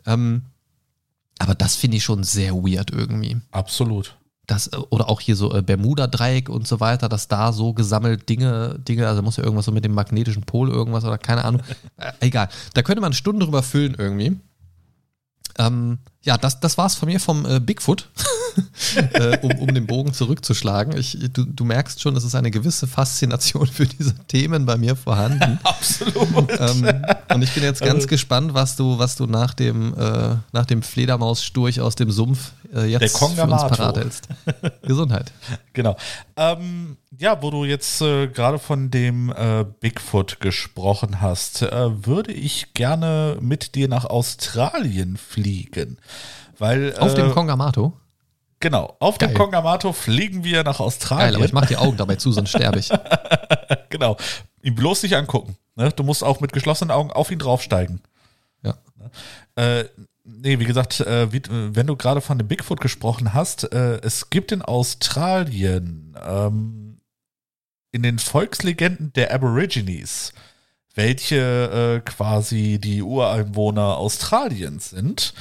Ähm, 0.05 0.41
aber 1.39 1.55
das 1.55 1.75
finde 1.75 1.97
ich 1.97 2.03
schon 2.03 2.23
sehr 2.23 2.53
weird 2.53 2.91
irgendwie 2.91 3.37
Absolut. 3.51 4.15
Das, 4.47 4.67
äh, 4.67 4.77
oder 4.89 5.09
auch 5.09 5.21
hier 5.21 5.35
so 5.35 5.53
äh, 5.53 5.61
Bermuda-Dreieck 5.61 6.49
und 6.49 6.67
so 6.67 6.79
weiter, 6.79 7.09
dass 7.09 7.27
da 7.27 7.53
so 7.53 7.73
gesammelt 7.73 8.27
Dinge, 8.29 8.79
Dinge, 8.79 9.07
also 9.07 9.21
muss 9.21 9.37
ja 9.37 9.43
irgendwas 9.43 9.65
so 9.65 9.71
mit 9.71 9.85
dem 9.85 9.93
magnetischen 9.93 10.43
Pol 10.43 10.69
irgendwas 10.69 11.03
oder 11.05 11.17
keine 11.17 11.45
Ahnung. 11.45 11.61
Äh, 11.97 12.11
egal. 12.21 12.49
Da 12.73 12.81
könnte 12.81 13.01
man 13.01 13.13
Stunden 13.13 13.39
drüber 13.41 13.61
füllen 13.61 13.95
irgendwie. 13.97 14.39
Ähm, 15.57 15.99
ja, 16.23 16.37
das, 16.37 16.59
das 16.59 16.77
war's 16.77 16.95
von 16.95 17.07
mir 17.07 17.19
vom 17.19 17.45
äh, 17.45 17.59
Bigfoot, 17.59 18.09
äh, 19.13 19.37
um, 19.41 19.51
um 19.59 19.73
den 19.73 19.85
Bogen 19.87 20.13
zurückzuschlagen. 20.13 20.97
Ich, 20.97 21.17
du, 21.33 21.45
du 21.45 21.63
merkst 21.65 22.01
schon, 22.01 22.15
es 22.15 22.23
ist 22.23 22.35
eine 22.35 22.51
gewisse 22.51 22.87
Faszination 22.87 23.67
für 23.67 23.85
diese 23.85 24.15
Themen 24.27 24.65
bei 24.65 24.77
mir 24.77 24.95
vorhanden. 24.95 25.59
Absolut. 25.63 26.51
ähm, 26.59 27.03
und 27.33 27.41
ich 27.41 27.53
bin 27.53 27.63
jetzt 27.63 27.81
ganz 27.81 27.95
Also- 27.95 28.07
gespannt, 28.07 28.53
was 28.53 28.75
du, 28.75 28.97
was 28.99 29.15
du 29.15 29.25
nach 29.25 29.53
dem, 29.53 29.93
äh, 29.97 30.35
nach 30.51 30.65
dem 30.65 30.81
Fledermaussturch 30.81 31.81
aus 31.81 31.95
dem 31.95 32.11
Sumpf 32.11 32.51
äh, 32.73 32.85
jetzt 32.85 33.01
Der 33.01 33.09
für 33.09 33.25
uns 33.25 33.35
parat 33.35 33.97
hältst. 33.97 34.27
Gesundheit. 34.81 35.31
Genau. 35.73 35.95
Ähm, 36.35 36.97
ja, 37.19 37.41
wo 37.41 37.51
du 37.51 37.65
jetzt 37.65 38.01
äh, 38.01 38.27
gerade 38.27 38.57
von 38.59 38.89
dem 38.89 39.29
äh, 39.31 39.65
Bigfoot 39.79 40.39
gesprochen 40.39 41.21
hast, 41.21 41.61
äh, 41.61 42.05
würde 42.05 42.31
ich 42.31 42.73
gerne 42.73 43.37
mit 43.39 43.75
dir 43.75 43.87
nach 43.87 44.05
Australien 44.05 45.17
fliegen. 45.17 45.97
Weil, 46.57 46.95
Auf 46.97 47.13
äh, 47.13 47.15
dem 47.15 47.31
Kongamato. 47.31 47.93
Genau, 48.63 48.95
auf 48.99 49.17
dem 49.17 49.27
Geil. 49.27 49.37
Kongamato 49.37 49.91
fliegen 49.91 50.45
wir 50.45 50.63
nach 50.63 50.77
Geil, 50.77 50.87
Australien. 50.87 51.35
aber 51.35 51.43
ich 51.43 51.51
mach 51.51 51.65
die 51.65 51.75
Augen 51.75 51.97
dabei 51.97 52.15
zu, 52.15 52.31
sonst 52.31 52.51
sterbe 52.51 52.79
ich. 52.79 52.89
genau. 53.89 54.15
Ihn 54.61 54.73
bloß 54.73 55.03
nicht 55.03 55.17
angucken. 55.17 55.57
Ne? 55.75 55.89
Du 55.91 56.03
musst 56.03 56.23
auch 56.23 56.39
mit 56.39 56.53
geschlossenen 56.53 56.89
Augen 56.89 57.11
auf 57.11 57.29
ihn 57.29 57.39
draufsteigen. 57.39 57.99
Ja. 58.63 58.75
Äh, 59.57 59.83
nee, 60.23 60.59
wie 60.59 60.63
gesagt, 60.63 61.01
äh, 61.01 61.29
wie, 61.33 61.39
äh, 61.39 61.75
wenn 61.75 61.87
du 61.87 61.97
gerade 61.97 62.21
von 62.21 62.37
dem 62.37 62.47
Bigfoot 62.47 62.79
gesprochen 62.79 63.33
hast, 63.33 63.69
äh, 63.73 63.99
es 64.01 64.29
gibt 64.29 64.53
in 64.53 64.61
Australien 64.61 66.15
ähm, 66.25 67.01
in 67.91 68.01
den 68.01 68.17
Volkslegenden 68.17 69.11
der 69.11 69.33
Aborigines, 69.33 70.31
welche 70.95 71.99
äh, 72.01 72.09
quasi 72.09 72.79
die 72.81 73.01
Ureinwohner 73.01 73.97
Australiens 73.97 74.91
sind, 74.91 75.33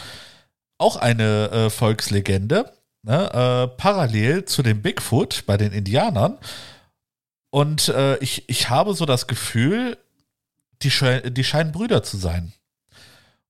auch 0.77 0.97
eine 0.97 1.51
äh, 1.53 1.71
Volkslegende, 1.71 2.73
ne, 3.03 3.33
äh, 3.33 3.77
parallel 3.77 4.45
zu 4.45 4.63
dem 4.63 4.83
Bigfoot 4.83 5.45
bei 5.47 5.57
den 5.57 5.73
Indianern. 5.73 6.39
Und 7.51 7.89
äh, 7.89 8.17
ich, 8.19 8.49
ich 8.49 8.71
habe 8.71 8.95
so 8.95 9.05
das 9.05 9.27
Gefühl, 9.27 9.99
die, 10.83 10.91
die 11.31 11.45
scheinen 11.45 11.73
Brüder 11.73 12.03
zu 12.03 12.17
sein. 12.17 12.53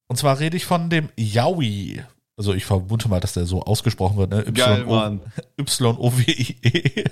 Und 0.08 0.16
zwar 0.16 0.40
rede 0.40 0.56
ich 0.56 0.64
von 0.66 0.90
dem 0.90 1.08
Yowie. 1.16 2.02
Also 2.36 2.54
ich 2.54 2.64
vermute 2.64 3.08
mal, 3.08 3.20
dass 3.20 3.34
der 3.34 3.46
so 3.46 3.62
ausgesprochen 3.62 4.16
wird, 4.16 4.30
ne? 4.30 4.44
Y-O- 4.46 5.20
Y-O-W-I-E. 5.60 7.04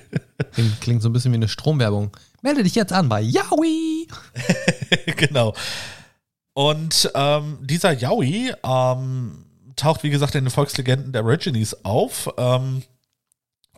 Klingt, 0.52 0.80
klingt 0.80 1.02
so 1.02 1.08
ein 1.08 1.12
bisschen 1.12 1.32
wie 1.32 1.36
eine 1.36 1.48
Stromwerbung. 1.48 2.16
Melde 2.42 2.62
dich 2.62 2.74
jetzt 2.74 2.92
an 2.92 3.08
bei 3.08 3.20
Yowie. 3.20 4.08
genau. 5.16 5.54
Und 6.54 7.10
ähm, 7.14 7.58
dieser 7.62 7.92
Yowie 7.92 8.52
ähm, 8.64 9.44
taucht, 9.76 10.02
wie 10.02 10.10
gesagt, 10.10 10.34
in 10.34 10.44
den 10.44 10.50
Volkslegenden 10.50 11.12
der 11.12 11.20
Aborigines 11.22 11.84
auf 11.84 12.28
ähm, 12.36 12.82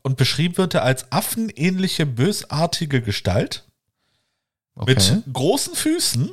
und 0.02 0.16
beschrieben 0.16 0.56
wird 0.56 0.74
er 0.74 0.82
als 0.82 1.10
affenähnliche, 1.12 2.06
bösartige 2.06 3.02
Gestalt 3.02 3.64
Okay. 4.74 4.94
mit 4.94 5.24
großen 5.34 5.74
Füßen 5.74 6.30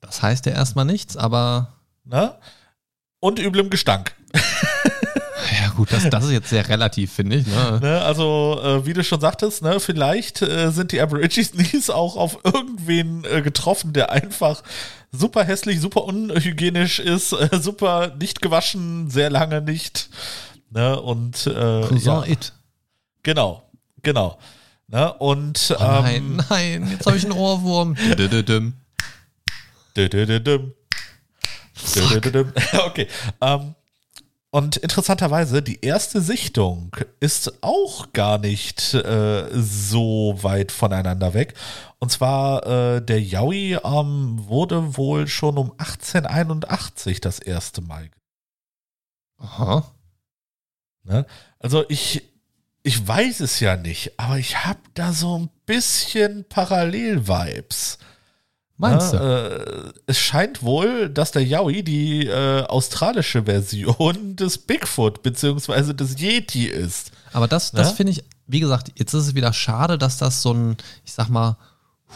Das 0.00 0.22
heißt 0.22 0.46
ja 0.46 0.52
erstmal 0.52 0.84
nichts, 0.84 1.16
aber 1.16 1.74
ne? 2.04 2.36
und 3.20 3.38
üblem 3.38 3.70
Gestank. 3.70 4.14
gut, 5.78 5.92
das, 5.92 6.10
das 6.10 6.24
ist 6.24 6.32
jetzt 6.32 6.50
sehr 6.50 6.68
relativ, 6.68 7.12
finde 7.12 7.36
ich. 7.36 7.46
Ne? 7.46 7.78
Ne, 7.80 8.00
also, 8.00 8.60
äh, 8.62 8.84
wie 8.84 8.92
du 8.94 9.04
schon 9.04 9.20
sagtest, 9.20 9.62
ne, 9.62 9.78
vielleicht 9.78 10.42
äh, 10.42 10.72
sind 10.72 10.90
die 10.90 11.00
Aborigines 11.00 11.88
auch 11.90 12.16
auf 12.16 12.38
irgendwen 12.42 13.24
äh, 13.24 13.42
getroffen, 13.42 13.92
der 13.92 14.10
einfach 14.10 14.64
super 15.12 15.44
hässlich, 15.44 15.80
super 15.80 16.02
unhygienisch 16.02 16.98
ist, 16.98 17.32
äh, 17.32 17.60
super 17.60 18.12
nicht 18.18 18.42
gewaschen, 18.42 19.08
sehr 19.08 19.30
lange 19.30 19.62
nicht. 19.62 20.10
Ne, 20.70 21.00
und 21.00 21.46
äh, 21.46 21.86
Cousin 21.86 22.00
ja, 22.00 22.24
It. 22.24 22.52
genau, 23.22 23.62
genau. 24.02 24.38
Ne, 24.88 25.12
und 25.14 25.76
Oh 25.78 25.82
nein, 25.82 26.16
ähm, 26.16 26.40
nein, 26.50 26.90
jetzt 26.90 27.06
habe 27.06 27.16
ich 27.16 27.24
einen 27.24 27.32
Ohrwurm. 27.32 27.94
Okay. 32.86 33.06
Ähm, 33.40 33.76
und 34.50 34.78
interessanterweise, 34.78 35.62
die 35.62 35.84
erste 35.84 36.22
Sichtung 36.22 36.96
ist 37.20 37.62
auch 37.62 38.12
gar 38.14 38.38
nicht 38.38 38.94
äh, 38.94 39.46
so 39.52 40.38
weit 40.40 40.72
voneinander 40.72 41.34
weg. 41.34 41.52
Und 41.98 42.10
zwar 42.10 42.66
äh, 42.66 43.02
der 43.02 43.20
Yowie 43.20 43.74
ähm, 43.84 44.38
wurde 44.48 44.96
wohl 44.96 45.28
schon 45.28 45.58
um 45.58 45.72
1881 45.72 47.20
das 47.20 47.40
erste 47.40 47.82
Mal. 47.82 48.10
Aha. 49.36 49.92
Ne? 51.04 51.26
Also 51.58 51.84
ich, 51.90 52.22
ich 52.82 53.06
weiß 53.06 53.40
es 53.40 53.60
ja 53.60 53.76
nicht, 53.76 54.18
aber 54.18 54.38
ich 54.38 54.64
habe 54.64 54.80
da 54.94 55.12
so 55.12 55.38
ein 55.38 55.50
bisschen 55.66 56.46
Parallel-Vibes. 56.48 57.98
Meinst 58.80 59.12
Ja, 59.12 59.18
du? 59.18 59.24
Äh, 59.88 59.92
es 60.06 60.18
scheint 60.18 60.62
wohl, 60.62 61.08
dass 61.10 61.32
der 61.32 61.44
Yowie 61.44 61.82
die 61.82 62.26
äh, 62.26 62.62
australische 62.62 63.42
Version 63.44 64.36
des 64.36 64.56
Bigfoot 64.58 65.22
bzw. 65.22 65.92
des 65.92 66.18
Yeti 66.20 66.66
ist. 66.66 67.10
Aber 67.32 67.48
das, 67.48 67.72
das 67.72 67.88
Ja? 67.88 67.94
finde 67.94 68.12
ich, 68.12 68.24
wie 68.46 68.60
gesagt, 68.60 68.92
jetzt 68.96 69.12
ist 69.14 69.26
es 69.26 69.34
wieder 69.34 69.52
schade, 69.52 69.98
dass 69.98 70.16
das 70.18 70.40
so 70.42 70.52
ein, 70.54 70.76
ich 71.04 71.12
sag 71.12 71.28
mal, 71.28 71.56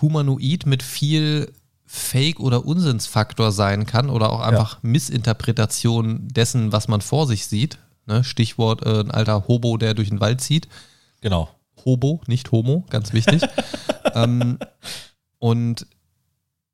Humanoid 0.01 0.65
mit 0.65 0.83
viel 0.83 1.53
Fake- 1.85 2.41
oder 2.41 2.65
Unsinnsfaktor 2.65 3.53
sein 3.53 3.85
kann 3.85 4.09
oder 4.09 4.31
auch 4.33 4.41
einfach 4.41 4.79
Missinterpretation 4.83 6.29
dessen, 6.29 6.73
was 6.73 6.89
man 6.89 7.01
vor 7.01 7.27
sich 7.27 7.47
sieht. 7.47 7.79
Ne? 8.07 8.25
Stichwort 8.25 8.87
äh, 8.87 9.01
ein 9.01 9.11
alter 9.11 9.47
Hobo, 9.49 9.77
der 9.77 9.95
durch 9.95 10.09
den 10.09 10.21
Wald 10.21 10.41
zieht. 10.41 10.69
Genau. 11.21 11.51
Hobo, 11.85 12.21
nicht 12.27 12.51
Homo, 12.53 12.85
ganz 12.89 13.13
wichtig. 13.13 13.43
ähm, 14.15 14.59
und 15.39 15.87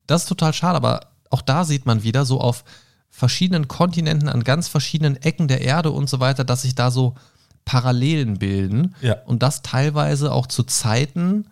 das 0.09 0.23
ist 0.23 0.29
total 0.29 0.53
schade, 0.53 0.77
aber 0.77 1.01
auch 1.31 1.43
da 1.43 1.65
sieht 1.65 1.87
man 1.87 2.03
wieder 2.03 2.25
so 2.25 2.41
auf 2.41 2.65
verschiedenen 3.11 3.69
Kontinenten, 3.69 4.29
an 4.29 4.43
ganz 4.43 4.69
verschiedenen 4.69 5.17
Ecken 5.17 5.49
der 5.49 5.61
Erde 5.61 5.91
und 5.93 6.09
so 6.09 6.19
weiter, 6.21 6.45
dass 6.45 6.63
sich 6.63 6.75
da 6.75 6.91
so 6.91 7.15
Parallelen 7.65 8.39
bilden. 8.39 8.95
Ja. 9.01 9.17
Und 9.27 9.43
das 9.43 9.63
teilweise 9.63 10.33
auch 10.33 10.47
zu 10.47 10.63
Zeiten, 10.65 11.47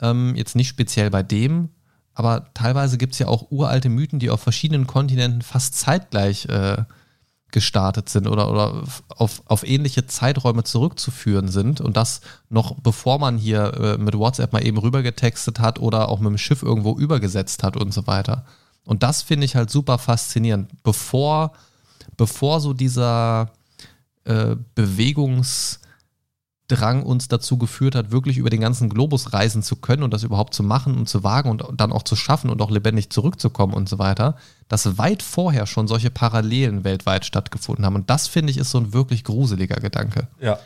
ähm, 0.00 0.34
jetzt 0.36 0.56
nicht 0.56 0.68
speziell 0.68 1.10
bei 1.10 1.22
dem, 1.22 1.70
aber 2.14 2.46
teilweise 2.54 2.96
gibt 2.98 3.12
es 3.12 3.18
ja 3.18 3.28
auch 3.28 3.50
uralte 3.50 3.88
Mythen, 3.88 4.18
die 4.18 4.30
auf 4.30 4.40
verschiedenen 4.40 4.86
Kontinenten 4.86 5.42
fast 5.42 5.74
zeitgleich 5.74 6.46
äh, 6.46 6.84
gestartet 7.56 8.10
sind 8.10 8.26
oder, 8.26 8.50
oder 8.50 8.82
auf, 9.08 9.42
auf 9.46 9.66
ähnliche 9.66 10.06
Zeiträume 10.06 10.62
zurückzuführen 10.62 11.48
sind 11.48 11.80
und 11.80 11.96
das 11.96 12.20
noch 12.50 12.74
bevor 12.82 13.18
man 13.18 13.38
hier 13.38 13.72
äh, 13.80 13.96
mit 13.96 14.12
WhatsApp 14.18 14.52
mal 14.52 14.62
eben 14.62 14.76
rübergetextet 14.76 15.58
hat 15.58 15.78
oder 15.78 16.10
auch 16.10 16.20
mit 16.20 16.28
dem 16.28 16.36
Schiff 16.36 16.62
irgendwo 16.62 16.98
übergesetzt 16.98 17.62
hat 17.62 17.78
und 17.78 17.94
so 17.94 18.06
weiter. 18.06 18.44
Und 18.84 19.02
das 19.02 19.22
finde 19.22 19.46
ich 19.46 19.56
halt 19.56 19.70
super 19.70 19.96
faszinierend. 19.96 20.68
Bevor, 20.82 21.52
bevor 22.18 22.60
so 22.60 22.74
dieser 22.74 23.48
äh, 24.24 24.56
Bewegungsdrang 26.66 27.02
uns 27.02 27.28
dazu 27.28 27.58
geführt 27.58 27.94
hat, 27.94 28.10
wirklich 28.10 28.38
über 28.38 28.50
den 28.50 28.60
ganzen 28.60 28.88
Globus 28.88 29.32
reisen 29.32 29.62
zu 29.62 29.76
können 29.76 30.02
und 30.02 30.12
das 30.12 30.22
überhaupt 30.22 30.54
zu 30.54 30.62
machen 30.62 30.96
und 30.96 31.08
zu 31.08 31.22
wagen 31.22 31.50
und 31.50 31.64
dann 31.76 31.92
auch 31.92 32.02
zu 32.02 32.16
schaffen 32.16 32.50
und 32.50 32.60
auch 32.60 32.70
lebendig 32.70 33.10
zurückzukommen 33.10 33.74
und 33.74 33.88
so 33.88 33.98
weiter, 33.98 34.36
dass 34.68 34.98
weit 34.98 35.22
vorher 35.22 35.66
schon 35.66 35.88
solche 35.88 36.10
Parallelen 36.10 36.84
weltweit 36.84 37.24
stattgefunden 37.24 37.84
haben. 37.84 37.94
Und 37.94 38.10
das 38.10 38.26
finde 38.26 38.50
ich 38.50 38.58
ist 38.58 38.70
so 38.70 38.78
ein 38.78 38.92
wirklich 38.92 39.24
gruseliger 39.24 39.76
Gedanke. 39.76 40.28
Ja. 40.40 40.58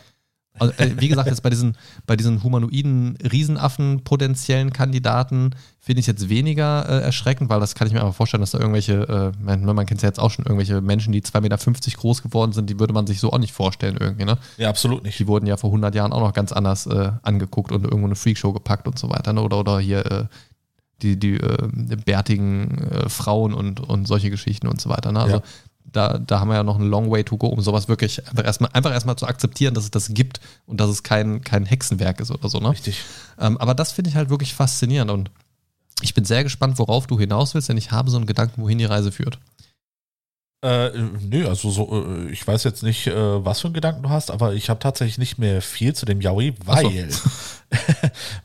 Also, 0.60 0.74
äh, 0.74 0.92
wie 0.98 1.08
gesagt, 1.08 1.28
jetzt 1.28 1.42
bei 1.42 1.50
diesen, 1.50 1.76
bei 2.06 2.16
diesen 2.16 2.42
humanoiden 2.42 3.16
Riesenaffen 3.16 4.04
potenziellen 4.04 4.72
Kandidaten 4.72 5.50
finde 5.80 6.00
ich 6.00 6.06
jetzt 6.06 6.28
weniger 6.28 6.86
äh, 6.86 7.02
erschreckend, 7.02 7.48
weil 7.48 7.60
das 7.60 7.74
kann 7.74 7.86
ich 7.88 7.94
mir 7.94 8.00
einfach 8.00 8.14
vorstellen, 8.14 8.42
dass 8.42 8.50
da 8.50 8.58
irgendwelche, 8.58 9.32
äh, 9.38 9.42
man, 9.42 9.64
man 9.64 9.86
kennt 9.86 9.98
es 9.98 10.02
ja 10.02 10.08
jetzt 10.10 10.20
auch 10.20 10.30
schon, 10.30 10.44
irgendwelche 10.44 10.80
Menschen, 10.82 11.12
die 11.12 11.22
2,50 11.22 11.40
Meter 11.40 11.96
groß 11.96 12.22
geworden 12.22 12.52
sind, 12.52 12.68
die 12.68 12.78
würde 12.78 12.92
man 12.92 13.06
sich 13.06 13.20
so 13.20 13.32
auch 13.32 13.38
nicht 13.38 13.52
vorstellen 13.52 13.96
irgendwie, 13.98 14.26
ne? 14.26 14.36
Ja, 14.58 14.68
absolut 14.68 15.02
nicht. 15.02 15.18
Die 15.18 15.26
wurden 15.26 15.46
ja 15.46 15.56
vor 15.56 15.70
100 15.70 15.94
Jahren 15.94 16.12
auch 16.12 16.20
noch 16.20 16.34
ganz 16.34 16.52
anders 16.52 16.86
äh, 16.86 17.12
angeguckt 17.22 17.72
und 17.72 17.84
irgendwo 17.84 18.06
eine 18.06 18.16
Freakshow 18.16 18.52
gepackt 18.52 18.86
und 18.86 18.98
so 18.98 19.08
weiter, 19.08 19.32
ne? 19.32 19.42
Oder, 19.42 19.58
oder 19.58 19.80
hier 19.80 20.04
äh, 20.04 20.24
die, 21.00 21.18
die 21.18 21.36
äh, 21.36 21.68
bärtigen 22.04 22.86
Frauen 23.08 23.54
und, 23.54 23.80
und 23.80 24.06
solche 24.06 24.28
Geschichten 24.28 24.66
und 24.66 24.80
so 24.80 24.90
weiter, 24.90 25.12
ne? 25.12 25.20
Also 25.20 25.36
Ja. 25.36 25.42
Da, 25.92 26.18
da 26.18 26.40
haben 26.40 26.48
wir 26.48 26.56
ja 26.56 26.62
noch 26.62 26.76
einen 26.76 26.88
long 26.88 27.10
way 27.10 27.24
to 27.24 27.36
go, 27.36 27.48
um 27.48 27.60
sowas 27.60 27.88
wirklich 27.88 28.26
einfach 28.28 28.44
erstmal, 28.44 28.70
einfach 28.72 28.92
erstmal 28.92 29.16
zu 29.16 29.26
akzeptieren, 29.26 29.74
dass 29.74 29.84
es 29.84 29.90
das 29.90 30.12
gibt 30.12 30.40
und 30.66 30.80
dass 30.80 30.90
es 30.90 31.02
kein, 31.02 31.42
kein 31.42 31.66
Hexenwerk 31.66 32.20
ist 32.20 32.30
oder 32.30 32.48
so, 32.48 32.58
ne? 32.58 32.70
Richtig. 32.70 33.02
Ähm, 33.38 33.58
aber 33.58 33.74
das 33.74 33.92
finde 33.92 34.10
ich 34.10 34.16
halt 34.16 34.30
wirklich 34.30 34.54
faszinierend 34.54 35.10
und 35.10 35.30
ich 36.02 36.14
bin 36.14 36.24
sehr 36.24 36.44
gespannt, 36.44 36.78
worauf 36.78 37.06
du 37.06 37.18
hinaus 37.18 37.54
willst, 37.54 37.68
denn 37.68 37.76
ich 37.76 37.90
habe 37.90 38.10
so 38.10 38.16
einen 38.16 38.26
Gedanken, 38.26 38.62
wohin 38.62 38.78
die 38.78 38.84
Reise 38.84 39.12
führt. 39.12 39.38
Äh, 40.62 40.90
nö, 41.22 41.48
also 41.48 41.70
so, 41.70 42.06
äh, 42.06 42.30
ich 42.30 42.46
weiß 42.46 42.64
jetzt 42.64 42.82
nicht, 42.82 43.06
äh, 43.06 43.44
was 43.44 43.60
für 43.60 43.68
einen 43.68 43.74
Gedanken 43.74 44.02
du 44.02 44.10
hast, 44.10 44.30
aber 44.30 44.52
ich 44.52 44.68
habe 44.68 44.78
tatsächlich 44.78 45.16
nicht 45.16 45.38
mehr 45.38 45.62
viel 45.62 45.94
zu 45.94 46.04
dem 46.04 46.20
Yowie, 46.20 46.54
Ach 46.66 46.80
so. 46.80 46.92
weil, 46.92 47.08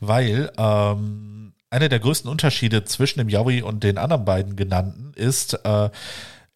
weil 0.00 0.52
ähm, 0.56 1.52
einer 1.68 1.88
der 1.90 1.98
größten 1.98 2.30
Unterschiede 2.30 2.84
zwischen 2.84 3.18
dem 3.18 3.28
Yowie 3.28 3.60
und 3.60 3.84
den 3.84 3.98
anderen 3.98 4.24
beiden 4.24 4.56
genannten 4.56 5.12
ist, 5.14 5.60
äh, 5.64 5.90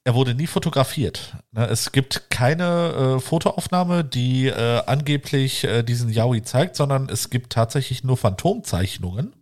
er 0.05 0.15
wurde 0.15 0.35
nie 0.35 0.47
fotografiert. 0.47 1.37
Ne, 1.53 1.67
Es 1.67 1.93
gibt 1.93 2.31
keine 2.31 3.17
äh, 3.17 3.21
Fotoaufnahme, 3.21 4.05
die 4.05 4.47
äh, 4.47 4.83
angeblich 4.87 5.65
äh, 5.65 5.83
diesen 5.83 6.11
Yowie 6.11 6.43
zeigt, 6.43 6.77
sondern 6.77 7.09
es 7.09 7.31
gibt 7.31 7.53
tatsächlich 7.53 8.03
nur 8.03 8.17
Phantomzeichnungen 8.17 9.35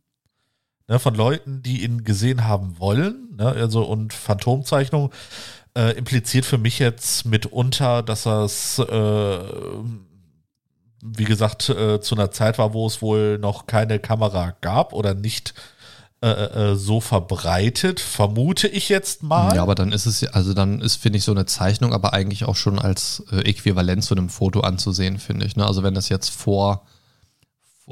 ne, 0.89 0.99
von 0.99 1.15
Leuten, 1.15 1.63
die 1.63 1.85
ihn 1.85 2.05
gesehen 2.05 2.45
haben 2.45 2.79
wollen. 2.79 3.37
Ne, 3.37 3.47
also 3.47 3.85
und 3.85 4.13
Phantomzeichnung 4.13 5.13
äh, 5.77 5.97
impliziert 5.97 6.45
für 6.45 6.59
mich 6.59 6.81
jetzt 6.81 7.25
mitunter, 7.25 8.03
dass 8.03 8.25
das, 8.25 8.81
äh, 8.81 9.39
wie 11.03 11.25
gesagt, 11.25 11.69
äh, 11.69 12.01
zu 12.01 12.17
einer 12.17 12.33
Zeit 12.33 12.59
war, 12.59 12.75
wo 12.75 12.85
es 12.87 13.01
wohl 13.01 13.39
noch 13.39 13.67
keine 13.67 14.01
Kamera 14.01 14.57
gab 14.61 14.93
oder 14.93 15.15
nicht 15.15 15.51
äh, 15.51 15.78
äh, 16.21 16.75
so 16.75 17.01
verbreitet, 17.01 18.01
vermute 18.01 18.66
ich 18.66 18.89
jetzt 18.89 19.23
mal. 19.23 19.55
Ja, 19.55 19.62
aber 19.62 19.77
dann 19.77 19.92
ist 19.92 20.07
es, 20.07 20.25
also 20.25 20.53
dann 20.53 20.80
ist, 20.80 20.97
finde 20.97 21.18
ich, 21.18 21.25
so 21.25 21.30
eine 21.30 21.47
Zeichnung 21.47 21.92
aber 21.92 22.13
eigentlich 22.13 22.45
auch 22.45 22.57
schon 22.57 22.79
als 22.80 23.22
äh, 23.30 23.49
Äquivalent 23.49 24.03
zu 24.03 24.17
einem 24.17 24.29
Foto 24.29 24.61
anzusehen, 24.61 25.18
finde 25.18 25.47
ich. 25.47 25.55
Ne? 25.55 25.64
Also 25.64 25.84
wenn 25.84 25.95
das 25.95 26.09
jetzt 26.09 26.30
vor, 26.30 26.84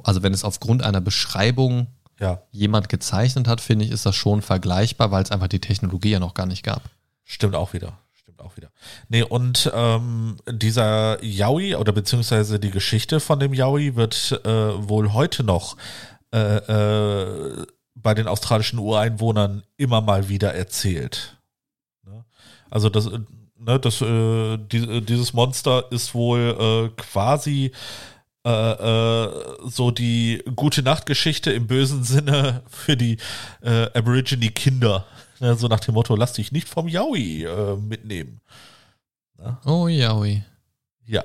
also 0.03 0.25
wenn 0.25 0.35
es 0.35 0.43
aufgrund 0.43 0.83
einer 0.83 1.01
Beschreibung 1.01 1.87
ja, 2.19 2.43
jemand 2.51 2.89
gezeichnet 2.89 3.47
hat, 3.47 3.61
finde 3.61 3.85
ich, 3.85 3.93
ist 3.93 4.07
das 4.07 4.17
schon 4.17 4.43
vergleichbar, 4.43 5.13
weil 5.13 5.23
es 5.23 5.31
einfach 5.31 5.49
die 5.49 5.61
Technologie 5.61 6.11
ja 6.11 6.19
noch 6.19 6.35
gar 6.35 6.47
nicht 6.47 6.65
gab. 6.65 6.83
stimmt 7.25 7.55
auch 7.55 7.75
wieder. 7.75 7.99
Stimmt 8.13 8.41
auch 8.41 8.57
wieder. 8.57 8.71
Nee, 9.09 9.23
und 9.23 9.71
ähm, 9.73 10.39
dieser 10.51 11.23
Yowie 11.23 11.77
oder 11.77 11.93
beziehungsweise 11.93 12.59
die 12.59 12.73
Geschichte 12.73 13.21
von 13.21 13.39
dem 13.39 13.55
Yowie 13.55 13.95
wird 13.95 14.41
äh, 14.45 14.89
wohl 14.89 15.13
heute 15.13 15.45
noch 15.45 15.77
äh, 16.33 16.57
äh, 16.57 17.67
bei 18.07 18.15
den 18.15 18.29
australischen 18.29 18.79
Ureinwohnern 18.79 19.65
immer 19.77 20.01
mal 20.01 20.29
wieder 20.29 20.55
erzählt. 20.55 21.37
Ne? 22.05 22.25
Also 22.71 22.89
das, 22.89 23.11
ne, 23.59 23.81
das, 23.81 24.01
äh, 24.01 24.59
die, 24.59 24.77
äh, 24.77 25.01
dieses 25.01 25.33
Monster 25.33 25.91
ist 25.91 26.15
wohl 26.15 26.55
äh, 26.57 27.03
quasi 27.03 27.73
äh, 28.45 28.49
äh, 28.49 29.29
so 29.65 29.91
die 29.91 30.41
gute 30.55 30.85
Nachtgeschichte 30.85 31.51
im 31.51 31.67
bösen 31.67 32.05
Sinne 32.05 32.63
für 32.69 32.97
die 32.97 33.17
äh, 33.61 33.87
Aborigine-Kinder. 33.93 35.05
Ne, 35.41 35.57
so 35.57 35.67
nach 35.67 35.81
dem 35.81 35.95
Motto, 35.95 36.15
lass 36.15 36.35
dich 36.35 36.53
nicht 36.53 36.69
vom 36.69 36.87
Yowie 36.87 37.45
mitnehmen. 37.81 38.41
Oh 39.65 39.89
ja, 39.89 40.15
ui. 40.17 40.45
Ja. 41.07 41.25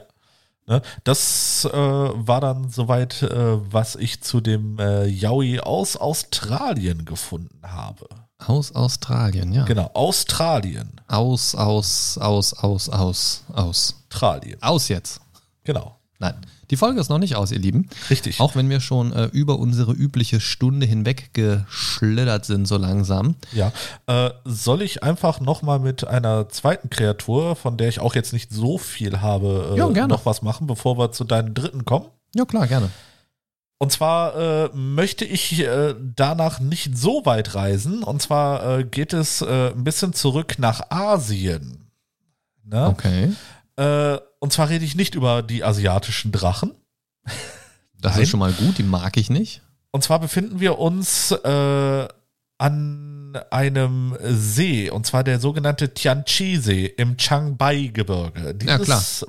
Ne, 0.72 0.82
das 1.04 1.66
äh, 1.66 1.78
war 1.78 2.40
dann 2.40 2.70
soweit, 2.70 3.24
äh, 3.24 3.74
was 3.74 3.98
ich 3.98 4.22
zu 4.22 4.40
dem 4.40 4.80
äh, 4.80 5.04
Yowie 5.06 5.60
aus 5.60 5.98
Australien 5.98 7.04
gefunden 7.04 7.60
habe. 7.64 8.08
Aus 8.38 8.74
Australien, 8.74 9.52
ja. 9.52 9.66
Genau, 9.66 9.92
Australien. 9.94 11.02
Aus, 11.10 11.56
aus, 11.56 12.18
aus, 12.18 12.54
aus, 12.54 12.88
aus, 12.88 13.44
aus. 13.52 13.96
Australien. 14.12 14.62
Aus 14.62 14.88
jetzt. 14.88 15.20
Genau. 15.66 16.00
Nein. 16.20 16.36
Die 16.72 16.78
Folge 16.78 17.02
ist 17.02 17.10
noch 17.10 17.20
nicht 17.20 17.36
aus, 17.36 17.52
ihr 17.52 17.60
Lieben. 17.60 17.90
Richtig. 18.10 18.40
Auch 18.40 18.56
wenn 18.56 18.70
wir 18.70 18.80
schon 18.80 19.12
äh, 19.12 19.26
über 19.26 19.60
unsere 19.60 19.92
übliche 19.92 20.40
Stunde 20.40 20.86
hinweg 20.86 21.34
geschlittert 21.34 22.46
sind, 22.46 22.66
so 22.66 22.78
langsam. 22.78 23.36
Ja. 23.52 23.74
Äh, 24.08 24.32
soll 24.46 24.82
ich 24.82 25.04
einfach 25.04 25.42
nochmal 25.42 25.80
mit 25.80 26.08
einer 26.08 26.48
zweiten 26.48 26.90
Kreatur, 26.90 27.58
von 27.58 27.76
der 27.76 27.90
ich 27.90 28.00
auch 28.00 28.16
jetzt 28.16 28.32
nicht 28.32 28.54
so 28.54 28.78
viel 28.78 29.20
habe, 29.20 29.74
äh, 29.74 29.94
gerne. 29.94 30.08
noch 30.08 30.26
was 30.26 30.42
machen, 30.42 30.66
bevor 30.66 30.98
wir 30.98 31.12
zu 31.12 31.26
deinem 31.26 31.54
dritten 31.54 31.84
kommen? 31.84 32.06
Ja, 32.34 32.46
klar, 32.46 32.68
gerne. 32.68 32.90
Und 33.78 33.92
zwar 33.92 34.36
äh, 34.36 34.70
möchte 34.74 35.26
ich 35.26 35.60
äh, 35.60 35.94
danach 36.16 36.62
nicht 36.62 36.98
so 36.98 37.26
weit 37.26 37.54
reisen. 37.54 38.04
Und 38.04 38.22
zwar 38.22 38.80
äh, 38.80 38.84
geht 38.86 39.12
es 39.12 39.42
äh, 39.42 39.72
ein 39.72 39.84
bisschen 39.84 40.14
zurück 40.14 40.56
nach 40.58 40.90
Asien. 40.90 41.90
Ne? 42.64 42.88
Okay. 42.88 43.32
Und 44.42 44.52
zwar 44.52 44.70
rede 44.70 44.84
ich 44.84 44.96
nicht 44.96 45.14
über 45.14 45.44
die 45.44 45.64
asiatischen 45.64 46.32
Drachen. 46.32 46.74
Das 47.94 48.14
Nein. 48.14 48.24
ist 48.24 48.30
schon 48.30 48.40
mal 48.40 48.52
gut, 48.52 48.80
die 48.80 48.84
mag 48.84 49.16
ich 49.18 49.30
nicht. 49.30 49.62
Und 49.92 50.04
zwar 50.04 50.20
befinden 50.20 50.60
wir 50.60 50.80
uns 50.80 51.30
äh, 51.32 52.08
an 52.58 53.38
einem 53.52 54.18
See, 54.20 54.90
und 54.90 55.06
zwar 55.06 55.24
der 55.24 55.40
sogenannte 55.40 55.94
Tianchi-See 55.94 56.88
im 56.88 57.18
Changbai-Gebirge. 57.18 58.56
Ja, 58.66 58.80
klar. 58.80 58.98
Dieses, 58.98 59.28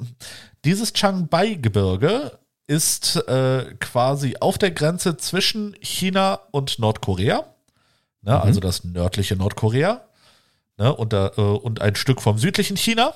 dieses 0.64 0.92
Changbai-Gebirge 0.94 2.38
ist 2.66 3.16
äh, 3.28 3.74
quasi 3.80 4.36
auf 4.40 4.56
der 4.56 4.70
Grenze 4.70 5.18
zwischen 5.18 5.76
China 5.82 6.40
und 6.52 6.78
Nordkorea, 6.78 7.44
ne, 8.22 8.40
also 8.40 8.60
das 8.60 8.82
nördliche 8.84 9.36
Nordkorea 9.36 10.00
ne, 10.78 10.94
und, 10.94 11.12
da, 11.12 11.32
äh, 11.36 11.40
und 11.42 11.82
ein 11.82 11.96
Stück 11.96 12.22
vom 12.22 12.38
südlichen 12.38 12.78
China. 12.78 13.14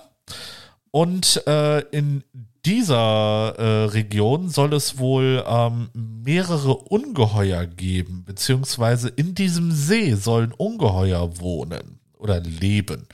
Und 0.96 1.46
äh, 1.46 1.80
in 1.90 2.24
dieser 2.64 3.54
äh, 3.58 3.84
Region 3.84 4.48
soll 4.48 4.72
es 4.72 4.96
wohl 4.96 5.44
ähm, 5.46 5.90
mehrere 5.92 6.74
Ungeheuer 6.74 7.66
geben, 7.66 8.24
beziehungsweise 8.24 9.10
in 9.10 9.34
diesem 9.34 9.72
See 9.72 10.14
sollen 10.14 10.52
Ungeheuer 10.52 11.38
wohnen 11.38 12.00
oder 12.16 12.40
leben. 12.40 13.08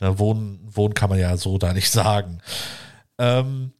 Na, 0.00 0.18
wohnen, 0.18 0.58
wohnen 0.72 0.94
kann 0.94 1.10
man 1.10 1.18
ja 1.18 1.36
so 1.36 1.58
da 1.58 1.74
nicht 1.74 1.90
sagen. 1.90 2.38
Ähm, 3.18 3.72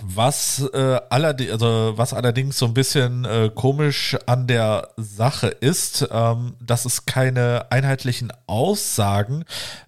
was, 0.00 0.60
äh, 0.72 1.00
allerdings, 1.10 1.52
also 1.52 1.92
was 1.96 2.14
allerdings 2.14 2.58
so 2.58 2.66
ein 2.66 2.74
bisschen 2.74 3.24
äh, 3.24 3.50
komisch 3.54 4.16
an 4.26 4.46
der 4.46 4.88
Sache 4.96 5.48
ist, 5.48 6.08
ähm, 6.10 6.54
dass 6.60 6.84
es 6.84 7.04
keine 7.04 7.70
einheitlichen 7.70 8.32
Aussagen 8.46 9.44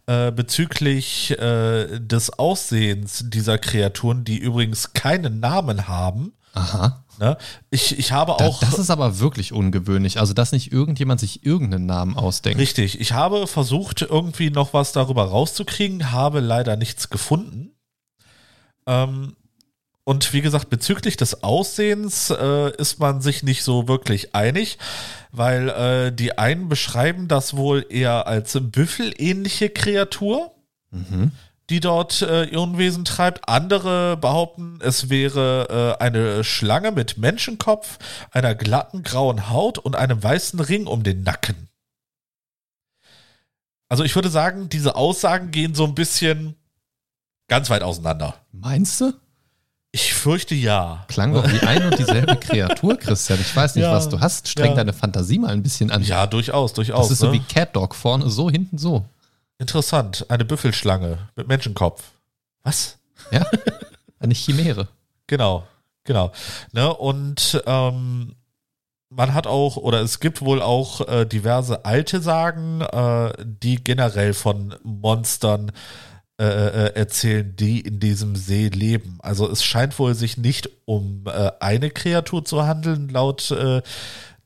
äh, 0.07 0.31
bezüglich 0.31 1.31
äh, 1.39 2.01
des 2.01 2.39
Aussehens 2.39 3.25
dieser 3.29 3.59
Kreaturen, 3.59 4.25
die 4.25 4.39
übrigens 4.39 4.93
keinen 4.93 5.41
Namen 5.41 5.89
haben. 5.89 6.35
Aha. 6.53 7.05
Ne? 7.19 7.37
Ich, 7.71 7.99
ich 7.99 8.13
habe 8.13 8.35
auch. 8.35 8.61
das 8.61 8.79
ist 8.79 8.91
aber 8.91 9.21
wirklich 9.21 9.53
ungewöhnlich. 9.53 10.19
Also, 10.19 10.35
dass 10.35 10.53
nicht 10.53 10.73
irgendjemand 10.73 11.21
sich 11.21 11.45
irgendeinen 11.47 11.87
Namen 11.87 12.17
ausdenkt. 12.17 12.59
Richtig, 12.59 13.01
ich 13.01 13.13
habe 13.13 13.47
versucht, 13.47 14.03
irgendwie 14.03 14.51
noch 14.51 14.75
was 14.75 14.93
darüber 14.93 15.25
rauszukriegen, 15.25 16.13
habe 16.13 16.41
leider 16.41 16.77
nichts 16.77 17.11
gefunden. 17.11 17.71
Ähm, 18.87 19.37
und 20.05 20.33
wie 20.33 20.43
gesagt, 20.43 20.69
bezüglich 20.71 21.17
des 21.17 21.43
Aussehens 21.43 22.31
äh, 22.31 22.77
ist 22.77 23.01
man 23.01 23.21
sich 23.23 23.43
nicht 23.43 23.63
so 23.65 23.89
wirklich 23.89 24.35
einig, 24.35 24.79
weil 25.33 25.69
äh, 25.71 26.13
die 26.13 26.37
einen 26.39 26.69
beschreiben 26.69 27.27
das 27.27 27.57
wohl 27.57 27.87
eher 27.89 28.27
als 28.27 28.59
büffelähnliche 28.61 29.71
Kreatur, 29.71 30.51
Mhm. 30.91 31.33
die 31.71 31.81
dort 31.81 32.23
äh, 32.23 32.45
ihr 32.45 32.61
Unwesen 32.61 33.05
treibt. 33.05 33.49
Andere 33.49 34.17
behaupten, 34.17 34.79
es 34.81 35.09
wäre 35.11 35.97
äh, 35.99 36.03
eine 36.05 36.45
Schlange 36.45 36.93
mit 36.93 37.19
Menschenkopf, 37.19 37.99
einer 38.31 38.55
glatten 38.55 39.03
grauen 39.03 39.51
Haut 39.51 39.79
und 39.79 39.97
einem 39.97 40.23
weißen 40.23 40.61
Ring 40.61 40.87
um 40.87 41.03
den 41.03 41.25
Nacken. 41.25 41.69
Also 43.89 44.05
ich 44.05 44.15
würde 44.15 44.29
sagen, 44.29 44.69
diese 44.69 44.95
Aussagen 44.97 45.51
gehen 45.51 45.75
so 45.75 45.85
ein 45.85 45.95
bisschen 45.95 46.55
ganz 47.49 47.71
weit 47.71 47.83
auseinander. 47.83 48.35
Meinst 48.53 49.01
du? 49.01 49.13
Ich 49.95 50.13
fürchte 50.13 50.57
ja. 50.57 51.05
Klang 51.07 51.35
doch 51.35 51.49
wie 51.49 51.61
ein 51.61 51.85
und 51.85 51.97
dieselbe 51.97 52.35
Kreatur, 52.35 52.97
Christian. 52.97 53.39
Ich 53.41 53.55
weiß 53.55 53.77
nicht, 53.77 53.85
Ja, 53.85 53.93
was 53.93 54.09
du 54.09 54.19
hast. 54.19 54.49
Streng 54.49 54.71
ja. 54.71 54.75
deine 54.75 54.93
Fantasie 54.93 55.39
mal 55.39 55.51
ein 55.51 55.63
bisschen 55.63 55.93
an. 55.93 56.03
Ja, 56.03 56.27
durchaus, 56.27 56.73
durchaus. 56.73 57.07
das 57.07 57.13
ist 57.13 57.19
so 57.21 57.29
ne? 57.29 57.35
wie 57.35 57.39
Cat 57.39 57.77
Dog 57.77 57.95
vorne, 57.95 58.29
so 58.29 58.51
hinten 58.51 58.77
so. 58.77 59.05
Interessant. 59.57 60.27
Eine 60.29 60.45
Büffelschlange 60.45 61.19
mit 61.37 61.47
Menschenkopf. 61.47 62.03
Was? 62.65 62.99
Ja? 63.31 63.47
Eine 64.19 64.35
Chimäre. 64.35 64.89
Genau, 65.29 65.63
genau. 66.03 66.33
Ne, 66.73 66.93
und 66.93 67.63
ähm, 67.65 68.35
man 69.11 69.33
hat 69.33 69.47
auch, 69.47 69.77
oder 69.77 70.01
es 70.01 70.19
gibt 70.19 70.41
wohl 70.41 70.61
auch 70.61 71.07
äh, 71.07 71.25
diverse 71.25 71.85
alte 71.85 72.21
Sagen, 72.21 72.81
äh, 72.81 73.33
die 73.45 73.77
generell 73.77 74.35
von 74.35 74.75
Monstern 74.83 75.69
äh, 75.69 75.73
erzählen, 76.43 77.55
die 77.55 77.81
in 77.81 78.01
diesem 78.01 78.35
See 78.35 78.69
leben. 78.69 79.19
Also 79.23 79.49
es 79.51 79.65
scheint 79.65 79.99
wohl 79.99 80.15
sich 80.15 80.37
nicht 80.37 80.69
um 80.85 81.25
äh, 81.27 81.51
eine 81.61 81.91
Kreatur 81.91 82.45
zu 82.45 82.67
handeln, 82.67 83.09
laut 83.09 83.51
äh, 83.53 83.83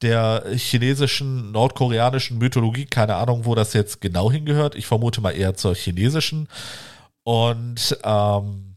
der 0.03 0.45
chinesischen, 0.55 1.51
nordkoreanischen 1.51 2.39
Mythologie. 2.39 2.85
Keine 2.85 3.17
Ahnung, 3.17 3.47
wo 3.47 3.55
das 3.55 3.73
jetzt 3.73 4.01
genau 4.01 4.31
hingehört. 4.31 4.75
Ich 4.75 4.87
vermute 4.87 5.21
mal 5.21 5.31
eher 5.31 5.55
zur 5.55 5.75
chinesischen. 5.75 6.49
Und 7.25 7.99
ähm, 8.05 8.77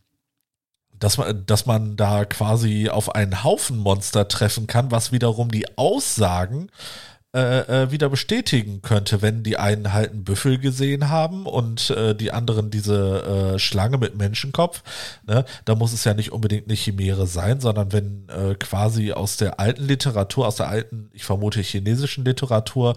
dass 0.97 1.17
man, 1.17 1.45
dass 1.45 1.65
man 1.65 1.95
da 1.97 2.25
quasi 2.25 2.89
auf 2.89 3.13
einen 3.15 3.43
Haufen 3.43 3.77
Monster 3.77 4.27
treffen 4.27 4.67
kann, 4.67 4.91
was 4.91 5.11
wiederum 5.11 5.51
die 5.51 5.77
Aussagen 5.77 6.69
äh, 6.69 7.10
äh, 7.33 7.91
wieder 7.91 8.09
bestätigen 8.09 8.81
könnte, 8.81 9.21
wenn 9.21 9.41
die 9.43 9.55
einen 9.57 9.93
halt 9.93 10.11
einen 10.11 10.23
Büffel 10.25 10.57
gesehen 10.57 11.09
haben 11.09 11.45
und 11.45 11.89
äh, 11.91 12.13
die 12.13 12.31
anderen 12.31 12.69
diese 12.71 13.53
äh, 13.55 13.59
Schlange 13.59 13.97
mit 13.97 14.17
Menschenkopf. 14.17 14.83
Ne? 15.25 15.45
Da 15.65 15.75
muss 15.75 15.93
es 15.93 16.03
ja 16.03 16.13
nicht 16.13 16.31
unbedingt 16.33 16.67
eine 16.67 16.75
Chimäre 16.75 17.27
sein, 17.27 17.61
sondern 17.61 17.93
wenn 17.93 18.27
äh, 18.29 18.55
quasi 18.55 19.13
aus 19.13 19.37
der 19.37 19.59
alten 19.61 19.83
Literatur, 19.85 20.45
aus 20.47 20.57
der 20.57 20.67
alten, 20.67 21.09
ich 21.13 21.23
vermute 21.23 21.61
chinesischen 21.61 22.25
Literatur, 22.25 22.95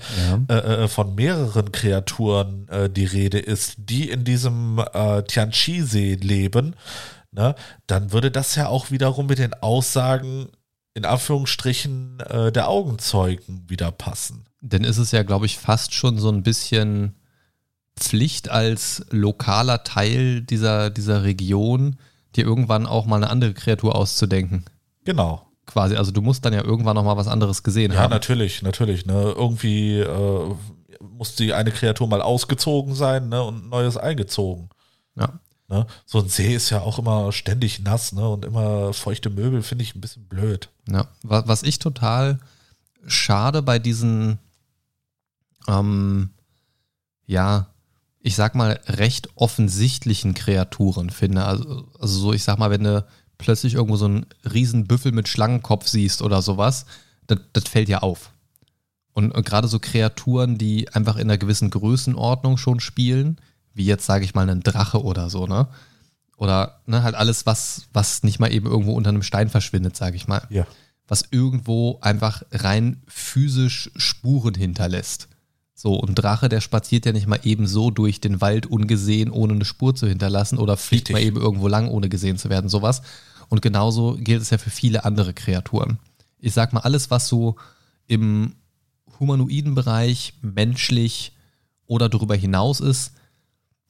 Ja. 0.49 0.55
äh, 0.55 0.85
äh, 0.85 0.89
von 0.89 1.15
mehreren 1.15 1.71
Kreaturen 1.71 2.69
äh, 2.69 2.91
die 2.91 3.05
Rede 3.05 3.39
ist, 3.39 3.75
die 3.79 4.11
in 4.11 4.25
diesem 4.25 4.83
äh, 4.93 5.23
Tianchi-See 5.23 6.15
leben, 6.17 6.75
ne, 7.31 7.55
dann 7.87 8.13
würde 8.13 8.31
das 8.31 8.55
ja 8.57 8.67
auch 8.69 8.91
wiederum 8.91 9.27
mit 9.27 9.39
den 9.39 9.55
Aussagen 9.55 10.49
in 10.95 11.05
Anführungsstrichen 11.05 12.21
äh, 12.21 12.53
der 12.53 12.69
Augenzeugen 12.69 13.65
wieder 13.69 13.91
passen. 13.91 14.47
Denn 14.61 14.85
ist 14.85 14.99
es 14.99 15.11
ja, 15.11 15.23
glaube 15.25 15.47
ich, 15.47 15.59
fast 15.59 15.93
schon 15.93 16.19
so 16.19 16.31
ein 16.31 16.43
bisschen 16.43 17.15
Pflicht 17.97 18.49
als 18.49 19.05
lokaler 19.11 19.85
Teil 19.85 20.41
dieser, 20.41 20.91
dieser 20.91 21.25
Region, 21.25 21.97
dir 22.37 22.45
irgendwann 22.45 22.87
auch 22.87 23.07
mal 23.07 23.17
eine 23.17 23.31
andere 23.31 23.55
Kreatur 23.55 23.95
auszudenken. 23.95 24.65
Genau. 25.05 25.47
Quasi. 25.67 25.97
Also 25.97 26.13
du 26.13 26.21
musst 26.21 26.45
dann 26.45 26.53
ja 26.53 26.65
irgendwann 26.65 26.95
noch 26.97 27.05
mal 27.05 27.17
was 27.17 27.29
anderes 27.29 27.63
gesehen 27.63 27.93
Ja, 27.93 28.01
haben. 28.01 28.11
natürlich, 28.11 28.63
natürlich. 28.63 29.07
Ne? 29.07 29.35
Irgendwie 29.37 30.01
äh, 30.01 30.55
muss 31.01 31.37
die 31.37 31.53
eine 31.53 31.71
Kreatur 31.71 32.07
mal 32.09 32.23
ausgezogen 32.23 32.95
sein 32.95 33.29
ne? 33.29 33.43
und 33.43 33.69
neues 33.69 33.97
eingezogen. 33.97 34.71
Ja. 35.17 35.41
Ne? 35.75 35.87
So 36.07 36.21
ein 36.21 36.29
See 36.29 36.55
ist 36.55 36.71
ja 36.71 36.81
auch 36.83 36.99
immer 36.99 37.33
ständig 37.33 37.81
nass 37.81 38.13
ne? 38.13 38.29
und 38.29 38.45
immer 38.45 38.93
feuchte 38.93 39.29
Möbel, 39.31 39.63
finde 39.63 39.83
ich 39.83 39.95
ein 39.95 40.01
bisschen 40.01 40.27
blöd. 40.27 40.69
Ja, 40.89 41.09
wa- 41.23 41.43
was 41.47 41.63
ich 41.65 41.79
total 41.81 42.39
schade 43.07 43.61
bei 43.63 43.79
diesen, 43.79 44.39
ähm, 45.67 46.31
ja, 47.27 47.67
ich 48.21 48.37
sag 48.37 48.55
mal, 48.55 48.81
recht 48.87 49.29
offensichtlichen 49.35 50.35
Kreaturen 50.35 51.11
finde. 51.11 51.45
Also, 51.45 51.89
also 51.99 52.19
so, 52.21 52.33
ich 52.33 52.45
sag 52.45 52.59
mal, 52.59 52.71
wenn 52.71 52.85
du 52.85 53.05
plötzlich 53.37 53.75
irgendwo 53.75 53.97
so 53.97 54.07
einen 54.07 54.27
riesen 54.51 54.87
Büffel 54.87 55.13
mit 55.13 55.29
Schlangenkopf 55.29 55.89
siehst 55.89 56.23
oder 56.23 56.41
sowas, 56.41 56.87
das, 57.27 57.39
das 57.53 57.65
fällt 57.65 57.89
ja 57.89 57.99
auf. 57.99 58.31
Und, 59.13 59.33
und 59.33 59.45
gerade 59.45 59.69
so 59.69 59.79
Kreaturen, 59.79 60.57
die 60.57 60.89
einfach 60.93 61.17
in 61.17 61.23
einer 61.23 61.39
gewissen 61.39 61.71
Größenordnung 61.71 62.57
schon 62.57 62.81
spielen, 62.81 63.39
wie 63.75 63.85
jetzt 63.85 64.07
sage 64.07 64.25
ich 64.25 64.35
mal 64.35 64.49
einen 64.49 64.63
Drache 64.63 65.03
oder 65.03 65.29
so, 65.31 65.47
ne? 65.47 65.69
Oder 66.37 66.81
ne, 66.87 67.03
halt 67.03 67.15
alles, 67.15 67.47
was, 67.47 67.87
was 67.93 68.23
nicht 68.23 68.41
mal 68.41 68.53
eben 68.53 68.67
irgendwo 68.67 68.93
unter 68.95 69.11
einem 69.11 69.23
Stein 69.23 69.49
verschwindet, 69.51 69.97
sage 69.97 70.17
ich 70.17 70.27
mal 70.27 70.43
Ja. 70.51 70.67
was 71.07 71.25
irgendwo 71.31 71.99
einfach 72.01 72.43
rein 72.51 73.03
physisch 73.07 73.91
Spuren 73.97 74.55
hinterlässt. 74.55 75.29
So, 75.77 75.95
und 75.95 76.15
Drache, 76.15 76.49
der 76.49 76.61
spaziert 76.61 77.05
ja 77.05 77.13
nicht 77.13 77.27
mal 77.27 77.41
eben 77.43 77.67
so 77.67 77.91
durch 77.91 78.21
den 78.21 78.41
Wald 78.41 78.67
ungesehen, 78.67 79.31
ohne 79.31 79.55
eine 79.55 79.65
Spur 79.65 79.95
zu 79.95 80.07
hinterlassen 80.07 80.59
oder 80.59 80.77
fliegt 80.77 81.09
Richtig. 81.11 81.15
mal 81.15 81.23
eben 81.23 81.37
irgendwo 81.37 81.69
lang, 81.69 81.89
ohne 81.89 82.09
gesehen 82.09 82.39
zu 82.39 82.49
werden, 82.49 82.71
sowas. 82.71 83.03
Und 83.49 83.61
genauso 83.61 84.17
gilt 84.19 84.41
es 84.41 84.51
ja 84.51 84.59
für 84.59 84.71
viele 84.71 85.05
andere 85.05 85.35
Kreaturen. 85.35 85.99
Ich 86.39 86.53
sag 86.55 86.73
mal, 86.73 86.81
alles, 86.81 87.11
was 87.11 87.29
so 87.29 87.57
im 88.07 88.55
humanoiden 89.21 89.75
Bereich 89.75 90.35
menschlich 90.43 91.33
oder 91.87 92.09
darüber 92.09 92.35
hinaus 92.35 92.81
ist, 92.81 93.13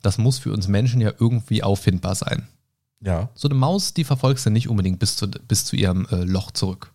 das 0.05 0.19
muss 0.19 0.39
für 0.39 0.53
uns 0.53 0.69
Menschen 0.69 1.01
ja 1.01 1.13
irgendwie 1.19 1.63
auffindbar 1.63 2.15
sein. 2.15 2.49
Ja. 3.01 3.31
So 3.35 3.49
eine 3.49 3.55
Maus, 3.55 3.95
die 3.95 4.05
verfolgst 4.05 4.47
du 4.47 4.51
nicht 4.51 4.69
unbedingt 4.69 4.99
bis 4.99 5.17
zu, 5.17 5.29
bis 5.29 5.65
zu 5.65 5.77
ihrem 5.77 6.07
äh, 6.11 6.25
Loch 6.25 6.51
zurück. 6.51 6.93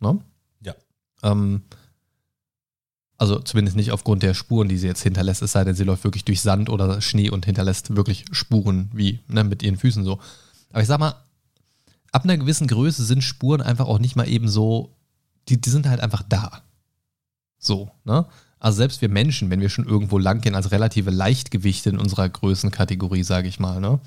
Ne? 0.00 0.20
Ja. 0.60 0.74
Ähm, 1.22 1.62
also 3.18 3.38
zumindest 3.38 3.76
nicht 3.76 3.92
aufgrund 3.92 4.22
der 4.22 4.34
Spuren, 4.34 4.68
die 4.68 4.78
sie 4.78 4.86
jetzt 4.86 5.02
hinterlässt, 5.02 5.42
es 5.42 5.52
sei 5.52 5.64
denn, 5.64 5.74
sie 5.74 5.84
läuft 5.84 6.04
wirklich 6.04 6.24
durch 6.24 6.40
Sand 6.40 6.68
oder 6.70 7.00
Schnee 7.00 7.30
und 7.30 7.46
hinterlässt 7.46 7.94
wirklich 7.94 8.24
Spuren 8.32 8.90
wie 8.92 9.20
ne, 9.28 9.44
mit 9.44 9.62
ihren 9.62 9.76
Füßen 9.76 10.04
so. 10.04 10.20
Aber 10.70 10.82
ich 10.82 10.88
sag 10.88 10.98
mal, 10.98 11.14
ab 12.10 12.24
einer 12.24 12.36
gewissen 12.36 12.66
Größe 12.66 13.04
sind 13.04 13.22
Spuren 13.22 13.60
einfach 13.60 13.86
auch 13.86 13.98
nicht 13.98 14.16
mal 14.16 14.28
eben 14.28 14.48
so, 14.48 14.96
die, 15.48 15.60
die 15.60 15.70
sind 15.70 15.88
halt 15.88 16.00
einfach 16.00 16.22
da. 16.28 16.62
So, 17.58 17.90
ne? 18.04 18.26
Also 18.62 18.76
selbst 18.76 19.02
wir 19.02 19.08
Menschen, 19.08 19.50
wenn 19.50 19.60
wir 19.60 19.68
schon 19.68 19.88
irgendwo 19.88 20.18
langgehen, 20.18 20.54
als 20.54 20.70
relative 20.70 21.10
Leichtgewichte 21.10 21.90
in 21.90 21.98
unserer 21.98 22.28
Größenkategorie, 22.28 23.24
sage 23.24 23.48
ich 23.48 23.58
mal, 23.58 23.80
ne? 23.80 23.98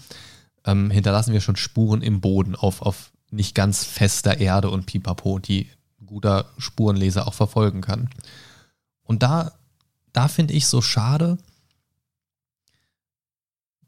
Ähm, 0.64 0.90
hinterlassen 0.90 1.34
wir 1.34 1.41
schon 1.41 1.57
Spuren 1.57 2.02
im 2.02 2.22
Boden 2.22 2.56
auf, 2.56 2.82
auf 2.82 3.11
nicht 3.32 3.53
ganz 3.53 3.84
fester 3.84 4.38
Erde 4.38 4.69
und 4.69 4.86
Pipapo, 4.86 5.40
die 5.40 5.69
ein 5.99 6.06
guter 6.06 6.45
Spurenleser 6.57 7.27
auch 7.27 7.34
verfolgen 7.34 7.82
kann. 7.82 8.10
Und 9.03 9.23
da, 9.23 9.52
da 10.14 10.30
finde 10.30 10.53
ich 10.53 10.68
so 10.68 10.82
schade, 10.82 11.38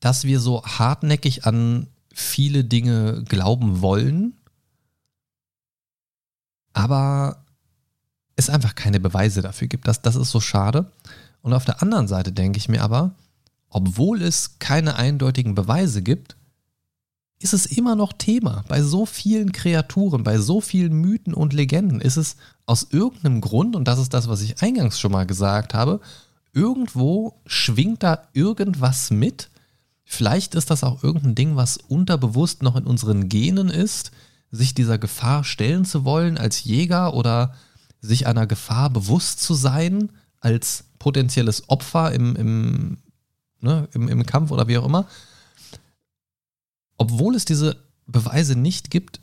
dass 0.01 0.25
wir 0.25 0.41
so 0.41 0.65
hartnäckig 0.65 1.45
an 1.45 1.87
viele 2.13 2.65
Dinge 2.65 3.23
glauben 3.23 3.79
wollen, 3.79 4.33
aber 6.73 7.45
es 8.37 8.49
einfach 8.49 8.75
keine 8.75 8.99
Beweise 8.99 9.41
dafür 9.41 9.67
gibt. 9.67 9.87
Das, 9.87 10.01
das 10.01 10.15
ist 10.15 10.31
so 10.31 10.39
schade. 10.39 10.91
Und 11.41 11.53
auf 11.53 11.65
der 11.65 11.81
anderen 11.81 12.07
Seite 12.07 12.31
denke 12.31 12.57
ich 12.57 12.69
mir 12.69 12.81
aber, 12.81 13.11
obwohl 13.69 14.21
es 14.21 14.59
keine 14.59 14.95
eindeutigen 14.95 15.55
Beweise 15.55 16.01
gibt, 16.01 16.37
ist 17.39 17.53
es 17.53 17.65
immer 17.65 17.95
noch 17.95 18.13
Thema. 18.13 18.63
Bei 18.67 18.81
so 18.81 19.05
vielen 19.05 19.51
Kreaturen, 19.51 20.23
bei 20.23 20.39
so 20.39 20.61
vielen 20.61 20.93
Mythen 20.93 21.33
und 21.33 21.53
Legenden 21.53 22.01
ist 22.01 22.17
es 22.17 22.35
aus 22.65 22.87
irgendeinem 22.91 23.41
Grund, 23.41 23.75
und 23.75 23.87
das 23.87 23.99
ist 23.99 24.13
das, 24.13 24.27
was 24.27 24.41
ich 24.41 24.61
eingangs 24.61 24.99
schon 24.99 25.11
mal 25.11 25.25
gesagt 25.25 25.73
habe, 25.73 25.99
irgendwo 26.53 27.39
schwingt 27.45 28.01
da 28.03 28.27
irgendwas 28.33 29.11
mit. 29.11 29.49
Vielleicht 30.03 30.55
ist 30.55 30.71
das 30.71 30.83
auch 30.83 31.03
irgendein 31.03 31.35
Ding, 31.35 31.55
was 31.55 31.77
unterbewusst 31.77 32.63
noch 32.63 32.75
in 32.75 32.85
unseren 32.85 33.29
Genen 33.29 33.69
ist, 33.69 34.11
sich 34.49 34.73
dieser 34.73 34.97
Gefahr 34.97 35.43
stellen 35.43 35.85
zu 35.85 36.05
wollen 36.05 36.37
als 36.37 36.63
Jäger 36.63 37.13
oder 37.13 37.53
sich 38.01 38.27
einer 38.27 38.47
Gefahr 38.47 38.89
bewusst 38.89 39.41
zu 39.41 39.53
sein 39.53 40.11
als 40.39 40.85
potenzielles 40.99 41.69
Opfer 41.69 42.11
im, 42.13 42.35
im, 42.35 42.97
ne, 43.59 43.87
im, 43.93 44.07
im 44.07 44.25
Kampf 44.25 44.51
oder 44.51 44.67
wie 44.67 44.77
auch 44.77 44.85
immer. 44.85 45.07
Obwohl 46.97 47.35
es 47.35 47.45
diese 47.45 47.83
Beweise 48.05 48.55
nicht 48.55 48.89
gibt, 48.89 49.19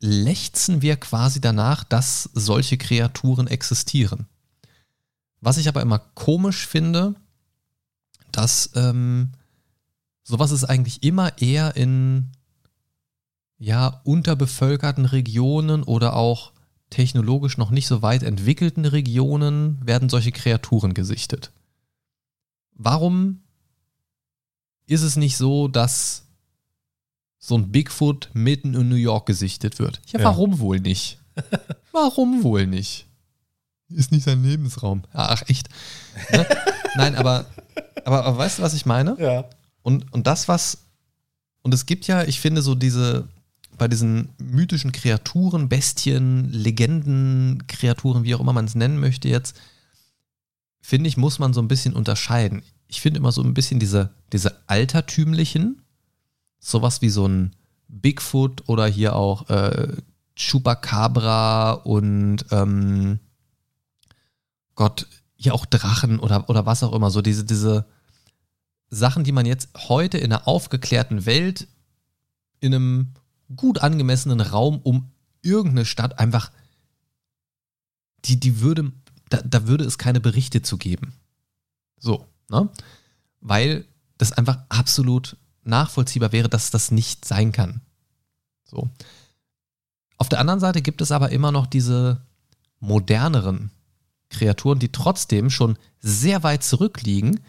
lechzen 0.00 0.82
wir 0.82 0.96
quasi 0.96 1.40
danach, 1.40 1.84
dass 1.84 2.30
solche 2.34 2.76
Kreaturen 2.76 3.46
existieren. 3.46 4.26
Was 5.40 5.56
ich 5.56 5.68
aber 5.68 5.82
immer 5.82 5.98
komisch 5.98 6.66
finde, 6.66 7.14
dass 8.32 8.70
ähm, 8.74 9.32
sowas 10.22 10.50
ist 10.50 10.64
eigentlich 10.64 11.02
immer 11.02 11.40
eher 11.40 11.76
in 11.76 12.32
ja 13.58 14.00
unterbevölkerten 14.04 15.06
Regionen 15.06 15.82
oder 15.82 16.14
auch 16.14 16.52
technologisch 16.90 17.58
noch 17.58 17.70
nicht 17.70 17.86
so 17.86 18.02
weit 18.02 18.22
entwickelten 18.22 18.84
Regionen 18.84 19.78
werden 19.84 20.08
solche 20.08 20.32
Kreaturen 20.32 20.94
gesichtet. 20.94 21.52
Warum 22.72 23.40
ist 24.86 25.02
es 25.02 25.16
nicht 25.16 25.36
so, 25.36 25.68
dass 25.68 26.24
so 27.38 27.56
ein 27.56 27.70
Bigfoot 27.72 28.30
mitten 28.34 28.74
in 28.74 28.88
New 28.88 28.94
York 28.96 29.26
gesichtet 29.26 29.78
wird? 29.78 30.00
Ja, 30.06 30.20
Ja. 30.20 30.26
warum 30.26 30.58
wohl 30.58 30.80
nicht? 30.80 31.18
warum 31.92 32.42
wohl 32.44 32.66
nicht? 32.66 33.06
Ist 33.88 34.10
nicht 34.12 34.24
sein 34.24 34.42
Lebensraum. 34.42 35.02
Ach, 35.12 35.42
echt. 35.48 35.68
Ne? 36.32 36.46
Nein, 36.96 37.14
aber, 37.14 37.46
aber, 38.04 38.24
aber 38.24 38.38
weißt 38.38 38.58
du, 38.58 38.62
was 38.62 38.74
ich 38.74 38.84
meine? 38.86 39.16
Ja. 39.20 39.44
Und, 39.82 40.12
und 40.12 40.26
das, 40.26 40.48
was. 40.48 40.78
Und 41.62 41.72
es 41.72 41.86
gibt 41.86 42.06
ja, 42.06 42.24
ich 42.24 42.40
finde, 42.40 42.62
so 42.62 42.74
diese, 42.74 43.28
bei 43.76 43.88
diesen 43.88 44.30
mythischen 44.38 44.92
Kreaturen, 44.92 45.68
Bestien, 45.68 46.50
Legenden, 46.50 47.66
Kreaturen, 47.66 48.24
wie 48.24 48.34
auch 48.34 48.40
immer 48.40 48.52
man 48.52 48.64
es 48.64 48.74
nennen 48.74 48.98
möchte 48.98 49.28
jetzt, 49.28 49.56
finde 50.80 51.08
ich, 51.08 51.16
muss 51.16 51.38
man 51.38 51.52
so 51.52 51.60
ein 51.60 51.68
bisschen 51.68 51.94
unterscheiden. 51.94 52.62
Ich 52.88 53.00
finde 53.00 53.18
immer 53.18 53.32
so 53.32 53.42
ein 53.42 53.54
bisschen 53.54 53.80
diese, 53.80 54.10
diese 54.32 54.68
altertümlichen, 54.68 55.82
sowas 56.58 57.02
wie 57.02 57.10
so 57.10 57.26
ein 57.26 57.56
Bigfoot 57.88 58.68
oder 58.68 58.86
hier 58.86 59.16
auch 59.16 59.48
äh, 59.50 59.96
Chupacabra 60.36 61.72
und 61.72 62.44
ähm, 62.50 63.18
Gott, 64.74 65.06
hier 65.36 65.54
auch 65.54 65.66
Drachen 65.66 66.18
oder, 66.18 66.48
oder 66.48 66.66
was 66.66 66.82
auch 66.82 66.92
immer, 66.92 67.10
so 67.10 67.22
diese, 67.22 67.44
diese 67.44 67.86
Sachen, 68.90 69.24
die 69.24 69.32
man 69.32 69.46
jetzt 69.46 69.70
heute 69.88 70.18
in 70.18 70.32
einer 70.32 70.46
aufgeklärten 70.46 71.26
Welt 71.26 71.66
in 72.60 72.74
einem 72.74 73.14
gut 73.54 73.78
angemessenen 73.78 74.40
Raum 74.40 74.80
um 74.82 75.10
irgendeine 75.42 75.84
Stadt 75.84 76.18
einfach, 76.18 76.50
die, 78.24 78.40
die 78.40 78.60
würde, 78.60 78.92
da, 79.28 79.40
da 79.42 79.68
würde 79.68 79.84
es 79.84 79.98
keine 79.98 80.20
Berichte 80.20 80.62
zu 80.62 80.78
geben. 80.78 81.14
So, 81.98 82.26
ne? 82.50 82.68
Weil 83.40 83.84
das 84.18 84.32
einfach 84.32 84.58
absolut 84.68 85.36
nachvollziehbar 85.62 86.32
wäre, 86.32 86.48
dass 86.48 86.70
das 86.70 86.90
nicht 86.90 87.24
sein 87.24 87.52
kann. 87.52 87.80
So. 88.64 88.90
Auf 90.18 90.28
der 90.28 90.40
anderen 90.40 90.60
Seite 90.60 90.82
gibt 90.82 91.00
es 91.00 91.12
aber 91.12 91.30
immer 91.30 91.52
noch 91.52 91.66
diese 91.66 92.22
moderneren 92.80 93.70
Kreaturen, 94.30 94.78
die 94.78 94.90
trotzdem 94.90 95.50
schon 95.50 95.78
sehr 96.00 96.42
weit 96.42 96.64
zurückliegen, 96.64 97.40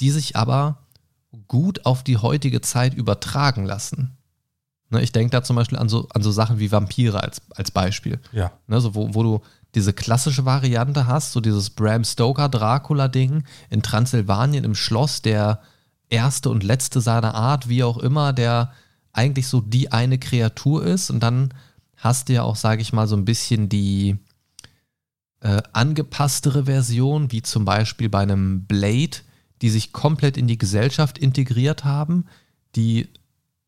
die 0.00 0.10
sich 0.10 0.36
aber 0.36 0.78
gut 1.48 1.84
auf 1.86 2.02
die 2.02 2.16
heutige 2.16 2.60
Zeit 2.60 2.94
übertragen 2.94 3.64
lassen. 3.64 4.16
Ne, 4.94 5.02
ich 5.02 5.12
denke 5.12 5.30
da 5.30 5.42
zum 5.42 5.56
Beispiel 5.56 5.76
an 5.76 5.88
so, 5.88 6.08
an 6.14 6.22
so 6.22 6.30
Sachen 6.30 6.60
wie 6.60 6.70
Vampire 6.70 7.20
als, 7.20 7.42
als 7.50 7.72
Beispiel. 7.72 8.20
Ja. 8.32 8.52
Ne, 8.68 8.80
so 8.80 8.94
wo, 8.94 9.12
wo 9.12 9.22
du 9.24 9.40
diese 9.74 9.92
klassische 9.92 10.44
Variante 10.44 11.08
hast, 11.08 11.32
so 11.32 11.40
dieses 11.40 11.70
Bram 11.70 12.04
Stoker 12.04 12.48
Dracula-Ding 12.48 13.42
in 13.70 13.82
Transsilvanien 13.82 14.62
im 14.62 14.76
Schloss, 14.76 15.20
der 15.20 15.60
erste 16.10 16.48
und 16.48 16.62
letzte 16.62 17.00
seiner 17.00 17.34
Art, 17.34 17.68
wie 17.68 17.82
auch 17.82 17.98
immer, 17.98 18.32
der 18.32 18.72
eigentlich 19.12 19.48
so 19.48 19.60
die 19.60 19.90
eine 19.90 20.18
Kreatur 20.18 20.84
ist. 20.84 21.10
Und 21.10 21.20
dann 21.20 21.52
hast 21.96 22.28
du 22.28 22.34
ja 22.34 22.42
auch, 22.44 22.56
sage 22.56 22.80
ich 22.80 22.92
mal, 22.92 23.08
so 23.08 23.16
ein 23.16 23.24
bisschen 23.24 23.68
die 23.68 24.16
äh, 25.40 25.60
angepasstere 25.72 26.66
Version, 26.66 27.32
wie 27.32 27.42
zum 27.42 27.64
Beispiel 27.64 28.08
bei 28.08 28.20
einem 28.20 28.64
Blade, 28.66 29.18
die 29.60 29.70
sich 29.70 29.92
komplett 29.92 30.36
in 30.36 30.46
die 30.46 30.58
Gesellschaft 30.58 31.18
integriert 31.18 31.84
haben, 31.84 32.26
die 32.76 33.08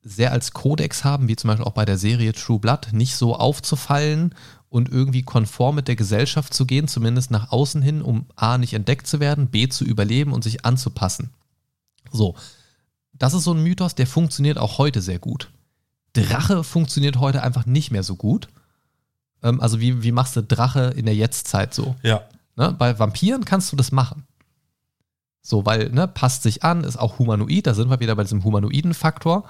sehr 0.07 0.33
als 0.33 0.53
Kodex 0.53 1.05
haben, 1.05 1.27
wie 1.27 1.37
zum 1.37 1.49
Beispiel 1.49 1.67
auch 1.67 1.73
bei 1.73 1.85
der 1.85 1.99
Serie 1.99 2.33
True 2.33 2.61
Blood, 2.61 2.93
nicht 2.93 3.17
so 3.17 3.35
aufzufallen 3.35 4.35
und 4.69 4.89
irgendwie 4.89 5.23
konform 5.23 5.75
mit 5.75 5.89
der 5.89 5.97
Gesellschaft 5.97 6.55
zu 6.55 6.65
gehen, 6.65 6.87
zumindest 6.87 7.31
nach 7.31 7.51
außen 7.51 7.83
hin, 7.83 8.03
um 8.03 8.27
A 8.37 8.57
nicht 8.57 8.73
entdeckt 8.73 9.07
zu 9.07 9.19
werden, 9.19 9.49
B 9.49 9.69
zu 9.69 9.85
überleben 9.85 10.33
und 10.33 10.45
sich 10.45 10.65
anzupassen. 10.65 11.31
So, 12.13 12.37
das 13.15 13.35
ist 13.35 13.45
so 13.45 13.53
ein 13.53 13.63
Mythos, 13.63 13.95
der 13.97 14.07
funktioniert 14.07 14.59
auch 14.59 14.79
heute 14.79 15.03
sehr 15.03 15.19
gut. 15.19 15.51
Drache 16.13 16.63
funktioniert 16.63 17.19
heute 17.19 17.43
einfach 17.43 17.67
nicht 17.67 17.91
mehr 17.91 18.03
so 18.03 18.15
gut. 18.15 18.49
Ähm, 19.43 19.61
also 19.61 19.81
wie, 19.81 20.03
wie 20.05 20.13
machst 20.13 20.37
du 20.37 20.43
Drache 20.43 20.95
in 20.97 21.07
der 21.07 21.17
Jetztzeit 21.17 21.75
so? 21.75 21.97
Ja. 22.03 22.23
Ne? 22.55 22.75
Bei 22.79 22.99
Vampiren 22.99 23.45
kannst 23.45 23.73
du 23.73 23.77
das 23.77 23.91
machen. 23.91 24.25
So, 25.43 25.67
weil, 25.67 25.91
ne, 25.91 26.09
passt 26.09 26.43
sich 26.43 26.65
an, 26.65 26.85
ist 26.85 26.97
auch 26.97 27.19
humanoid, 27.19 27.67
da 27.67 27.75
sind 27.75 27.89
wir 27.89 28.01
wieder 28.01 28.17
bei 28.17 28.25
diesem 28.25 28.43
humanoiden 28.43 28.95
Faktor, 28.95 29.45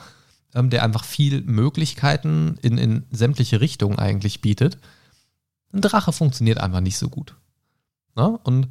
ähm, 0.56 0.70
der 0.70 0.82
einfach 0.82 1.04
viel 1.04 1.42
Möglichkeiten 1.42 2.58
in, 2.62 2.78
in 2.78 3.04
sämtliche 3.12 3.60
Richtungen 3.60 3.98
eigentlich 3.98 4.40
bietet. 4.40 4.78
Ein 5.72 5.82
Drache 5.82 6.12
funktioniert 6.12 6.58
einfach 6.58 6.80
nicht 6.80 6.98
so 6.98 7.08
gut. 7.08 7.36
Ne? 8.16 8.38
Und 8.42 8.68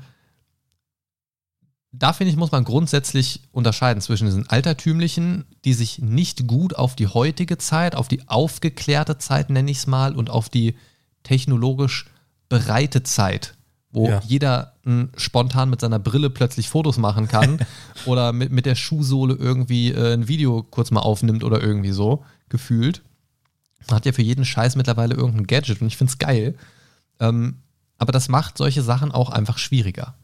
da 1.92 2.12
finde 2.12 2.32
ich, 2.32 2.38
muss 2.38 2.52
man 2.52 2.66
grundsätzlich 2.66 3.44
unterscheiden 3.52 4.02
zwischen 4.02 4.26
diesen 4.26 4.50
altertümlichen, 4.50 5.46
die 5.64 5.74
sich 5.74 6.00
nicht 6.00 6.48
gut 6.48 6.76
auf 6.76 6.96
die 6.96 7.08
heutige 7.08 7.58
Zeit, 7.58 7.96
auf 7.96 8.08
die 8.08 8.28
aufgeklärte 8.28 9.18
Zeit, 9.18 9.50
nenne 9.50 9.72
ich 9.72 9.78
es 9.78 9.88
mal, 9.88 10.16
und 10.16 10.30
auf 10.30 10.50
die 10.50 10.76
technologisch 11.24 12.08
bereite 12.50 13.04
Zeit, 13.04 13.55
wo 13.96 14.08
Ja. 14.10 14.22
jeder 14.28 14.74
m, 14.86 15.10
spontan 15.18 15.70
mit 15.70 15.82
seiner 15.82 15.98
Brille 16.00 16.30
plötzlich 16.30 16.70
Fotos 16.70 16.98
machen 16.98 17.28
kann 17.28 17.60
oder 18.06 18.32
mit, 18.34 18.52
mit 18.52 18.66
der 18.68 18.76
Schuhsohle 18.76 19.34
irgendwie 19.34 19.92
äh, 19.92 20.14
ein 20.14 20.28
Video 20.28 20.62
kurz 20.64 20.92
mal 20.92 21.00
aufnimmt 21.00 21.44
oder 21.44 21.62
irgendwie 21.62 21.92
so, 21.92 22.24
gefühlt. 22.50 23.02
Man 23.88 23.96
hat 23.98 24.06
ja 24.06 24.12
für 24.14 24.22
jeden 24.22 24.46
Scheiß 24.46 24.76
mittlerweile 24.76 25.16
irgendein 25.16 25.48
Gadget 25.48 25.82
und 25.82 25.88
ich 25.88 25.98
finde 25.98 26.12
es 26.12 26.18
geil. 26.20 26.56
Ähm, 27.20 27.58
aber 27.98 28.12
das 28.12 28.28
macht 28.30 28.58
solche 28.58 28.82
Sachen 28.84 29.12
auch 29.12 29.30
einfach 29.30 29.58
schwieriger. 29.58 30.16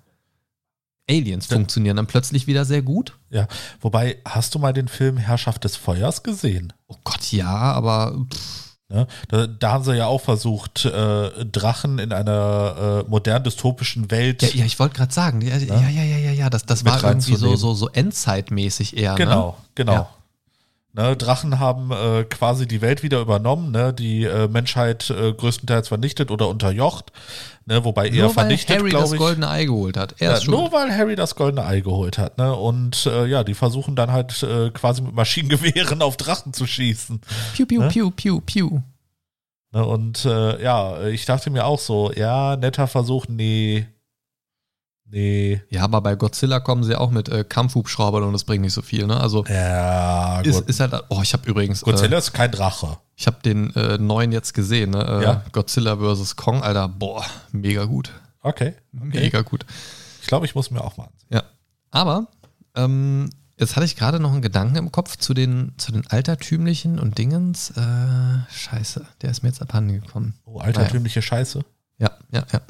Aliens 1.09 1.47
funktionieren 1.47 1.97
dann 1.97 2.07
plötzlich 2.07 2.47
wieder 2.47 2.63
sehr 2.65 2.81
gut. 2.81 3.17
Ja, 3.29 3.47
wobei, 3.81 4.17
hast 4.25 4.55
du 4.55 4.59
mal 4.59 4.71
den 4.73 4.87
Film 4.87 5.17
Herrschaft 5.17 5.63
des 5.63 5.75
Feuers 5.75 6.23
gesehen? 6.23 6.73
Oh 6.87 6.95
Gott, 7.03 7.31
ja, 7.31 7.47
aber 7.49 8.25
pff, 8.31 8.70
Ne? 8.91 9.07
Da, 9.29 9.47
da 9.47 9.71
haben 9.71 9.83
sie 9.83 9.95
ja 9.95 10.07
auch 10.07 10.21
versucht, 10.21 10.85
äh, 10.85 11.45
Drachen 11.45 11.99
in 11.99 12.11
einer 12.13 13.03
äh, 13.05 13.09
modern 13.09 13.43
dystopischen 13.43 14.11
Welt. 14.11 14.41
ja, 14.41 14.49
ja 14.53 14.65
ich 14.65 14.79
wollte 14.79 14.95
gerade 14.95 15.13
sagen, 15.13 15.41
ja, 15.41 15.57
ja, 15.57 15.89
ja, 15.89 15.89
ja, 15.89 16.17
ja, 16.17 16.31
ja, 16.31 16.49
das, 16.49 16.65
das 16.65 16.85
war 16.85 17.03
irgendwie 17.03 17.35
so, 17.35 17.55
so, 17.55 17.73
so 17.73 17.89
endzeitmäßig 17.89 18.97
eher. 18.97 19.15
Genau, 19.15 19.47
Ne? 19.47 19.53
genau. 19.75 19.93
Ja. 19.93 20.09
Ne, 20.93 21.15
Drachen 21.15 21.57
haben 21.59 21.91
äh, 21.91 22.25
quasi 22.25 22.67
die 22.67 22.81
Welt 22.81 23.01
wieder 23.01 23.21
übernommen, 23.21 23.71
ne, 23.71 23.93
die 23.93 24.25
äh, 24.25 24.49
Menschheit 24.49 25.09
äh, 25.09 25.31
größtenteils 25.31 25.87
vernichtet 25.87 26.31
oder 26.31 26.49
unterjocht, 26.49 27.13
ne, 27.65 27.85
wobei 27.85 28.07
eher 28.09 28.23
Nur 28.25 28.35
weil 28.35 28.43
vernichtet, 28.43 28.77
Harry 28.77 28.89
das 28.91 28.99
glaube 29.03 29.15
ich. 29.15 29.19
goldene 29.21 29.47
Ei 29.49 29.63
geholt 29.63 29.95
hat. 29.95 30.15
Er 30.19 30.37
Ja, 30.37 30.45
nur 30.51 30.73
weil 30.73 30.91
Harry 30.93 31.15
das 31.15 31.35
goldene 31.35 31.65
Ei 31.65 31.79
geholt 31.79 32.17
hat, 32.17 32.37
ne? 32.37 32.53
Und 32.53 33.05
äh, 33.05 33.25
ja, 33.27 33.45
die 33.45 33.53
versuchen 33.53 33.95
dann 33.95 34.11
halt 34.11 34.43
äh, 34.43 34.69
quasi 34.71 35.01
mit 35.01 35.15
Maschinengewehren 35.15 36.01
auf 36.01 36.17
Drachen 36.17 36.51
zu 36.51 36.67
schießen. 36.67 37.21
Piu, 37.55 37.65
piu, 37.65 37.81
Ne? 37.83 37.87
piu, 37.87 38.11
piu, 38.11 38.41
piu. 38.41 38.81
Ne? 39.71 39.85
Und 39.85 40.25
äh, 40.25 40.61
ja, 40.61 41.03
ich 41.07 41.23
dachte 41.25 41.51
mir 41.51 41.67
auch 41.67 41.79
so, 41.79 42.11
ja, 42.11 42.57
netter 42.57 42.87
Versuch, 42.87 43.27
nee. 43.29 43.87
Nee. 45.11 45.61
Ja, 45.69 45.83
aber 45.83 45.99
bei 46.01 46.15
Godzilla 46.15 46.59
kommen 46.61 46.83
sie 46.83 46.95
auch 46.95 47.11
mit 47.11 47.27
äh, 47.27 47.43
Kampfhubschraubern 47.43 48.23
und 48.23 48.31
das 48.33 48.45
bringt 48.45 48.61
nicht 48.63 48.73
so 48.73 48.81
viel. 48.81 49.05
Ne? 49.07 49.19
Also 49.19 49.43
Ja, 49.45 50.39
ist, 50.41 50.55
gut. 50.59 50.69
ist 50.69 50.79
halt, 50.79 50.93
oh, 51.09 51.19
ich 51.21 51.33
habe 51.33 51.49
übrigens, 51.49 51.81
Godzilla 51.81 52.15
äh, 52.15 52.19
ist 52.19 52.31
kein 52.33 52.51
Drache. 52.51 52.97
ich 53.15 53.27
habe 53.27 53.37
den 53.43 53.75
äh, 53.75 53.97
neuen 53.97 54.31
jetzt 54.31 54.53
gesehen, 54.53 54.91
ne? 54.91 55.03
äh, 55.05 55.23
Ja. 55.23 55.43
Godzilla 55.51 55.97
vs. 55.97 56.37
Kong, 56.37 56.63
Alter, 56.63 56.87
boah, 56.87 57.25
mega 57.51 57.83
gut. 57.85 58.11
Okay. 58.41 58.73
okay. 58.95 59.19
Mega 59.19 59.41
gut. 59.41 59.65
Ich 60.21 60.27
glaube, 60.27 60.45
ich 60.45 60.55
muss 60.55 60.71
mir 60.71 60.81
auch 60.81 60.95
mal 60.97 61.03
ansehen. 61.05 61.27
Ja. 61.29 61.43
Aber 61.91 62.27
ähm, 62.75 63.29
jetzt 63.57 63.75
hatte 63.75 63.85
ich 63.85 63.97
gerade 63.97 64.19
noch 64.19 64.31
einen 64.31 64.41
Gedanken 64.41 64.77
im 64.77 64.91
Kopf 64.91 65.17
zu 65.17 65.33
den, 65.33 65.73
zu 65.77 65.91
den 65.91 66.07
altertümlichen 66.07 66.99
und 66.99 67.17
Dingens. 67.17 67.71
Äh, 67.71 68.39
scheiße, 68.49 69.05
der 69.21 69.31
ist 69.31 69.43
mir 69.43 69.49
jetzt 69.49 69.61
abhanden 69.61 70.01
gekommen. 70.01 70.35
Oh, 70.45 70.59
altertümliche 70.59 71.21
Scheiße. 71.21 71.65
Ja, 71.97 72.11
ja, 72.31 72.45
ja. 72.51 72.61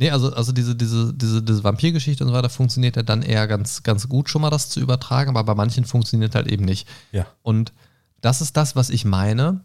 Nee, 0.00 0.12
also, 0.12 0.32
also 0.32 0.52
diese, 0.52 0.74
diese, 0.74 1.12
diese, 1.12 1.42
diese 1.42 1.62
Vampirgeschichte 1.62 2.24
und 2.24 2.30
so 2.30 2.34
weiter 2.34 2.48
funktioniert 2.48 2.96
ja 2.96 3.02
dann 3.02 3.20
eher 3.20 3.46
ganz, 3.46 3.82
ganz 3.82 4.08
gut 4.08 4.30
schon 4.30 4.40
mal 4.40 4.48
das 4.48 4.70
zu 4.70 4.80
übertragen, 4.80 5.28
aber 5.28 5.44
bei 5.44 5.54
manchen 5.54 5.84
funktioniert 5.84 6.34
halt 6.34 6.46
eben 6.46 6.64
nicht. 6.64 6.88
Ja. 7.12 7.26
Und 7.42 7.74
das 8.22 8.40
ist 8.40 8.56
das, 8.56 8.74
was 8.74 8.88
ich 8.88 9.04
meine. 9.04 9.60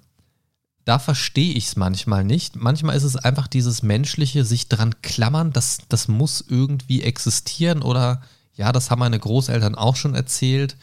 Da 0.84 1.00
verstehe 1.00 1.54
ich 1.54 1.68
es 1.68 1.78
manchmal 1.78 2.26
nicht. 2.26 2.58
Manchmal 2.58 2.98
ist 2.98 3.06
es 3.06 3.16
einfach 3.16 3.48
dieses 3.48 3.82
menschliche, 3.82 4.44
sich 4.44 4.68
dran 4.68 4.96
klammern, 5.02 5.54
das, 5.54 5.78
das 5.88 6.10
muss 6.10 6.44
irgendwie 6.46 7.02
existieren 7.02 7.82
oder 7.82 8.22
ja, 8.56 8.74
das 8.74 8.92
haben 8.92 9.00
meine 9.00 9.18
Großeltern 9.18 9.76
auch 9.76 9.96
schon 9.96 10.16
erzählt, 10.16 10.76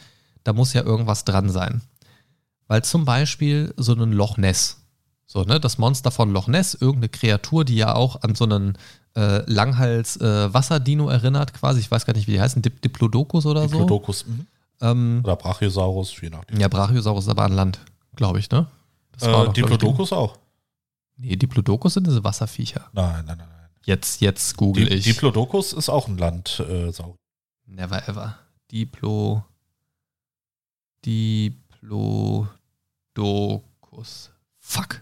da 0.43 0.53
muss 0.53 0.73
ja 0.73 0.81
irgendwas 0.81 1.25
dran 1.25 1.51
sein. 1.51 1.83
Weil 2.65 2.83
zum 2.83 3.05
Beispiel 3.05 3.71
so 3.77 3.93
ein 3.93 4.13
Loch 4.13 4.37
Ness, 4.37 4.77
so, 5.27 5.43
ne, 5.43 5.59
das 5.59 5.77
Monster 5.77 6.09
von 6.09 6.33
Loch 6.33 6.47
Ness, 6.47 6.73
irgendeine 6.73 7.09
Kreatur, 7.09 7.65
die 7.65 7.75
ja 7.75 7.93
auch 7.93 8.23
an 8.23 8.33
so 8.33 8.45
einen 8.45 8.79
äh, 9.15 9.43
Langhals-Wasserdino 9.51 11.09
erinnert, 11.09 11.53
quasi, 11.53 11.79
ich 11.79 11.91
weiß 11.91 12.05
gar 12.05 12.13
nicht, 12.13 12.27
wie 12.27 12.31
die 12.33 12.41
heißen, 12.41 12.61
Dip 12.61 12.81
Diplodocus 12.81 13.45
oder 13.45 13.61
so. 13.61 13.67
Diplodocus 13.79 14.25
mhm. 14.25 14.47
Ähm, 14.81 15.21
oder 15.23 15.35
Brachiosaurus, 15.35 16.19
je 16.19 16.29
nachdem. 16.29 16.59
ja, 16.59 16.67
Brachiosaurus 16.67 17.25
ist 17.25 17.29
aber 17.29 17.43
an 17.43 17.53
Land, 17.53 17.79
glaube 18.15 18.39
ich, 18.39 18.49
ne? 18.49 18.67
Das 19.13 19.21
war 19.23 19.29
Äh, 19.29 19.45
doch, 19.45 19.53
glaub 19.53 19.69
ich, 19.69 19.77
Diplodocus 19.77 20.11
auch. 20.13 20.37
Nee, 21.17 21.35
Diplodocus 21.35 21.93
sind 21.93 22.07
diese 22.07 22.23
Wasserviecher. 22.23 22.89
Nein, 22.91 23.23
nein, 23.25 23.37
nein, 23.37 23.47
nein. 23.47 23.69
Jetzt, 23.85 24.19
jetzt 24.21 24.57
google 24.57 24.85
Di 24.85 24.95
ich. 24.95 25.03
Diplodocus 25.05 25.73
ist 25.73 25.89
auch 25.89 26.07
ein 26.07 26.17
Land. 26.17 26.63
Äh. 26.67 26.91
Never 27.65 28.07
ever. 28.07 28.37
Diplo. 28.71 29.43
Diplodocus. 33.13 34.31
Fuck. 34.59 35.01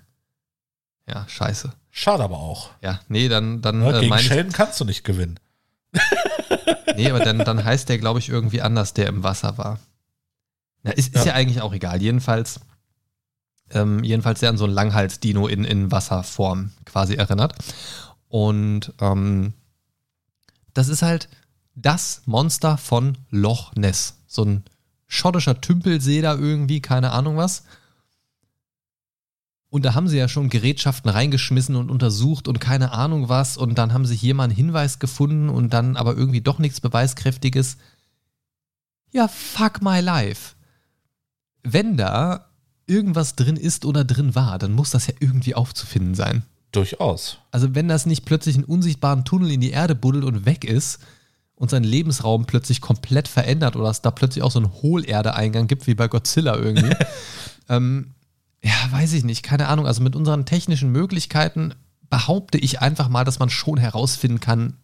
Ja, 1.08 1.26
scheiße. 1.28 1.72
Schade 1.92 2.24
aber 2.24 2.38
auch. 2.38 2.72
Ja, 2.82 3.02
nee, 3.10 3.28
dann, 3.28 3.62
dann 3.62 3.80
Ne? 3.80 3.98
äh, 3.98 4.00
Gegen 4.02 4.16
ich, 4.16 4.22
Sheldon 4.28 4.54
kannst 4.54 4.80
du 4.80 4.86
nicht 4.86 5.04
gewinnen. 5.04 5.40
Nee, 6.98 7.10
aber 7.10 7.20
dann, 7.24 7.40
dann 7.40 7.64
heißt 7.64 7.88
der, 7.90 7.98
glaube 8.00 8.20
ich, 8.20 8.28
irgendwie 8.30 8.62
anders, 8.62 8.94
der 8.94 9.08
im 9.08 9.24
Wasser 9.24 9.58
war. 9.58 9.80
Na, 10.84 10.92
ist, 10.92 11.16
ist 11.16 11.26
ja. 11.26 11.32
Ja. 11.32 11.34
eigentlich 11.36 11.62
auch 11.62 11.74
egal. 11.74 12.02
Jedenfalls, 12.02 12.60
ähm, 13.72 14.04
jedenfalls 14.04 14.42
der 14.42 14.50
an 14.50 14.58
so 14.58 14.66
einen 14.66 14.74
Langhals-Dino 14.74 15.48
in, 15.48 15.64
in 15.64 15.90
Wasserform 15.92 16.72
quasi 16.86 17.16
erinnert. 17.16 17.56
Und 18.28 18.94
ähm, 19.00 19.54
das 20.74 20.90
ist 20.90 21.02
halt 21.02 21.30
das 21.76 22.24
Monster 22.26 22.78
von 22.78 23.18
Loch 23.30 23.74
Ness. 23.76 24.16
So 24.28 24.44
ein 24.44 24.64
schottischer 25.08 25.62
Tümpelsee 25.62 26.22
da 26.22 26.34
irgendwie, 26.36 26.82
keine 26.82 27.12
Ahnung 27.12 27.38
was. 27.38 27.64
Und 29.72 29.86
da 29.86 29.96
haben 29.96 30.10
sie 30.10 30.18
ja 30.18 30.28
schon 30.28 30.50
Gerätschaften 30.50 31.10
reingeschmissen 31.10 31.78
und 31.78 31.90
untersucht 31.90 32.50
und 32.50 32.60
keine 32.60 32.92
Ahnung 32.92 33.30
was. 33.30 33.56
Und 33.56 33.78
dann 33.78 33.94
haben 33.94 34.06
sie 34.06 34.18
hier 34.18 34.36
mal 34.36 34.44
einen 34.44 34.54
Hinweis 34.54 35.00
gefunden 35.00 35.48
und 35.48 35.72
dann 35.72 35.96
aber 35.96 36.18
irgendwie 36.18 36.42
doch 36.42 36.60
nichts 36.60 36.82
Beweiskräftiges. 36.82 37.78
Ja, 39.12 39.30
fuck 39.30 39.82
my 39.82 40.02
life. 40.02 40.56
Wenn 41.64 41.96
da 41.96 42.48
irgendwas 42.86 43.38
drin 43.38 43.56
ist 43.56 43.86
oder 43.86 44.04
drin 44.04 44.36
war, 44.36 44.60
dann 44.60 44.74
muss 44.74 44.92
das 44.92 45.08
ja 45.08 45.14
irgendwie 45.22 45.56
aufzufinden 45.56 46.16
sein. 46.16 46.44
Durchaus. 46.74 47.38
Also 47.52 47.74
wenn 47.74 47.88
das 47.88 48.06
nicht 48.06 48.26
plötzlich 48.26 48.56
einen 48.56 48.66
unsichtbaren 48.66 49.24
Tunnel 49.24 49.52
in 49.52 49.62
die 49.62 49.72
Erde 49.72 49.96
buddelt 49.96 50.26
und 50.26 50.46
weg 50.46 50.66
ist 50.66 51.00
und 51.56 51.70
sein 51.70 51.86
Lebensraum 51.86 52.46
plötzlich 52.46 52.82
komplett 52.82 53.30
verändert 53.30 53.78
oder 53.78 53.90
es 53.90 54.02
da 54.02 54.12
plötzlich 54.12 54.44
auch 54.44 54.52
so 54.52 54.60
einen 54.60 54.74
Hohlerde-Eingang 54.74 55.68
gibt, 55.68 55.88
wie 55.88 55.96
bei 55.96 56.10
Godzilla 56.10 56.58
irgendwie. 56.58 56.94
ähm, 57.70 58.16
ja, 58.64 58.74
weiß 58.92 59.14
ich 59.14 59.24
nicht, 59.24 59.44
keine 59.44 59.68
Ahnung. 59.68 59.88
Also 59.88 60.02
mit 60.04 60.16
unseren 60.16 60.46
technischen 60.46 60.92
Möglichkeiten 60.92 61.74
behaupte 62.10 62.58
ich 62.58 62.82
einfach 62.82 63.10
mal, 63.10 63.24
dass 63.24 63.40
man 63.40 63.50
schon 63.50 63.78
herausfinden 63.78 64.40
kann, 64.40 64.78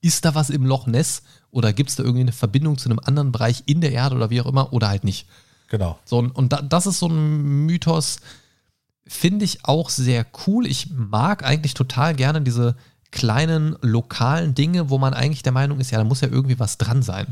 ist 0.00 0.24
da 0.24 0.34
was 0.34 0.50
im 0.50 0.64
Loch 0.64 0.86
Ness 0.86 1.22
oder 1.50 1.72
gibt 1.72 1.90
es 1.90 1.96
da 1.96 2.02
irgendwie 2.02 2.22
eine 2.22 2.32
Verbindung 2.32 2.78
zu 2.78 2.88
einem 2.88 2.98
anderen 2.98 3.32
Bereich 3.32 3.62
in 3.66 3.80
der 3.80 3.92
Erde 3.92 4.16
oder 4.16 4.30
wie 4.30 4.40
auch 4.40 4.46
immer 4.46 4.72
oder 4.72 4.88
halt 4.88 5.04
nicht. 5.04 5.26
Genau. 5.68 5.98
So, 6.04 6.18
und- 6.18 6.52
da, 6.52 6.62
das 6.62 6.86
ist 6.86 6.98
so 6.98 7.08
ein 7.08 7.66
Mythos, 7.66 8.18
finde 9.06 9.44
ich 9.44 9.64
auch 9.64 9.90
sehr 9.90 10.26
cool. 10.46 10.66
Ich 10.66 10.90
mag 10.90 11.44
eigentlich 11.44 11.74
total 11.74 12.14
gerne 12.14 12.40
diese 12.42 12.76
kleinen 13.10 13.76
lokalen 13.80 14.54
Dinge, 14.54 14.90
wo 14.90 14.98
man 14.98 15.14
eigentlich 15.14 15.42
der 15.42 15.52
Meinung 15.52 15.80
ist, 15.80 15.90
ja, 15.90 15.98
da 15.98 16.04
muss 16.04 16.20
ja 16.20 16.28
irgendwie 16.28 16.58
was 16.58 16.76
dran 16.78 17.02
sein. 17.02 17.26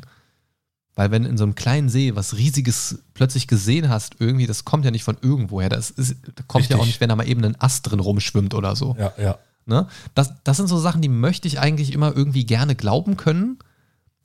Weil 0.97 1.11
wenn 1.11 1.25
in 1.25 1.37
so 1.37 1.45
einem 1.45 1.55
kleinen 1.55 1.89
See 1.89 2.15
was 2.15 2.37
Riesiges 2.37 3.01
plötzlich 3.15 3.49
gesehen 3.49 3.89
hast, 3.89 4.17
irgendwie, 4.21 4.47
das 4.47 4.65
kommt 4.65 4.85
ja 4.85 4.91
nicht 4.91 5.03
von 5.03 5.17
irgendwoher. 5.21 5.69
Das, 5.69 5.91
ist, 5.91 6.17
das 6.37 6.47
kommt 6.47 6.69
ja 6.69 6.77
auch 6.77 6.81
Richtig. 6.81 6.95
nicht, 6.95 7.01
wenn 7.01 7.09
da 7.09 7.17
mal 7.17 7.29
eben 7.29 7.45
ein 7.45 7.61
Ast 7.61 7.91
drin 7.91 8.01
rumschwimmt 8.01 8.55
oder 8.55 8.77
so. 8.77 8.95
Ja, 8.99 9.13
ja. 9.19 9.39
Ne? 9.67 9.89
Das, 10.15 10.33
das 10.45 10.57
sind 10.57 10.69
so 10.69 10.79
Sachen, 10.79 11.03
die 11.03 11.09
möchte 11.09 11.49
ich 11.49 11.59
eigentlich 11.59 11.93
immer 11.93 12.15
irgendwie 12.15 12.45
gerne 12.45 12.77
glauben 12.77 13.17
können. 13.17 13.59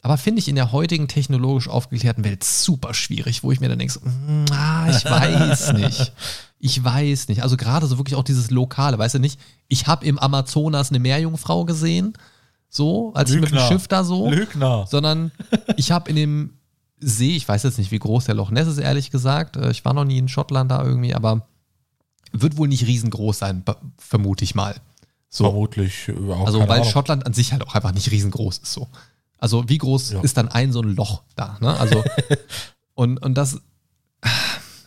Aber 0.01 0.17
finde 0.17 0.39
ich 0.39 0.47
in 0.47 0.55
der 0.55 0.71
heutigen 0.71 1.07
technologisch 1.07 1.67
aufgeklärten 1.67 2.23
Welt 2.23 2.43
super 2.43 2.93
schwierig, 2.93 3.43
wo 3.43 3.51
ich 3.51 3.59
mir 3.59 3.67
dann 3.67 3.79
denke, 3.79 3.93
so, 3.93 3.99
mm, 4.01 4.45
ah, 4.51 4.89
ich 4.89 5.03
weiß 5.05 5.73
nicht. 5.73 6.13
Ich 6.59 6.83
weiß 6.83 7.29
nicht. 7.29 7.43
Also 7.43 7.57
gerade 7.57 7.87
so 7.87 7.97
wirklich 7.97 8.15
auch 8.15 8.23
dieses 8.23 8.51
Lokale, 8.51 8.97
weißt 8.97 9.15
du 9.15 9.19
nicht, 9.19 9.39
ich 9.67 9.87
habe 9.87 10.05
im 10.05 10.19
Amazonas 10.19 10.89
eine 10.89 10.99
Meerjungfrau 10.99 11.65
gesehen, 11.65 12.13
so, 12.69 13.11
als 13.13 13.31
ich 13.31 13.37
mit 13.37 13.49
dem 13.49 13.55
Lügner. 13.55 13.67
Schiff 13.67 13.87
da 13.87 14.03
so, 14.03 14.29
Lügner. 14.29 14.85
sondern 14.87 15.31
ich 15.75 15.91
habe 15.91 16.09
in 16.09 16.15
dem 16.15 16.58
See, 16.99 17.35
ich 17.35 17.47
weiß 17.47 17.63
jetzt 17.63 17.77
nicht, 17.77 17.91
wie 17.91 17.99
groß 17.99 18.25
der 18.25 18.35
Loch 18.35 18.51
Ness 18.51 18.67
ist, 18.67 18.77
ehrlich 18.77 19.11
gesagt. 19.11 19.55
Äh, 19.57 19.71
Ich 19.71 19.85
war 19.85 19.93
noch 19.93 20.05
nie 20.05 20.17
in 20.17 20.27
Schottland 20.27 20.69
da 20.71 20.83
irgendwie, 20.83 21.15
aber 21.15 21.47
wird 22.31 22.57
wohl 22.57 22.67
nicht 22.67 22.85
riesengroß 22.85 23.39
sein, 23.39 23.63
vermute 23.97 24.43
ich 24.43 24.53
mal. 24.55 24.75
So. 25.29 25.45
Vermutlich. 25.45 26.09
äh, 26.09 26.31
Auch 26.31 26.45
Also, 26.47 26.59
weil 26.61 26.81
Ahnung. 26.81 26.85
Schottland 26.91 27.25
an 27.25 27.33
sich 27.33 27.51
halt 27.53 27.65
auch 27.65 27.75
einfach 27.75 27.93
nicht 27.93 28.11
riesengroß 28.11 28.57
ist 28.59 28.73
so. 28.73 28.87
Also, 29.37 29.69
wie 29.69 29.77
groß 29.77 30.11
Ja. 30.11 30.21
ist 30.21 30.35
dann 30.37 30.49
ein 30.49 30.71
so 30.73 30.81
ein 30.81 30.95
Loch 30.95 31.23
da, 31.35 31.57
ne? 31.61 31.79
Also, 31.79 32.03
und, 32.95 33.17
und 33.23 33.35
das, 33.35 33.61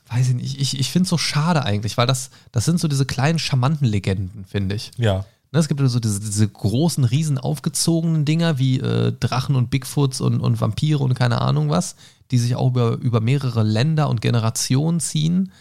weiß 0.09 0.29
ich 0.29 0.35
nicht, 0.35 0.61
ich, 0.61 0.79
ich 0.79 0.91
finde 0.91 1.05
es 1.05 1.11
so 1.11 1.17
schade 1.19 1.65
eigentlich, 1.65 1.97
weil 1.97 2.07
das, 2.07 2.31
das 2.53 2.65
sind 2.67 2.79
so 2.79 2.87
diese 2.89 3.07
kleinen, 3.07 3.39
charmanten 3.39 3.87
Legenden, 3.87 4.45
finde 4.45 4.75
ich. 4.75 4.91
Ja. 4.99 5.25
Ne, 5.53 5.59
es 5.59 5.69
gibt 5.69 5.81
so 5.87 6.01
diese, 6.01 6.19
diese 6.19 6.49
großen, 6.49 7.05
riesen 7.05 7.37
aufgezogenen 7.37 8.25
Dinger 8.25 8.59
wie 8.59 8.81
äh, 8.81 9.13
Drachen 9.13 9.55
und 9.55 9.71
Bigfoots 9.71 10.23
und, 10.23 10.41
und 10.41 10.61
Vampire 10.61 11.01
und 11.01 11.15
keine 11.15 11.43
Ahnung 11.43 11.69
was, 11.69 11.95
die 12.31 12.39
sich 12.39 12.57
auch 12.57 12.69
über, 12.69 12.93
über 12.93 13.21
mehrere 13.21 13.63
Länder 13.63 14.09
und 14.09 14.23
Generationen 14.23 14.99
ziehen. 14.99 15.53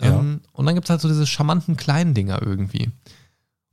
Ja. 0.00 0.18
Ähm, 0.18 0.42
und 0.52 0.66
dann 0.66 0.74
gibt 0.74 0.86
es 0.86 0.90
halt 0.90 1.00
so 1.00 1.08
diese 1.08 1.26
charmanten 1.26 1.78
kleinen 1.78 2.12
Dinger 2.12 2.42
irgendwie. 2.42 2.90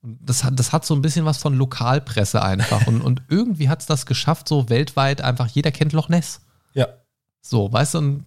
Und 0.02 0.18
das 0.22 0.45
hat, 0.45 0.57
das 0.57 0.72
hat 0.72 0.86
so 0.86 0.95
ein 0.95 1.02
bisschen 1.02 1.26
was 1.26 1.40
von 1.40 1.53
Lokalpresse 1.53 2.41
einfach. 2.41 2.88
und, 2.88 3.02
und 3.02 3.23
irgendwie 3.27 3.68
hat 3.68 3.81
es 3.81 3.86
das 3.86 4.06
geschafft, 4.06 4.48
so 4.48 4.69
weltweit 4.69 5.22
einfach, 5.22 5.48
jeder 5.48 5.72
kennt 5.72 5.91
Loch 5.91 6.07
Ness. 6.07 6.40
Ja. 6.73 6.88
So, 7.41 7.69
weißt 7.72 7.95
du, 7.95 7.98
und 7.98 8.26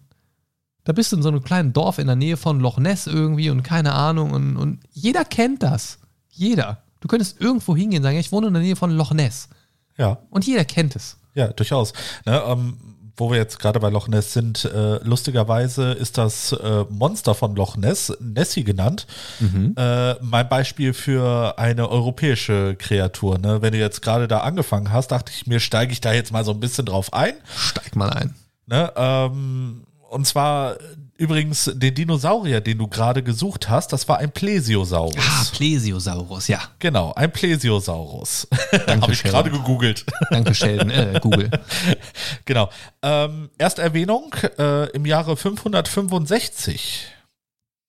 da 0.83 0.93
bist 0.93 1.11
du 1.11 1.15
in 1.15 1.23
so 1.23 1.29
einem 1.29 1.43
kleinen 1.43 1.73
Dorf 1.73 1.97
in 1.97 2.05
der 2.05 2.15
Nähe 2.15 2.37
von 2.37 2.59
Loch 2.59 2.77
Ness 2.77 3.07
irgendwie 3.07 3.49
und 3.49 3.63
keine 3.63 3.93
Ahnung 3.93 4.31
und, 4.31 4.55
und 4.55 4.81
jeder 4.91 5.25
kennt 5.25 5.63
das. 5.63 5.97
Jeder. 6.29 6.83
Du 7.03 7.09
könntest 7.09 7.41
irgendwo 7.41 7.75
hingehen 7.75 7.99
und 7.99 8.03
sagen, 8.03 8.17
ich 8.17 8.31
wohne 8.31 8.47
in 8.47 8.53
der 8.53 8.63
Nähe 8.63 8.77
von 8.77 8.89
Loch 8.91 9.11
Ness. 9.11 9.49
Ja. 9.97 10.19
Und 10.29 10.47
jeder 10.47 10.63
kennt 10.63 10.95
es. 10.95 11.17
Ja, 11.33 11.47
durchaus. 11.49 11.91
Ne, 12.25 12.41
ähm, 12.47 12.77
wo 13.17 13.29
wir 13.29 13.35
jetzt 13.37 13.59
gerade 13.59 13.77
bei 13.81 13.89
Loch 13.89 14.07
Ness 14.07 14.31
sind, 14.31 14.63
äh, 14.63 15.03
lustigerweise 15.03 15.91
ist 15.91 16.17
das 16.17 16.53
äh, 16.53 16.85
Monster 16.89 17.35
von 17.35 17.57
Loch 17.57 17.75
Ness, 17.75 18.13
Nessie 18.21 18.63
genannt, 18.63 19.05
Mhm. 19.41 19.75
äh, 19.77 20.13
mein 20.21 20.47
Beispiel 20.47 20.93
für 20.93 21.59
eine 21.59 21.89
europäische 21.89 22.75
Kreatur. 22.79 23.37
Ne? 23.37 23.61
Wenn 23.61 23.73
du 23.73 23.79
jetzt 23.79 24.01
gerade 24.01 24.29
da 24.29 24.39
angefangen 24.39 24.93
hast, 24.93 25.09
dachte 25.09 25.33
ich 25.35 25.45
mir, 25.45 25.59
steige 25.59 25.91
ich 25.91 25.99
da 25.99 26.13
jetzt 26.13 26.31
mal 26.31 26.45
so 26.45 26.51
ein 26.51 26.61
bisschen 26.61 26.85
drauf 26.85 27.11
ein. 27.11 27.33
Steig 27.53 27.97
mal 27.97 28.11
ein. 28.11 28.33
Ne? 28.65 28.93
Ähm, 28.95 29.83
und 30.09 30.25
zwar 30.25 30.77
übrigens 31.17 31.71
den 31.75 31.93
Dinosaurier, 31.93 32.61
den 32.61 32.77
du 32.77 32.87
gerade 32.87 33.23
gesucht 33.23 33.69
hast, 33.69 33.93
das 33.93 34.07
war 34.09 34.17
ein 34.17 34.31
Plesiosaurus. 34.31 35.15
Ah, 35.17 35.45
Plesiosaurus, 35.53 36.47
ja. 36.47 36.59
Genau, 36.79 37.13
ein 37.13 37.31
Plesiosaurus. 37.31 38.47
Habe 38.87 39.13
ich 39.13 39.23
gerade 39.23 39.51
gegoogelt. 39.51 40.05
Danke, 40.31 40.53
Sheldon, 40.55 40.89
äh, 40.89 41.19
Google. 41.21 41.49
genau. 42.45 42.69
Ähm, 43.01 43.49
erste 43.57 43.81
Erwähnung 43.81 44.33
äh, 44.57 44.89
im 44.91 45.05
Jahre 45.05 45.37
565. 45.37 47.07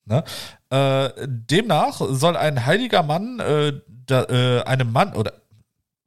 Ne? 0.07 0.23
Äh, 0.71 1.11
demnach 1.27 2.01
soll 2.11 2.37
ein 2.37 2.67
heiliger 2.67 3.03
Mann 3.03 3.41
äh, 3.41 3.73
da, 4.07 4.25
äh, 4.25 4.63
einem 4.65 4.93
Mann, 4.93 5.15
oder 5.15 5.33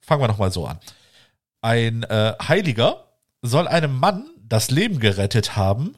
fangen 0.02 0.22
wir 0.22 0.28
nochmal 0.28 0.52
so 0.52 0.68
an. 0.68 0.80
Ein 1.62 2.04
äh, 2.04 2.34
Heiliger 2.48 3.06
soll 3.42 3.68
einem 3.68 4.00
Mann 4.00 4.26
das 4.48 4.72
Leben 4.72 5.00
gerettet 5.00 5.56
haben, 5.56 5.98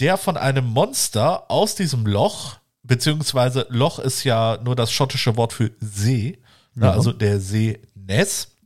der 0.00 0.16
von 0.16 0.36
einem 0.36 0.66
Monster 0.66 1.50
aus 1.50 1.74
diesem 1.74 2.06
Loch, 2.06 2.56
beziehungsweise 2.82 3.66
Loch 3.68 3.98
ist 3.98 4.24
ja 4.24 4.58
nur 4.62 4.74
das 4.74 4.92
schottische 4.92 5.36
Wort 5.36 5.52
für 5.52 5.70
See, 5.80 6.38
ne? 6.74 6.86
Ja. 6.86 6.92
also 6.92 7.12
der 7.12 7.40
See 7.40 7.78
Ness, 7.94 8.56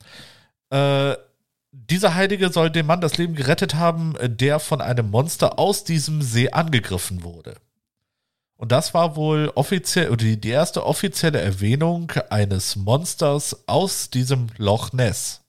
äh, 0.71 1.15
dieser 1.73 2.15
Heilige 2.15 2.53
soll 2.53 2.71
dem 2.71 2.87
Mann 2.87 3.01
das 3.01 3.19
Leben 3.19 3.35
gerettet 3.35 3.75
haben, 3.75 4.17
äh, 4.17 4.31
der 4.31 4.61
von 4.61 4.81
einem 4.81 5.11
Monster 5.11 5.59
aus 5.59 5.85
diesem 5.85 6.23
See 6.23 6.51
angegriffen 6.51 7.25
wurde. 7.25 7.57
Und 8.57 8.71
das 8.71 8.95
war 8.95 9.17
wohl 9.17 9.51
offiziell, 9.57 10.09
oder 10.09 10.25
die, 10.25 10.41
die 10.41 10.51
erste 10.51 10.87
offizielle 10.87 11.41
Erwähnung 11.41 12.13
eines 12.31 12.77
Monsters 12.77 13.69
aus 13.69 14.11
diesem 14.11 14.47
Loch 14.57 14.93
Ness. 14.93 15.41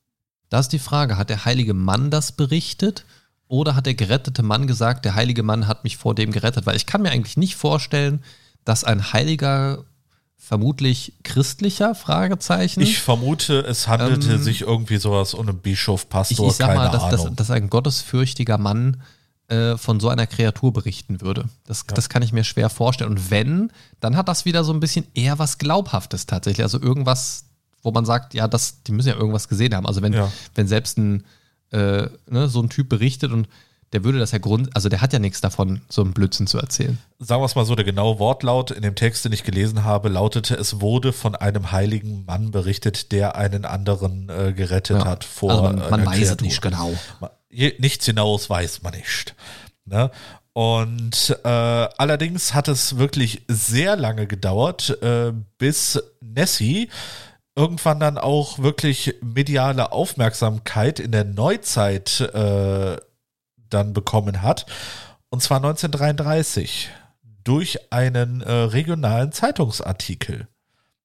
Da 0.49 0.60
ist 0.60 0.70
die 0.70 0.80
Frage, 0.80 1.18
hat 1.18 1.30
der 1.30 1.45
heilige 1.45 1.76
Mann 1.76 2.10
das 2.10 2.32
berichtet 2.32 3.06
oder 3.48 3.76
hat 3.76 3.86
der 3.86 3.94
gerettete 3.96 4.44
Mann 4.44 4.68
gesagt, 4.68 5.06
der 5.06 5.16
heilige 5.16 5.44
Mann 5.44 5.68
hat 5.68 5.84
mich 5.84 5.98
vor 5.98 6.16
dem 6.16 6.32
gerettet? 6.32 6.66
Weil 6.66 6.76
ich 6.76 6.86
kann 6.86 7.02
mir 7.02 7.12
eigentlich 7.12 7.38
nicht 7.38 7.56
vorstellen, 7.56 8.24
dass 8.64 8.84
ein 8.84 9.14
heiliger, 9.14 9.84
vermutlich 10.38 11.14
christlicher, 11.24 11.96
Fragezeichen, 11.96 12.82
Ich 12.82 13.00
vermute, 13.00 13.60
es 13.62 13.88
handelte 13.88 14.34
Ähm, 14.34 14.42
sich 14.44 14.62
irgendwie 14.62 14.98
sowas 14.98 15.34
um 15.34 15.48
einen 15.48 15.60
Bischof, 15.60 16.04
ich, 16.04 16.10
Pastor, 16.10 16.48
ich 16.48 16.54
sag 16.54 16.68
keine 16.68 16.80
mal, 16.80 16.90
dass, 16.92 17.10
dass, 17.10 17.22
Ahnung. 17.22 17.36
dass 17.36 17.52
ein 17.52 17.70
gottesfürchtiger 17.70 18.58
Mann 18.58 19.02
äh, 19.48 19.78
von 19.78 20.00
so 20.00 20.10
einer 20.10 20.26
Kreatur 20.28 20.74
berichten 20.74 21.22
würde. 21.22 21.46
Das, 21.66 21.86
das 21.86 22.10
kann 22.10 22.24
ich 22.24 22.34
mir 22.34 22.44
schwer 22.44 22.70
vorstellen. 22.70 23.12
Und 23.12 23.30
wenn, 23.32 23.72
dann 24.00 24.18
hat 24.18 24.28
das 24.28 24.46
wieder 24.46 24.64
so 24.64 24.74
ein 24.74 24.80
bisschen 24.80 25.06
eher 25.14 25.38
was 25.40 25.58
Glaubhaftes 25.60 26.26
tatsächlich. 26.26 26.64
Also 26.64 26.82
irgendwas, 26.82 27.46
wo 27.84 27.92
man 27.92 28.06
sagt, 28.06 28.34
ja, 28.34 28.48
das, 28.48 28.82
die 28.84 28.92
müssen 28.92 29.10
ja 29.10 29.16
irgendwas 29.16 29.48
gesehen 29.48 29.76
haben. 29.76 29.86
Also 29.86 30.02
wenn, 30.02 30.14
Ja. 30.14 30.32
wenn 30.56 30.68
selbst 30.68 30.98
ein, 30.98 31.24
äh, 31.76 32.10
ne, 32.30 32.48
so 32.48 32.62
ein 32.62 32.70
Typ 32.70 32.90
berichtet 32.90 33.32
und 33.32 33.48
der 33.94 34.04
würde 34.04 34.20
das 34.20 34.32
ja 34.32 34.40
Grund, 34.40 34.76
also 34.76 34.90
der 34.90 35.00
hat 35.02 35.14
ja 35.14 35.20
nichts 35.20 35.42
davon, 35.42 35.82
so 35.90 36.02
einen 36.02 36.14
Blödsinn 36.14 36.48
zu 36.48 36.58
erzählen. 36.58 36.98
Sagen 37.20 37.42
wir 37.42 37.46
es 37.46 37.56
mal 37.56 37.66
so, 37.66 37.76
der 37.76 37.86
genaue 37.86 38.20
Wortlaut 38.20 38.72
in 38.72 38.82
dem 38.82 38.96
Text, 38.96 39.24
den 39.24 39.32
ich 39.32 39.44
gelesen 39.44 39.84
habe, 39.84 40.10
lautete, 40.10 40.56
es 40.56 40.82
wurde 40.82 41.14
von 41.14 41.36
einem 41.36 41.72
heiligen 41.72 42.26
Mann 42.26 42.52
berichtet, 42.52 43.12
der 43.12 43.36
einen 43.36 43.64
anderen 43.64 44.28
äh, 44.30 44.54
gerettet 44.54 44.98
Ja. 44.98 45.06
hat 45.06 45.24
vor 45.24 45.52
also 45.52 45.64
man, 45.64 45.76
man 45.78 45.94
einer 45.94 46.06
weiß 46.08 46.32
es 46.32 46.40
nicht 46.42 46.62
genau. 46.62 46.94
Nichts 47.50 48.06
hinaus 48.06 48.50
weiß 48.50 48.82
man 48.82 48.96
nicht. 48.96 49.36
Ne? 49.86 50.12
Und 50.52 51.38
äh, 51.44 51.48
allerdings 51.48 52.54
hat 52.54 52.68
es 52.68 52.98
wirklich 52.98 53.44
sehr 53.48 53.96
lange 53.96 54.26
gedauert, 54.26 55.02
äh, 55.02 55.32
bis 55.58 56.02
Nessie 56.22 56.90
irgendwann 57.56 57.99
dann 57.99 58.18
auch 58.18 58.60
wirklich 58.60 59.15
mediale 59.22 59.91
Aufmerksamkeit 59.91 60.99
in 60.99 61.11
der 61.11 61.23
Neuzeit 61.23 62.19
äh, 62.19 62.98
dann 63.69 63.94
bekommen 63.94 64.41
hat. 64.41 64.65
Und 65.30 65.41
zwar 65.41 65.57
1933 65.57 66.90
durch 67.44 67.91
einen 67.91 68.41
äh, 68.41 68.52
regionalen 68.52 69.32
Zeitungsartikel. 69.32 70.48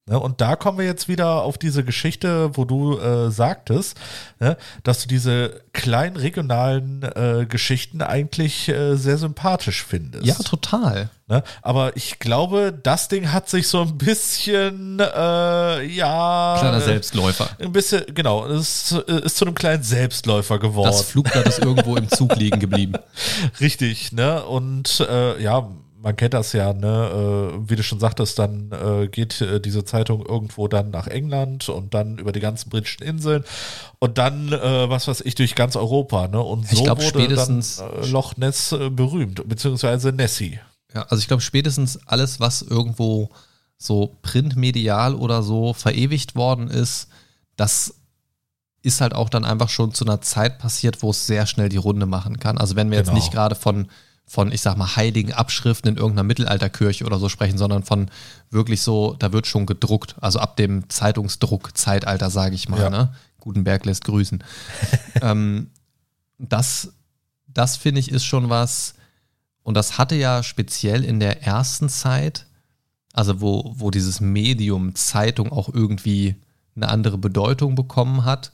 Ne, 0.06 0.18
und 0.18 0.40
da 0.40 0.56
kommen 0.56 0.78
wir 0.78 0.86
jetzt 0.86 1.08
wieder 1.08 1.42
auf 1.42 1.58
diese 1.58 1.84
Geschichte, 1.84 2.56
wo 2.56 2.64
du 2.64 2.98
äh, 2.98 3.30
sagtest, 3.30 3.96
ne, 4.40 4.56
dass 4.82 5.02
du 5.02 5.08
diese 5.08 5.62
kleinen 5.72 6.16
regionalen 6.16 7.02
äh, 7.02 7.46
Geschichten 7.46 8.02
eigentlich 8.02 8.68
äh, 8.68 8.96
sehr 8.96 9.18
sympathisch 9.18 9.84
findest. 9.84 10.24
Ja, 10.24 10.34
total. 10.34 11.10
Ne? 11.28 11.44
Aber 11.62 11.96
ich 11.96 12.18
glaube, 12.18 12.76
das 12.82 13.06
Ding 13.06 13.30
hat 13.30 13.48
sich 13.48 13.68
so 13.68 13.82
ein 13.82 13.98
bisschen, 13.98 14.98
äh, 14.98 15.84
ja. 15.84 16.56
Kleiner 16.58 16.80
Selbstläufer. 16.80 17.48
Ein 17.60 17.72
bisschen, 17.72 18.02
genau, 18.12 18.46
es 18.46 18.90
ist, 18.90 19.08
ist 19.08 19.36
zu 19.36 19.44
einem 19.44 19.54
kleinen 19.54 19.84
Selbstläufer 19.84 20.58
geworden. 20.58 20.90
Das 20.90 21.02
Flugblatt 21.02 21.46
ist 21.46 21.60
irgendwo 21.60 21.94
im 21.94 22.08
Zug 22.08 22.34
liegen 22.34 22.58
geblieben. 22.58 22.94
Richtig, 23.60 24.10
ne? 24.10 24.42
Und 24.44 25.06
äh, 25.08 25.40
ja, 25.40 25.68
man 26.02 26.16
kennt 26.16 26.34
das 26.34 26.52
ja, 26.52 26.72
ne? 26.72 27.52
Äh, 27.60 27.68
wie 27.70 27.76
du 27.76 27.82
schon 27.82 28.00
sagtest, 28.00 28.38
dann 28.38 28.70
äh, 28.72 29.08
geht 29.08 29.40
äh, 29.40 29.60
diese 29.60 29.84
Zeitung 29.84 30.24
irgendwo 30.24 30.66
dann 30.68 30.90
nach 30.90 31.06
England 31.06 31.68
und 31.68 31.92
dann 31.94 32.18
über 32.18 32.32
die 32.32 32.40
ganzen 32.40 32.70
britischen 32.70 33.02
Inseln 33.02 33.44
und 33.98 34.16
dann, 34.18 34.52
äh, 34.52 34.88
was 34.88 35.08
weiß 35.08 35.20
ich, 35.22 35.34
durch 35.34 35.54
ganz 35.54 35.76
Europa, 35.76 36.28
ne? 36.28 36.40
Und 36.40 36.64
Ich 36.72 36.78
so 36.78 36.84
glaub, 36.84 36.98
wurde 36.98 37.08
spätestens- 37.08 37.76
dann 37.76 38.02
äh, 38.02 38.06
Loch 38.06 38.36
Ness 38.36 38.72
äh, 38.72 38.88
berühmt, 38.90 39.46
beziehungsweise 39.48 40.12
Nessie. 40.12 40.58
Ja, 40.94 41.02
also 41.02 41.20
ich 41.20 41.28
glaube, 41.28 41.42
spätestens 41.42 41.98
alles, 42.06 42.40
was 42.40 42.62
irgendwo 42.62 43.28
so 43.76 44.16
printmedial 44.22 45.14
oder 45.14 45.42
so 45.42 45.72
verewigt 45.72 46.34
worden 46.34 46.68
ist, 46.68 47.08
das 47.56 47.94
ist 48.82 49.00
halt 49.02 49.14
auch 49.14 49.28
dann 49.28 49.44
einfach 49.44 49.68
schon 49.68 49.92
zu 49.92 50.04
einer 50.06 50.20
Zeit 50.22 50.58
passiert, 50.58 51.02
wo 51.02 51.10
es 51.10 51.26
sehr 51.26 51.46
schnell 51.46 51.68
die 51.68 51.76
Runde 51.76 52.06
machen 52.06 52.38
kann. 52.40 52.56
Also 52.58 52.76
wenn 52.76 52.90
wir 52.90 52.96
jetzt 52.98 53.08
Genau. 53.08 53.18
nicht 53.18 53.30
gerade 53.32 53.54
von, 53.54 53.88
von, 54.30 54.52
ich 54.52 54.60
sag 54.60 54.76
mal, 54.76 54.94
heiligen 54.94 55.32
Abschriften 55.32 55.90
in 55.90 55.96
irgendeiner 55.96 56.22
Mittelalterkirche 56.22 57.04
oder 57.04 57.18
so 57.18 57.28
sprechen, 57.28 57.58
sondern 57.58 57.82
von 57.82 58.12
wirklich 58.48 58.80
so, 58.80 59.16
da 59.18 59.32
wird 59.32 59.48
schon 59.48 59.66
gedruckt. 59.66 60.14
Also 60.20 60.38
ab 60.38 60.56
dem 60.56 60.88
Zeitungsdruck-Zeitalter, 60.88 62.30
sage 62.30 62.54
ich 62.54 62.68
mal. 62.68 62.80
Ja. 62.80 62.90
Ne? 62.90 63.12
Gutenberg 63.40 63.84
lässt 63.86 64.04
grüßen. 64.04 64.44
ähm, 65.22 65.70
das, 66.38 66.92
das 67.48 67.76
finde 67.76 67.98
ich 67.98 68.12
ist 68.12 68.24
schon 68.24 68.50
was, 68.50 68.94
und 69.64 69.74
das 69.74 69.98
hatte 69.98 70.14
ja 70.14 70.44
speziell 70.44 71.02
in 71.04 71.18
der 71.18 71.42
ersten 71.42 71.88
Zeit, 71.88 72.46
also 73.12 73.40
wo, 73.40 73.72
wo 73.74 73.90
dieses 73.90 74.20
Medium 74.20 74.94
Zeitung 74.94 75.50
auch 75.50 75.68
irgendwie 75.74 76.36
eine 76.76 76.88
andere 76.88 77.18
Bedeutung 77.18 77.74
bekommen 77.74 78.24
hat, 78.24 78.52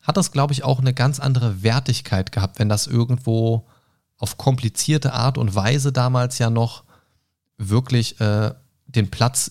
hat 0.00 0.16
das, 0.16 0.32
glaube 0.32 0.54
ich, 0.54 0.64
auch 0.64 0.80
eine 0.80 0.94
ganz 0.94 1.20
andere 1.20 1.62
Wertigkeit 1.62 2.32
gehabt, 2.32 2.58
wenn 2.58 2.70
das 2.70 2.86
irgendwo 2.86 3.66
auf 4.22 4.38
komplizierte 4.38 5.12
Art 5.12 5.36
und 5.36 5.54
Weise 5.54 5.92
damals 5.92 6.38
ja 6.38 6.48
noch 6.48 6.84
wirklich 7.58 8.20
äh, 8.20 8.52
den 8.86 9.10
Platz 9.10 9.50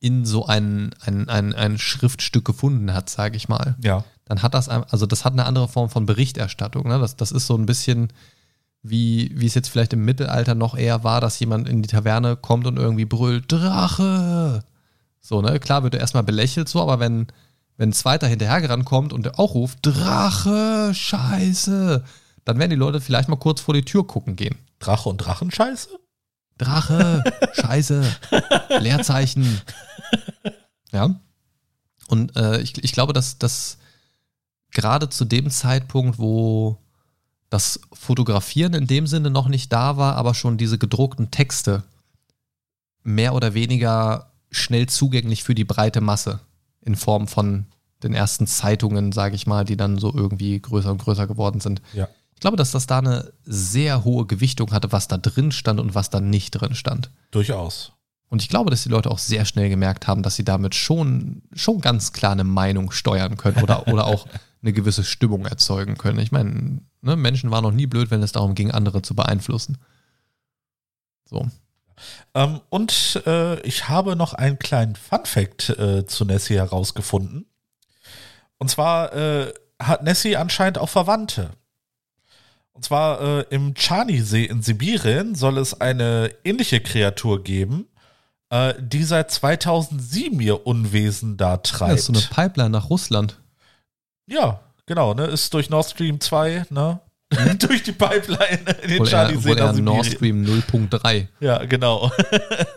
in 0.00 0.24
so 0.26 0.46
ein, 0.46 0.90
ein, 1.00 1.28
ein, 1.28 1.54
ein 1.54 1.78
Schriftstück 1.78 2.44
gefunden 2.44 2.92
hat, 2.92 3.08
sage 3.08 3.36
ich 3.36 3.48
mal 3.48 3.76
Ja. 3.82 4.04
dann 4.26 4.42
hat 4.42 4.54
das, 4.54 4.68
also 4.68 5.06
das 5.06 5.24
hat 5.24 5.32
eine 5.32 5.46
andere 5.46 5.68
Form 5.68 5.88
von 5.88 6.06
Berichterstattung. 6.06 6.86
Ne? 6.86 6.98
Das, 6.98 7.16
das 7.16 7.32
ist 7.32 7.46
so 7.46 7.56
ein 7.56 7.66
bisschen 7.66 8.08
wie, 8.82 9.32
wie 9.34 9.46
es 9.46 9.54
jetzt 9.54 9.68
vielleicht 9.68 9.94
im 9.94 10.04
Mittelalter 10.04 10.54
noch 10.54 10.76
eher 10.76 11.02
war, 11.02 11.20
dass 11.20 11.40
jemand 11.40 11.68
in 11.68 11.82
die 11.82 11.88
Taverne 11.88 12.36
kommt 12.36 12.66
und 12.66 12.76
irgendwie 12.76 13.06
brüllt, 13.06 13.50
Drache! 13.50 14.62
So, 15.20 15.42
ne? 15.42 15.58
Klar 15.58 15.82
wird 15.82 15.94
er 15.94 16.00
erstmal 16.00 16.22
belächelt 16.22 16.68
so, 16.68 16.80
aber 16.80 17.00
wenn, 17.00 17.26
wenn 17.76 17.88
ein 17.88 17.94
zweiter 17.94 18.28
hinterhergerannt 18.28 18.84
kommt 18.84 19.12
und 19.12 19.24
der 19.24 19.38
auch 19.40 19.54
ruft, 19.54 19.78
Drache, 19.82 20.92
Scheiße, 20.94 22.04
dann 22.48 22.58
werden 22.58 22.70
die 22.70 22.76
Leute 22.76 23.02
vielleicht 23.02 23.28
mal 23.28 23.36
kurz 23.36 23.60
vor 23.60 23.74
die 23.74 23.84
Tür 23.84 24.06
gucken 24.06 24.34
gehen. 24.34 24.56
Drache 24.78 25.10
und 25.10 25.18
Drachenscheiße? 25.18 25.90
Drache, 26.56 27.22
Scheiße, 27.52 28.10
Leerzeichen. 28.80 29.60
Ja. 30.90 31.20
Und 32.08 32.34
äh, 32.36 32.58
ich, 32.62 32.82
ich 32.82 32.92
glaube, 32.92 33.12
dass 33.12 33.36
das 33.36 33.76
gerade 34.70 35.10
zu 35.10 35.26
dem 35.26 35.50
Zeitpunkt, 35.50 36.18
wo 36.18 36.78
das 37.50 37.80
Fotografieren 37.92 38.72
in 38.72 38.86
dem 38.86 39.06
Sinne 39.06 39.28
noch 39.28 39.48
nicht 39.48 39.70
da 39.70 39.98
war, 39.98 40.16
aber 40.16 40.32
schon 40.32 40.56
diese 40.56 40.78
gedruckten 40.78 41.30
Texte 41.30 41.82
mehr 43.02 43.34
oder 43.34 43.52
weniger 43.52 44.32
schnell 44.50 44.86
zugänglich 44.86 45.44
für 45.44 45.54
die 45.54 45.64
breite 45.66 46.00
Masse 46.00 46.40
in 46.80 46.96
Form 46.96 47.28
von 47.28 47.66
den 48.02 48.14
ersten 48.14 48.46
Zeitungen, 48.46 49.12
sage 49.12 49.34
ich 49.34 49.46
mal, 49.46 49.66
die 49.66 49.76
dann 49.76 49.98
so 49.98 50.14
irgendwie 50.14 50.58
größer 50.58 50.90
und 50.90 51.02
größer 51.02 51.26
geworden 51.26 51.60
sind. 51.60 51.82
Ja. 51.92 52.08
Ich 52.38 52.40
glaube, 52.40 52.56
dass 52.56 52.70
das 52.70 52.86
da 52.86 52.98
eine 52.98 53.32
sehr 53.42 54.04
hohe 54.04 54.24
Gewichtung 54.24 54.70
hatte, 54.70 54.92
was 54.92 55.08
da 55.08 55.18
drin 55.18 55.50
stand 55.50 55.80
und 55.80 55.96
was 55.96 56.08
da 56.08 56.20
nicht 56.20 56.52
drin 56.52 56.76
stand. 56.76 57.10
Durchaus. 57.32 57.94
Und 58.28 58.42
ich 58.42 58.48
glaube, 58.48 58.70
dass 58.70 58.84
die 58.84 58.90
Leute 58.90 59.10
auch 59.10 59.18
sehr 59.18 59.44
schnell 59.44 59.68
gemerkt 59.68 60.06
haben, 60.06 60.22
dass 60.22 60.36
sie 60.36 60.44
damit 60.44 60.76
schon, 60.76 61.42
schon 61.52 61.80
ganz 61.80 62.12
klar 62.12 62.30
eine 62.30 62.44
Meinung 62.44 62.92
steuern 62.92 63.36
können 63.36 63.60
oder, 63.60 63.88
oder 63.88 64.06
auch 64.06 64.28
eine 64.62 64.72
gewisse 64.72 65.02
Stimmung 65.02 65.46
erzeugen 65.46 65.98
können. 65.98 66.20
Ich 66.20 66.30
meine, 66.30 66.80
ne, 67.00 67.16
Menschen 67.16 67.50
waren 67.50 67.64
noch 67.64 67.72
nie 67.72 67.86
blöd, 67.86 68.12
wenn 68.12 68.22
es 68.22 68.30
darum 68.30 68.54
ging, 68.54 68.70
andere 68.70 69.02
zu 69.02 69.16
beeinflussen. 69.16 69.78
So. 71.24 71.44
Ähm, 72.34 72.60
und 72.68 73.20
äh, 73.26 73.60
ich 73.62 73.88
habe 73.88 74.14
noch 74.14 74.32
einen 74.32 74.60
kleinen 74.60 74.94
Fun-Fact 74.94 75.70
äh, 75.70 76.06
zu 76.06 76.24
Nessie 76.24 76.54
herausgefunden. 76.54 77.46
Und 78.58 78.70
zwar 78.70 79.12
äh, 79.12 79.52
hat 79.80 80.04
Nessie 80.04 80.36
anscheinend 80.36 80.78
auch 80.78 80.88
Verwandte. 80.88 81.50
Und 82.78 82.84
zwar 82.84 83.20
äh, 83.20 83.44
im 83.50 83.74
Chani-See 83.74 84.44
in 84.44 84.62
Sibirien 84.62 85.34
soll 85.34 85.58
es 85.58 85.80
eine 85.80 86.30
ähnliche 86.44 86.78
Kreatur 86.78 87.42
geben, 87.42 87.88
äh, 88.50 88.72
die 88.78 89.02
seit 89.02 89.32
2007 89.32 90.38
ihr 90.38 90.64
Unwesen 90.64 91.36
da 91.36 91.56
treibt. 91.56 91.94
Das 91.94 92.00
ist 92.02 92.06
so 92.06 92.12
eine 92.12 92.22
Pipeline 92.22 92.70
nach 92.70 92.88
Russland. 92.88 93.40
Ja, 94.30 94.60
genau, 94.86 95.12
ne? 95.12 95.24
Ist 95.24 95.52
durch 95.54 95.70
Nord 95.70 95.90
Stream 95.90 96.20
2, 96.20 96.66
ne? 96.70 97.00
durch 97.58 97.82
die 97.82 97.90
Pipeline 97.90 98.60
in 98.84 98.90
den 98.90 99.04
Charlie-See 99.04 99.54
nach 99.56 99.74
Nord. 99.74 100.06
Stream 100.06 100.44
0.3. 100.44 101.26
Ja, 101.40 101.64
genau. 101.64 102.12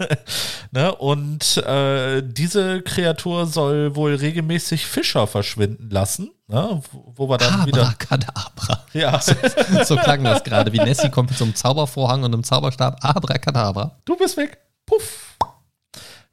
ne? 0.72 0.96
Und 0.96 1.58
äh, 1.58 2.24
diese 2.26 2.82
Kreatur 2.82 3.46
soll 3.46 3.96
wohl 3.96 4.16
regelmäßig 4.16 4.88
Fischer 4.88 5.28
verschwinden 5.28 5.92
lassen, 5.92 6.32
ne? 6.52 6.82
wo 6.92 7.30
wir 7.30 7.38
dann 7.38 7.66
wieder. 7.66 7.84
Abracadabra. 7.84 8.86
Ja, 8.94 9.20
So 9.86 9.96
klang 9.96 10.24
das 10.24 10.44
gerade, 10.44 10.72
wie 10.74 10.80
Nessie 10.80 11.10
kommt 11.10 11.30
mit 11.30 11.38
so 11.38 11.46
einem 11.46 11.56
Zaubervorhang 11.56 12.24
und 12.24 12.34
einem 12.34 12.44
Zauberstab. 12.44 13.04
Abracadabra. 13.04 13.98
du 14.06 14.16
bist 14.18 14.38
weg. 14.38 14.60
Puff. 14.86 15.38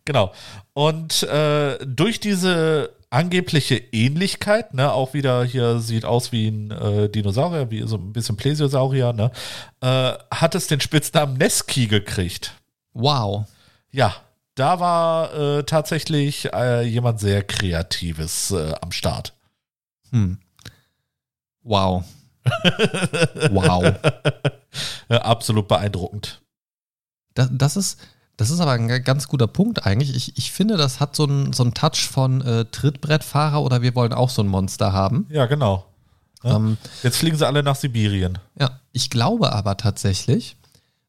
Genau. 0.05 0.33
Und 0.73 1.23
äh, 1.25 1.79
durch 1.85 2.19
diese 2.19 2.91
angebliche 3.11 3.77
Ähnlichkeit, 3.93 4.75
ne, 4.75 4.93
auch 4.93 5.15
wieder 5.15 5.45
hier 5.45 5.81
sieht 5.81 6.05
aus 6.05 6.33
wie 6.33 6.49
ein 6.49 6.71
äh, 6.71 7.09
Dinosaurier, 7.09 7.71
wie 7.71 7.87
so 7.87 7.97
ein 7.97 8.13
bisschen 8.13 8.37
Plesiosaurier, 8.37 9.13
ne, 9.13 9.31
äh, 9.81 10.13
hat 10.35 10.55
es 10.55 10.67
den 10.67 10.81
Spitznamen 10.81 11.37
Neski 11.37 11.87
gekriegt. 11.87 12.55
Wow. 12.93 13.47
Ja, 13.91 14.15
da 14.55 14.81
war 14.81 15.35
äh, 15.35 15.63
tatsächlich 15.63 16.53
äh, 16.53 16.83
jemand 16.83 17.21
sehr 17.21 17.43
Kreatives 17.43 18.51
äh, 18.51 18.75
am 18.81 18.93
Start. 18.93 19.33
Hm. 20.13 20.39
Wow. 21.63 22.05
wow. 23.51 23.95
Ja, 25.11 25.23
absolut 25.23 25.67
beeindruckend. 25.69 26.43
Das, 27.33 27.49
das, 27.53 27.77
ist, 27.79 27.99
das 28.37 28.51
ist 28.51 28.61
aber 28.61 28.73
ein 28.73 28.89
ga- 28.89 28.99
ganz 28.99 29.27
guter 29.27 29.47
Punkt 29.47 29.87
eigentlich. 29.87 30.15
Ich, 30.15 30.37
ich 30.37 30.53
finde, 30.53 30.77
das 30.77 31.01
hat 31.01 31.17
so 31.17 31.25
einen 31.25 31.55
so 31.55 31.63
einen 31.63 31.73
Touch 31.73 32.07
von 32.07 32.43
äh, 32.43 32.67
Trittbrettfahrer 32.67 33.63
oder 33.63 33.81
wir 33.81 33.95
wollen 33.95 34.13
auch 34.13 34.29
so 34.29 34.43
ein 34.43 34.49
Monster 34.49 34.93
haben. 34.93 35.27
Ja, 35.31 35.47
genau. 35.47 35.87
Ja. 36.43 36.57
Ähm, 36.57 36.77
Jetzt 37.03 37.17
fliegen 37.17 37.37
sie 37.39 37.47
alle 37.47 37.63
nach 37.63 37.77
Sibirien. 37.77 38.39
Ja, 38.61 38.81
ich 38.93 39.09
glaube 39.09 39.53
aber 39.55 39.79
tatsächlich, 39.79 40.57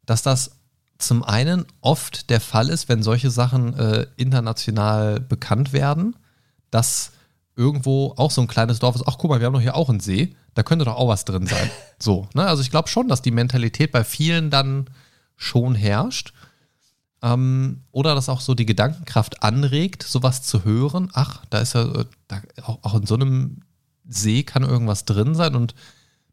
dass 0.06 0.22
das 0.22 0.52
zum 0.98 1.22
einen 1.24 1.66
oft 1.82 2.30
der 2.30 2.40
Fall 2.40 2.70
ist, 2.70 2.88
wenn 2.88 3.04
solche 3.04 3.30
Sachen 3.32 3.78
äh, 3.78 4.08
international 4.16 5.20
bekannt 5.20 5.74
werden, 5.74 6.16
dass 6.72 7.12
irgendwo 7.60 8.14
auch 8.16 8.32
so 8.32 8.42
ein 8.42 8.48
kleines 8.48 8.80
Dorf 8.80 8.96
ist, 8.96 9.04
ach 9.06 9.18
guck 9.18 9.30
mal, 9.30 9.42
wir 9.42 9.46
haben 9.46 9.54
doch 9.54 9.62
hier 9.62 9.76
auch 9.76 9.90
einen 9.90 10.00
See, 10.00 10.34
da 10.56 10.64
könnte 10.64 10.86
doch 10.86 10.96
auch 10.96 11.10
was 11.10 11.26
drin 11.26 11.46
sein. 11.46 11.70
So, 12.02 12.30
ne? 12.34 12.48
Also 12.48 12.62
ich 12.62 12.72
glaube 12.72 12.88
schon, 12.88 13.10
dass 13.10 13.22
die 13.22 13.30
Mentalität 13.30 13.92
bei 13.92 14.06
vielen 14.06 14.50
dann 14.50 14.90
schon 15.36 15.76
herrscht. 15.76 16.32
Ähm, 17.22 17.82
oder 17.92 18.16
dass 18.16 18.30
auch 18.30 18.40
so 18.40 18.56
die 18.56 18.66
Gedankenkraft 18.66 19.44
anregt, 19.44 20.04
sowas 20.04 20.42
zu 20.42 20.64
hören. 20.64 21.10
Ach, 21.12 21.44
da 21.50 21.60
ist 21.60 21.74
ja, 21.74 21.84
äh, 21.84 22.06
da, 22.30 22.42
auch, 22.64 22.80
auch 22.84 22.96
in 22.96 23.06
so 23.06 23.16
einem 23.16 23.64
See 24.08 24.44
kann 24.44 24.64
irgendwas 24.64 25.04
drin 25.04 25.36
sein 25.36 25.56
und 25.56 25.76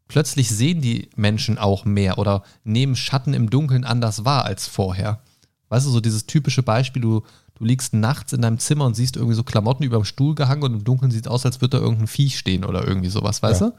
plötzlich 0.06 0.50
sehen 0.50 0.80
die 0.80 1.10
Menschen 1.16 1.58
auch 1.58 1.84
mehr 1.84 2.16
oder 2.18 2.44
nehmen 2.62 2.94
Schatten 2.94 3.34
im 3.34 3.50
Dunkeln 3.50 3.84
anders 3.84 4.24
wahr 4.24 4.44
als 4.44 4.68
vorher. 4.68 5.20
Weißt 5.68 5.84
du, 5.84 5.90
so 5.90 5.98
dieses 5.98 6.26
typische 6.26 6.62
Beispiel, 6.62 7.02
du, 7.02 7.24
du 7.56 7.64
liegst 7.64 7.92
nachts 7.94 8.32
in 8.32 8.42
deinem 8.42 8.58
Zimmer 8.58 8.84
und 8.86 8.94
siehst 8.94 9.16
irgendwie 9.16 9.34
so 9.34 9.42
Klamotten 9.42 9.82
über 9.82 9.96
dem 9.98 10.04
Stuhl 10.04 10.34
gehangen 10.34 10.62
und 10.62 10.74
im 10.74 10.84
Dunkeln 10.84 11.10
sieht 11.10 11.26
es 11.26 11.30
aus, 11.30 11.44
als 11.44 11.60
würde 11.60 11.78
da 11.78 11.82
irgendein 11.82 12.06
Viech 12.06 12.38
stehen 12.38 12.64
oder 12.64 12.86
irgendwie 12.86 13.08
sowas, 13.10 13.42
weißt 13.42 13.60
Ja. 13.62 13.68
du? 13.68 13.74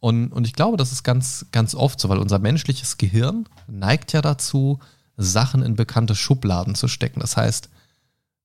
Und, 0.00 0.32
und 0.32 0.46
ich 0.46 0.52
glaube, 0.54 0.76
das 0.76 0.90
ist 0.90 1.04
ganz, 1.04 1.46
ganz 1.52 1.74
oft 1.76 2.00
so, 2.00 2.08
weil 2.08 2.18
unser 2.18 2.40
menschliches 2.40 2.98
Gehirn 2.98 3.48
neigt 3.68 4.12
ja 4.12 4.20
dazu, 4.20 4.80
Sachen 5.16 5.62
in 5.62 5.76
bekannte 5.76 6.16
Schubladen 6.16 6.74
zu 6.74 6.88
stecken. 6.88 7.20
Das 7.20 7.36
heißt, 7.36 7.68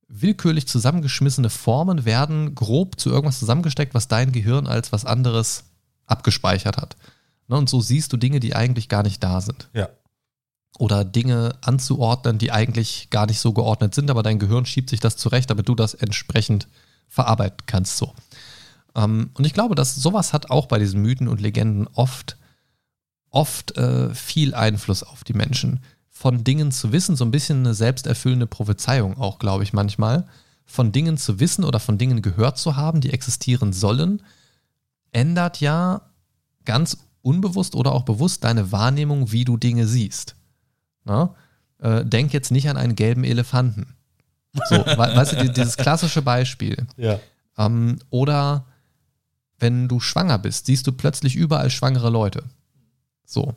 willkürlich 0.07 0.67
zusammengeschmissene 0.67 1.49
Formen 1.49 2.05
werden 2.05 2.53
grob 2.53 2.99
zu 2.99 3.09
irgendwas 3.09 3.39
zusammengesteckt, 3.39 3.93
was 3.95 4.07
dein 4.07 4.31
Gehirn 4.31 4.67
als 4.67 4.91
was 4.91 5.03
anderes 5.05 5.63
abgespeichert 6.05 6.77
hat. 6.77 6.95
Ne, 7.47 7.57
und 7.57 7.69
so 7.69 7.81
siehst 7.81 8.13
du 8.13 8.17
Dinge, 8.17 8.39
die 8.39 8.55
eigentlich 8.55 8.87
gar 8.89 9.03
nicht 9.03 9.23
da 9.23 9.41
sind. 9.41 9.69
Ja. 9.73 9.89
Oder 10.77 11.03
Dinge 11.03 11.55
anzuordnen, 11.61 12.37
die 12.37 12.51
eigentlich 12.51 13.09
gar 13.09 13.25
nicht 13.25 13.39
so 13.39 13.51
geordnet 13.51 13.95
sind, 13.95 14.11
aber 14.11 14.21
dein 14.21 14.39
Gehirn 14.39 14.65
schiebt 14.65 14.89
sich 14.89 14.99
das 14.99 15.17
zurecht, 15.17 15.49
damit 15.49 15.67
du 15.67 15.75
das 15.75 15.93
entsprechend 15.95 16.67
verarbeiten 17.07 17.65
kannst. 17.65 17.97
So. 17.97 18.13
Ähm, 18.95 19.29
und 19.33 19.45
ich 19.45 19.53
glaube, 19.53 19.75
dass 19.75 19.95
sowas 19.95 20.33
hat 20.33 20.49
auch 20.49 20.65
bei 20.65 20.79
diesen 20.79 21.01
Mythen 21.01 21.27
und 21.27 21.41
Legenden 21.41 21.87
oft, 21.93 22.37
oft 23.29 23.77
äh, 23.77 24.13
viel 24.13 24.53
Einfluss 24.53 25.03
auf 25.03 25.23
die 25.23 25.33
Menschen. 25.33 25.79
Von 26.09 26.43
Dingen 26.43 26.71
zu 26.71 26.91
wissen, 26.91 27.15
so 27.15 27.23
ein 27.23 27.31
bisschen 27.31 27.59
eine 27.59 27.73
selbsterfüllende 27.73 28.47
Prophezeiung 28.47 29.17
auch, 29.17 29.39
glaube 29.39 29.63
ich, 29.63 29.73
manchmal. 29.73 30.27
Von 30.65 30.91
Dingen 30.91 31.17
zu 31.17 31.39
wissen 31.39 31.63
oder 31.63 31.79
von 31.79 31.97
Dingen 31.97 32.21
gehört 32.21 32.57
zu 32.57 32.75
haben, 32.75 33.01
die 33.01 33.13
existieren 33.13 33.71
sollen, 33.71 34.21
ändert 35.11 35.61
ja 35.61 36.01
ganz 36.65 36.97
unbewusst 37.21 37.75
oder 37.75 37.93
auch 37.93 38.03
bewusst 38.03 38.43
deine 38.43 38.71
Wahrnehmung, 38.71 39.31
wie 39.31 39.45
du 39.45 39.57
Dinge 39.57 39.87
siehst. 39.87 40.36
Na? 41.07 41.33
Äh, 41.79 42.05
denk 42.05 42.33
jetzt 42.33 42.51
nicht 42.51 42.69
an 42.69 42.77
einen 42.77 42.95
gelben 42.95 43.23
Elefanten. 43.23 43.95
So, 44.69 44.75
we 44.85 44.97
weißt 44.97 45.33
du, 45.33 45.35
die- 45.43 45.51
dieses 45.53 45.77
klassische 45.77 46.21
Beispiel. 46.21 46.85
Ja. 46.97 47.19
Ähm, 47.57 47.99
oder 48.09 48.65
wenn 49.59 49.87
du 49.87 49.99
schwanger 49.99 50.37
bist, 50.37 50.65
siehst 50.67 50.85
du 50.85 50.91
plötzlich 50.91 51.35
überall 51.35 51.69
schwangere 51.69 52.09
Leute. 52.09 52.43
So. 53.25 53.55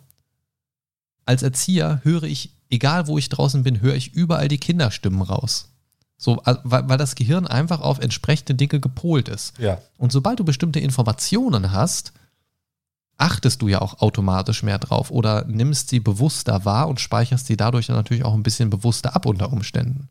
Als 1.26 1.42
Erzieher 1.42 2.00
höre 2.04 2.22
ich, 2.24 2.54
egal 2.70 3.06
wo 3.06 3.18
ich 3.18 3.28
draußen 3.28 3.62
bin, 3.62 3.80
höre 3.80 3.94
ich 3.94 4.14
überall 4.14 4.48
die 4.48 4.58
Kinderstimmen 4.58 5.22
raus. 5.22 5.68
So, 6.16 6.42
weil 6.44 6.98
das 6.98 7.14
Gehirn 7.14 7.46
einfach 7.46 7.80
auf 7.80 7.98
entsprechende 7.98 8.54
Dinge 8.54 8.78
gepolt 8.80 9.28
ist. 9.28 9.58
Ja. 9.58 9.80
Und 9.96 10.12
sobald 10.12 10.38
du 10.38 10.44
bestimmte 10.44 10.78
Informationen 10.80 11.72
hast, 11.72 12.12
achtest 13.20 13.62
du 13.62 13.68
ja 13.68 13.80
auch 13.80 14.00
automatisch 14.00 14.62
mehr 14.62 14.78
drauf 14.78 15.10
oder 15.10 15.44
nimmst 15.46 15.90
sie 15.90 16.00
bewusster 16.00 16.64
wahr 16.64 16.88
und 16.88 17.00
speicherst 17.00 17.46
sie 17.46 17.56
dadurch 17.56 17.86
dann 17.86 17.96
natürlich 17.96 18.24
auch 18.24 18.34
ein 18.34 18.42
bisschen 18.42 18.70
bewusster 18.70 19.14
ab 19.14 19.26
unter 19.26 19.52
Umständen. 19.52 20.08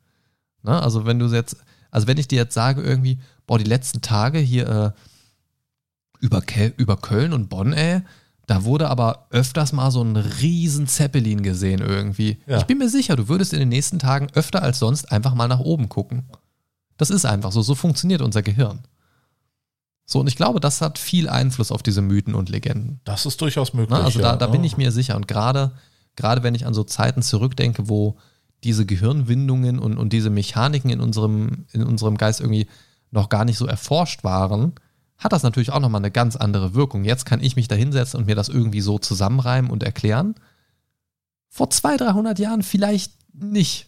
Ne? 0.64 0.82
Also 0.82 1.06
wenn 1.06 1.20
du 1.20 1.28
jetzt, 1.28 1.58
also 1.92 2.08
wenn 2.08 2.18
ich 2.18 2.28
dir 2.28 2.38
jetzt 2.38 2.54
sage 2.54 2.82
irgendwie, 2.82 3.20
boah, 3.48 3.58
die 3.58 3.64
letzten 3.64 4.02
Tage 4.02 4.40
hier 4.40 4.70
äh, 4.70 4.92
über, 6.20 6.42
Kel 6.42 6.74
über 6.78 6.98
Köln 6.98 7.34
und 7.34 7.50
Bonn, 7.50 7.74
ey, 7.74 8.02
da 8.46 8.64
wurde 8.64 8.90
aber 8.90 9.28
öfters 9.30 9.74
mal 9.74 9.92
so 9.92 10.04
ein 10.04 10.16
riesen 10.16 10.88
Zeppelin 10.88 11.44
gesehen 11.44 11.82
irgendwie. 11.82 12.38
Ja. 12.48 12.58
Ich 12.58 12.66
bin 12.66 12.78
mir 12.78 12.90
sicher, 12.90 13.16
du 13.16 13.28
würdest 13.28 13.54
in 13.54 13.60
den 13.60 13.70
nächsten 13.70 14.00
Tagen 14.00 14.28
öfter 14.34 14.62
als 14.62 14.80
sonst 14.80 15.12
einfach 15.12 15.34
mal 15.36 15.48
nach 15.48 15.60
oben 15.60 15.90
gucken. 15.90 16.24
Das 16.98 17.10
ist 17.10 17.26
einfach 17.26 17.52
so, 17.52 17.62
so 17.62 17.76
funktioniert 17.76 18.22
unser 18.22 18.42
Gehirn. 18.42 18.80
So, 20.12 20.20
und 20.20 20.28
ich 20.28 20.36
glaube, 20.36 20.60
das 20.60 20.82
hat 20.82 20.98
viel 20.98 21.30
Einfluss 21.30 21.72
auf 21.72 21.84
diese 21.84 22.02
Mythen 22.02 22.34
und 22.34 22.50
Legenden. 22.50 23.00
Das 23.04 23.28
ist 23.28 23.40
durchaus 23.42 23.74
möglich. 23.74 23.96
Ne? 23.96 24.04
Also 24.04 24.20
ja. 24.20 24.32
da, 24.32 24.38
da 24.38 24.48
bin 24.48 24.62
Oh. 24.62 24.64
ich 24.64 24.76
mir 24.76 24.92
sicher. 24.92 25.16
Und 25.16 25.28
gerade, 25.28 25.74
gerade 26.16 26.42
wenn 26.42 26.56
ich 26.56 26.66
an 26.66 26.74
so 26.74 26.84
Zeiten 26.84 27.22
zurückdenke, 27.22 27.90
wo 27.90 28.18
diese 28.64 28.88
Gehirnwindungen 28.88 29.78
und, 29.78 30.00
und 30.00 30.12
diese 30.12 30.32
Mechaniken 30.32 30.90
in 30.90 31.00
unserem, 31.00 31.68
in 31.74 31.84
unserem 31.84 32.18
Geist 32.18 32.42
irgendwie 32.42 32.66
noch 33.12 33.30
gar 33.30 33.46
nicht 33.46 33.60
so 33.60 33.68
erforscht 33.68 34.24
waren, 34.24 34.74
hat 35.20 35.32
das 35.32 35.44
natürlich 35.44 35.72
auch 35.72 35.80
nochmal 35.80 36.02
eine 36.02 36.10
ganz 36.10 36.36
andere 36.36 36.74
Wirkung. 36.74 37.04
Jetzt 37.04 37.28
kann 37.28 37.44
ich 37.44 37.56
mich 37.56 37.68
da 37.68 37.76
hinsetzen 37.76 38.20
und 38.20 38.26
mir 38.26 38.36
das 38.36 38.50
irgendwie 38.50 38.82
so 38.82 38.98
zusammenreimen 38.98 39.70
und 39.70 39.84
erklären. 39.84 40.34
Vor 41.50 41.70
200, 41.70 42.16
300 42.16 42.40
Jahren 42.40 42.64
vielleicht 42.64 43.14
nicht. 43.32 43.86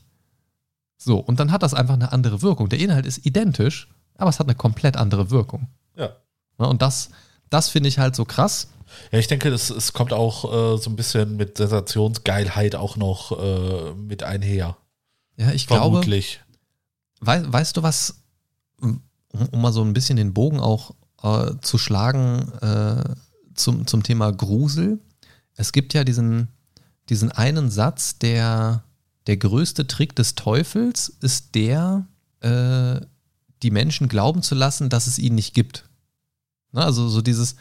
So, 0.97 1.17
und 1.17 1.39
dann 1.39 1.51
hat 1.51 1.63
das 1.63 1.73
einfach 1.73 1.95
eine 1.95 2.11
andere 2.11 2.43
Wirkung. 2.43 2.69
Der 2.69 2.77
Inhalt 2.77 3.07
ist 3.07 3.25
identisch, 3.25 3.89
aber 4.19 4.29
es 4.29 4.39
hat 4.39 4.45
eine 4.45 4.55
komplett 4.55 4.97
andere 4.97 5.31
Wirkung. 5.31 5.67
Ja. 5.95 6.15
Ne? 6.57 6.67
Und 6.67 6.81
das, 6.81 7.09
das 7.49 7.69
finde 7.69 7.89
ich 7.89 7.99
halt 7.99 8.15
so 8.15 8.25
krass. 8.25 8.69
Ja, 9.11 9.19
ich 9.19 9.27
denke, 9.27 9.49
das, 9.49 9.69
es 9.69 9.93
kommt 9.93 10.13
auch 10.13 10.45
äh, 10.45 10.77
so 10.77 10.89
ein 10.89 10.95
bisschen 10.95 11.37
mit 11.37 11.57
Sensationsgeilheit 11.57 12.75
auch 12.75 12.97
noch 12.97 13.31
äh, 13.39 13.93
mit 13.93 14.23
einher. 14.23 14.77
Ja, 15.37 15.51
ich 15.51 15.67
glaube, 15.67 15.83
Vermutlich. 15.83 16.41
Wei 17.21 17.41
weißt 17.45 17.77
du 17.77 17.83
was, 17.83 18.23
um, 18.81 19.01
um 19.51 19.61
mal 19.61 19.71
so 19.71 19.83
ein 19.83 19.93
bisschen 19.93 20.17
den 20.17 20.33
Bogen 20.33 20.59
auch 20.59 20.91
äh, 21.23 21.53
zu 21.61 21.77
schlagen 21.77 22.51
äh, 22.61 23.15
zum, 23.55 23.87
zum 23.87 24.03
Thema 24.03 24.31
Grusel? 24.31 24.99
Es 25.55 25.71
gibt 25.71 25.93
ja 25.93 26.03
diesen, 26.03 26.49
diesen 27.09 27.31
einen 27.31 27.69
Satz, 27.69 28.17
der 28.17 28.83
der 29.27 29.37
größte 29.37 29.87
Trick 29.87 30.15
des 30.15 30.35
Teufels 30.35 31.09
ist 31.21 31.55
der, 31.55 32.07
äh, 32.41 32.99
die 33.63 33.71
Menschen 33.71 34.07
glauben 34.07 34.41
zu 34.41 34.55
lassen, 34.55 34.89
dass 34.89 35.07
es 35.07 35.19
ihn 35.19 35.35
nicht 35.35 35.53
gibt. 35.53 35.85
Ne? 36.71 36.83
Also 36.83 37.09
so 37.09 37.21
dieses, 37.21 37.55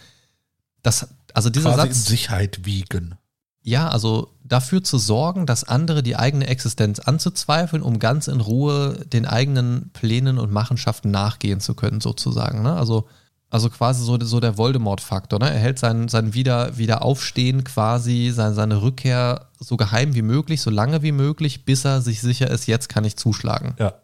das, 0.82 1.08
also 1.34 1.50
dieser 1.50 1.74
Quasi 1.74 1.88
in 1.88 1.94
Satz, 1.94 2.06
Sicherheit 2.06 2.64
wiegen. 2.64 3.16
ja, 3.62 3.88
also 3.88 4.34
dafür 4.44 4.82
zu 4.82 4.98
sorgen, 4.98 5.46
dass 5.46 5.64
andere 5.64 6.02
die 6.02 6.16
eigene 6.16 6.46
Existenz 6.46 6.98
anzuzweifeln, 6.98 7.82
um 7.82 7.98
ganz 7.98 8.28
in 8.28 8.40
Ruhe 8.40 9.04
den 9.12 9.26
eigenen 9.26 9.90
Plänen 9.92 10.38
und 10.38 10.52
Machenschaften 10.52 11.10
nachgehen 11.10 11.60
zu 11.60 11.74
können, 11.74 12.00
sozusagen. 12.00 12.62
Ne? 12.62 12.74
Also, 12.74 13.08
also 13.50 13.68
quasi 13.68 14.04
so, 14.04 14.18
so 14.20 14.40
der 14.40 14.56
Voldemort-Faktor. 14.56 15.38
Ne? 15.40 15.50
Er 15.50 15.58
hält 15.58 15.78
sein, 15.78 16.08
sein 16.08 16.34
Wieder, 16.34 16.78
Wiederaufstehen 16.78 17.64
quasi, 17.64 18.30
sein, 18.34 18.54
seine 18.54 18.80
Rückkehr 18.82 19.48
so 19.58 19.76
geheim 19.76 20.14
wie 20.14 20.22
möglich, 20.22 20.62
so 20.62 20.70
lange 20.70 21.02
wie 21.02 21.12
möglich, 21.12 21.64
bis 21.64 21.84
er 21.84 22.00
sich 22.00 22.20
sicher 22.20 22.50
ist, 22.50 22.66
jetzt 22.66 22.88
kann 22.88 23.04
ich 23.04 23.16
zuschlagen. 23.16 23.74
Ja. 23.78 23.94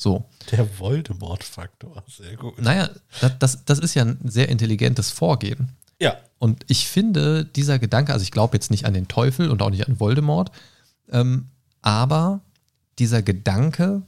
So. 0.00 0.24
Der 0.50 0.66
Voldemort-Faktor. 0.78 2.02
Sehr 2.08 2.34
gut. 2.36 2.58
Naja, 2.58 2.88
das, 3.20 3.38
das, 3.38 3.64
das 3.66 3.78
ist 3.78 3.92
ja 3.92 4.02
ein 4.02 4.18
sehr 4.24 4.48
intelligentes 4.48 5.10
Vorgehen. 5.10 5.76
Ja. 6.00 6.16
Und 6.38 6.64
ich 6.68 6.88
finde, 6.88 7.44
dieser 7.44 7.78
Gedanke, 7.78 8.14
also 8.14 8.22
ich 8.22 8.30
glaube 8.30 8.56
jetzt 8.56 8.70
nicht 8.70 8.86
an 8.86 8.94
den 8.94 9.08
Teufel 9.08 9.50
und 9.50 9.60
auch 9.60 9.68
nicht 9.68 9.86
an 9.86 10.00
Voldemort, 10.00 10.52
ähm, 11.12 11.48
aber 11.82 12.40
dieser 12.98 13.20
Gedanke 13.20 14.00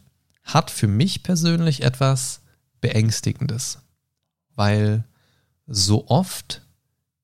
hat 0.44 0.70
für 0.70 0.88
mich 0.88 1.22
persönlich 1.22 1.82
etwas 1.82 2.40
Beängstigendes. 2.80 3.80
Weil 4.54 5.04
so 5.66 6.08
oft, 6.08 6.62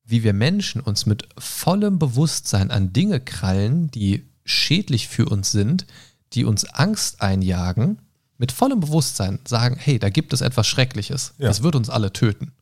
wie 0.05 0.23
wir 0.24 0.35
Menschen 0.35 0.82
uns 0.82 1.07
mit 1.07 1.27
vollem 1.39 1.99
Bewusstsein 1.99 2.70
an 2.70 2.93
Dinge 2.93 3.20
krallen, 3.20 3.90
die 3.90 4.28
schädlich 4.45 5.09
für 5.09 5.24
uns 5.24 5.53
sind, 5.53 5.86
die 6.35 6.45
uns 6.45 6.66
Angst 6.66 7.23
einjagen, 7.23 8.03
mit 8.39 8.52
vollem 8.52 8.81
Bewusstsein 8.81 9.40
sagen, 9.47 9.77
hey, 9.78 9.98
da 9.98 10.09
gibt 10.10 10.32
es 10.32 10.40
etwas 10.40 10.66
Schreckliches, 10.66 11.35
Ja. 11.39 11.48
das 11.48 11.62
wird 11.62 11.74
uns 11.74 11.90
alle 11.90 12.12
töten. 12.12 12.52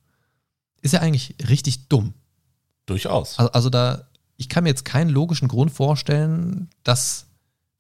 Ist 0.82 0.92
ja 0.92 1.00
eigentlich 1.00 1.34
richtig 1.48 1.88
dumm. 1.88 2.14
Durchaus. 2.86 3.38
Also, 3.38 3.52
also 3.52 3.70
da, 3.70 4.06
ich 4.36 4.48
kann 4.48 4.64
mir 4.64 4.70
jetzt 4.70 4.84
keinen 4.84 5.10
logischen 5.10 5.48
Grund 5.48 5.70
vorstellen, 5.72 6.68
dass, 6.84 7.26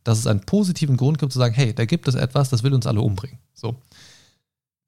dass 0.04 0.18
es 0.18 0.26
einen 0.26 0.40
positiven 0.40 0.96
Grund 0.96 1.18
gibt 1.18 1.32
zu 1.32 1.38
sagen, 1.38 1.54
hey, 1.54 1.74
da 1.74 1.84
gibt 1.84 2.08
es 2.08 2.14
etwas, 2.14 2.50
das 2.50 2.62
will 2.62 2.74
uns 2.74 2.86
alle 2.86 3.00
umbringen. 3.00 3.38
So. 3.54 3.80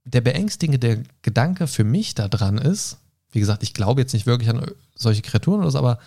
Der 0.05 0.21
beängstigende 0.21 1.05
Gedanke 1.23 1.67
für 1.67 1.85
mich 1.85 2.15
daran 2.15 2.59
ist, 2.59 2.99
wie 3.31 3.41
gesagt, 3.41 3.63
ich 3.63 3.75
glaube 3.75 4.01
jetzt 4.01 4.13
nicht 4.15 4.27
wirklich 4.27 4.49
an 4.51 4.67
solche 4.97 5.23
Kreaturen 5.23 5.61
oder 5.61 5.71
so, 5.71 5.79
aber 5.79 5.99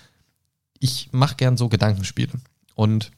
ich 0.79 1.09
mache 1.13 1.35
gern 1.35 1.55
so 1.57 1.69
Gedankenspiele. 1.69 2.33
Und 2.75 3.11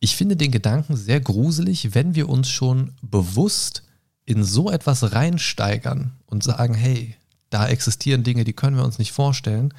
ich 0.00 0.16
finde 0.16 0.36
den 0.36 0.52
Gedanken 0.52 0.96
sehr 0.96 1.20
gruselig, 1.20 1.94
wenn 1.94 2.14
wir 2.14 2.28
uns 2.28 2.48
schon 2.48 2.94
bewusst 3.02 3.82
in 4.24 4.44
so 4.44 4.70
etwas 4.70 5.12
reinsteigern 5.12 6.12
und 6.26 6.44
sagen, 6.44 6.74
hey, 6.74 7.16
da 7.50 7.66
existieren 7.66 8.24
Dinge, 8.24 8.44
die 8.44 8.52
können 8.52 8.76
wir 8.76 8.84
uns 8.84 8.98
nicht 8.98 9.12
vorstellen. 9.12 9.72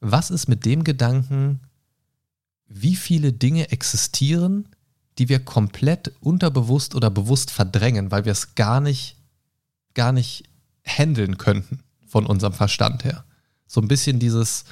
Was 0.00 0.30
ist 0.30 0.48
mit 0.48 0.64
dem 0.64 0.84
Gedanken, 0.84 1.60
wie 2.66 2.96
viele 2.96 3.32
Dinge 3.32 3.70
existieren, 3.70 4.68
die 5.18 5.28
wir 5.28 5.44
komplett 5.44 6.12
unterbewusst 6.20 6.94
oder 6.94 7.10
bewusst 7.10 7.50
verdrängen, 7.50 8.10
weil 8.10 8.24
wir 8.24 8.32
es 8.32 8.54
gar 8.54 8.80
nicht, 8.80 9.16
gar 9.94 10.12
nicht 10.12 10.44
handeln 10.84 11.36
könnten 11.36 11.80
von 12.06 12.26
unserem 12.26 12.54
Verstand 12.54 13.04
her? 13.04 13.24
So 13.66 13.80
ein 13.80 13.88
bisschen 13.88 14.18
dieses 14.18 14.64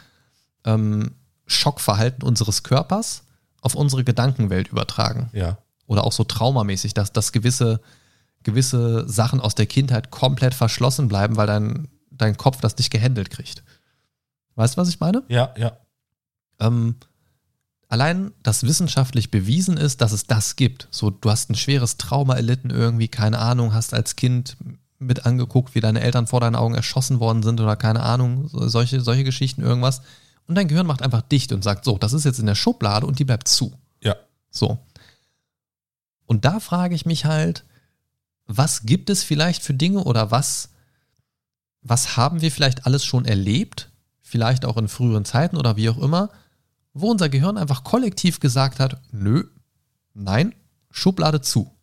ähm, 0.64 1.12
Schockverhalten 1.47 2.22
unseres 2.22 2.62
Körpers 2.62 3.24
auf 3.60 3.74
unsere 3.74 4.04
Gedankenwelt 4.04 4.68
übertragen 4.68 5.30
Ja. 5.32 5.58
oder 5.86 6.04
auch 6.04 6.12
so 6.12 6.24
traumamäßig, 6.24 6.94
dass, 6.94 7.12
dass 7.12 7.32
gewisse, 7.32 7.80
gewisse 8.42 9.08
Sachen 9.08 9.40
aus 9.40 9.54
der 9.54 9.66
Kindheit 9.66 10.10
komplett 10.10 10.54
verschlossen 10.54 11.08
bleiben, 11.08 11.36
weil 11.36 11.46
dein, 11.46 11.88
dein 12.10 12.36
Kopf 12.36 12.60
das 12.60 12.76
nicht 12.78 12.90
gehandelt 12.90 13.30
kriegt. 13.30 13.62
Weißt 14.54 14.76
du, 14.76 14.80
was 14.80 14.88
ich 14.88 15.00
meine? 15.00 15.22
Ja, 15.28 15.54
ja. 15.56 15.72
Ähm, 16.58 16.96
allein, 17.88 18.32
dass 18.42 18.62
wissenschaftlich 18.64 19.30
bewiesen 19.30 19.76
ist, 19.76 20.00
dass 20.00 20.12
es 20.12 20.26
das 20.26 20.56
gibt. 20.56 20.88
So, 20.90 21.10
du 21.10 21.30
hast 21.30 21.50
ein 21.50 21.54
schweres 21.54 21.96
Trauma 21.96 22.34
erlitten 22.34 22.70
irgendwie, 22.70 23.08
keine 23.08 23.38
Ahnung, 23.38 23.72
hast 23.74 23.94
als 23.94 24.16
Kind 24.16 24.56
mit 24.98 25.24
angeguckt, 25.24 25.74
wie 25.74 25.80
deine 25.80 26.00
Eltern 26.00 26.26
vor 26.26 26.40
deinen 26.40 26.56
Augen 26.56 26.74
erschossen 26.74 27.20
worden 27.20 27.42
sind 27.42 27.60
oder 27.60 27.76
keine 27.76 28.02
Ahnung, 28.02 28.48
so- 28.48 28.68
solche, 28.68 29.00
solche 29.00 29.24
Geschichten, 29.24 29.62
irgendwas. 29.62 30.02
Und 30.51 30.56
dein 30.56 30.66
Gehirn 30.66 30.89
macht 30.89 31.02
einfach 31.02 31.22
dicht 31.22 31.52
und 31.52 31.62
sagt, 31.62 31.85
so, 31.85 31.97
das 31.97 32.12
ist 32.12 32.24
jetzt 32.24 32.40
in 32.40 32.47
der 32.47 32.56
Schublade 32.56 33.06
und 33.06 33.20
die 33.20 33.24
bleibt 33.24 33.47
zu. 33.47 33.72
Ja. 34.02 34.16
So. 34.51 34.78
Und 36.27 36.44
da 36.44 36.59
frage 36.59 36.97
ich 36.97 37.06
mich 37.06 37.24
halt, 37.24 37.64
was 38.47 38.82
gibt 38.82 39.10
es 39.10 39.22
vielleicht 39.22 39.62
für 39.62 39.74
Dinge 39.74 40.02
oder 40.02 40.32
was, 40.32 40.70
was 41.82 42.16
haben 42.16 42.40
wir 42.40 42.51
vielleicht 42.51 42.85
alles 42.85 43.05
schon 43.05 43.27
erlebt, 43.27 43.93
vielleicht 44.22 44.64
auch 44.64 44.77
in 44.77 44.89
früheren 44.89 45.24
Zeiten 45.24 45.56
oder 45.56 45.77
wie 45.77 45.89
auch 45.89 45.98
immer, 45.98 46.31
wo 46.94 47.12
unser 47.12 47.28
Gehirn 47.28 47.56
einfach 47.56 47.85
kollektiv 47.85 48.40
gesagt 48.40 48.81
hat, 48.81 49.01
nö, 49.12 49.44
nein, 50.14 50.52
Schublade 50.90 51.43
zu. 51.43 51.77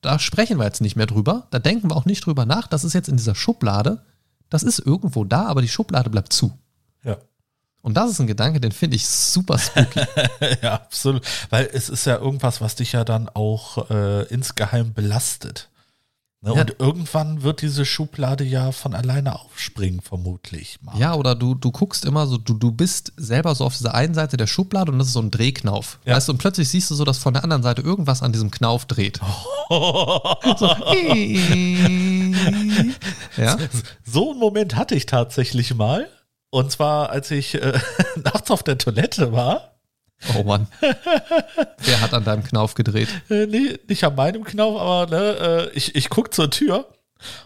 Da 0.00 0.18
sprechen 0.18 0.58
wir 0.58 0.64
jetzt 0.64 0.80
nicht 0.80 0.96
mehr 0.96 1.06
drüber, 1.06 1.46
da 1.52 1.60
denken 1.60 1.90
wir 1.90 1.96
auch 1.96 2.06
nicht 2.06 2.26
drüber 2.26 2.44
nach, 2.44 2.66
das 2.66 2.82
ist 2.82 2.94
jetzt 2.94 3.08
in 3.08 3.18
dieser 3.18 3.36
Schublade, 3.36 4.04
das 4.50 4.64
ist 4.64 4.80
irgendwo 4.80 5.24
da, 5.24 5.46
aber 5.46 5.62
die 5.62 5.68
Schublade 5.68 6.10
bleibt 6.10 6.32
zu. 6.32 6.58
Und 7.84 7.98
das 7.98 8.12
ist 8.12 8.18
ein 8.18 8.26
Gedanke, 8.26 8.62
den 8.62 8.72
finde 8.72 8.96
ich 8.96 9.06
super 9.06 9.58
spooky. 9.58 10.00
ja, 10.62 10.72
absolut. 10.72 11.22
Weil 11.50 11.68
es 11.70 11.90
ist 11.90 12.06
ja 12.06 12.16
irgendwas, 12.16 12.62
was 12.62 12.76
dich 12.76 12.92
ja 12.92 13.04
dann 13.04 13.28
auch 13.28 13.90
äh, 13.90 14.22
insgeheim 14.28 14.94
belastet. 14.94 15.68
Ne? 16.40 16.54
Ja. 16.54 16.62
Und 16.62 16.76
irgendwann 16.78 17.42
wird 17.42 17.60
diese 17.60 17.84
Schublade 17.84 18.42
ja 18.42 18.72
von 18.72 18.94
alleine 18.94 19.38
aufspringen, 19.38 20.00
vermutlich. 20.00 20.78
Mal. 20.80 20.98
Ja, 20.98 21.12
oder 21.14 21.34
du, 21.34 21.54
du 21.54 21.70
guckst 21.72 22.06
immer 22.06 22.26
so, 22.26 22.38
du, 22.38 22.54
du 22.54 22.72
bist 22.72 23.12
selber 23.18 23.54
so 23.54 23.66
auf 23.66 23.76
dieser 23.76 23.94
einen 23.94 24.14
Seite 24.14 24.38
der 24.38 24.46
Schublade 24.46 24.90
und 24.90 24.98
das 24.98 25.08
ist 25.08 25.12
so 25.12 25.20
ein 25.20 25.30
Drehknauf. 25.30 25.98
Ja. 26.06 26.16
Weißt 26.16 26.28
du, 26.28 26.32
und 26.32 26.38
plötzlich 26.38 26.70
siehst 26.70 26.90
du 26.90 26.94
so, 26.94 27.04
dass 27.04 27.18
von 27.18 27.34
der 27.34 27.44
anderen 27.44 27.62
Seite 27.62 27.82
irgendwas 27.82 28.22
an 28.22 28.32
diesem 28.32 28.50
Knauf 28.50 28.86
dreht. 28.86 29.20
So. 29.66 30.66
ja. 33.36 33.56
So 34.04 34.30
einen 34.30 34.38
Moment 34.38 34.76
hatte 34.76 34.94
ich 34.94 35.06
tatsächlich 35.06 35.74
mal. 35.74 36.06
Und 36.54 36.70
zwar, 36.70 37.10
als 37.10 37.32
ich 37.32 37.60
äh, 37.60 37.80
nachts 38.22 38.48
auf 38.52 38.62
der 38.62 38.78
Toilette 38.78 39.32
war. 39.32 39.74
Oh 40.38 40.44
Mann. 40.44 40.68
Wer 41.78 42.00
hat 42.00 42.14
an 42.14 42.22
deinem 42.22 42.44
Knauf 42.44 42.74
gedreht? 42.74 43.08
Äh, 43.28 43.46
nee, 43.46 43.76
nicht 43.88 44.04
an 44.04 44.14
meinem 44.14 44.44
Knauf, 44.44 44.80
aber 44.80 45.10
ne, 45.10 45.70
äh, 45.72 45.76
ich, 45.76 45.96
ich 45.96 46.08
guck 46.08 46.32
zur 46.32 46.50
Tür 46.50 46.86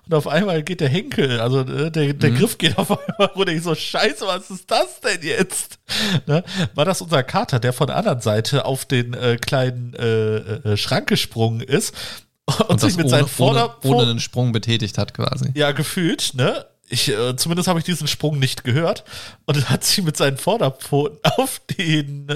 und 0.05 0.13
auf 0.13 0.29
einmal 0.29 0.63
geht 0.63 0.83
der 0.83 0.91
Henkel, 0.91 1.41
also 1.41 1.61
äh, 1.61 1.91
der, 1.91 2.13
der 2.13 2.31
Griff 2.33 2.59
geht 2.59 2.77
auf 2.77 2.91
einmal 3.09 3.29
runter. 3.35 3.53
Ich 3.53 3.63
so, 3.63 3.75
scheiße, 3.75 4.27
was 4.27 4.51
ist 4.51 4.71
das 4.71 5.01
denn 5.01 5.23
jetzt? 5.23 5.79
Ne? 6.27 6.45
War 6.75 6.85
das 6.85 7.01
unser 7.01 7.23
Kater, 7.23 7.61
der 7.61 7.73
von 7.73 7.87
der 7.87 7.97
anderen 7.97 8.21
Seite 8.21 8.67
auf 8.67 8.85
den 8.85 9.15
äh, 9.15 9.39
kleinen 9.39 9.95
äh, 9.95 10.37
äh, 10.37 10.77
Schrank 10.77 11.09
gesprungen 11.09 11.63
ist 11.63 11.95
und, 12.45 12.69
Und 12.69 12.81
sich 12.83 12.99
mit 12.99 13.07
ohne, 13.07 13.11
seinen 13.11 13.21
ohne, 13.23 13.29
Vorder... 13.31 13.77
ohne 13.85 14.11
einen 14.11 14.21
Sprung 14.21 14.53
betätigt 14.53 14.99
hat 14.99 15.15
quasi. 15.15 15.51
Ja, 15.55 15.73
gefühlt, 15.73 16.35
ne? 16.35 16.67
Ich, 16.91 17.09
äh, 17.09 17.37
zumindest 17.37 17.69
habe 17.69 17.79
ich 17.79 17.85
diesen 17.85 18.09
Sprung 18.09 18.39
nicht 18.39 18.65
gehört. 18.65 19.05
Und 19.47 19.69
hat 19.71 19.85
sich 19.85 20.03
mit 20.05 20.17
seinen 20.17 20.37
Vorderpfoten 20.39 21.19
auf 21.37 21.61
den, 21.79 22.29
äh, 22.29 22.35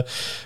äh, 0.00 0.04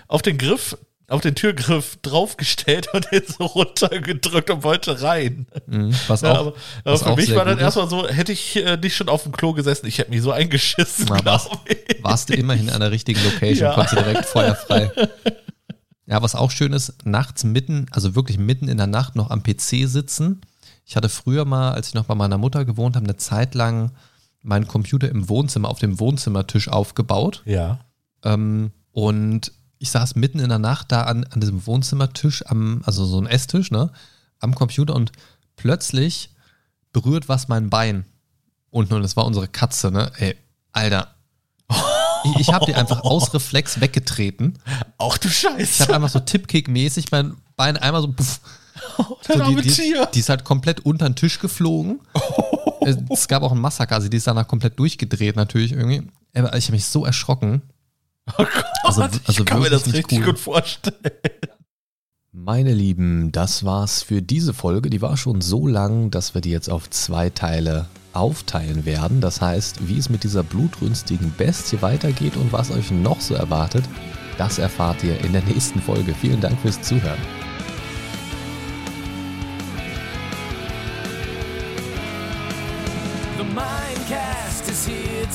auf 0.09 0.23
den 0.23 0.39
Griff, 0.39 0.77
auf 1.09 1.21
den 1.21 1.35
Türgriff 1.35 1.99
draufgestellt 2.01 2.89
und 2.95 3.07
den 3.13 3.23
so 3.27 3.45
runtergedrückt 3.45 4.49
und 4.51 4.63
wollte 4.65 5.03
rein. 5.03 5.47
Mhm. 5.67 5.95
Was 6.07 6.23
Ja, 6.23 6.33
auch, 6.33 6.39
aber 6.39 6.49
aber 6.85 6.93
was 6.95 7.03
für 7.03 7.11
auch 7.11 7.17
mich 7.17 7.35
war 7.35 7.45
dann 7.45 7.59
erstmal 7.59 7.91
so, 7.91 8.09
hätte 8.09 8.33
ich 8.33 8.57
äh, 8.57 8.79
nicht 8.79 8.97
schon 8.97 9.11
auf 9.11 9.25
dem 9.25 9.33
Klo 9.33 9.53
gesessen, 9.53 9.85
ich 9.87 9.99
hätte 9.99 10.11
mich 10.11 10.23
so 10.23 10.33
eingeschissen, 10.33 11.07
Na, 11.11 11.17
glaube 11.19 11.59
ich. 11.67 12.03
warst 12.03 12.31
du 12.31 12.35
immerhin 12.35 12.71
an 12.71 12.81
der 12.81 12.91
richtigen 12.93 13.23
Location, 13.25 13.67
Ja. 13.69 13.75
konntest 13.75 13.99
direkt 13.99 14.25
feuerfrei. 14.27 14.91
Ja, 16.07 16.21
was 16.21 16.35
auch 16.35 16.51
schön 16.51 16.73
ist, 16.73 17.07
nachts 17.07 17.45
mitten, 17.45 17.87
also 17.93 18.15
wirklich 18.17 18.37
mitten 18.37 18.69
in 18.69 18.77
der 18.77 18.89
Nacht 18.89 19.15
noch 19.15 19.31
am 19.31 19.43
PC 19.45 19.87
sitzen. 19.89 20.41
Ich 20.85 20.97
hatte 20.97 21.09
früher 21.09 21.45
mal, 21.45 21.73
als 21.73 21.89
ich 21.89 21.95
noch 21.95 22.05
bei 22.05 22.15
meiner 22.15 22.39
Mutter 22.39 22.65
gewohnt 22.65 22.97
habe, 22.97 23.05
eine 23.07 23.17
Zeit 23.17 23.55
lang 23.55 23.93
meinen 24.43 24.67
Computer 24.67 25.09
im 25.09 25.29
Wohnzimmer 25.29 25.69
auf 25.69 25.79
dem 25.79 26.01
Wohnzimmertisch 26.01 26.69
aufgebaut. 26.69 27.43
Ja. 27.45 27.81
Ähm, 28.25 28.73
und 28.91 29.53
ich 29.79 29.91
saß 29.91 30.17
mitten 30.17 30.39
in 30.39 30.49
der 30.49 30.59
Nacht 30.59 30.93
da 30.93 31.03
an, 31.03 31.25
an 31.25 31.41
diesem 31.41 31.67
Wohnzimmertisch, 31.67 32.45
am, 32.47 32.83
also 32.85 33.05
so 33.05 33.21
ein 33.21 33.27
Esstisch, 33.27 33.71
ne, 33.71 33.91
am 34.41 34.55
Computer 34.55 34.95
und 34.95 35.13
plötzlich 35.57 36.31
berührt 36.93 37.29
was 37.29 37.49
mein 37.49 37.71
Bein. 37.71 38.05
Unten 38.71 38.95
und 38.95 39.05
es 39.05 39.17
war 39.17 39.27
unsere 39.27 39.49
Katze, 39.49 39.91
ne? 39.91 40.11
Ey, 40.17 40.37
Alter. 40.73 41.15
Ich, 42.25 42.37
ich 42.41 42.53
habe 42.53 42.67
die 42.67 42.75
einfach 42.75 43.01
aus 43.03 43.35
Reflex 43.35 43.81
weggetreten. 43.81 44.59
Ach 44.99 45.19
du 45.19 45.29
Ich 45.29 45.45
habe 45.45 45.59
Scheiße. 45.61 45.95
einfach 45.95 46.09
so 46.09 46.21
Tippkick-mäßig 46.21 47.07
mein 47.11 47.37
Bein 47.57 47.77
einmal 47.77 48.01
so, 48.03 48.13
puff, 48.13 48.41
Der 49.29 49.45
so 49.45 49.51
die, 49.57 49.63
die, 49.63 49.69
Tier. 49.71 50.07
die 50.15 50.21
ist 50.21 50.29
halt 50.29 50.45
komplett 50.45 50.81
unter 50.81 51.09
den 51.09 51.17
Tisch 51.17 51.39
geflogen. 51.39 52.01
Es- 52.85 52.97
Es 53.11 53.29
gab 53.29 53.43
auch 53.45 53.53
ein 53.53 53.61
Massaker, 53.61 53.95
also 53.95 54.09
die 54.09 54.17
ist 54.17 54.27
danach 54.27 54.49
komplett 54.49 54.77
durchgedreht 54.79 55.37
natürlich 55.37 55.73
irgendwie. 55.73 56.03
Aber 56.35 56.57
ich 56.57 56.65
habe 56.65 56.73
mich 56.73 56.85
so 56.87 57.05
erschrocken. 57.05 57.63
Oh 58.27 58.33
Gott, 58.39 58.65
Also- 58.85 59.03
also 59.03 59.21
ich 59.29 59.45
kann 59.45 59.61
mir 59.61 59.71
das 59.71 59.87
nicht 59.87 59.97
richtig 59.97 60.19
cool. 60.21 60.25
gut 60.27 60.39
vorstellen. 60.39 60.97
Meine 62.33 62.73
Lieben, 62.73 63.31
das 63.31 63.65
war's 63.65 64.03
für 64.03 64.23
diese 64.23 64.55
Folge. 64.55 64.89
Die 64.91 65.03
war 65.03 65.17
schon 65.17 65.41
so 65.43 65.67
lang, 65.67 66.11
dass 66.11 66.35
wir 66.35 66.41
die 66.41 66.51
jetzt 66.51 66.71
auf 66.71 66.89
zwei 66.91 67.29
Teile 67.31 67.87
aufteilen 68.15 68.85
werden. 68.87 69.21
Das 69.21 69.41
heißt, 69.41 69.87
wie 69.89 69.99
es 69.99 70.09
mit 70.09 70.25
dieser 70.25 70.43
blutrünstigen 70.43 71.33
Bestie 71.37 71.83
weitergeht 71.83 72.37
und 72.37 72.53
was 72.53 72.71
euch 72.71 72.91
noch 72.91 73.21
so 73.21 73.35
erwartet, 73.35 73.85
das 74.39 74.59
erfahrt 74.59 75.05
ihr 75.05 75.21
in 75.21 75.33
der 75.33 75.43
nächsten 75.43 75.81
Folge. 75.81 76.15
Vielen 76.15 76.41
Dank 76.41 76.59
fürs 76.61 76.81
Zuhören. 76.81 77.19